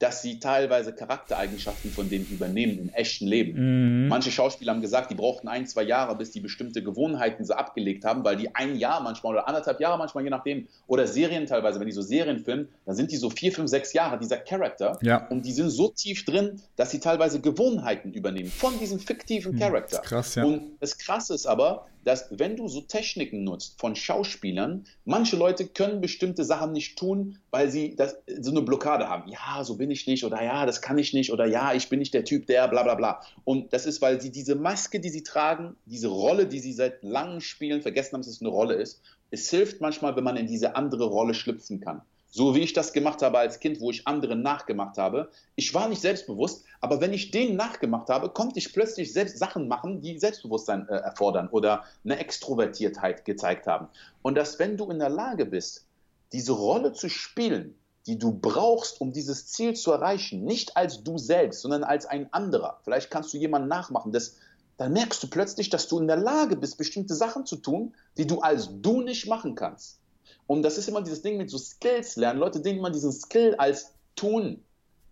dass 0.00 0.22
sie 0.22 0.40
teilweise 0.40 0.94
Charaktereigenschaften 0.94 1.90
von 1.90 2.08
denen 2.08 2.26
übernehmen 2.30 2.78
im 2.78 2.88
echten 2.88 3.26
Leben. 3.26 4.04
Mhm. 4.04 4.08
Manche 4.08 4.32
Schauspieler 4.32 4.72
haben 4.72 4.80
gesagt, 4.80 5.10
die 5.10 5.14
brauchten 5.14 5.46
ein, 5.46 5.66
zwei 5.66 5.82
Jahre, 5.82 6.16
bis 6.16 6.30
die 6.30 6.40
bestimmte 6.40 6.82
Gewohnheiten 6.82 7.44
so 7.44 7.52
abgelegt 7.52 8.06
haben, 8.06 8.24
weil 8.24 8.36
die 8.36 8.54
ein 8.54 8.76
Jahr 8.76 9.02
manchmal 9.02 9.34
oder 9.34 9.46
anderthalb 9.46 9.78
Jahre 9.78 9.98
manchmal, 9.98 10.24
je 10.24 10.30
nachdem, 10.30 10.68
oder 10.86 11.06
Serien 11.06 11.44
teilweise, 11.44 11.78
wenn 11.78 11.86
die 11.86 11.92
so 11.92 12.00
Serien 12.00 12.38
filmen, 12.38 12.68
dann 12.86 12.96
sind 12.96 13.12
die 13.12 13.18
so 13.18 13.28
vier, 13.28 13.52
fünf, 13.52 13.68
sechs 13.68 13.92
Jahre, 13.92 14.18
dieser 14.18 14.38
Charakter. 14.38 14.98
Ja. 15.02 15.26
Und 15.28 15.44
die 15.44 15.52
sind 15.52 15.68
so 15.68 15.88
tief 15.88 16.24
drin, 16.24 16.62
dass 16.76 16.90
sie 16.90 17.00
teilweise 17.00 17.40
Gewohnheiten 17.40 18.14
übernehmen 18.14 18.50
von 18.50 18.78
diesem 18.78 19.00
fiktiven 19.00 19.52
mhm. 19.52 19.58
Charakter. 19.58 19.98
Krass, 19.98 20.34
ja. 20.34 20.44
Und 20.44 20.78
das 20.80 20.96
Krasse 20.96 21.34
ist 21.34 21.44
aber, 21.44 21.86
dass 22.04 22.26
wenn 22.30 22.56
du 22.56 22.68
so 22.68 22.80
Techniken 22.80 23.44
nutzt 23.44 23.78
von 23.78 23.94
Schauspielern, 23.94 24.86
manche 25.04 25.36
Leute 25.36 25.66
können 25.66 26.00
bestimmte 26.00 26.44
Sachen 26.44 26.72
nicht 26.72 26.98
tun, 26.98 27.38
weil 27.50 27.70
sie 27.70 27.94
das, 27.96 28.16
so 28.40 28.50
eine 28.50 28.62
Blockade 28.62 29.08
haben. 29.08 29.30
Ja, 29.30 29.62
so 29.64 29.76
bin 29.76 29.90
ich 29.90 30.06
nicht 30.06 30.24
oder 30.24 30.42
ja, 30.42 30.66
das 30.66 30.80
kann 30.80 30.98
ich 30.98 31.12
nicht 31.12 31.32
oder 31.32 31.46
ja, 31.46 31.74
ich 31.74 31.88
bin 31.88 31.98
nicht 31.98 32.14
der 32.14 32.24
Typ, 32.24 32.46
der 32.46 32.68
bla 32.68 32.82
bla 32.82 32.94
bla. 32.94 33.22
Und 33.44 33.72
das 33.72 33.86
ist, 33.86 34.00
weil 34.00 34.20
sie 34.20 34.30
diese 34.30 34.54
Maske, 34.54 35.00
die 35.00 35.10
sie 35.10 35.22
tragen, 35.22 35.76
diese 35.86 36.08
Rolle, 36.08 36.46
die 36.46 36.60
sie 36.60 36.72
seit 36.72 37.02
langem 37.02 37.40
spielen, 37.40 37.82
vergessen 37.82 38.14
haben, 38.14 38.22
dass 38.22 38.30
es 38.30 38.40
eine 38.40 38.50
Rolle 38.50 38.74
ist. 38.74 39.02
Es 39.30 39.48
hilft 39.50 39.80
manchmal, 39.80 40.16
wenn 40.16 40.24
man 40.24 40.36
in 40.36 40.46
diese 40.46 40.76
andere 40.76 41.04
Rolle 41.04 41.34
schlüpfen 41.34 41.80
kann. 41.80 42.02
So 42.30 42.54
wie 42.54 42.60
ich 42.60 42.72
das 42.72 42.92
gemacht 42.92 43.22
habe 43.22 43.38
als 43.38 43.58
Kind, 43.58 43.80
wo 43.80 43.90
ich 43.90 44.06
anderen 44.06 44.42
nachgemacht 44.42 44.98
habe. 44.98 45.30
Ich 45.56 45.74
war 45.74 45.88
nicht 45.88 46.00
selbstbewusst, 46.00 46.64
aber 46.80 47.00
wenn 47.00 47.12
ich 47.12 47.32
denen 47.32 47.56
nachgemacht 47.56 48.08
habe, 48.08 48.28
konnte 48.30 48.58
ich 48.58 48.72
plötzlich 48.72 49.12
selbst 49.12 49.38
Sachen 49.38 49.66
machen, 49.66 50.00
die 50.00 50.18
Selbstbewusstsein 50.18 50.88
äh, 50.88 50.96
erfordern 50.96 51.48
oder 51.48 51.84
eine 52.04 52.18
Extrovertiertheit 52.18 53.24
gezeigt 53.24 53.66
haben. 53.66 53.88
Und 54.22 54.36
dass, 54.36 54.58
wenn 54.58 54.76
du 54.76 54.90
in 54.90 55.00
der 55.00 55.08
Lage 55.08 55.44
bist, 55.44 55.86
diese 56.32 56.52
Rolle 56.52 56.92
zu 56.92 57.08
spielen, 57.08 57.74
die 58.06 58.18
du 58.18 58.32
brauchst, 58.32 59.00
um 59.00 59.12
dieses 59.12 59.46
Ziel 59.48 59.74
zu 59.74 59.92
erreichen, 59.92 60.44
nicht 60.44 60.76
als 60.76 61.02
du 61.02 61.18
selbst, 61.18 61.60
sondern 61.60 61.84
als 61.84 62.06
ein 62.06 62.32
anderer. 62.32 62.80
Vielleicht 62.84 63.10
kannst 63.10 63.34
du 63.34 63.38
jemanden 63.38 63.68
nachmachen, 63.68 64.12
das, 64.12 64.36
dann 64.76 64.92
merkst 64.92 65.22
du 65.22 65.28
plötzlich, 65.28 65.68
dass 65.68 65.88
du 65.88 65.98
in 65.98 66.06
der 66.06 66.16
Lage 66.16 66.56
bist, 66.56 66.78
bestimmte 66.78 67.14
Sachen 67.14 67.44
zu 67.44 67.56
tun, 67.56 67.94
die 68.16 68.26
du 68.26 68.40
als 68.40 68.68
du 68.80 69.02
nicht 69.02 69.26
machen 69.26 69.54
kannst. 69.54 69.99
Und 70.50 70.62
das 70.62 70.78
ist 70.78 70.88
immer 70.88 71.00
dieses 71.00 71.22
Ding 71.22 71.36
mit 71.36 71.48
so 71.48 71.58
Skills 71.58 72.16
lernen. 72.16 72.40
Leute 72.40 72.58
denken 72.58 72.80
immer 72.80 72.90
diesen 72.90 73.12
Skill 73.12 73.54
als 73.54 73.92
tun, 74.16 74.60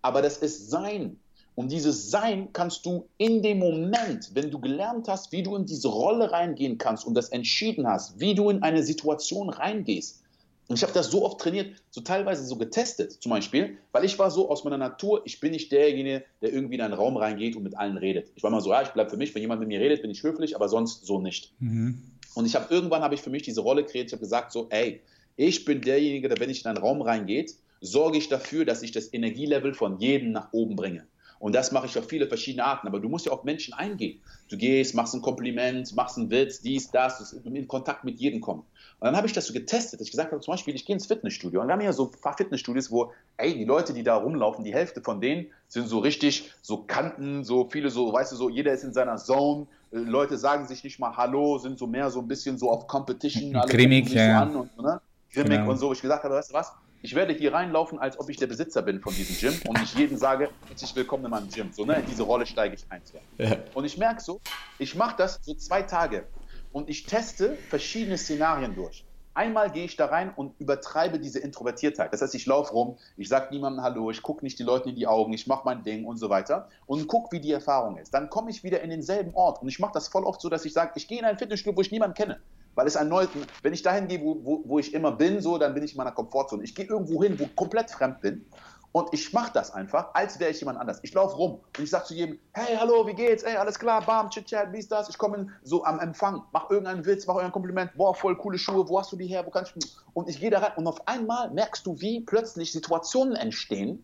aber 0.01 0.21
das 0.21 0.39
ist 0.39 0.69
Sein. 0.69 1.17
Und 1.55 1.71
dieses 1.71 2.11
Sein 2.11 2.51
kannst 2.51 2.85
du 2.85 3.07
in 3.17 3.41
dem 3.41 3.59
Moment, 3.59 4.31
wenn 4.33 4.51
du 4.51 4.59
gelernt 4.59 5.07
hast, 5.07 5.31
wie 5.31 5.41
du 5.41 5.55
in 5.55 5.65
diese 5.65 5.87
Rolle 5.87 6.29
reingehen 6.33 6.77
kannst 6.77 7.07
und 7.07 7.13
das 7.13 7.29
entschieden 7.29 7.87
hast, 7.87 8.19
wie 8.19 8.35
du 8.35 8.49
in 8.49 8.63
eine 8.63 8.83
Situation 8.83 9.49
reingehst. 9.49 10.21
Und 10.67 10.75
ich 10.75 10.83
habe 10.83 10.91
das 10.91 11.09
so 11.09 11.23
oft 11.23 11.39
trainiert, 11.39 11.73
so 11.89 12.01
teilweise 12.01 12.43
so 12.43 12.57
getestet, 12.57 13.13
zum 13.13 13.29
Beispiel, 13.29 13.77
weil 13.93 14.03
ich 14.03 14.19
war 14.19 14.31
so 14.31 14.49
aus 14.49 14.65
meiner 14.65 14.77
Natur, 14.77 15.21
ich 15.23 15.39
bin 15.39 15.51
nicht 15.51 15.71
derjenige, 15.71 16.25
der 16.41 16.51
irgendwie 16.51 16.75
in 16.75 16.81
einen 16.81 16.95
Raum 16.95 17.15
reingeht 17.15 17.55
und 17.55 17.63
mit 17.63 17.77
allen 17.77 17.95
redet. 17.95 18.29
Ich 18.35 18.43
war 18.43 18.51
mal 18.51 18.59
so, 18.59 18.71
ja, 18.71 18.81
ich 18.81 18.89
bleibe 18.89 19.09
für 19.09 19.15
mich, 19.15 19.33
wenn 19.33 19.41
jemand 19.41 19.61
mit 19.61 19.69
mir 19.69 19.79
redet, 19.79 20.01
bin 20.01 20.11
ich 20.11 20.21
höflich, 20.21 20.57
aber 20.57 20.67
sonst 20.67 21.05
so 21.05 21.21
nicht. 21.21 21.53
Mhm. 21.59 22.01
Und 22.35 22.45
ich 22.45 22.55
habe 22.55 22.73
irgendwann 22.73 23.03
habe 23.03 23.15
ich 23.15 23.21
für 23.21 23.29
mich 23.29 23.43
diese 23.43 23.61
Rolle 23.61 23.85
kreiert, 23.85 24.07
ich 24.07 24.11
habe 24.11 24.19
gesagt 24.19 24.51
so, 24.51 24.67
ey, 24.69 25.01
ich 25.39 25.63
bin 25.63 25.79
derjenige, 25.79 26.27
der, 26.27 26.37
wenn 26.41 26.49
ich 26.49 26.65
in 26.65 26.67
einen 26.67 26.77
Raum 26.77 27.01
reingeht, 27.01 27.55
sorge 27.79 28.17
ich 28.17 28.27
dafür, 28.27 28.65
dass 28.65 28.83
ich 28.83 28.91
das 28.91 29.13
Energielevel 29.13 29.73
von 29.73 29.97
jedem 29.97 30.33
nach 30.33 30.51
oben 30.51 30.75
bringe. 30.75 31.07
Und 31.39 31.55
das 31.55 31.71
mache 31.71 31.85
ich 31.85 31.97
auf 31.97 32.09
viele 32.09 32.27
verschiedene 32.27 32.65
Arten. 32.65 32.85
Aber 32.87 32.99
du 32.99 33.07
musst 33.07 33.25
ja 33.25 33.31
auf 33.31 33.45
Menschen 33.45 33.73
eingehen. 33.73 34.19
Du 34.49 34.57
gehst, 34.57 34.95
machst 34.95 35.15
ein 35.15 35.21
Kompliment, 35.21 35.95
machst 35.95 36.17
einen 36.17 36.29
Witz, 36.29 36.59
dies, 36.59 36.91
das, 36.91 37.31
in 37.31 37.67
Kontakt 37.69 38.03
mit 38.03 38.19
jedem 38.19 38.41
kommen. 38.41 38.63
Und 38.99 39.05
dann 39.05 39.15
habe 39.15 39.27
ich 39.27 39.31
das 39.31 39.45
so 39.45 39.53
getestet, 39.53 40.01
dass 40.01 40.07
ich 40.07 40.11
gesagt 40.11 40.33
habe, 40.33 40.41
zum 40.41 40.51
Beispiel, 40.51 40.75
ich 40.75 40.85
gehe 40.85 40.93
ins 40.93 41.05
Fitnessstudio. 41.05 41.61
Und 41.61 41.67
wir 41.67 41.73
haben 41.73 41.79
ja 41.79 41.93
so 41.93 42.11
ein 42.13 42.21
paar 42.21 42.35
Fitnessstudios, 42.35 42.91
wo, 42.91 43.13
ey, 43.37 43.57
die 43.57 43.63
Leute, 43.63 43.93
die 43.93 44.03
da 44.03 44.17
rumlaufen, 44.17 44.65
die 44.65 44.73
Hälfte 44.73 44.99
von 44.99 45.21
denen 45.21 45.47
sind 45.69 45.87
so 45.87 45.99
richtig, 45.99 46.51
so 46.61 46.83
Kanten, 46.83 47.45
so 47.45 47.69
viele 47.71 47.89
so, 47.89 48.11
weißt 48.11 48.33
du, 48.33 48.35
so, 48.35 48.49
jeder 48.49 48.73
ist 48.73 48.83
in 48.83 48.91
seiner 48.91 49.15
Zone. 49.15 49.67
Äh, 49.93 49.99
Leute 49.99 50.37
sagen 50.37 50.67
sich 50.67 50.83
nicht 50.83 50.99
mal 50.99 51.15
Hallo, 51.15 51.59
sind 51.59 51.79
so 51.79 51.87
mehr 51.87 52.11
so 52.11 52.19
ein 52.19 52.27
bisschen 52.27 52.57
so 52.57 52.69
auf 52.69 52.87
Competition. 52.87 53.53
Grimmig, 53.69 54.09
ja. 54.09 54.49
So 54.51 54.59
und, 54.59 54.83
ne? 54.83 54.99
Grimmig 55.33 55.59
genau. 55.59 55.71
und 55.71 55.77
so. 55.77 55.91
Ich 55.93 56.01
gesagt 56.01 56.23
habe, 56.23 56.35
weißt 56.35 56.51
du 56.51 56.53
was? 56.53 56.73
Ich 57.01 57.15
werde 57.15 57.33
hier 57.33 57.53
reinlaufen, 57.53 57.97
als 57.97 58.19
ob 58.19 58.29
ich 58.29 58.37
der 58.37 58.47
Besitzer 58.47 58.81
bin 58.81 58.99
von 58.99 59.13
diesem 59.13 59.35
Gym 59.37 59.69
und 59.69 59.81
ich 59.81 59.93
jedem 59.93 60.17
sage, 60.17 60.49
herzlich 60.67 60.93
willkommen 60.95 61.25
in 61.25 61.31
meinem 61.31 61.49
Gym. 61.49 61.71
So, 61.71 61.85
ne? 61.85 61.95
In 61.95 62.05
diese 62.05 62.23
Rolle 62.23 62.45
steige 62.45 62.75
ich 62.75 62.85
ein. 62.89 63.01
Ja. 63.37 63.55
Und 63.73 63.85
ich 63.85 63.97
merke 63.97 64.21
so, 64.21 64.41
ich 64.79 64.95
mache 64.95 65.15
das 65.17 65.39
so 65.41 65.53
zwei 65.53 65.81
Tage 65.81 66.25
und 66.73 66.89
ich 66.89 67.05
teste 67.05 67.55
verschiedene 67.69 68.17
Szenarien 68.17 68.75
durch. 68.75 69.05
Einmal 69.33 69.71
gehe 69.71 69.85
ich 69.85 69.95
da 69.95 70.07
rein 70.07 70.33
und 70.35 70.59
übertreibe 70.59 71.19
diese 71.19 71.39
Introvertiertheit. 71.39 72.11
Das 72.11 72.21
heißt, 72.21 72.35
ich 72.35 72.45
laufe 72.45 72.73
rum, 72.73 72.97
ich 73.15 73.29
sage 73.29 73.47
niemandem 73.51 73.81
Hallo, 73.81 74.11
ich 74.11 74.21
gucke 74.21 74.43
nicht 74.43 74.59
die 74.59 74.63
Leute 74.63 74.89
in 74.89 74.95
die 74.95 75.07
Augen, 75.07 75.31
ich 75.31 75.47
mache 75.47 75.61
mein 75.63 75.83
Ding 75.83 76.03
und 76.03 76.17
so 76.17 76.29
weiter 76.29 76.67
und 76.85 77.07
gucke, 77.07 77.31
wie 77.31 77.39
die 77.39 77.53
Erfahrung 77.53 77.97
ist. 77.97 78.13
Dann 78.13 78.29
komme 78.29 78.49
ich 78.49 78.65
wieder 78.65 78.81
in 78.81 78.89
denselben 78.89 79.33
Ort 79.35 79.61
und 79.61 79.69
ich 79.69 79.79
mache 79.79 79.93
das 79.93 80.09
voll 80.09 80.25
oft 80.25 80.41
so, 80.41 80.49
dass 80.49 80.65
ich 80.65 80.73
sage, 80.73 80.91
ich 80.95 81.07
gehe 81.07 81.19
in 81.19 81.25
ein 81.25 81.37
Fitnessstudio, 81.37 81.77
wo 81.77 81.81
ich 81.81 81.91
niemanden 81.91 82.15
kenne 82.15 82.41
weil 82.75 82.87
es 82.87 82.95
erneut, 82.95 83.29
wenn 83.61 83.73
ich 83.73 83.81
dahin 83.81 84.07
gehe, 84.07 84.21
wo, 84.21 84.43
wo, 84.43 84.63
wo 84.65 84.79
ich 84.79 84.93
immer 84.93 85.11
bin, 85.11 85.41
so, 85.41 85.57
dann 85.57 85.73
bin 85.73 85.83
ich 85.83 85.91
in 85.91 85.97
meiner 85.97 86.11
Komfortzone. 86.11 86.63
Ich 86.63 86.75
gehe 86.75 86.85
irgendwo 86.85 87.21
hin, 87.23 87.39
wo 87.39 87.43
ich 87.43 87.55
komplett 87.55 87.91
fremd 87.91 88.21
bin 88.21 88.45
und 88.91 89.13
ich 89.13 89.33
mache 89.33 89.51
das 89.53 89.71
einfach, 89.71 90.13
als 90.13 90.39
wäre 90.39 90.51
ich 90.51 90.59
jemand 90.59 90.79
anders. 90.79 90.99
Ich 91.03 91.13
laufe 91.13 91.35
rum 91.35 91.61
und 91.77 91.83
ich 91.83 91.89
sage 91.89 92.05
zu 92.05 92.13
jedem, 92.15 92.39
hey, 92.53 92.75
hallo, 92.75 93.05
wie 93.05 93.13
geht's? 93.13 93.43
Ey, 93.43 93.55
alles 93.55 93.77
klar, 93.77 94.03
bam, 94.03 94.29
chit-chat, 94.29 94.71
wie 94.73 94.79
ist 94.79 94.91
das? 94.91 95.09
Ich 95.09 95.17
komme 95.17 95.47
so 95.63 95.83
am 95.83 95.99
Empfang, 95.99 96.43
mach 96.51 96.69
irgendeinen 96.69 97.05
Witz, 97.05 97.27
mach 97.27 97.35
irgendein 97.35 97.51
Kompliment, 97.51 97.91
boah, 97.95 98.15
voll 98.15 98.35
coole 98.35 98.57
Schuhe, 98.57 98.87
wo 98.89 98.99
hast 98.99 99.11
du 99.11 99.15
die 99.15 99.27
her, 99.27 99.45
wo 99.45 99.51
kannst 99.51 99.75
du... 99.75 99.79
Und 100.13 100.27
ich 100.27 100.39
gehe 100.39 100.49
da 100.49 100.59
rein 100.59 100.71
und 100.75 100.87
auf 100.87 101.07
einmal 101.07 101.51
merkst 101.51 101.85
du, 101.85 101.99
wie 102.01 102.21
plötzlich 102.21 102.71
Situationen 102.71 103.35
entstehen, 103.35 104.03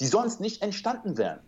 die 0.00 0.06
sonst 0.06 0.40
nicht 0.40 0.62
entstanden 0.62 1.18
wären. 1.18 1.40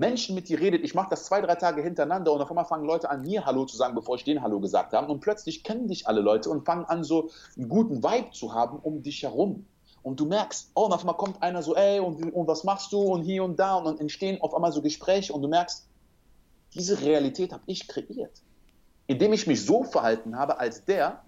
Menschen 0.00 0.34
mit 0.34 0.48
dir 0.48 0.58
redet, 0.58 0.82
ich 0.82 0.94
mache 0.94 1.10
das 1.10 1.26
zwei, 1.26 1.42
drei 1.42 1.54
Tage 1.54 1.82
hintereinander 1.82 2.32
und 2.32 2.40
auf 2.40 2.50
einmal 2.50 2.64
fangen 2.64 2.86
Leute 2.86 3.10
an, 3.10 3.20
mir 3.22 3.44
Hallo 3.44 3.66
zu 3.66 3.76
sagen, 3.76 3.94
bevor 3.94 4.16
ich 4.16 4.24
denen 4.24 4.42
Hallo 4.42 4.58
gesagt 4.58 4.94
habe. 4.94 5.12
Und 5.12 5.20
plötzlich 5.20 5.62
kennen 5.62 5.88
dich 5.88 6.08
alle 6.08 6.22
Leute 6.22 6.48
und 6.48 6.64
fangen 6.64 6.86
an, 6.86 7.04
so 7.04 7.28
einen 7.56 7.68
guten 7.68 8.02
Vibe 8.02 8.30
zu 8.32 8.54
haben 8.54 8.78
um 8.78 9.02
dich 9.02 9.22
herum. 9.22 9.66
Und 10.02 10.18
du 10.18 10.24
merkst, 10.24 10.70
oh, 10.74 10.86
und 10.86 10.92
auf 10.92 11.00
einmal 11.00 11.18
kommt 11.18 11.42
einer 11.42 11.62
so, 11.62 11.76
ey, 11.76 12.00
und, 12.00 12.32
und 12.32 12.46
was 12.46 12.64
machst 12.64 12.90
du 12.92 13.00
und 13.00 13.22
hier 13.22 13.44
und 13.44 13.60
da 13.60 13.76
und 13.76 13.84
dann 13.84 13.98
entstehen 13.98 14.40
auf 14.40 14.54
einmal 14.54 14.72
so 14.72 14.80
Gespräche 14.80 15.34
und 15.34 15.42
du 15.42 15.48
merkst, 15.48 15.86
diese 16.74 17.02
Realität 17.02 17.52
habe 17.52 17.62
ich 17.66 17.86
kreiert. 17.86 18.42
Indem 19.06 19.34
ich 19.34 19.46
mich 19.46 19.66
so 19.66 19.84
verhalten 19.84 20.38
habe 20.38 20.58
als 20.58 20.86
der, 20.86 21.22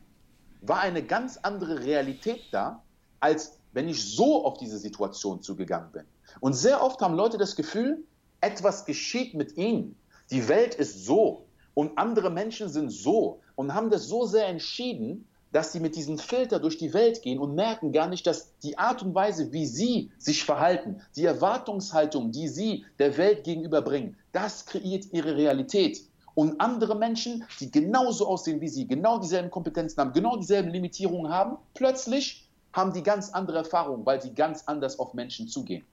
war 0.62 0.80
eine 0.80 1.02
ganz 1.02 1.36
andere 1.42 1.84
Realität 1.84 2.40
da, 2.52 2.82
als 3.20 3.58
wenn 3.72 3.88
ich 3.88 4.16
so 4.16 4.46
auf 4.46 4.56
diese 4.56 4.78
Situation 4.78 5.42
zugegangen 5.42 5.92
bin. 5.92 6.04
Und 6.40 6.54
sehr 6.54 6.82
oft 6.82 7.02
haben 7.02 7.14
Leute 7.14 7.36
das 7.36 7.54
Gefühl, 7.54 8.04
etwas 8.42 8.84
geschieht 8.84 9.32
mit 9.32 9.56
ihnen. 9.56 9.96
Die 10.30 10.48
Welt 10.48 10.74
ist 10.74 11.06
so 11.06 11.46
und 11.74 11.96
andere 11.96 12.30
Menschen 12.30 12.68
sind 12.68 12.90
so 12.90 13.40
und 13.54 13.72
haben 13.72 13.90
das 13.90 14.06
so 14.06 14.26
sehr 14.26 14.48
entschieden, 14.48 15.26
dass 15.52 15.72
sie 15.72 15.80
mit 15.80 15.96
diesem 15.96 16.18
Filter 16.18 16.58
durch 16.58 16.78
die 16.78 16.94
Welt 16.94 17.22
gehen 17.22 17.38
und 17.38 17.54
merken 17.54 17.92
gar 17.92 18.08
nicht, 18.08 18.26
dass 18.26 18.58
die 18.60 18.78
Art 18.78 19.02
und 19.02 19.14
Weise, 19.14 19.52
wie 19.52 19.66
sie 19.66 20.10
sich 20.18 20.44
verhalten, 20.44 21.02
die 21.14 21.26
Erwartungshaltung, 21.26 22.32
die 22.32 22.48
sie 22.48 22.84
der 22.98 23.16
Welt 23.18 23.44
gegenüberbringen, 23.44 24.16
das 24.32 24.64
kreiert 24.66 25.06
ihre 25.12 25.36
Realität. 25.36 26.02
Und 26.34 26.58
andere 26.62 26.96
Menschen, 26.96 27.44
die 27.60 27.70
genauso 27.70 28.26
aussehen 28.26 28.62
wie 28.62 28.68
sie, 28.68 28.86
genau 28.86 29.18
dieselben 29.18 29.50
Kompetenzen 29.50 30.00
haben, 30.00 30.14
genau 30.14 30.36
dieselben 30.36 30.70
Limitierungen 30.70 31.30
haben, 31.30 31.58
plötzlich 31.74 32.48
haben 32.72 32.94
die 32.94 33.02
ganz 33.02 33.28
andere 33.30 33.58
Erfahrungen, 33.58 34.06
weil 34.06 34.22
sie 34.22 34.32
ganz 34.34 34.62
anders 34.64 34.98
auf 34.98 35.12
Menschen 35.12 35.46
zugehen. 35.46 35.84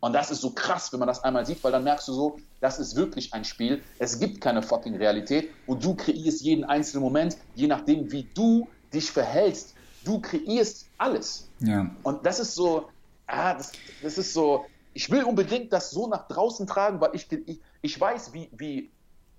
Und 0.00 0.12
das 0.12 0.30
ist 0.30 0.40
so 0.40 0.50
krass, 0.50 0.92
wenn 0.92 1.00
man 1.00 1.08
das 1.08 1.24
einmal 1.24 1.44
sieht, 1.44 1.62
weil 1.64 1.72
dann 1.72 1.84
merkst 1.84 2.06
du 2.08 2.12
so, 2.12 2.38
das 2.60 2.78
ist 2.78 2.94
wirklich 2.94 3.34
ein 3.34 3.44
Spiel. 3.44 3.82
Es 3.98 4.18
gibt 4.20 4.40
keine 4.40 4.62
fucking 4.62 4.96
Realität 4.96 5.50
und 5.66 5.84
du 5.84 5.94
kreierst 5.94 6.40
jeden 6.42 6.64
einzelnen 6.64 7.02
Moment, 7.02 7.36
je 7.54 7.66
nachdem, 7.66 8.10
wie 8.12 8.28
du 8.34 8.68
dich 8.92 9.10
verhältst. 9.10 9.74
Du 10.04 10.20
kreierst 10.20 10.86
alles. 10.98 11.48
Ja. 11.60 11.90
Und 12.04 12.24
das 12.24 12.38
ist 12.38 12.54
so, 12.54 12.88
ah, 13.26 13.54
das, 13.54 13.72
das 14.02 14.18
ist 14.18 14.32
so, 14.32 14.66
ich 14.94 15.10
will 15.10 15.24
unbedingt 15.24 15.72
das 15.72 15.90
so 15.90 16.08
nach 16.08 16.28
draußen 16.28 16.66
tragen, 16.66 17.00
weil 17.00 17.10
ich, 17.14 17.30
ich, 17.32 17.60
ich 17.82 18.00
weiß, 18.00 18.32
wie, 18.32 18.48
wie, 18.56 18.90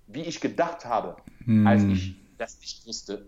wie 0.07 0.22
ich 0.22 0.41
gedacht 0.41 0.86
habe, 0.86 1.16
Hm. 1.45 1.66
als 1.66 1.84
ich 1.84 2.16
das 2.38 2.60
nicht 2.60 2.86
wusste. 2.86 3.28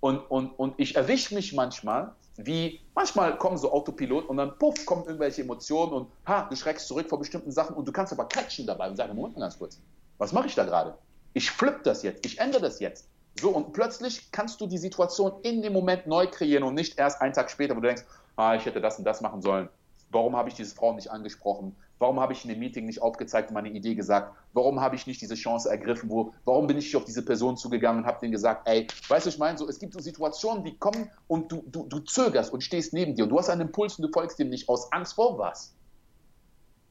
Und, 0.00 0.18
und, 0.30 0.50
und 0.58 0.74
ich 0.78 0.96
erwische 0.96 1.34
mich 1.34 1.52
manchmal, 1.52 2.14
wie 2.38 2.80
manchmal 2.94 3.36
kommen 3.36 3.58
so 3.58 3.72
Autopilot 3.72 4.28
und 4.28 4.36
dann 4.36 4.56
puff, 4.58 4.86
kommen 4.86 5.04
irgendwelche 5.04 5.42
Emotionen 5.42 5.92
und 5.92 6.12
ha, 6.24 6.46
du 6.48 6.54
schreckst 6.54 6.86
zurück 6.86 7.08
vor 7.08 7.18
bestimmten 7.18 7.50
Sachen 7.50 7.74
und 7.74 7.86
du 7.86 7.92
kannst 7.92 8.12
aber 8.12 8.26
catchen 8.26 8.64
dabei 8.64 8.88
und 8.88 8.96
sagen, 8.96 9.14
Moment 9.14 9.36
mal 9.36 9.42
ganz 9.42 9.58
kurz, 9.58 9.80
was 10.18 10.32
mache 10.32 10.46
ich 10.46 10.54
da 10.54 10.64
gerade? 10.64 10.96
Ich 11.34 11.50
flippe 11.50 11.80
das 11.82 12.04
jetzt, 12.04 12.24
ich 12.24 12.38
ändere 12.38 12.62
das 12.62 12.78
jetzt. 12.78 13.08
So, 13.40 13.50
und 13.50 13.72
plötzlich 13.72 14.30
kannst 14.30 14.60
du 14.60 14.66
die 14.66 14.78
Situation 14.78 15.32
in 15.42 15.62
dem 15.62 15.72
Moment 15.72 16.06
neu 16.06 16.26
kreieren 16.28 16.62
und 16.62 16.74
nicht 16.74 16.98
erst 16.98 17.20
einen 17.20 17.32
Tag 17.32 17.50
später, 17.50 17.76
wo 17.76 17.80
du 17.80 17.88
denkst, 17.88 18.04
ah, 18.36 18.54
ich 18.54 18.64
hätte 18.64 18.80
das 18.80 18.98
und 18.98 19.04
das 19.04 19.20
machen 19.20 19.42
sollen. 19.42 19.68
Warum 20.10 20.36
habe 20.36 20.48
ich 20.48 20.54
diese 20.54 20.74
Frau 20.74 20.92
nicht 20.92 21.10
angesprochen? 21.10 21.76
Warum 21.98 22.20
habe 22.20 22.32
ich 22.32 22.44
in 22.44 22.50
dem 22.50 22.60
Meeting 22.60 22.86
nicht 22.86 23.02
aufgezeigt 23.02 23.50
und 23.50 23.54
meine 23.54 23.70
Idee 23.70 23.94
gesagt? 23.94 24.34
Warum 24.52 24.80
habe 24.80 24.96
ich 24.96 25.06
nicht 25.06 25.20
diese 25.20 25.34
Chance 25.34 25.68
ergriffen? 25.68 26.08
Wo, 26.08 26.32
warum 26.44 26.66
bin 26.66 26.78
ich 26.78 26.94
auf 26.94 27.04
diese 27.04 27.24
Person 27.24 27.56
zugegangen 27.56 28.02
und 28.02 28.06
habe 28.06 28.18
denen 28.20 28.32
gesagt, 28.32 28.68
ey, 28.68 28.86
weißt 29.08 29.26
du, 29.26 29.30
ich 29.30 29.38
meine, 29.38 29.58
so, 29.58 29.68
es 29.68 29.78
gibt 29.78 29.92
so 29.92 30.00
Situationen, 30.00 30.64
die 30.64 30.76
kommen 30.76 31.10
und 31.26 31.50
du, 31.50 31.64
du, 31.66 31.86
du 31.86 31.98
zögerst 32.00 32.52
und 32.52 32.62
stehst 32.62 32.92
neben 32.92 33.14
dir 33.14 33.24
und 33.24 33.30
du 33.30 33.38
hast 33.38 33.50
einen 33.50 33.62
Impuls 33.62 33.98
und 33.98 34.02
du 34.02 34.12
folgst 34.12 34.38
dem 34.38 34.50
nicht 34.50 34.68
aus 34.68 34.92
Angst 34.92 35.14
vor 35.14 35.38
was. 35.38 35.74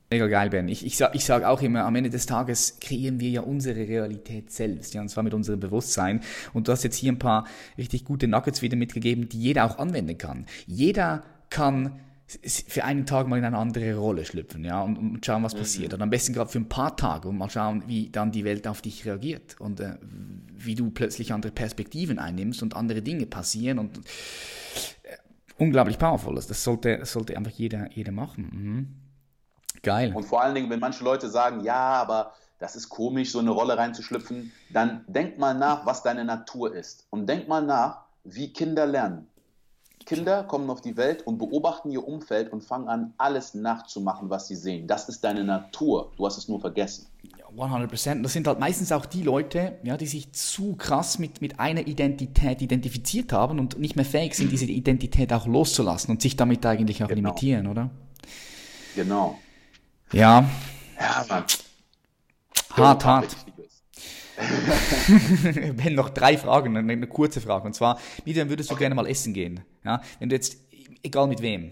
Mega 0.09 0.27
geil, 0.27 0.49
Ben. 0.49 0.69
Ich, 0.69 0.85
ich 0.85 0.95
sage 0.95 1.19
sag 1.19 1.43
auch 1.43 1.61
immer, 1.61 1.83
am 1.83 1.93
Ende 1.95 2.09
des 2.09 2.25
Tages 2.25 2.79
kreieren 2.79 3.19
wir 3.19 3.29
ja 3.29 3.41
unsere 3.41 3.75
Realität 3.75 4.51
selbst, 4.51 4.93
ja, 4.93 5.01
und 5.01 5.09
zwar 5.09 5.23
mit 5.23 5.33
unserem 5.33 5.59
Bewusstsein. 5.59 6.21
Und 6.53 6.67
du 6.67 6.71
hast 6.71 6.83
jetzt 6.83 6.95
hier 6.95 7.11
ein 7.11 7.19
paar 7.19 7.45
richtig 7.77 8.05
gute 8.05 8.29
Nuggets 8.29 8.61
wieder 8.61 8.77
mitgegeben, 8.77 9.27
die 9.27 9.39
jeder 9.39 9.65
auch 9.65 9.79
anwenden 9.79 10.17
kann. 10.17 10.45
Jeder 10.65 11.23
kann 11.49 11.99
für 12.27 12.83
einen 12.83 13.05
Tag 13.05 13.27
mal 13.27 13.39
in 13.39 13.45
eine 13.45 13.57
andere 13.57 13.95
Rolle 13.95 14.25
schlüpfen, 14.25 14.65
ja, 14.65 14.81
und, 14.81 14.97
und 14.97 15.25
schauen, 15.25 15.43
was 15.43 15.55
passiert. 15.55 15.93
Und 15.93 16.01
am 16.01 16.09
besten 16.09 16.33
gerade 16.33 16.49
für 16.49 16.59
ein 16.59 16.67
paar 16.67 16.97
Tage 16.97 17.29
und 17.29 17.37
mal 17.37 17.49
schauen, 17.49 17.83
wie 17.87 18.09
dann 18.09 18.33
die 18.33 18.43
Welt 18.43 18.67
auf 18.67 18.81
dich 18.81 19.05
reagiert 19.05 19.55
und 19.59 19.79
äh, 19.79 19.95
wie 20.01 20.75
du 20.75 20.91
plötzlich 20.91 21.31
andere 21.31 21.53
Perspektiven 21.53 22.19
einnimmst 22.19 22.61
und 22.61 22.75
andere 22.75 23.01
Dinge 23.01 23.27
passieren 23.27 23.79
und 23.79 23.97
äh, 25.03 25.15
unglaublich 25.57 25.97
powerful. 25.97 26.35
Das 26.35 26.63
sollte, 26.63 26.97
das 26.97 27.13
sollte 27.13 27.37
einfach 27.37 27.51
jeder, 27.51 27.89
jeder 27.91 28.11
machen. 28.11 28.49
Mhm. 28.51 29.81
Geil. 29.83 30.13
Und 30.13 30.25
vor 30.25 30.41
allen 30.41 30.53
Dingen, 30.55 30.69
wenn 30.69 30.81
manche 30.81 31.05
Leute 31.05 31.29
sagen, 31.29 31.63
ja, 31.63 31.93
aber 31.93 32.33
das 32.59 32.75
ist 32.75 32.89
komisch, 32.89 33.31
so 33.31 33.39
eine 33.39 33.51
Rolle 33.51 33.77
reinzuschlüpfen, 33.77 34.51
dann 34.71 35.05
denk 35.07 35.37
mal 35.37 35.53
nach, 35.53 35.85
was 35.85 36.03
deine 36.03 36.25
Natur 36.25 36.75
ist. 36.75 37.07
Und 37.09 37.27
denk 37.27 37.47
mal 37.47 37.61
nach, 37.61 38.03
wie 38.25 38.51
Kinder 38.51 38.85
lernen. 38.85 39.27
Kinder 40.07 40.43
kommen 40.45 40.69
auf 40.69 40.79
die 40.79 40.95
Welt 40.95 41.27
und 41.27 41.37
beobachten 41.37 41.91
ihr 41.91 42.07
Umfeld 42.07 42.51
und 42.53 42.63
fangen 42.63 42.87
an, 42.87 43.13
alles 43.17 43.53
nachzumachen, 43.53 44.29
was 44.29 44.47
sie 44.47 44.55
sehen. 44.55 44.87
Das 44.87 45.09
ist 45.09 45.21
deine 45.23 45.43
Natur. 45.43 46.11
Du 46.15 46.25
hast 46.25 46.37
es 46.37 46.47
nur 46.47 46.61
vergessen. 46.61 47.05
100%. 47.57 48.21
Das 48.23 48.31
sind 48.33 48.47
halt 48.47 48.59
meistens 48.59 48.91
auch 48.93 49.05
die 49.05 49.21
Leute, 49.23 49.77
ja, 49.83 49.97
die 49.97 50.05
sich 50.07 50.31
zu 50.31 50.75
krass 50.75 51.19
mit, 51.19 51.41
mit 51.41 51.59
einer 51.59 51.85
Identität 51.87 52.61
identifiziert 52.61 53.33
haben 53.33 53.59
und 53.59 53.79
nicht 53.79 53.95
mehr 53.97 54.05
fähig 54.05 54.35
sind, 54.35 54.51
diese 54.51 54.65
Identität 54.65 55.33
auch 55.33 55.45
loszulassen 55.45 56.11
und 56.11 56.21
sich 56.21 56.35
damit 56.37 56.65
eigentlich 56.65 57.03
auch 57.03 57.07
Genau. 57.09 57.29
limitieren, 57.29 57.67
oder? 57.67 57.89
Genau. 58.95 59.37
Ja, 60.13 60.49
Ja, 60.99 61.25
Mann. 61.27 61.43
hart, 62.71 63.05
hart. 63.05 63.35
Ben, 65.75 65.95
noch 65.95 66.09
drei 66.09 66.37
Fragen, 66.37 66.77
eine, 66.77 67.07
kurze 67.07 67.41
Frage. 67.41 67.65
Und 67.65 67.73
zwar, 67.73 67.99
mit 68.25 68.35
wem 68.35 68.49
würdest 68.49 68.71
du 68.71 68.75
gerne 68.75 68.95
mal 68.95 69.07
essen 69.07 69.33
gehen? 69.33 69.61
Ja, 69.83 70.01
wenn 70.19 70.29
du 70.29 70.35
jetzt, 70.35 70.57
egal 71.03 71.27
mit 71.27 71.41
wem, 71.41 71.71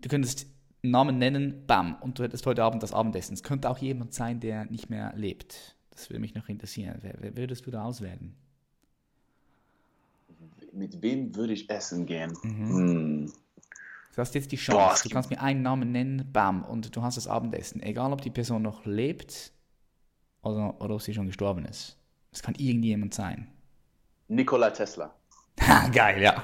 du 0.00 0.08
könntest 0.08 0.46
einen 0.82 0.92
Namen 0.92 1.18
nennen, 1.18 1.66
bam, 1.66 1.96
und 2.00 2.18
du 2.18 2.22
hättest 2.22 2.46
heute 2.46 2.64
Abend 2.64 2.82
das 2.82 2.92
Abendessen. 2.92 3.34
Es 3.34 3.42
könnte 3.42 3.68
auch 3.68 3.78
jemand 3.78 4.14
sein, 4.14 4.40
der 4.40 4.64
nicht 4.66 4.88
mehr 4.88 5.12
lebt. 5.14 5.76
Das 5.90 6.08
würde 6.08 6.20
mich 6.20 6.34
noch 6.34 6.48
interessieren. 6.48 6.98
Wer, 7.02 7.14
wer 7.18 7.36
würdest 7.36 7.66
du 7.66 7.70
da 7.70 7.84
auswählen? 7.84 8.34
Mit 10.72 11.02
wem 11.02 11.34
würde 11.34 11.52
ich 11.52 11.68
essen 11.68 12.06
gehen? 12.06 12.32
Mhm. 12.42 12.68
Hm. 12.68 13.32
Du 14.14 14.16
hast 14.16 14.34
jetzt 14.34 14.50
die 14.50 14.56
Boah, 14.56 14.62
Chance, 14.62 14.94
es 14.94 15.02
du 15.02 15.08
kannst 15.10 15.30
mir 15.30 15.40
einen 15.40 15.62
Namen 15.62 15.92
nennen, 15.92 16.28
bam, 16.32 16.64
und 16.64 16.94
du 16.96 17.02
hast 17.02 17.16
das 17.16 17.26
Abendessen. 17.26 17.82
Egal, 17.82 18.12
ob 18.12 18.22
die 18.22 18.30
Person 18.30 18.62
noch 18.62 18.86
lebt 18.86 19.52
oder, 20.42 20.80
oder 20.80 20.94
ob 20.94 21.02
sie 21.02 21.14
schon 21.14 21.26
gestorben 21.26 21.64
ist. 21.64 21.96
Es 22.32 22.42
kann 22.42 22.54
irgendjemand 22.56 23.14
sein. 23.14 23.48
Nikola 24.28 24.70
Tesla. 24.70 25.14
Geil, 25.92 26.22
ja. 26.22 26.42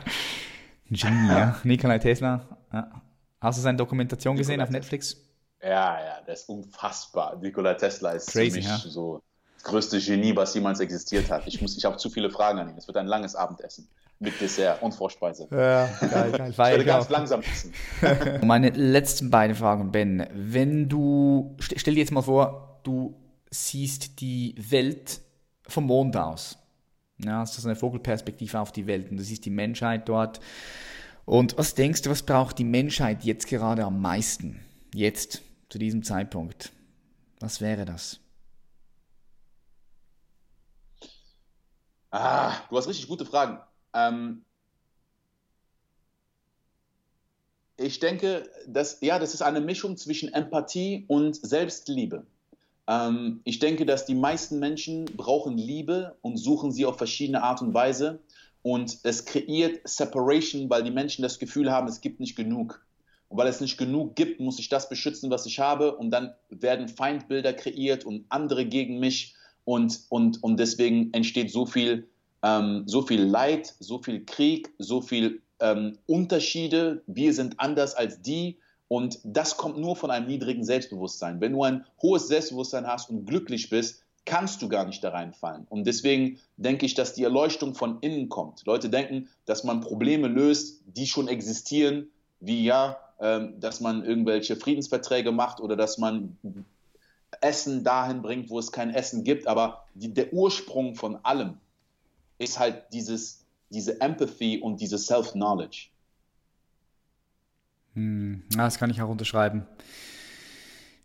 Genie, 0.90 1.28
ja. 1.28 1.56
Nikola 1.64 1.98
Tesla. 1.98 2.44
Ja. 2.72 3.02
Hast 3.40 3.58
du 3.58 3.62
seine 3.62 3.78
Dokumentation 3.78 4.36
gesehen 4.36 4.54
Nikola 4.54 4.64
auf 4.64 4.70
Netflix? 4.70 5.16
Ja, 5.62 5.98
ja, 5.98 6.20
der 6.26 6.34
ist 6.34 6.48
unfassbar. 6.48 7.36
Nikola 7.36 7.74
Tesla 7.74 8.10
ist 8.12 8.28
Crazy, 8.28 8.50
für 8.50 8.56
mich 8.56 8.66
ja. 8.66 8.76
so 8.78 9.22
das 9.54 9.64
größte 9.64 10.00
Genie, 10.00 10.34
was 10.36 10.54
jemals 10.54 10.80
existiert 10.80 11.30
hat. 11.30 11.46
Ich, 11.46 11.60
muss- 11.62 11.76
ich 11.76 11.84
habe 11.84 11.96
zu 11.96 12.10
viele 12.10 12.30
Fragen 12.30 12.58
an 12.58 12.68
ihn. 12.68 12.76
Es 12.76 12.86
wird 12.86 12.96
ein 12.98 13.06
langes 13.06 13.34
Abendessen 13.34 13.88
mit 14.18 14.40
Dessert 14.40 14.82
und 14.82 14.92
Vorspeise. 14.94 15.46
Ja, 15.50 15.86
geil, 16.08 16.32
geil. 16.32 16.48
Ich 16.50 16.58
werde 16.58 16.84
ganz 16.84 17.08
langsam 17.08 17.40
essen. 17.42 17.72
Meine 18.46 18.70
letzten 18.70 19.30
beiden 19.30 19.54
Fragen, 19.56 19.92
Ben. 19.92 20.26
Wenn 20.32 20.88
du, 20.88 21.56
st- 21.60 21.78
stell 21.78 21.94
dir 21.94 22.00
jetzt 22.00 22.12
mal 22.12 22.22
vor, 22.22 22.80
du 22.82 23.14
siehst 23.56 24.20
die 24.20 24.54
Welt 24.56 25.20
vom 25.66 25.86
Mond 25.86 26.16
aus. 26.16 26.58
Ja, 27.18 27.38
hast 27.38 27.56
du 27.56 27.62
so 27.62 27.68
eine 27.68 27.76
Vogelperspektive 27.76 28.60
auf 28.60 28.72
die 28.72 28.86
Welt 28.86 29.10
und 29.10 29.16
du 29.16 29.24
siehst 29.24 29.44
die 29.44 29.50
Menschheit 29.50 30.08
dort. 30.08 30.40
Und 31.24 31.56
was 31.58 31.74
denkst 31.74 32.02
du, 32.02 32.10
was 32.10 32.22
braucht 32.22 32.58
die 32.58 32.64
Menschheit 32.64 33.24
jetzt 33.24 33.46
gerade 33.48 33.84
am 33.84 34.00
meisten? 34.00 34.60
Jetzt, 34.94 35.42
zu 35.68 35.78
diesem 35.78 36.02
Zeitpunkt. 36.02 36.72
Was 37.40 37.60
wäre 37.60 37.84
das? 37.84 38.20
Ah, 42.10 42.54
du 42.70 42.76
hast 42.76 42.88
richtig 42.88 43.08
gute 43.08 43.26
Fragen. 43.26 43.58
Ähm, 43.92 44.44
ich 47.76 47.98
denke, 47.98 48.48
dass, 48.66 49.00
ja, 49.00 49.18
das 49.18 49.34
ist 49.34 49.42
eine 49.42 49.60
Mischung 49.60 49.96
zwischen 49.96 50.32
Empathie 50.32 51.04
und 51.08 51.34
Selbstliebe. 51.34 52.26
Ähm, 52.88 53.40
ich 53.44 53.58
denke, 53.58 53.86
dass 53.86 54.06
die 54.06 54.14
meisten 54.14 54.58
Menschen 54.58 55.04
brauchen 55.04 55.58
Liebe 55.58 56.16
und 56.22 56.36
suchen 56.36 56.72
sie 56.72 56.86
auf 56.86 56.98
verschiedene 56.98 57.42
Art 57.42 57.62
und 57.62 57.74
Weise. 57.74 58.20
Und 58.62 58.98
es 59.04 59.24
kreiert 59.24 59.80
Separation, 59.84 60.68
weil 60.68 60.82
die 60.82 60.90
Menschen 60.90 61.22
das 61.22 61.38
Gefühl 61.38 61.70
haben, 61.70 61.86
es 61.86 62.00
gibt 62.00 62.20
nicht 62.20 62.36
genug. 62.36 62.84
Und 63.28 63.38
weil 63.38 63.48
es 63.48 63.60
nicht 63.60 63.78
genug 63.78 64.14
gibt, 64.16 64.40
muss 64.40 64.58
ich 64.58 64.68
das 64.68 64.88
beschützen, 64.88 65.30
was 65.30 65.46
ich 65.46 65.58
habe. 65.58 65.96
Und 65.96 66.10
dann 66.10 66.34
werden 66.48 66.88
Feindbilder 66.88 67.52
kreiert 67.52 68.04
und 68.04 68.24
andere 68.28 68.66
gegen 68.66 68.98
mich. 68.98 69.34
Und, 69.64 70.00
und, 70.08 70.42
und 70.42 70.58
deswegen 70.58 71.12
entsteht 71.12 71.50
so 71.50 71.66
viel, 71.66 72.08
ähm, 72.42 72.84
so 72.86 73.02
viel 73.02 73.22
Leid, 73.22 73.74
so 73.80 74.00
viel 74.00 74.24
Krieg, 74.24 74.72
so 74.78 75.00
viel 75.00 75.42
ähm, 75.60 75.98
Unterschiede. 76.06 77.02
Wir 77.06 77.34
sind 77.34 77.58
anders 77.58 77.94
als 77.94 78.22
die. 78.22 78.58
Und 78.88 79.18
das 79.24 79.56
kommt 79.56 79.78
nur 79.78 79.96
von 79.96 80.10
einem 80.10 80.26
niedrigen 80.26 80.64
Selbstbewusstsein. 80.64 81.40
Wenn 81.40 81.52
du 81.52 81.64
ein 81.64 81.84
hohes 82.00 82.28
Selbstbewusstsein 82.28 82.86
hast 82.86 83.10
und 83.10 83.26
glücklich 83.26 83.68
bist, 83.68 84.02
kannst 84.24 84.60
du 84.60 84.68
gar 84.68 84.84
nicht 84.84 85.02
da 85.02 85.10
reinfallen. 85.10 85.66
Und 85.70 85.86
deswegen 85.86 86.38
denke 86.56 86.84
ich, 86.84 86.94
dass 86.94 87.14
die 87.14 87.24
Erleuchtung 87.24 87.74
von 87.74 87.98
innen 88.00 88.28
kommt. 88.28 88.64
Leute 88.66 88.90
denken, 88.90 89.28
dass 89.44 89.64
man 89.64 89.80
Probleme 89.80 90.28
löst, 90.28 90.82
die 90.86 91.06
schon 91.06 91.28
existieren, 91.28 92.08
wie 92.40 92.64
ja, 92.64 92.98
ähm, 93.20 93.58
dass 93.60 93.80
man 93.80 94.04
irgendwelche 94.04 94.56
Friedensverträge 94.56 95.32
macht 95.32 95.60
oder 95.60 95.76
dass 95.76 95.96
man 95.96 96.36
Essen 97.40 97.84
dahin 97.84 98.20
bringt, 98.22 98.50
wo 98.50 98.58
es 98.58 98.72
kein 98.72 98.90
Essen 98.90 99.24
gibt. 99.24 99.46
Aber 99.46 99.84
die, 99.94 100.12
der 100.12 100.32
Ursprung 100.32 100.96
von 100.96 101.16
allem 101.24 101.54
ist 102.38 102.58
halt 102.58 102.84
dieses, 102.92 103.44
diese 103.70 104.00
Empathy 104.00 104.58
und 104.60 104.80
diese 104.80 104.98
Self-Knowledge. 104.98 105.88
Hm, 107.96 108.42
das 108.50 108.78
kann 108.78 108.90
ich 108.90 109.02
auch 109.02 109.08
unterschreiben. 109.08 109.66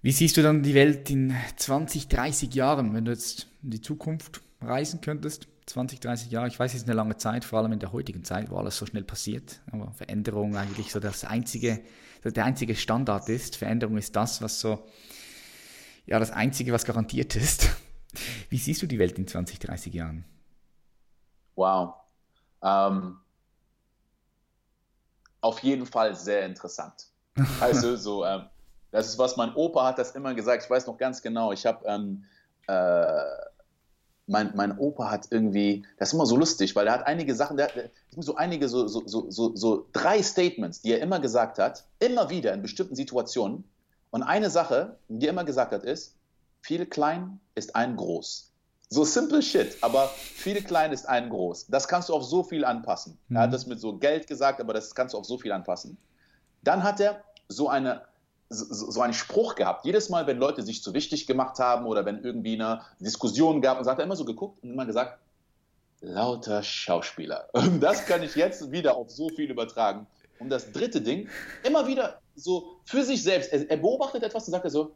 Wie 0.02 0.12
siehst 0.12 0.36
du 0.38 0.42
dann 0.42 0.62
die 0.62 0.74
Welt 0.74 1.10
in 1.10 1.34
20, 1.56 2.08
30 2.08 2.54
Jahren, 2.54 2.94
wenn 2.94 3.06
du 3.06 3.12
jetzt 3.12 3.48
in 3.64 3.72
die 3.72 3.82
Zukunft 3.82 4.42
reisen 4.62 5.00
könntest? 5.00 5.48
20, 5.68 6.02
30 6.02 6.32
Jahre, 6.32 6.48
ich 6.48 6.60
weiß, 6.60 6.74
es 6.74 6.82
ist 6.82 6.88
eine 6.88 6.96
lange 6.96 7.16
Zeit, 7.18 7.46
vor 7.46 7.60
allem 7.60 7.72
in 7.72 7.80
der 7.80 7.94
heutigen 7.94 8.26
Zeit, 8.26 8.50
wo 8.50 8.58
alles 8.58 8.78
so 8.78 8.86
schnell 8.86 9.04
passiert, 9.04 9.62
aber 9.72 9.92
Veränderung 9.94 10.58
eigentlich 10.58 10.92
so 10.92 11.00
das 11.00 11.24
einzige, 11.24 11.82
der 12.26 12.46
einzige 12.46 12.76
Standard 12.76 13.30
ist. 13.30 13.56
Veränderung 13.56 13.98
ist 13.98 14.16
das, 14.16 14.42
was 14.42 14.60
so, 14.60 14.86
ja, 16.06 16.20
das 16.20 16.32
einzige, 16.32 16.74
was 16.74 16.84
garantiert 16.84 17.36
ist. 17.36 17.70
Wie 18.50 18.58
siehst 18.58 18.82
du 18.82 18.88
die 18.88 19.00
Welt 19.00 19.18
in 19.18 19.28
20, 19.28 19.60
30 19.60 19.94
Jahren? 19.94 20.26
Wow. 21.56 21.94
Ähm, 22.62 23.18
auf 25.42 25.60
jeden 25.60 25.86
Fall 25.86 26.16
sehr 26.16 26.46
interessant. 26.46 27.08
Also 27.60 27.96
so, 27.98 28.26
ähm, 28.26 28.44
das 28.92 29.08
ist, 29.08 29.18
was 29.18 29.38
mein 29.38 29.54
Opa 29.56 29.86
hat 29.86 29.98
das 29.98 30.12
immer 30.12 30.34
gesagt. 30.34 30.64
Ich 30.64 30.70
weiß 30.70 30.88
noch 30.88 30.98
ganz 30.98 31.22
genau. 31.22 31.52
Ich 31.52 31.66
habe, 31.66 31.86
ähm, 31.86 32.26
äh, 32.68 33.24
mein, 34.28 34.52
mein 34.56 34.78
Opa 34.78 35.10
hat 35.10 35.28
irgendwie, 35.32 35.84
das 35.98 36.10
ist 36.10 36.14
immer 36.14 36.26
so 36.26 36.38
lustig, 36.38 36.76
weil 36.76 36.88
er 36.88 36.94
hat 36.94 37.08
einige 37.08 37.36
Sachen, 37.36 37.58
der 37.58 37.68
hat 37.68 37.74
so 38.18 38.36
einige, 38.36 38.70
so, 38.70 38.88
so, 38.88 39.04
so, 39.06 39.30
so, 39.30 39.56
so 39.56 39.88
drei 39.94 40.22
Statements, 40.22 40.82
die 40.82 40.92
er 40.92 41.00
immer 41.00 41.20
gesagt 41.20 41.58
hat, 41.58 41.86
immer 42.00 42.30
wieder 42.30 42.54
in 42.54 42.62
bestimmten 42.62 42.96
Situationen. 42.96 43.64
Und 44.12 44.24
eine 44.24 44.50
Sache, 44.50 44.98
die 45.08 45.26
er 45.26 45.32
immer 45.32 45.46
gesagt 45.46 45.72
hat, 45.72 45.84
ist, 45.84 46.16
viel 46.62 46.86
klein 46.86 47.40
ist 47.56 47.76
ein 47.76 47.96
groß. 47.96 48.51
So 48.94 49.06
simple 49.06 49.42
shit, 49.42 49.78
aber 49.80 50.10
viel 50.10 50.62
klein 50.62 50.92
ist 50.92 51.08
ein 51.08 51.30
groß. 51.30 51.68
Das 51.68 51.88
kannst 51.88 52.10
du 52.10 52.14
auf 52.14 52.26
so 52.26 52.44
viel 52.44 52.66
anpassen. 52.66 53.18
Mhm. 53.30 53.38
Er 53.38 53.42
hat 53.44 53.50
mhm. 53.50 53.54
das 53.54 53.66
mit 53.66 53.80
so 53.80 53.98
Geld 53.98 54.28
gesagt, 54.28 54.60
aber 54.60 54.74
das 54.74 54.94
kannst 54.94 55.14
du 55.14 55.18
auf 55.18 55.26
so 55.26 55.38
viel 55.38 55.54
anpassen. 55.54 55.98
Dann 56.62 56.84
hat 56.84 57.00
er 57.00 57.24
so 57.48 57.70
eine 57.70 58.02
so, 58.50 58.92
so 58.92 59.00
einen 59.00 59.14
Spruch 59.14 59.56
gehabt. 59.56 59.86
Jedes 59.86 60.10
Mal, 60.10 60.28
wenn 60.28 60.38
Leute 60.38 60.62
sich 60.62 60.84
zu 60.84 60.94
wichtig 60.94 61.26
gemacht 61.26 61.58
haben 61.58 61.86
oder 61.86 62.06
wenn 62.06 62.22
irgendwie 62.22 62.56
eine 62.56 62.82
Diskussion 63.00 63.62
gab, 63.62 63.78
und 63.78 63.86
so 63.86 63.92
hat 63.92 64.00
er 64.00 64.04
immer 64.04 64.18
so 64.18 64.26
geguckt 64.26 64.62
und 64.62 64.72
immer 64.72 64.86
gesagt, 64.86 65.20
lauter 66.02 66.62
Schauspieler. 66.62 67.48
Und 67.54 67.80
das 67.80 68.06
kann 68.06 68.24
ich 68.24 68.36
jetzt 68.36 68.72
wieder 68.72 68.98
auf 68.98 69.10
so 69.10 69.30
viel 69.30 69.50
übertragen. 69.50 70.06
Und 70.40 70.50
das 70.50 70.72
dritte 70.74 71.00
Ding, 71.00 71.30
immer 71.64 71.88
wieder 71.88 72.20
so 72.36 72.76
für 72.84 73.04
sich 73.06 73.24
selbst. 73.24 73.54
Er, 73.54 73.70
er 73.70 73.78
beobachtet 73.78 74.24
etwas 74.24 74.48
und 74.48 74.52
sagt 74.52 74.66
er 74.66 74.72
so, 74.72 74.96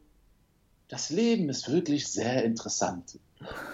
das 0.89 1.11
Leben 1.11 1.47
ist 1.47 1.71
wirklich 1.71 2.07
sehr 2.07 2.43
interessant. 2.43 3.19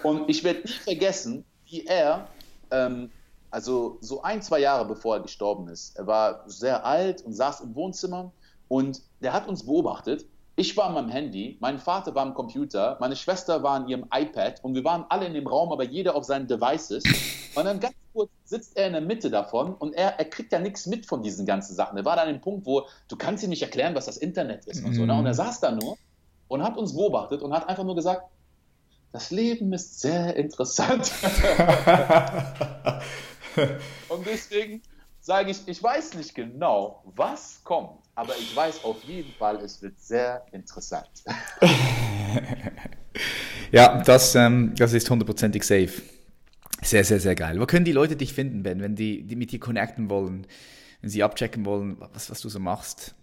Und 0.02 0.28
ich 0.28 0.44
werde 0.44 0.60
nicht 0.62 0.80
vergessen, 0.80 1.44
wie 1.66 1.86
er, 1.86 2.28
ähm, 2.70 3.10
also 3.50 3.98
so 4.00 4.22
ein, 4.22 4.42
zwei 4.42 4.60
Jahre 4.60 4.86
bevor 4.86 5.16
er 5.16 5.22
gestorben 5.22 5.68
ist, 5.68 5.96
er 5.96 6.06
war 6.06 6.44
sehr 6.46 6.84
alt 6.84 7.22
und 7.22 7.34
saß 7.34 7.60
im 7.60 7.74
Wohnzimmer 7.74 8.32
und 8.68 9.02
der 9.20 9.32
hat 9.32 9.48
uns 9.48 9.66
beobachtet. 9.66 10.26
Ich 10.56 10.76
war 10.76 10.86
an 10.86 10.94
meinem 10.94 11.08
Handy, 11.08 11.56
mein 11.60 11.78
Vater 11.78 12.14
war 12.14 12.22
am 12.22 12.34
Computer, 12.34 12.98
meine 13.00 13.16
Schwester 13.16 13.62
war 13.62 13.72
an 13.74 13.88
ihrem 13.88 14.06
iPad 14.12 14.62
und 14.62 14.74
wir 14.74 14.84
waren 14.84 15.06
alle 15.08 15.26
in 15.26 15.34
dem 15.34 15.46
Raum, 15.46 15.72
aber 15.72 15.84
jeder 15.84 16.14
auf 16.14 16.24
seinen 16.24 16.46
Devices. 16.46 17.04
Und 17.54 17.64
dann 17.64 17.80
ganz 17.80 17.94
kurz 18.12 18.30
sitzt 18.44 18.76
er 18.76 18.86
in 18.86 18.92
der 18.92 19.02
Mitte 19.02 19.30
davon 19.30 19.74
und 19.74 19.94
er, 19.94 20.18
er 20.18 20.24
kriegt 20.26 20.52
ja 20.52 20.58
nichts 20.58 20.86
mit 20.86 21.06
von 21.06 21.22
diesen 21.22 21.46
ganzen 21.46 21.74
Sachen. 21.74 21.96
Er 21.96 22.04
war 22.04 22.16
dann 22.16 22.28
an 22.28 22.34
dem 22.34 22.40
Punkt, 22.40 22.66
wo 22.66 22.86
du 23.08 23.16
kannst 23.16 23.44
ihm 23.44 23.50
nicht 23.50 23.62
erklären, 23.62 23.94
was 23.94 24.06
das 24.06 24.18
Internet 24.18 24.66
ist 24.66 24.84
und 24.84 24.94
so. 24.94 25.06
Ne? 25.06 25.14
Und 25.14 25.26
er 25.26 25.34
saß 25.34 25.60
da 25.60 25.72
nur 25.72 25.96
und 26.48 26.62
hat 26.62 26.76
uns 26.76 26.94
beobachtet 26.94 27.42
und 27.42 27.52
hat 27.52 27.68
einfach 27.68 27.84
nur 27.84 27.94
gesagt, 27.94 28.22
das 29.12 29.30
Leben 29.30 29.72
ist 29.72 30.00
sehr 30.00 30.34
interessant. 30.36 31.12
und 34.08 34.26
deswegen 34.26 34.82
sage 35.20 35.50
ich, 35.50 35.60
ich 35.66 35.82
weiß 35.82 36.14
nicht 36.14 36.34
genau, 36.34 37.04
was 37.14 37.60
kommt, 37.62 38.00
aber 38.14 38.36
ich 38.36 38.56
weiß 38.56 38.84
auf 38.84 39.04
jeden 39.04 39.32
Fall, 39.34 39.56
es 39.56 39.82
wird 39.82 40.00
sehr 40.00 40.44
interessant. 40.52 41.10
ja, 43.70 44.02
das, 44.02 44.34
ähm, 44.34 44.74
das 44.76 44.94
ist 44.94 45.08
hundertprozentig 45.08 45.62
safe. 45.62 46.02
Sehr, 46.82 47.04
sehr, 47.04 47.20
sehr 47.20 47.36
geil. 47.36 47.60
Wo 47.60 47.66
können 47.66 47.84
die 47.84 47.92
Leute 47.92 48.16
dich 48.16 48.32
finden, 48.32 48.64
Ben, 48.64 48.80
wenn 48.80 48.96
die, 48.96 49.22
die 49.22 49.36
mit 49.36 49.52
dir 49.52 49.60
connecten 49.60 50.10
wollen, 50.10 50.46
wenn 51.00 51.10
sie 51.10 51.22
abchecken 51.22 51.64
wollen, 51.64 51.96
was, 52.12 52.30
was 52.30 52.40
du 52.40 52.48
so 52.48 52.58
machst? 52.58 53.14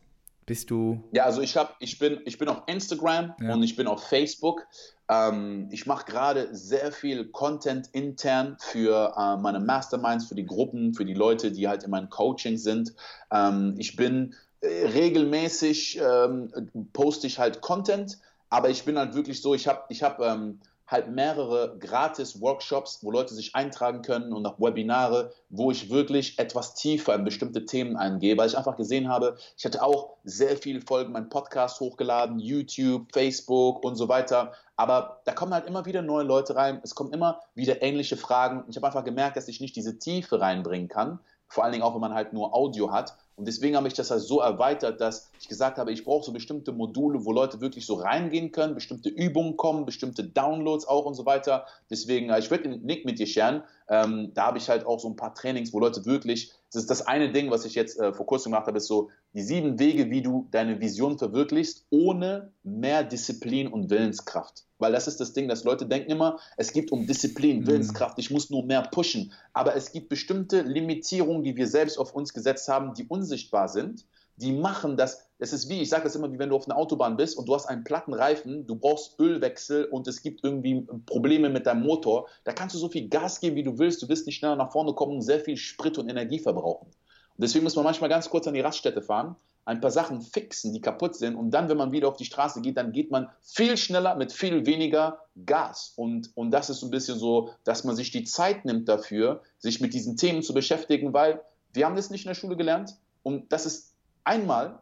Bist 0.49 0.71
du. 0.71 1.03
Ja, 1.11 1.25
also 1.25 1.41
ich, 1.41 1.55
hab, 1.55 1.75
ich, 1.79 1.99
bin, 1.99 2.21
ich 2.25 2.39
bin 2.39 2.47
auf 2.47 2.63
Instagram 2.65 3.35
ja. 3.39 3.53
und 3.53 3.61
ich 3.61 3.75
bin 3.75 3.85
auf 3.85 4.03
Facebook. 4.03 4.65
Ähm, 5.07 5.69
ich 5.69 5.85
mache 5.85 6.05
gerade 6.05 6.55
sehr 6.55 6.91
viel 6.91 7.25
Content 7.25 7.87
intern 7.91 8.57
für 8.59 9.13
äh, 9.15 9.37
meine 9.37 9.59
Masterminds, 9.59 10.25
für 10.25 10.33
die 10.33 10.47
Gruppen, 10.47 10.95
für 10.95 11.05
die 11.05 11.13
Leute, 11.13 11.51
die 11.51 11.67
halt 11.67 11.83
in 11.83 11.91
meinem 11.91 12.09
Coaching 12.09 12.57
sind. 12.57 12.95
Ähm, 13.31 13.75
ich 13.77 13.95
bin 13.95 14.33
äh, 14.61 14.87
regelmäßig, 14.87 16.01
ähm, 16.01 16.51
poste 16.93 17.27
ich 17.27 17.37
halt 17.37 17.61
Content, 17.61 18.17
aber 18.49 18.71
ich 18.71 18.85
bin 18.85 18.97
halt 18.97 19.13
wirklich 19.13 19.43
so, 19.43 19.53
ich 19.53 19.67
habe 19.67 19.83
ich 19.89 20.01
hab, 20.01 20.19
ähm, 20.19 20.61
halt 20.89 21.09
mehrere 21.09 21.77
Gratis-Workshops, 21.79 22.99
wo 23.03 23.11
Leute 23.11 23.33
sich 23.35 23.55
eintragen 23.55 24.01
können 24.01 24.33
und 24.33 24.45
auch 24.45 24.59
Webinare, 24.59 25.31
wo 25.49 25.69
ich 25.69 25.91
wirklich 25.91 26.39
etwas 26.39 26.73
tiefer 26.73 27.13
in 27.13 27.23
bestimmte 27.23 27.65
Themen 27.65 27.95
eingehe, 27.95 28.37
weil 28.37 28.47
ich 28.47 28.57
einfach 28.57 28.75
gesehen 28.75 29.07
habe, 29.07 29.37
ich 29.55 29.65
hatte 29.65 29.83
auch 29.83 30.17
sehr 30.23 30.57
viele 30.57 30.81
Folgen, 30.81 31.11
meinen 31.11 31.29
Podcast 31.29 31.79
hochgeladen, 31.79 32.39
YouTube, 32.39 33.07
Facebook 33.13 33.85
und 33.85 33.95
so 33.95 34.09
weiter. 34.09 34.53
Aber 34.75 35.21
da 35.25 35.33
kommen 35.33 35.53
halt 35.53 35.67
immer 35.67 35.85
wieder 35.85 36.01
neue 36.01 36.23
Leute 36.23 36.55
rein, 36.55 36.79
es 36.83 36.95
kommen 36.95 37.13
immer 37.13 37.41
wieder 37.53 37.83
ähnliche 37.83 38.17
Fragen. 38.17 38.63
Ich 38.67 38.75
habe 38.75 38.87
einfach 38.87 39.03
gemerkt, 39.03 39.37
dass 39.37 39.47
ich 39.47 39.61
nicht 39.61 39.75
diese 39.75 39.99
Tiefe 39.99 40.41
reinbringen 40.41 40.87
kann, 40.87 41.19
vor 41.47 41.63
allen 41.63 41.73
Dingen 41.73 41.83
auch, 41.83 41.93
wenn 41.93 42.01
man 42.01 42.13
halt 42.13 42.33
nur 42.33 42.55
Audio 42.55 42.91
hat. 42.91 43.15
Und 43.39 43.47
deswegen 43.47 43.77
habe 43.77 43.87
ich 43.87 43.93
das 43.93 44.11
halt 44.11 44.19
so 44.19 44.41
erweitert, 44.41 44.99
dass 44.99 45.31
ich 45.39 45.47
gesagt 45.47 45.77
habe, 45.77 45.93
ich 45.93 46.03
brauche 46.03 46.25
so 46.25 46.33
bestimmte 46.33 46.73
Module, 46.73 47.23
wo 47.23 47.31
Leute 47.31 47.61
wirklich 47.61 47.85
so 47.85 47.93
reingehen 47.93 48.51
können, 48.51 48.75
bestimmte 48.75 49.07
Übungen 49.07 49.55
kommen, 49.55 49.85
bestimmte 49.85 50.25
Downloads 50.25 50.85
auch 50.85 51.05
und 51.05 51.13
so 51.13 51.25
weiter. 51.25 51.65
Deswegen, 51.89 52.29
äh, 52.31 52.39
ich 52.39 52.51
werde 52.51 52.63
den 52.63 52.85
Link 52.85 53.05
mit 53.05 53.17
dir 53.17 53.27
scheren. 53.27 53.63
Ähm, 53.87 54.33
da 54.33 54.47
habe 54.47 54.57
ich 54.57 54.67
halt 54.67 54.85
auch 54.85 54.99
so 54.99 55.07
ein 55.07 55.15
paar 55.15 55.33
Trainings, 55.33 55.71
wo 55.71 55.79
Leute 55.79 56.05
wirklich, 56.05 56.51
das 56.71 56.83
ist 56.83 56.89
das 56.89 57.07
eine 57.07 57.31
Ding, 57.31 57.49
was 57.49 57.65
ich 57.65 57.73
jetzt 57.73 57.99
äh, 57.99 58.13
vor 58.13 58.25
kurzem 58.25 58.51
gemacht 58.51 58.67
habe, 58.67 58.77
ist 58.77 58.87
so 58.87 59.09
die 59.33 59.41
sieben 59.41 59.79
Wege, 59.79 60.11
wie 60.11 60.21
du 60.21 60.47
deine 60.51 60.79
Vision 60.79 61.17
verwirklichst, 61.17 61.85
ohne 61.89 62.51
mehr 62.63 63.03
Disziplin 63.03 63.67
und 63.67 63.89
Willenskraft. 63.89 64.65
Weil 64.77 64.91
das 64.91 65.07
ist 65.07 65.19
das 65.19 65.33
Ding, 65.33 65.47
dass 65.47 65.63
Leute 65.63 65.87
denken 65.87 66.11
immer, 66.11 66.39
es 66.57 66.71
geht 66.71 66.91
um 66.91 67.07
Disziplin, 67.07 67.61
mhm. 67.61 67.67
Willenskraft, 67.67 68.19
ich 68.19 68.29
muss 68.29 68.49
nur 68.49 68.65
mehr 68.65 68.83
pushen. 68.83 69.33
Aber 69.53 69.75
es 69.75 69.91
gibt 69.91 70.09
bestimmte 70.09 70.61
Limitierungen, 70.61 71.43
die 71.43 71.55
wir 71.55 71.67
selbst 71.67 71.97
auf 71.97 72.13
uns 72.13 72.33
gesetzt 72.33 72.67
haben, 72.67 72.93
die 72.93 73.05
unsichtbar 73.05 73.67
sind. 73.67 74.05
Die 74.41 74.51
machen 74.51 74.97
das, 74.97 75.27
es 75.37 75.53
ist 75.53 75.69
wie, 75.69 75.81
ich 75.81 75.89
sage 75.89 76.03
das 76.03 76.15
immer, 76.15 76.31
wie 76.31 76.39
wenn 76.39 76.49
du 76.49 76.55
auf 76.55 76.67
einer 76.67 76.77
Autobahn 76.77 77.17
bist 77.17 77.37
und 77.37 77.47
du 77.47 77.53
hast 77.53 77.65
einen 77.65 77.83
platten 77.83 78.13
Reifen, 78.13 78.65
du 78.67 78.75
brauchst 78.75 79.19
Ölwechsel 79.19 79.85
und 79.85 80.07
es 80.07 80.21
gibt 80.21 80.43
irgendwie 80.43 80.87
Probleme 81.05 81.49
mit 81.49 81.65
deinem 81.65 81.83
Motor. 81.83 82.27
Da 82.43 82.53
kannst 82.53 82.75
du 82.75 82.79
so 82.79 82.89
viel 82.89 83.09
Gas 83.09 83.39
geben, 83.39 83.55
wie 83.55 83.63
du 83.63 83.77
willst, 83.77 84.01
du 84.01 84.09
wirst 84.09 84.25
nicht 84.25 84.37
schneller 84.37 84.55
nach 84.55 84.71
vorne 84.71 84.93
kommen 84.93 85.15
und 85.15 85.21
sehr 85.21 85.39
viel 85.39 85.57
Sprit 85.57 85.97
und 85.97 86.09
Energie 86.09 86.39
verbrauchen. 86.39 86.87
Und 86.87 87.43
deswegen 87.43 87.63
muss 87.63 87.75
man 87.75 87.85
manchmal 87.85 88.09
ganz 88.09 88.29
kurz 88.29 88.47
an 88.47 88.53
die 88.53 88.61
Raststätte 88.61 89.01
fahren 89.01 89.35
ein 89.69 89.81
paar 89.81 89.91
Sachen 89.91 90.21
fixen, 90.21 90.73
die 90.73 90.81
kaputt 90.81 91.15
sind. 91.15 91.35
Und 91.35 91.51
dann, 91.51 91.69
wenn 91.69 91.77
man 91.77 91.91
wieder 91.91 92.07
auf 92.07 92.17
die 92.17 92.25
Straße 92.25 92.61
geht, 92.61 92.75
dann 92.75 92.91
geht 92.91 93.11
man 93.11 93.29
viel 93.43 93.77
schneller 93.77 94.15
mit 94.15 94.31
viel 94.33 94.65
weniger 94.65 95.19
Gas. 95.45 95.93
Und, 95.95 96.35
und 96.35 96.49
das 96.49 96.71
ist 96.71 96.79
so 96.79 96.87
ein 96.87 96.91
bisschen 96.91 97.19
so, 97.19 97.51
dass 97.65 97.83
man 97.83 97.95
sich 97.95 98.09
die 98.09 98.23
Zeit 98.23 98.65
nimmt 98.65 98.89
dafür, 98.89 99.43
sich 99.59 99.79
mit 99.79 99.93
diesen 99.93 100.17
Themen 100.17 100.41
zu 100.41 100.55
beschäftigen, 100.55 101.13
weil 101.13 101.41
wir 101.71 101.85
haben 101.85 101.95
das 101.95 102.09
nicht 102.09 102.25
in 102.25 102.29
der 102.29 102.35
Schule 102.35 102.57
gelernt. 102.57 102.95
Und 103.21 103.51
das 103.51 103.67
ist 103.67 103.88
einmal 104.23 104.81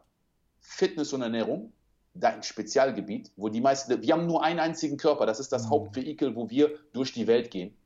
Fitness 0.60 1.12
und 1.12 1.22
Ernährung, 1.22 1.72
dein 2.14 2.42
Spezialgebiet, 2.42 3.30
wo 3.36 3.48
die 3.48 3.60
meisten, 3.60 4.02
wir 4.02 4.12
haben 4.12 4.26
nur 4.26 4.42
einen 4.42 4.58
einzigen 4.58 4.96
Körper, 4.96 5.26
das 5.26 5.40
ist 5.40 5.52
das 5.52 5.64
mhm. 5.64 5.70
Hauptvehikel, 5.70 6.34
wo 6.34 6.50
wir 6.50 6.70
durch 6.92 7.12
die 7.12 7.26
Welt 7.26 7.50
gehen. 7.50 7.76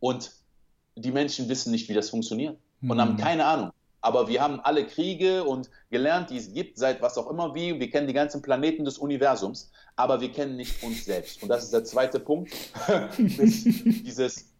Und 0.00 0.32
die 0.96 1.12
Menschen 1.12 1.48
wissen 1.48 1.70
nicht, 1.70 1.88
wie 1.88 1.94
das 1.94 2.10
funktioniert 2.10 2.58
und 2.82 2.96
mhm. 2.96 3.00
haben 3.00 3.16
keine 3.16 3.44
Ahnung 3.46 3.72
aber 4.04 4.28
wir 4.28 4.42
haben 4.42 4.60
alle 4.60 4.86
Kriege 4.86 5.44
und 5.44 5.70
gelernt, 5.90 6.28
die 6.28 6.36
es 6.36 6.52
gibt, 6.52 6.76
seit 6.76 7.00
was 7.00 7.16
auch 7.16 7.30
immer 7.30 7.54
wie. 7.54 7.80
Wir 7.80 7.88
kennen 7.88 8.06
die 8.06 8.12
ganzen 8.12 8.42
Planeten 8.42 8.84
des 8.84 8.98
Universums, 8.98 9.70
aber 9.96 10.20
wir 10.20 10.30
kennen 10.30 10.56
nicht 10.56 10.82
uns 10.82 11.06
selbst. 11.06 11.42
Und 11.42 11.48
das 11.48 11.64
ist 11.64 11.72
der 11.72 11.84
zweite 11.84 12.20
Punkt. 12.20 12.52
dieses, 13.16 14.52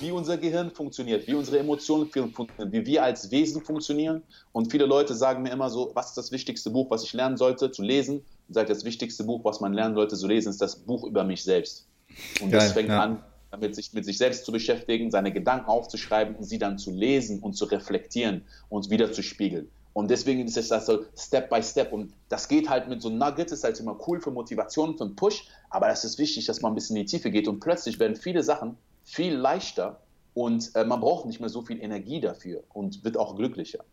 wie 0.00 0.10
unser 0.10 0.36
Gehirn 0.36 0.70
funktioniert, 0.70 1.26
wie 1.26 1.34
unsere 1.34 1.58
Emotionen 1.58 2.08
funktionieren, 2.10 2.72
wie 2.72 2.86
wir 2.86 3.02
als 3.02 3.30
Wesen 3.30 3.62
funktionieren. 3.62 4.22
Und 4.52 4.70
viele 4.70 4.86
Leute 4.86 5.14
sagen 5.14 5.42
mir 5.42 5.50
immer 5.50 5.70
so, 5.70 5.90
was 5.94 6.08
ist 6.08 6.16
das 6.16 6.32
wichtigste 6.32 6.70
Buch, 6.70 6.90
was 6.90 7.04
ich 7.04 7.12
lernen 7.12 7.36
sollte, 7.36 7.70
zu 7.70 7.82
lesen? 7.82 8.22
Und 8.48 8.54
sage, 8.54 8.68
das 8.68 8.84
wichtigste 8.84 9.24
Buch, 9.24 9.44
was 9.44 9.60
man 9.60 9.72
lernen 9.72 9.94
sollte 9.94 10.16
zu 10.16 10.26
lesen, 10.26 10.50
ist 10.50 10.60
das 10.60 10.76
Buch 10.76 11.04
über 11.04 11.24
mich 11.24 11.42
selbst. 11.42 11.86
Und 12.40 12.50
Geil, 12.50 12.60
das 12.60 12.72
fängt 12.72 12.88
ja. 12.88 13.02
an, 13.02 13.22
damit 13.50 13.74
sich 13.74 13.92
mit 13.92 14.04
sich 14.04 14.18
selbst 14.18 14.44
zu 14.44 14.52
beschäftigen, 14.52 15.10
seine 15.10 15.32
Gedanken 15.32 15.66
aufzuschreiben 15.66 16.34
und 16.36 16.44
sie 16.44 16.58
dann 16.58 16.78
zu 16.78 16.90
lesen 16.90 17.38
und 17.40 17.54
zu 17.54 17.66
reflektieren 17.66 18.42
und 18.68 18.90
wieder 18.90 19.12
zu 19.12 19.22
spiegeln. 19.22 19.70
Und 19.92 20.10
deswegen 20.10 20.44
ist 20.44 20.56
es 20.56 20.68
das 20.68 20.86
so 20.86 21.04
Step 21.16 21.48
by 21.48 21.62
Step. 21.62 21.92
Und 21.92 22.12
das 22.28 22.48
geht 22.48 22.68
halt 22.68 22.88
mit 22.88 23.00
so 23.00 23.10
Nuggets, 23.10 23.52
ist 23.52 23.62
halt 23.62 23.78
immer 23.78 23.96
cool 24.08 24.20
für 24.20 24.32
Motivation, 24.32 24.98
für 24.98 25.04
einen 25.04 25.14
Push. 25.14 25.46
Aber 25.70 25.88
es 25.88 26.04
ist 26.04 26.18
wichtig, 26.18 26.46
dass 26.46 26.60
man 26.60 26.72
ein 26.72 26.74
bisschen 26.74 26.96
in 26.96 27.06
die 27.06 27.10
Tiefe 27.10 27.30
geht. 27.30 27.46
Und 27.46 27.60
plötzlich 27.60 28.00
werden 28.00 28.16
viele 28.16 28.42
Sachen 28.42 28.76
viel 29.04 29.34
leichter 29.34 30.00
und 30.32 30.74
äh, 30.74 30.84
man 30.84 31.00
braucht 31.00 31.26
nicht 31.26 31.40
mehr 31.40 31.48
so 31.48 31.62
viel 31.62 31.80
Energie 31.80 32.20
dafür 32.20 32.64
und 32.72 33.04
wird 33.04 33.16
auch 33.16 33.36
glücklicher. 33.36 33.84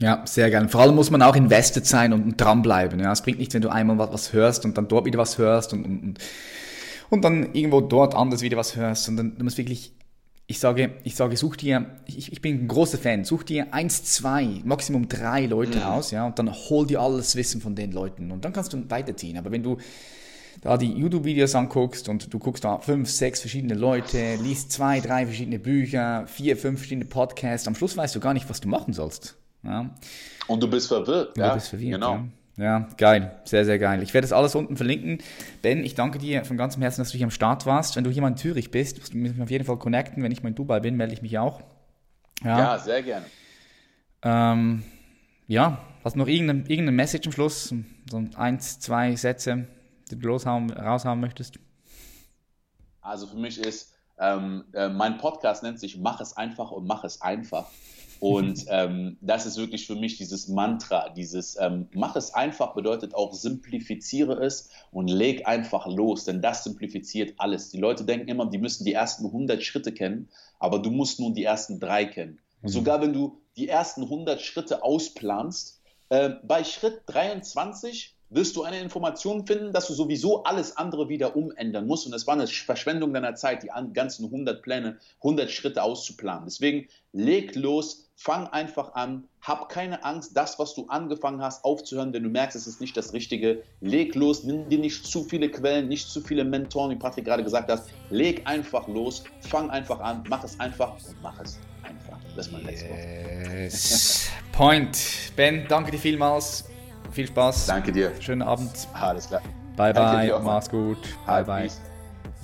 Ja, 0.00 0.22
sehr 0.26 0.50
gerne. 0.50 0.68
Vor 0.68 0.80
allem 0.80 0.96
muss 0.96 1.10
man 1.10 1.22
auch 1.22 1.36
invested 1.36 1.86
sein 1.86 2.12
und 2.12 2.40
dranbleiben. 2.40 2.98
Ja, 2.98 3.12
es 3.12 3.22
bringt 3.22 3.38
nichts, 3.38 3.54
wenn 3.54 3.62
du 3.62 3.68
einmal 3.68 3.98
was 3.98 4.32
hörst 4.32 4.64
und 4.64 4.76
dann 4.76 4.88
dort 4.88 5.04
wieder 5.04 5.18
was 5.18 5.38
hörst 5.38 5.72
und, 5.72 5.84
und, 5.84 6.18
und 7.10 7.24
dann 7.24 7.54
irgendwo 7.54 7.80
dort 7.80 8.14
anders 8.14 8.42
wieder 8.42 8.56
was 8.56 8.74
hörst. 8.74 9.08
Und 9.08 9.16
dann 9.16 9.38
du 9.38 9.44
musst 9.44 9.58
wirklich, 9.58 9.92
ich 10.46 10.58
sage, 10.58 10.94
ich 11.04 11.14
sage, 11.14 11.36
such 11.36 11.56
dir, 11.56 11.86
ich, 12.06 12.32
ich 12.32 12.40
bin 12.40 12.64
ein 12.64 12.68
großer 12.68 12.98
Fan, 12.98 13.24
such 13.24 13.44
dir 13.44 13.72
eins, 13.72 14.02
zwei, 14.02 14.60
Maximum 14.64 15.08
drei 15.08 15.46
Leute 15.46 15.78
mhm. 15.78 15.84
aus, 15.84 16.10
ja, 16.10 16.26
und 16.26 16.38
dann 16.38 16.52
hol 16.52 16.86
dir 16.86 17.00
alles 17.00 17.36
Wissen 17.36 17.60
von 17.60 17.76
den 17.76 17.92
Leuten 17.92 18.32
und 18.32 18.44
dann 18.44 18.52
kannst 18.52 18.72
du 18.72 18.90
weiterziehen. 18.90 19.38
Aber 19.38 19.52
wenn 19.52 19.62
du 19.62 19.76
da 20.62 20.76
die 20.76 20.92
YouTube-Videos 20.92 21.54
anguckst 21.54 22.08
und 22.08 22.32
du 22.32 22.38
guckst 22.38 22.64
da 22.64 22.78
fünf, 22.78 23.10
sechs 23.10 23.40
verschiedene 23.40 23.74
Leute, 23.74 24.36
liest 24.36 24.72
zwei, 24.72 25.00
drei 25.00 25.26
verschiedene 25.26 25.58
Bücher, 25.58 26.26
vier, 26.26 26.56
fünf 26.56 26.78
verschiedene 26.78 27.04
Podcasts, 27.04 27.68
am 27.68 27.74
Schluss 27.74 27.96
weißt 27.96 28.14
du 28.14 28.20
gar 28.20 28.32
nicht, 28.32 28.48
was 28.48 28.60
du 28.60 28.68
machen 28.68 28.94
sollst. 28.94 29.36
Ja. 29.64 29.90
Und 30.46 30.62
du 30.62 30.70
bist 30.70 30.88
verwirrt. 30.88 31.36
Ja, 31.36 31.50
du 31.50 31.54
bist 31.56 31.68
verwirrt, 31.68 31.92
genau. 31.92 32.14
Ja. 32.14 32.24
Ja, 32.58 32.86
geil. 32.98 33.40
Sehr, 33.44 33.64
sehr 33.64 33.78
geil. 33.78 34.02
Ich 34.02 34.12
werde 34.12 34.26
das 34.26 34.32
alles 34.32 34.54
unten 34.54 34.76
verlinken. 34.76 35.18
Ben, 35.62 35.84
ich 35.84 35.94
danke 35.94 36.18
dir 36.18 36.44
von 36.44 36.58
ganzem 36.58 36.82
Herzen, 36.82 37.00
dass 37.00 37.10
du 37.10 37.16
hier 37.16 37.24
am 37.24 37.30
Start 37.30 37.64
warst. 37.64 37.96
Wenn 37.96 38.04
du 38.04 38.10
hier 38.10 38.20
mal 38.20 38.28
in 38.28 38.36
Zürich 38.36 38.70
bist, 38.70 38.98
musst 38.98 39.14
du 39.14 39.16
mich 39.16 39.40
auf 39.40 39.50
jeden 39.50 39.64
Fall 39.64 39.78
connecten. 39.78 40.22
Wenn 40.22 40.32
ich 40.32 40.42
mal 40.42 40.50
in 40.50 40.54
Dubai 40.54 40.78
bin, 40.80 40.96
melde 40.96 41.14
ich 41.14 41.22
mich 41.22 41.38
auch. 41.38 41.62
Ja, 42.44 42.58
ja 42.58 42.78
sehr 42.78 43.02
gerne. 43.02 43.24
Ähm, 44.22 44.82
ja, 45.46 45.78
hast 46.04 46.14
du 46.14 46.18
noch 46.18 46.28
irgendeine, 46.28 46.60
irgendeine 46.60 46.92
Message 46.92 47.26
am 47.26 47.32
Schluss? 47.32 47.74
So 48.10 48.24
eins, 48.36 48.78
zwei 48.80 49.16
Sätze? 49.16 49.66
Die 50.12 50.18
du 50.18 50.28
loshauen, 50.28 50.70
raushauen 50.70 51.20
möchtest? 51.20 51.58
Also 53.00 53.26
für 53.26 53.36
mich 53.36 53.58
ist, 53.58 53.92
ähm, 54.18 54.64
äh, 54.72 54.88
mein 54.88 55.18
Podcast 55.18 55.62
nennt 55.62 55.80
sich 55.80 55.98
Mach 55.98 56.20
es 56.20 56.36
einfach 56.36 56.70
und 56.70 56.86
mach 56.86 57.04
es 57.04 57.20
einfach. 57.20 57.66
Und 58.20 58.66
ähm, 58.68 59.16
das 59.20 59.46
ist 59.46 59.56
wirklich 59.56 59.86
für 59.86 59.96
mich 59.96 60.16
dieses 60.16 60.46
Mantra, 60.46 61.08
dieses 61.08 61.58
ähm, 61.60 61.88
Mach 61.92 62.14
es 62.14 62.32
einfach 62.32 62.74
bedeutet 62.74 63.14
auch 63.14 63.34
simplifiziere 63.34 64.34
es 64.34 64.70
und 64.92 65.08
leg 65.08 65.46
einfach 65.48 65.86
los, 65.86 66.24
denn 66.24 66.40
das 66.40 66.62
simplifiziert 66.62 67.34
alles. 67.38 67.70
Die 67.70 67.78
Leute 67.78 68.04
denken 68.04 68.28
immer, 68.28 68.46
die 68.46 68.58
müssen 68.58 68.84
die 68.84 68.92
ersten 68.92 69.26
100 69.26 69.60
Schritte 69.62 69.92
kennen, 69.92 70.28
aber 70.60 70.78
du 70.78 70.90
musst 70.90 71.18
nun 71.18 71.34
die 71.34 71.44
ersten 71.44 71.80
drei 71.80 72.04
kennen. 72.04 72.38
Mhm. 72.60 72.68
Sogar 72.68 73.00
wenn 73.00 73.12
du 73.12 73.40
die 73.56 73.68
ersten 73.68 74.04
100 74.04 74.40
Schritte 74.40 74.84
ausplanst, 74.84 75.80
äh, 76.08 76.30
bei 76.44 76.62
Schritt 76.62 77.02
23 77.06 78.14
wirst 78.34 78.56
du 78.56 78.62
eine 78.62 78.80
Information 78.80 79.46
finden, 79.46 79.72
dass 79.72 79.86
du 79.88 79.94
sowieso 79.94 80.44
alles 80.44 80.76
andere 80.76 81.08
wieder 81.08 81.36
umändern 81.36 81.86
musst. 81.86 82.06
Und 82.06 82.14
es 82.14 82.26
war 82.26 82.34
eine 82.34 82.46
Verschwendung 82.46 83.12
deiner 83.12 83.34
Zeit, 83.34 83.62
die 83.62 83.70
ganzen 83.92 84.26
100 84.26 84.62
Pläne, 84.62 84.98
100 85.18 85.50
Schritte 85.50 85.82
auszuplanen. 85.82 86.44
Deswegen 86.46 86.88
leg 87.12 87.54
los, 87.54 88.08
fang 88.16 88.46
einfach 88.48 88.94
an, 88.94 89.24
hab 89.40 89.68
keine 89.68 90.04
Angst, 90.04 90.36
das, 90.36 90.58
was 90.58 90.74
du 90.74 90.86
angefangen 90.86 91.42
hast, 91.42 91.64
aufzuhören, 91.64 92.12
wenn 92.12 92.22
du 92.22 92.28
merkst, 92.28 92.56
es 92.56 92.66
ist 92.66 92.80
nicht 92.80 92.96
das 92.96 93.12
Richtige. 93.12 93.62
Leg 93.80 94.14
los, 94.14 94.44
nimm 94.44 94.68
dir 94.68 94.78
nicht 94.78 95.04
zu 95.04 95.24
viele 95.24 95.50
Quellen, 95.50 95.88
nicht 95.88 96.08
zu 96.08 96.20
viele 96.20 96.44
Mentoren, 96.44 96.90
wie 96.90 96.96
Patrick 96.96 97.24
gerade 97.24 97.44
gesagt 97.44 97.70
hat. 97.70 97.82
Leg 98.10 98.42
einfach 98.46 98.88
los, 98.88 99.24
fang 99.40 99.70
einfach 99.70 100.00
an, 100.00 100.24
mach 100.28 100.44
es 100.44 100.58
einfach 100.58 100.94
und 100.94 101.22
mach 101.22 101.38
es 101.40 101.58
einfach. 101.82 102.18
Das 102.34 102.46
ist 102.46 102.52
mein 102.52 102.64
letztes 102.64 102.88
yes. 102.88 104.30
Wort. 104.30 104.52
Point. 104.52 104.98
Ben, 105.36 105.66
danke 105.68 105.90
dir 105.90 105.98
vielmals. 105.98 106.71
Viel 107.12 107.26
Spaß. 107.26 107.66
Danke 107.66 107.92
dir. 107.92 108.12
Schönen 108.20 108.42
Abend. 108.42 108.70
Alles 108.94 109.28
klar. 109.28 109.42
Bye, 109.76 109.92
bye. 109.92 110.40
Mach's 110.42 110.68
gut. 110.68 110.98
Bye, 111.26 111.44
bye. 111.44 111.68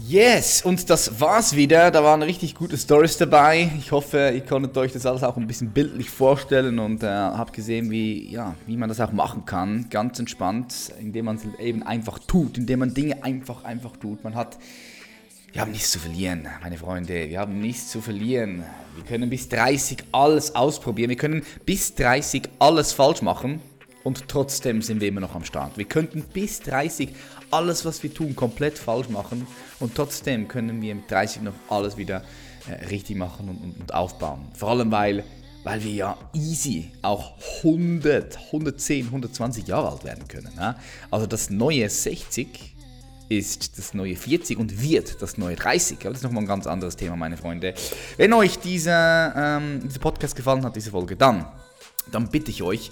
Yes, 0.07 0.63
und 0.63 0.89
das 0.91 1.21
war's 1.21 1.57
wieder. 1.57 1.91
Da 1.91 2.05
waren 2.05 2.23
richtig 2.23 2.55
gute 2.55 2.77
Stories 2.77 3.17
dabei. 3.17 3.71
Ich 3.79 3.91
hoffe, 3.91 4.31
ihr 4.33 4.43
konntet 4.43 4.77
euch 4.77 4.93
das 4.93 5.07
alles 5.07 5.25
auch 5.25 5.37
ein 5.37 5.47
bisschen 5.47 5.71
bildlich 5.71 6.09
vorstellen 6.09 6.79
und 6.79 7.03
äh, 7.03 7.07
habt 7.07 7.53
gesehen, 7.53 7.91
wie, 7.91 8.31
ja, 8.31 8.55
wie 8.67 8.77
man 8.77 8.89
das 8.89 9.01
auch 9.01 9.11
machen 9.11 9.45
kann. 9.45 9.87
Ganz 9.91 10.19
entspannt, 10.19 10.93
indem 11.01 11.25
man 11.25 11.37
es 11.37 11.43
eben 11.59 11.83
einfach 11.83 12.19
tut, 12.21 12.59
indem 12.59 12.81
man 12.81 12.95
Dinge 12.95 13.25
einfach, 13.25 13.65
einfach 13.65 13.97
tut. 13.97 14.23
Man 14.23 14.35
hat, 14.35 14.59
wir 15.53 15.63
haben 15.63 15.73
nichts 15.73 15.91
zu 15.91 15.99
verlieren, 15.99 16.47
meine 16.63 16.77
Freunde. 16.77 17.29
Wir 17.29 17.41
haben 17.41 17.59
nichts 17.59 17.89
zu 17.91 18.01
verlieren. 18.01 18.65
Wir 18.95 19.05
können 19.05 19.31
bis 19.31 19.49
30 19.49 20.05
alles 20.13 20.55
ausprobieren. 20.55 21.09
Wir 21.11 21.17
können 21.17 21.43
bis 21.67 21.95
30 21.97 22.49
alles 22.61 22.93
falsch 22.93 23.23
machen 23.23 23.61
und 24.09 24.27
trotzdem 24.27 24.81
sind 24.81 25.03
wir 25.03 25.09
immer 25.09 25.21
noch 25.21 25.35
am 25.35 25.45
Start. 25.45 25.77
Wir 25.77 25.85
könnten 25.85 26.23
bis 26.23 26.61
30 26.61 27.11
alles, 27.51 27.85
was 27.85 28.03
wir 28.03 28.13
tun, 28.13 28.35
komplett 28.35 28.79
falsch 28.79 29.11
machen 29.11 29.47
und 29.81 29.95
trotzdem 29.95 30.49
können 30.49 30.81
wir 30.81 30.95
mit 30.95 31.11
30 31.11 31.43
noch 31.43 31.53
alles 31.69 31.99
wieder 31.99 32.25
äh, 32.71 32.87
richtig 32.87 33.19
machen 33.19 33.51
und, 33.51 33.59
und, 33.59 33.79
und, 33.79 33.93
aufbauen. 33.93 34.49
Vor 34.55 34.71
allem, 34.71 34.91
weil, 34.91 35.25
weil 35.63 35.85
wir 35.85 35.93
ja 35.93 36.19
easy 36.33 36.91
auch 37.03 37.35
100, 37.59 38.39
110, 38.47 39.05
120 39.09 39.67
Jahre 39.67 39.91
alt 39.91 40.05
werden 40.05 40.27
können. 40.27 40.53
Ja? 40.57 40.79
Also 41.11 41.27
das 41.27 41.51
neue 41.51 41.87
60 41.91 42.77
ist 43.29 43.77
das 43.77 43.93
neue 43.93 44.17
40 44.17 44.59
und 44.59 44.81
wird 44.81 45.21
das 45.21 45.37
neue 45.37 45.57
30. 45.57 45.99
Aber 46.01 46.11
das 46.13 46.21
ist 46.21 46.25
nochmal 46.25 46.45
ein 46.45 46.49
ganz 46.49 46.67
anderes 46.67 46.97
Thema, 46.97 47.15
meine 47.15 47.37
Freunde. 47.37 47.75
Wenn 48.17 48.33
euch 48.33 48.59
dieser, 48.59 49.35
ähm, 49.37 49.81
dieser 49.85 50.01
Podcast 50.01 50.35
gefallen 50.35 50.65
hat, 50.65 50.77
diese 50.77 50.93
Folge, 50.93 51.15
dann, 51.15 51.45
dann 52.11 52.31
bitte 52.31 52.51
ich 52.51 52.63
euch, 52.63 52.91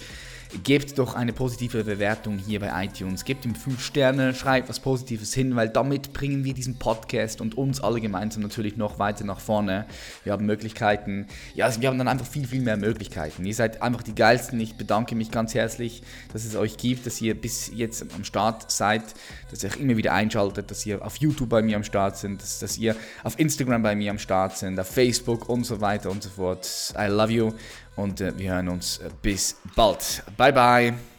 gebt 0.63 0.97
doch 0.97 1.13
eine 1.15 1.33
positive 1.33 1.83
Bewertung 1.83 2.37
hier 2.37 2.59
bei 2.59 2.85
iTunes. 2.85 3.25
Gebt 3.25 3.45
ihm 3.45 3.55
5 3.55 3.83
Sterne, 3.83 4.33
schreibt 4.33 4.69
was 4.69 4.79
Positives 4.79 5.33
hin, 5.33 5.55
weil 5.55 5.69
damit 5.69 6.13
bringen 6.13 6.43
wir 6.43 6.53
diesen 6.53 6.77
Podcast 6.79 7.41
und 7.41 7.57
uns 7.57 7.81
alle 7.81 8.01
gemeinsam 8.01 8.43
natürlich 8.43 8.77
noch 8.77 8.99
weiter 8.99 9.25
nach 9.25 9.39
vorne. 9.39 9.85
Wir 10.23 10.33
haben 10.33 10.45
Möglichkeiten, 10.45 11.27
ja, 11.55 11.65
also 11.65 11.81
wir 11.81 11.89
haben 11.89 11.97
dann 11.97 12.07
einfach 12.07 12.25
viel, 12.25 12.47
viel 12.47 12.61
mehr 12.61 12.77
Möglichkeiten. 12.77 13.45
Ihr 13.45 13.55
seid 13.55 13.81
einfach 13.81 14.03
die 14.03 14.15
geilsten. 14.15 14.59
Ich 14.59 14.75
bedanke 14.75 15.15
mich 15.15 15.31
ganz 15.31 15.53
herzlich, 15.53 16.03
dass 16.33 16.45
es 16.45 16.55
euch 16.55 16.77
gibt, 16.77 17.05
dass 17.05 17.21
ihr 17.21 17.39
bis 17.39 17.71
jetzt 17.73 18.05
am 18.15 18.23
Start 18.23 18.71
seid, 18.71 19.03
dass 19.51 19.63
ihr 19.63 19.69
euch 19.69 19.77
immer 19.77 19.97
wieder 19.97 20.13
einschaltet, 20.13 20.71
dass 20.71 20.85
ihr 20.85 21.05
auf 21.05 21.17
YouTube 21.17 21.49
bei 21.49 21.61
mir 21.61 21.75
am 21.75 21.83
Start 21.83 22.17
sind, 22.17 22.41
dass, 22.41 22.59
dass 22.59 22.77
ihr 22.77 22.95
auf 23.23 23.37
Instagram 23.39 23.83
bei 23.83 23.95
mir 23.95 24.11
am 24.11 24.19
Start 24.19 24.57
sind, 24.57 24.79
auf 24.79 24.87
Facebook 24.87 25.49
und 25.49 25.65
so 25.65 25.81
weiter 25.81 26.09
und 26.09 26.23
so 26.23 26.29
fort. 26.29 26.93
I 26.97 27.07
love 27.07 27.31
you 27.31 27.53
und 27.97 28.21
äh, 28.21 28.37
wir 28.37 28.53
hören 28.53 28.69
uns 28.69 28.99
äh, 28.99 29.09
bis 29.21 29.57
bald. 29.75 30.23
Bye 30.37 30.53
bye. 30.53 31.16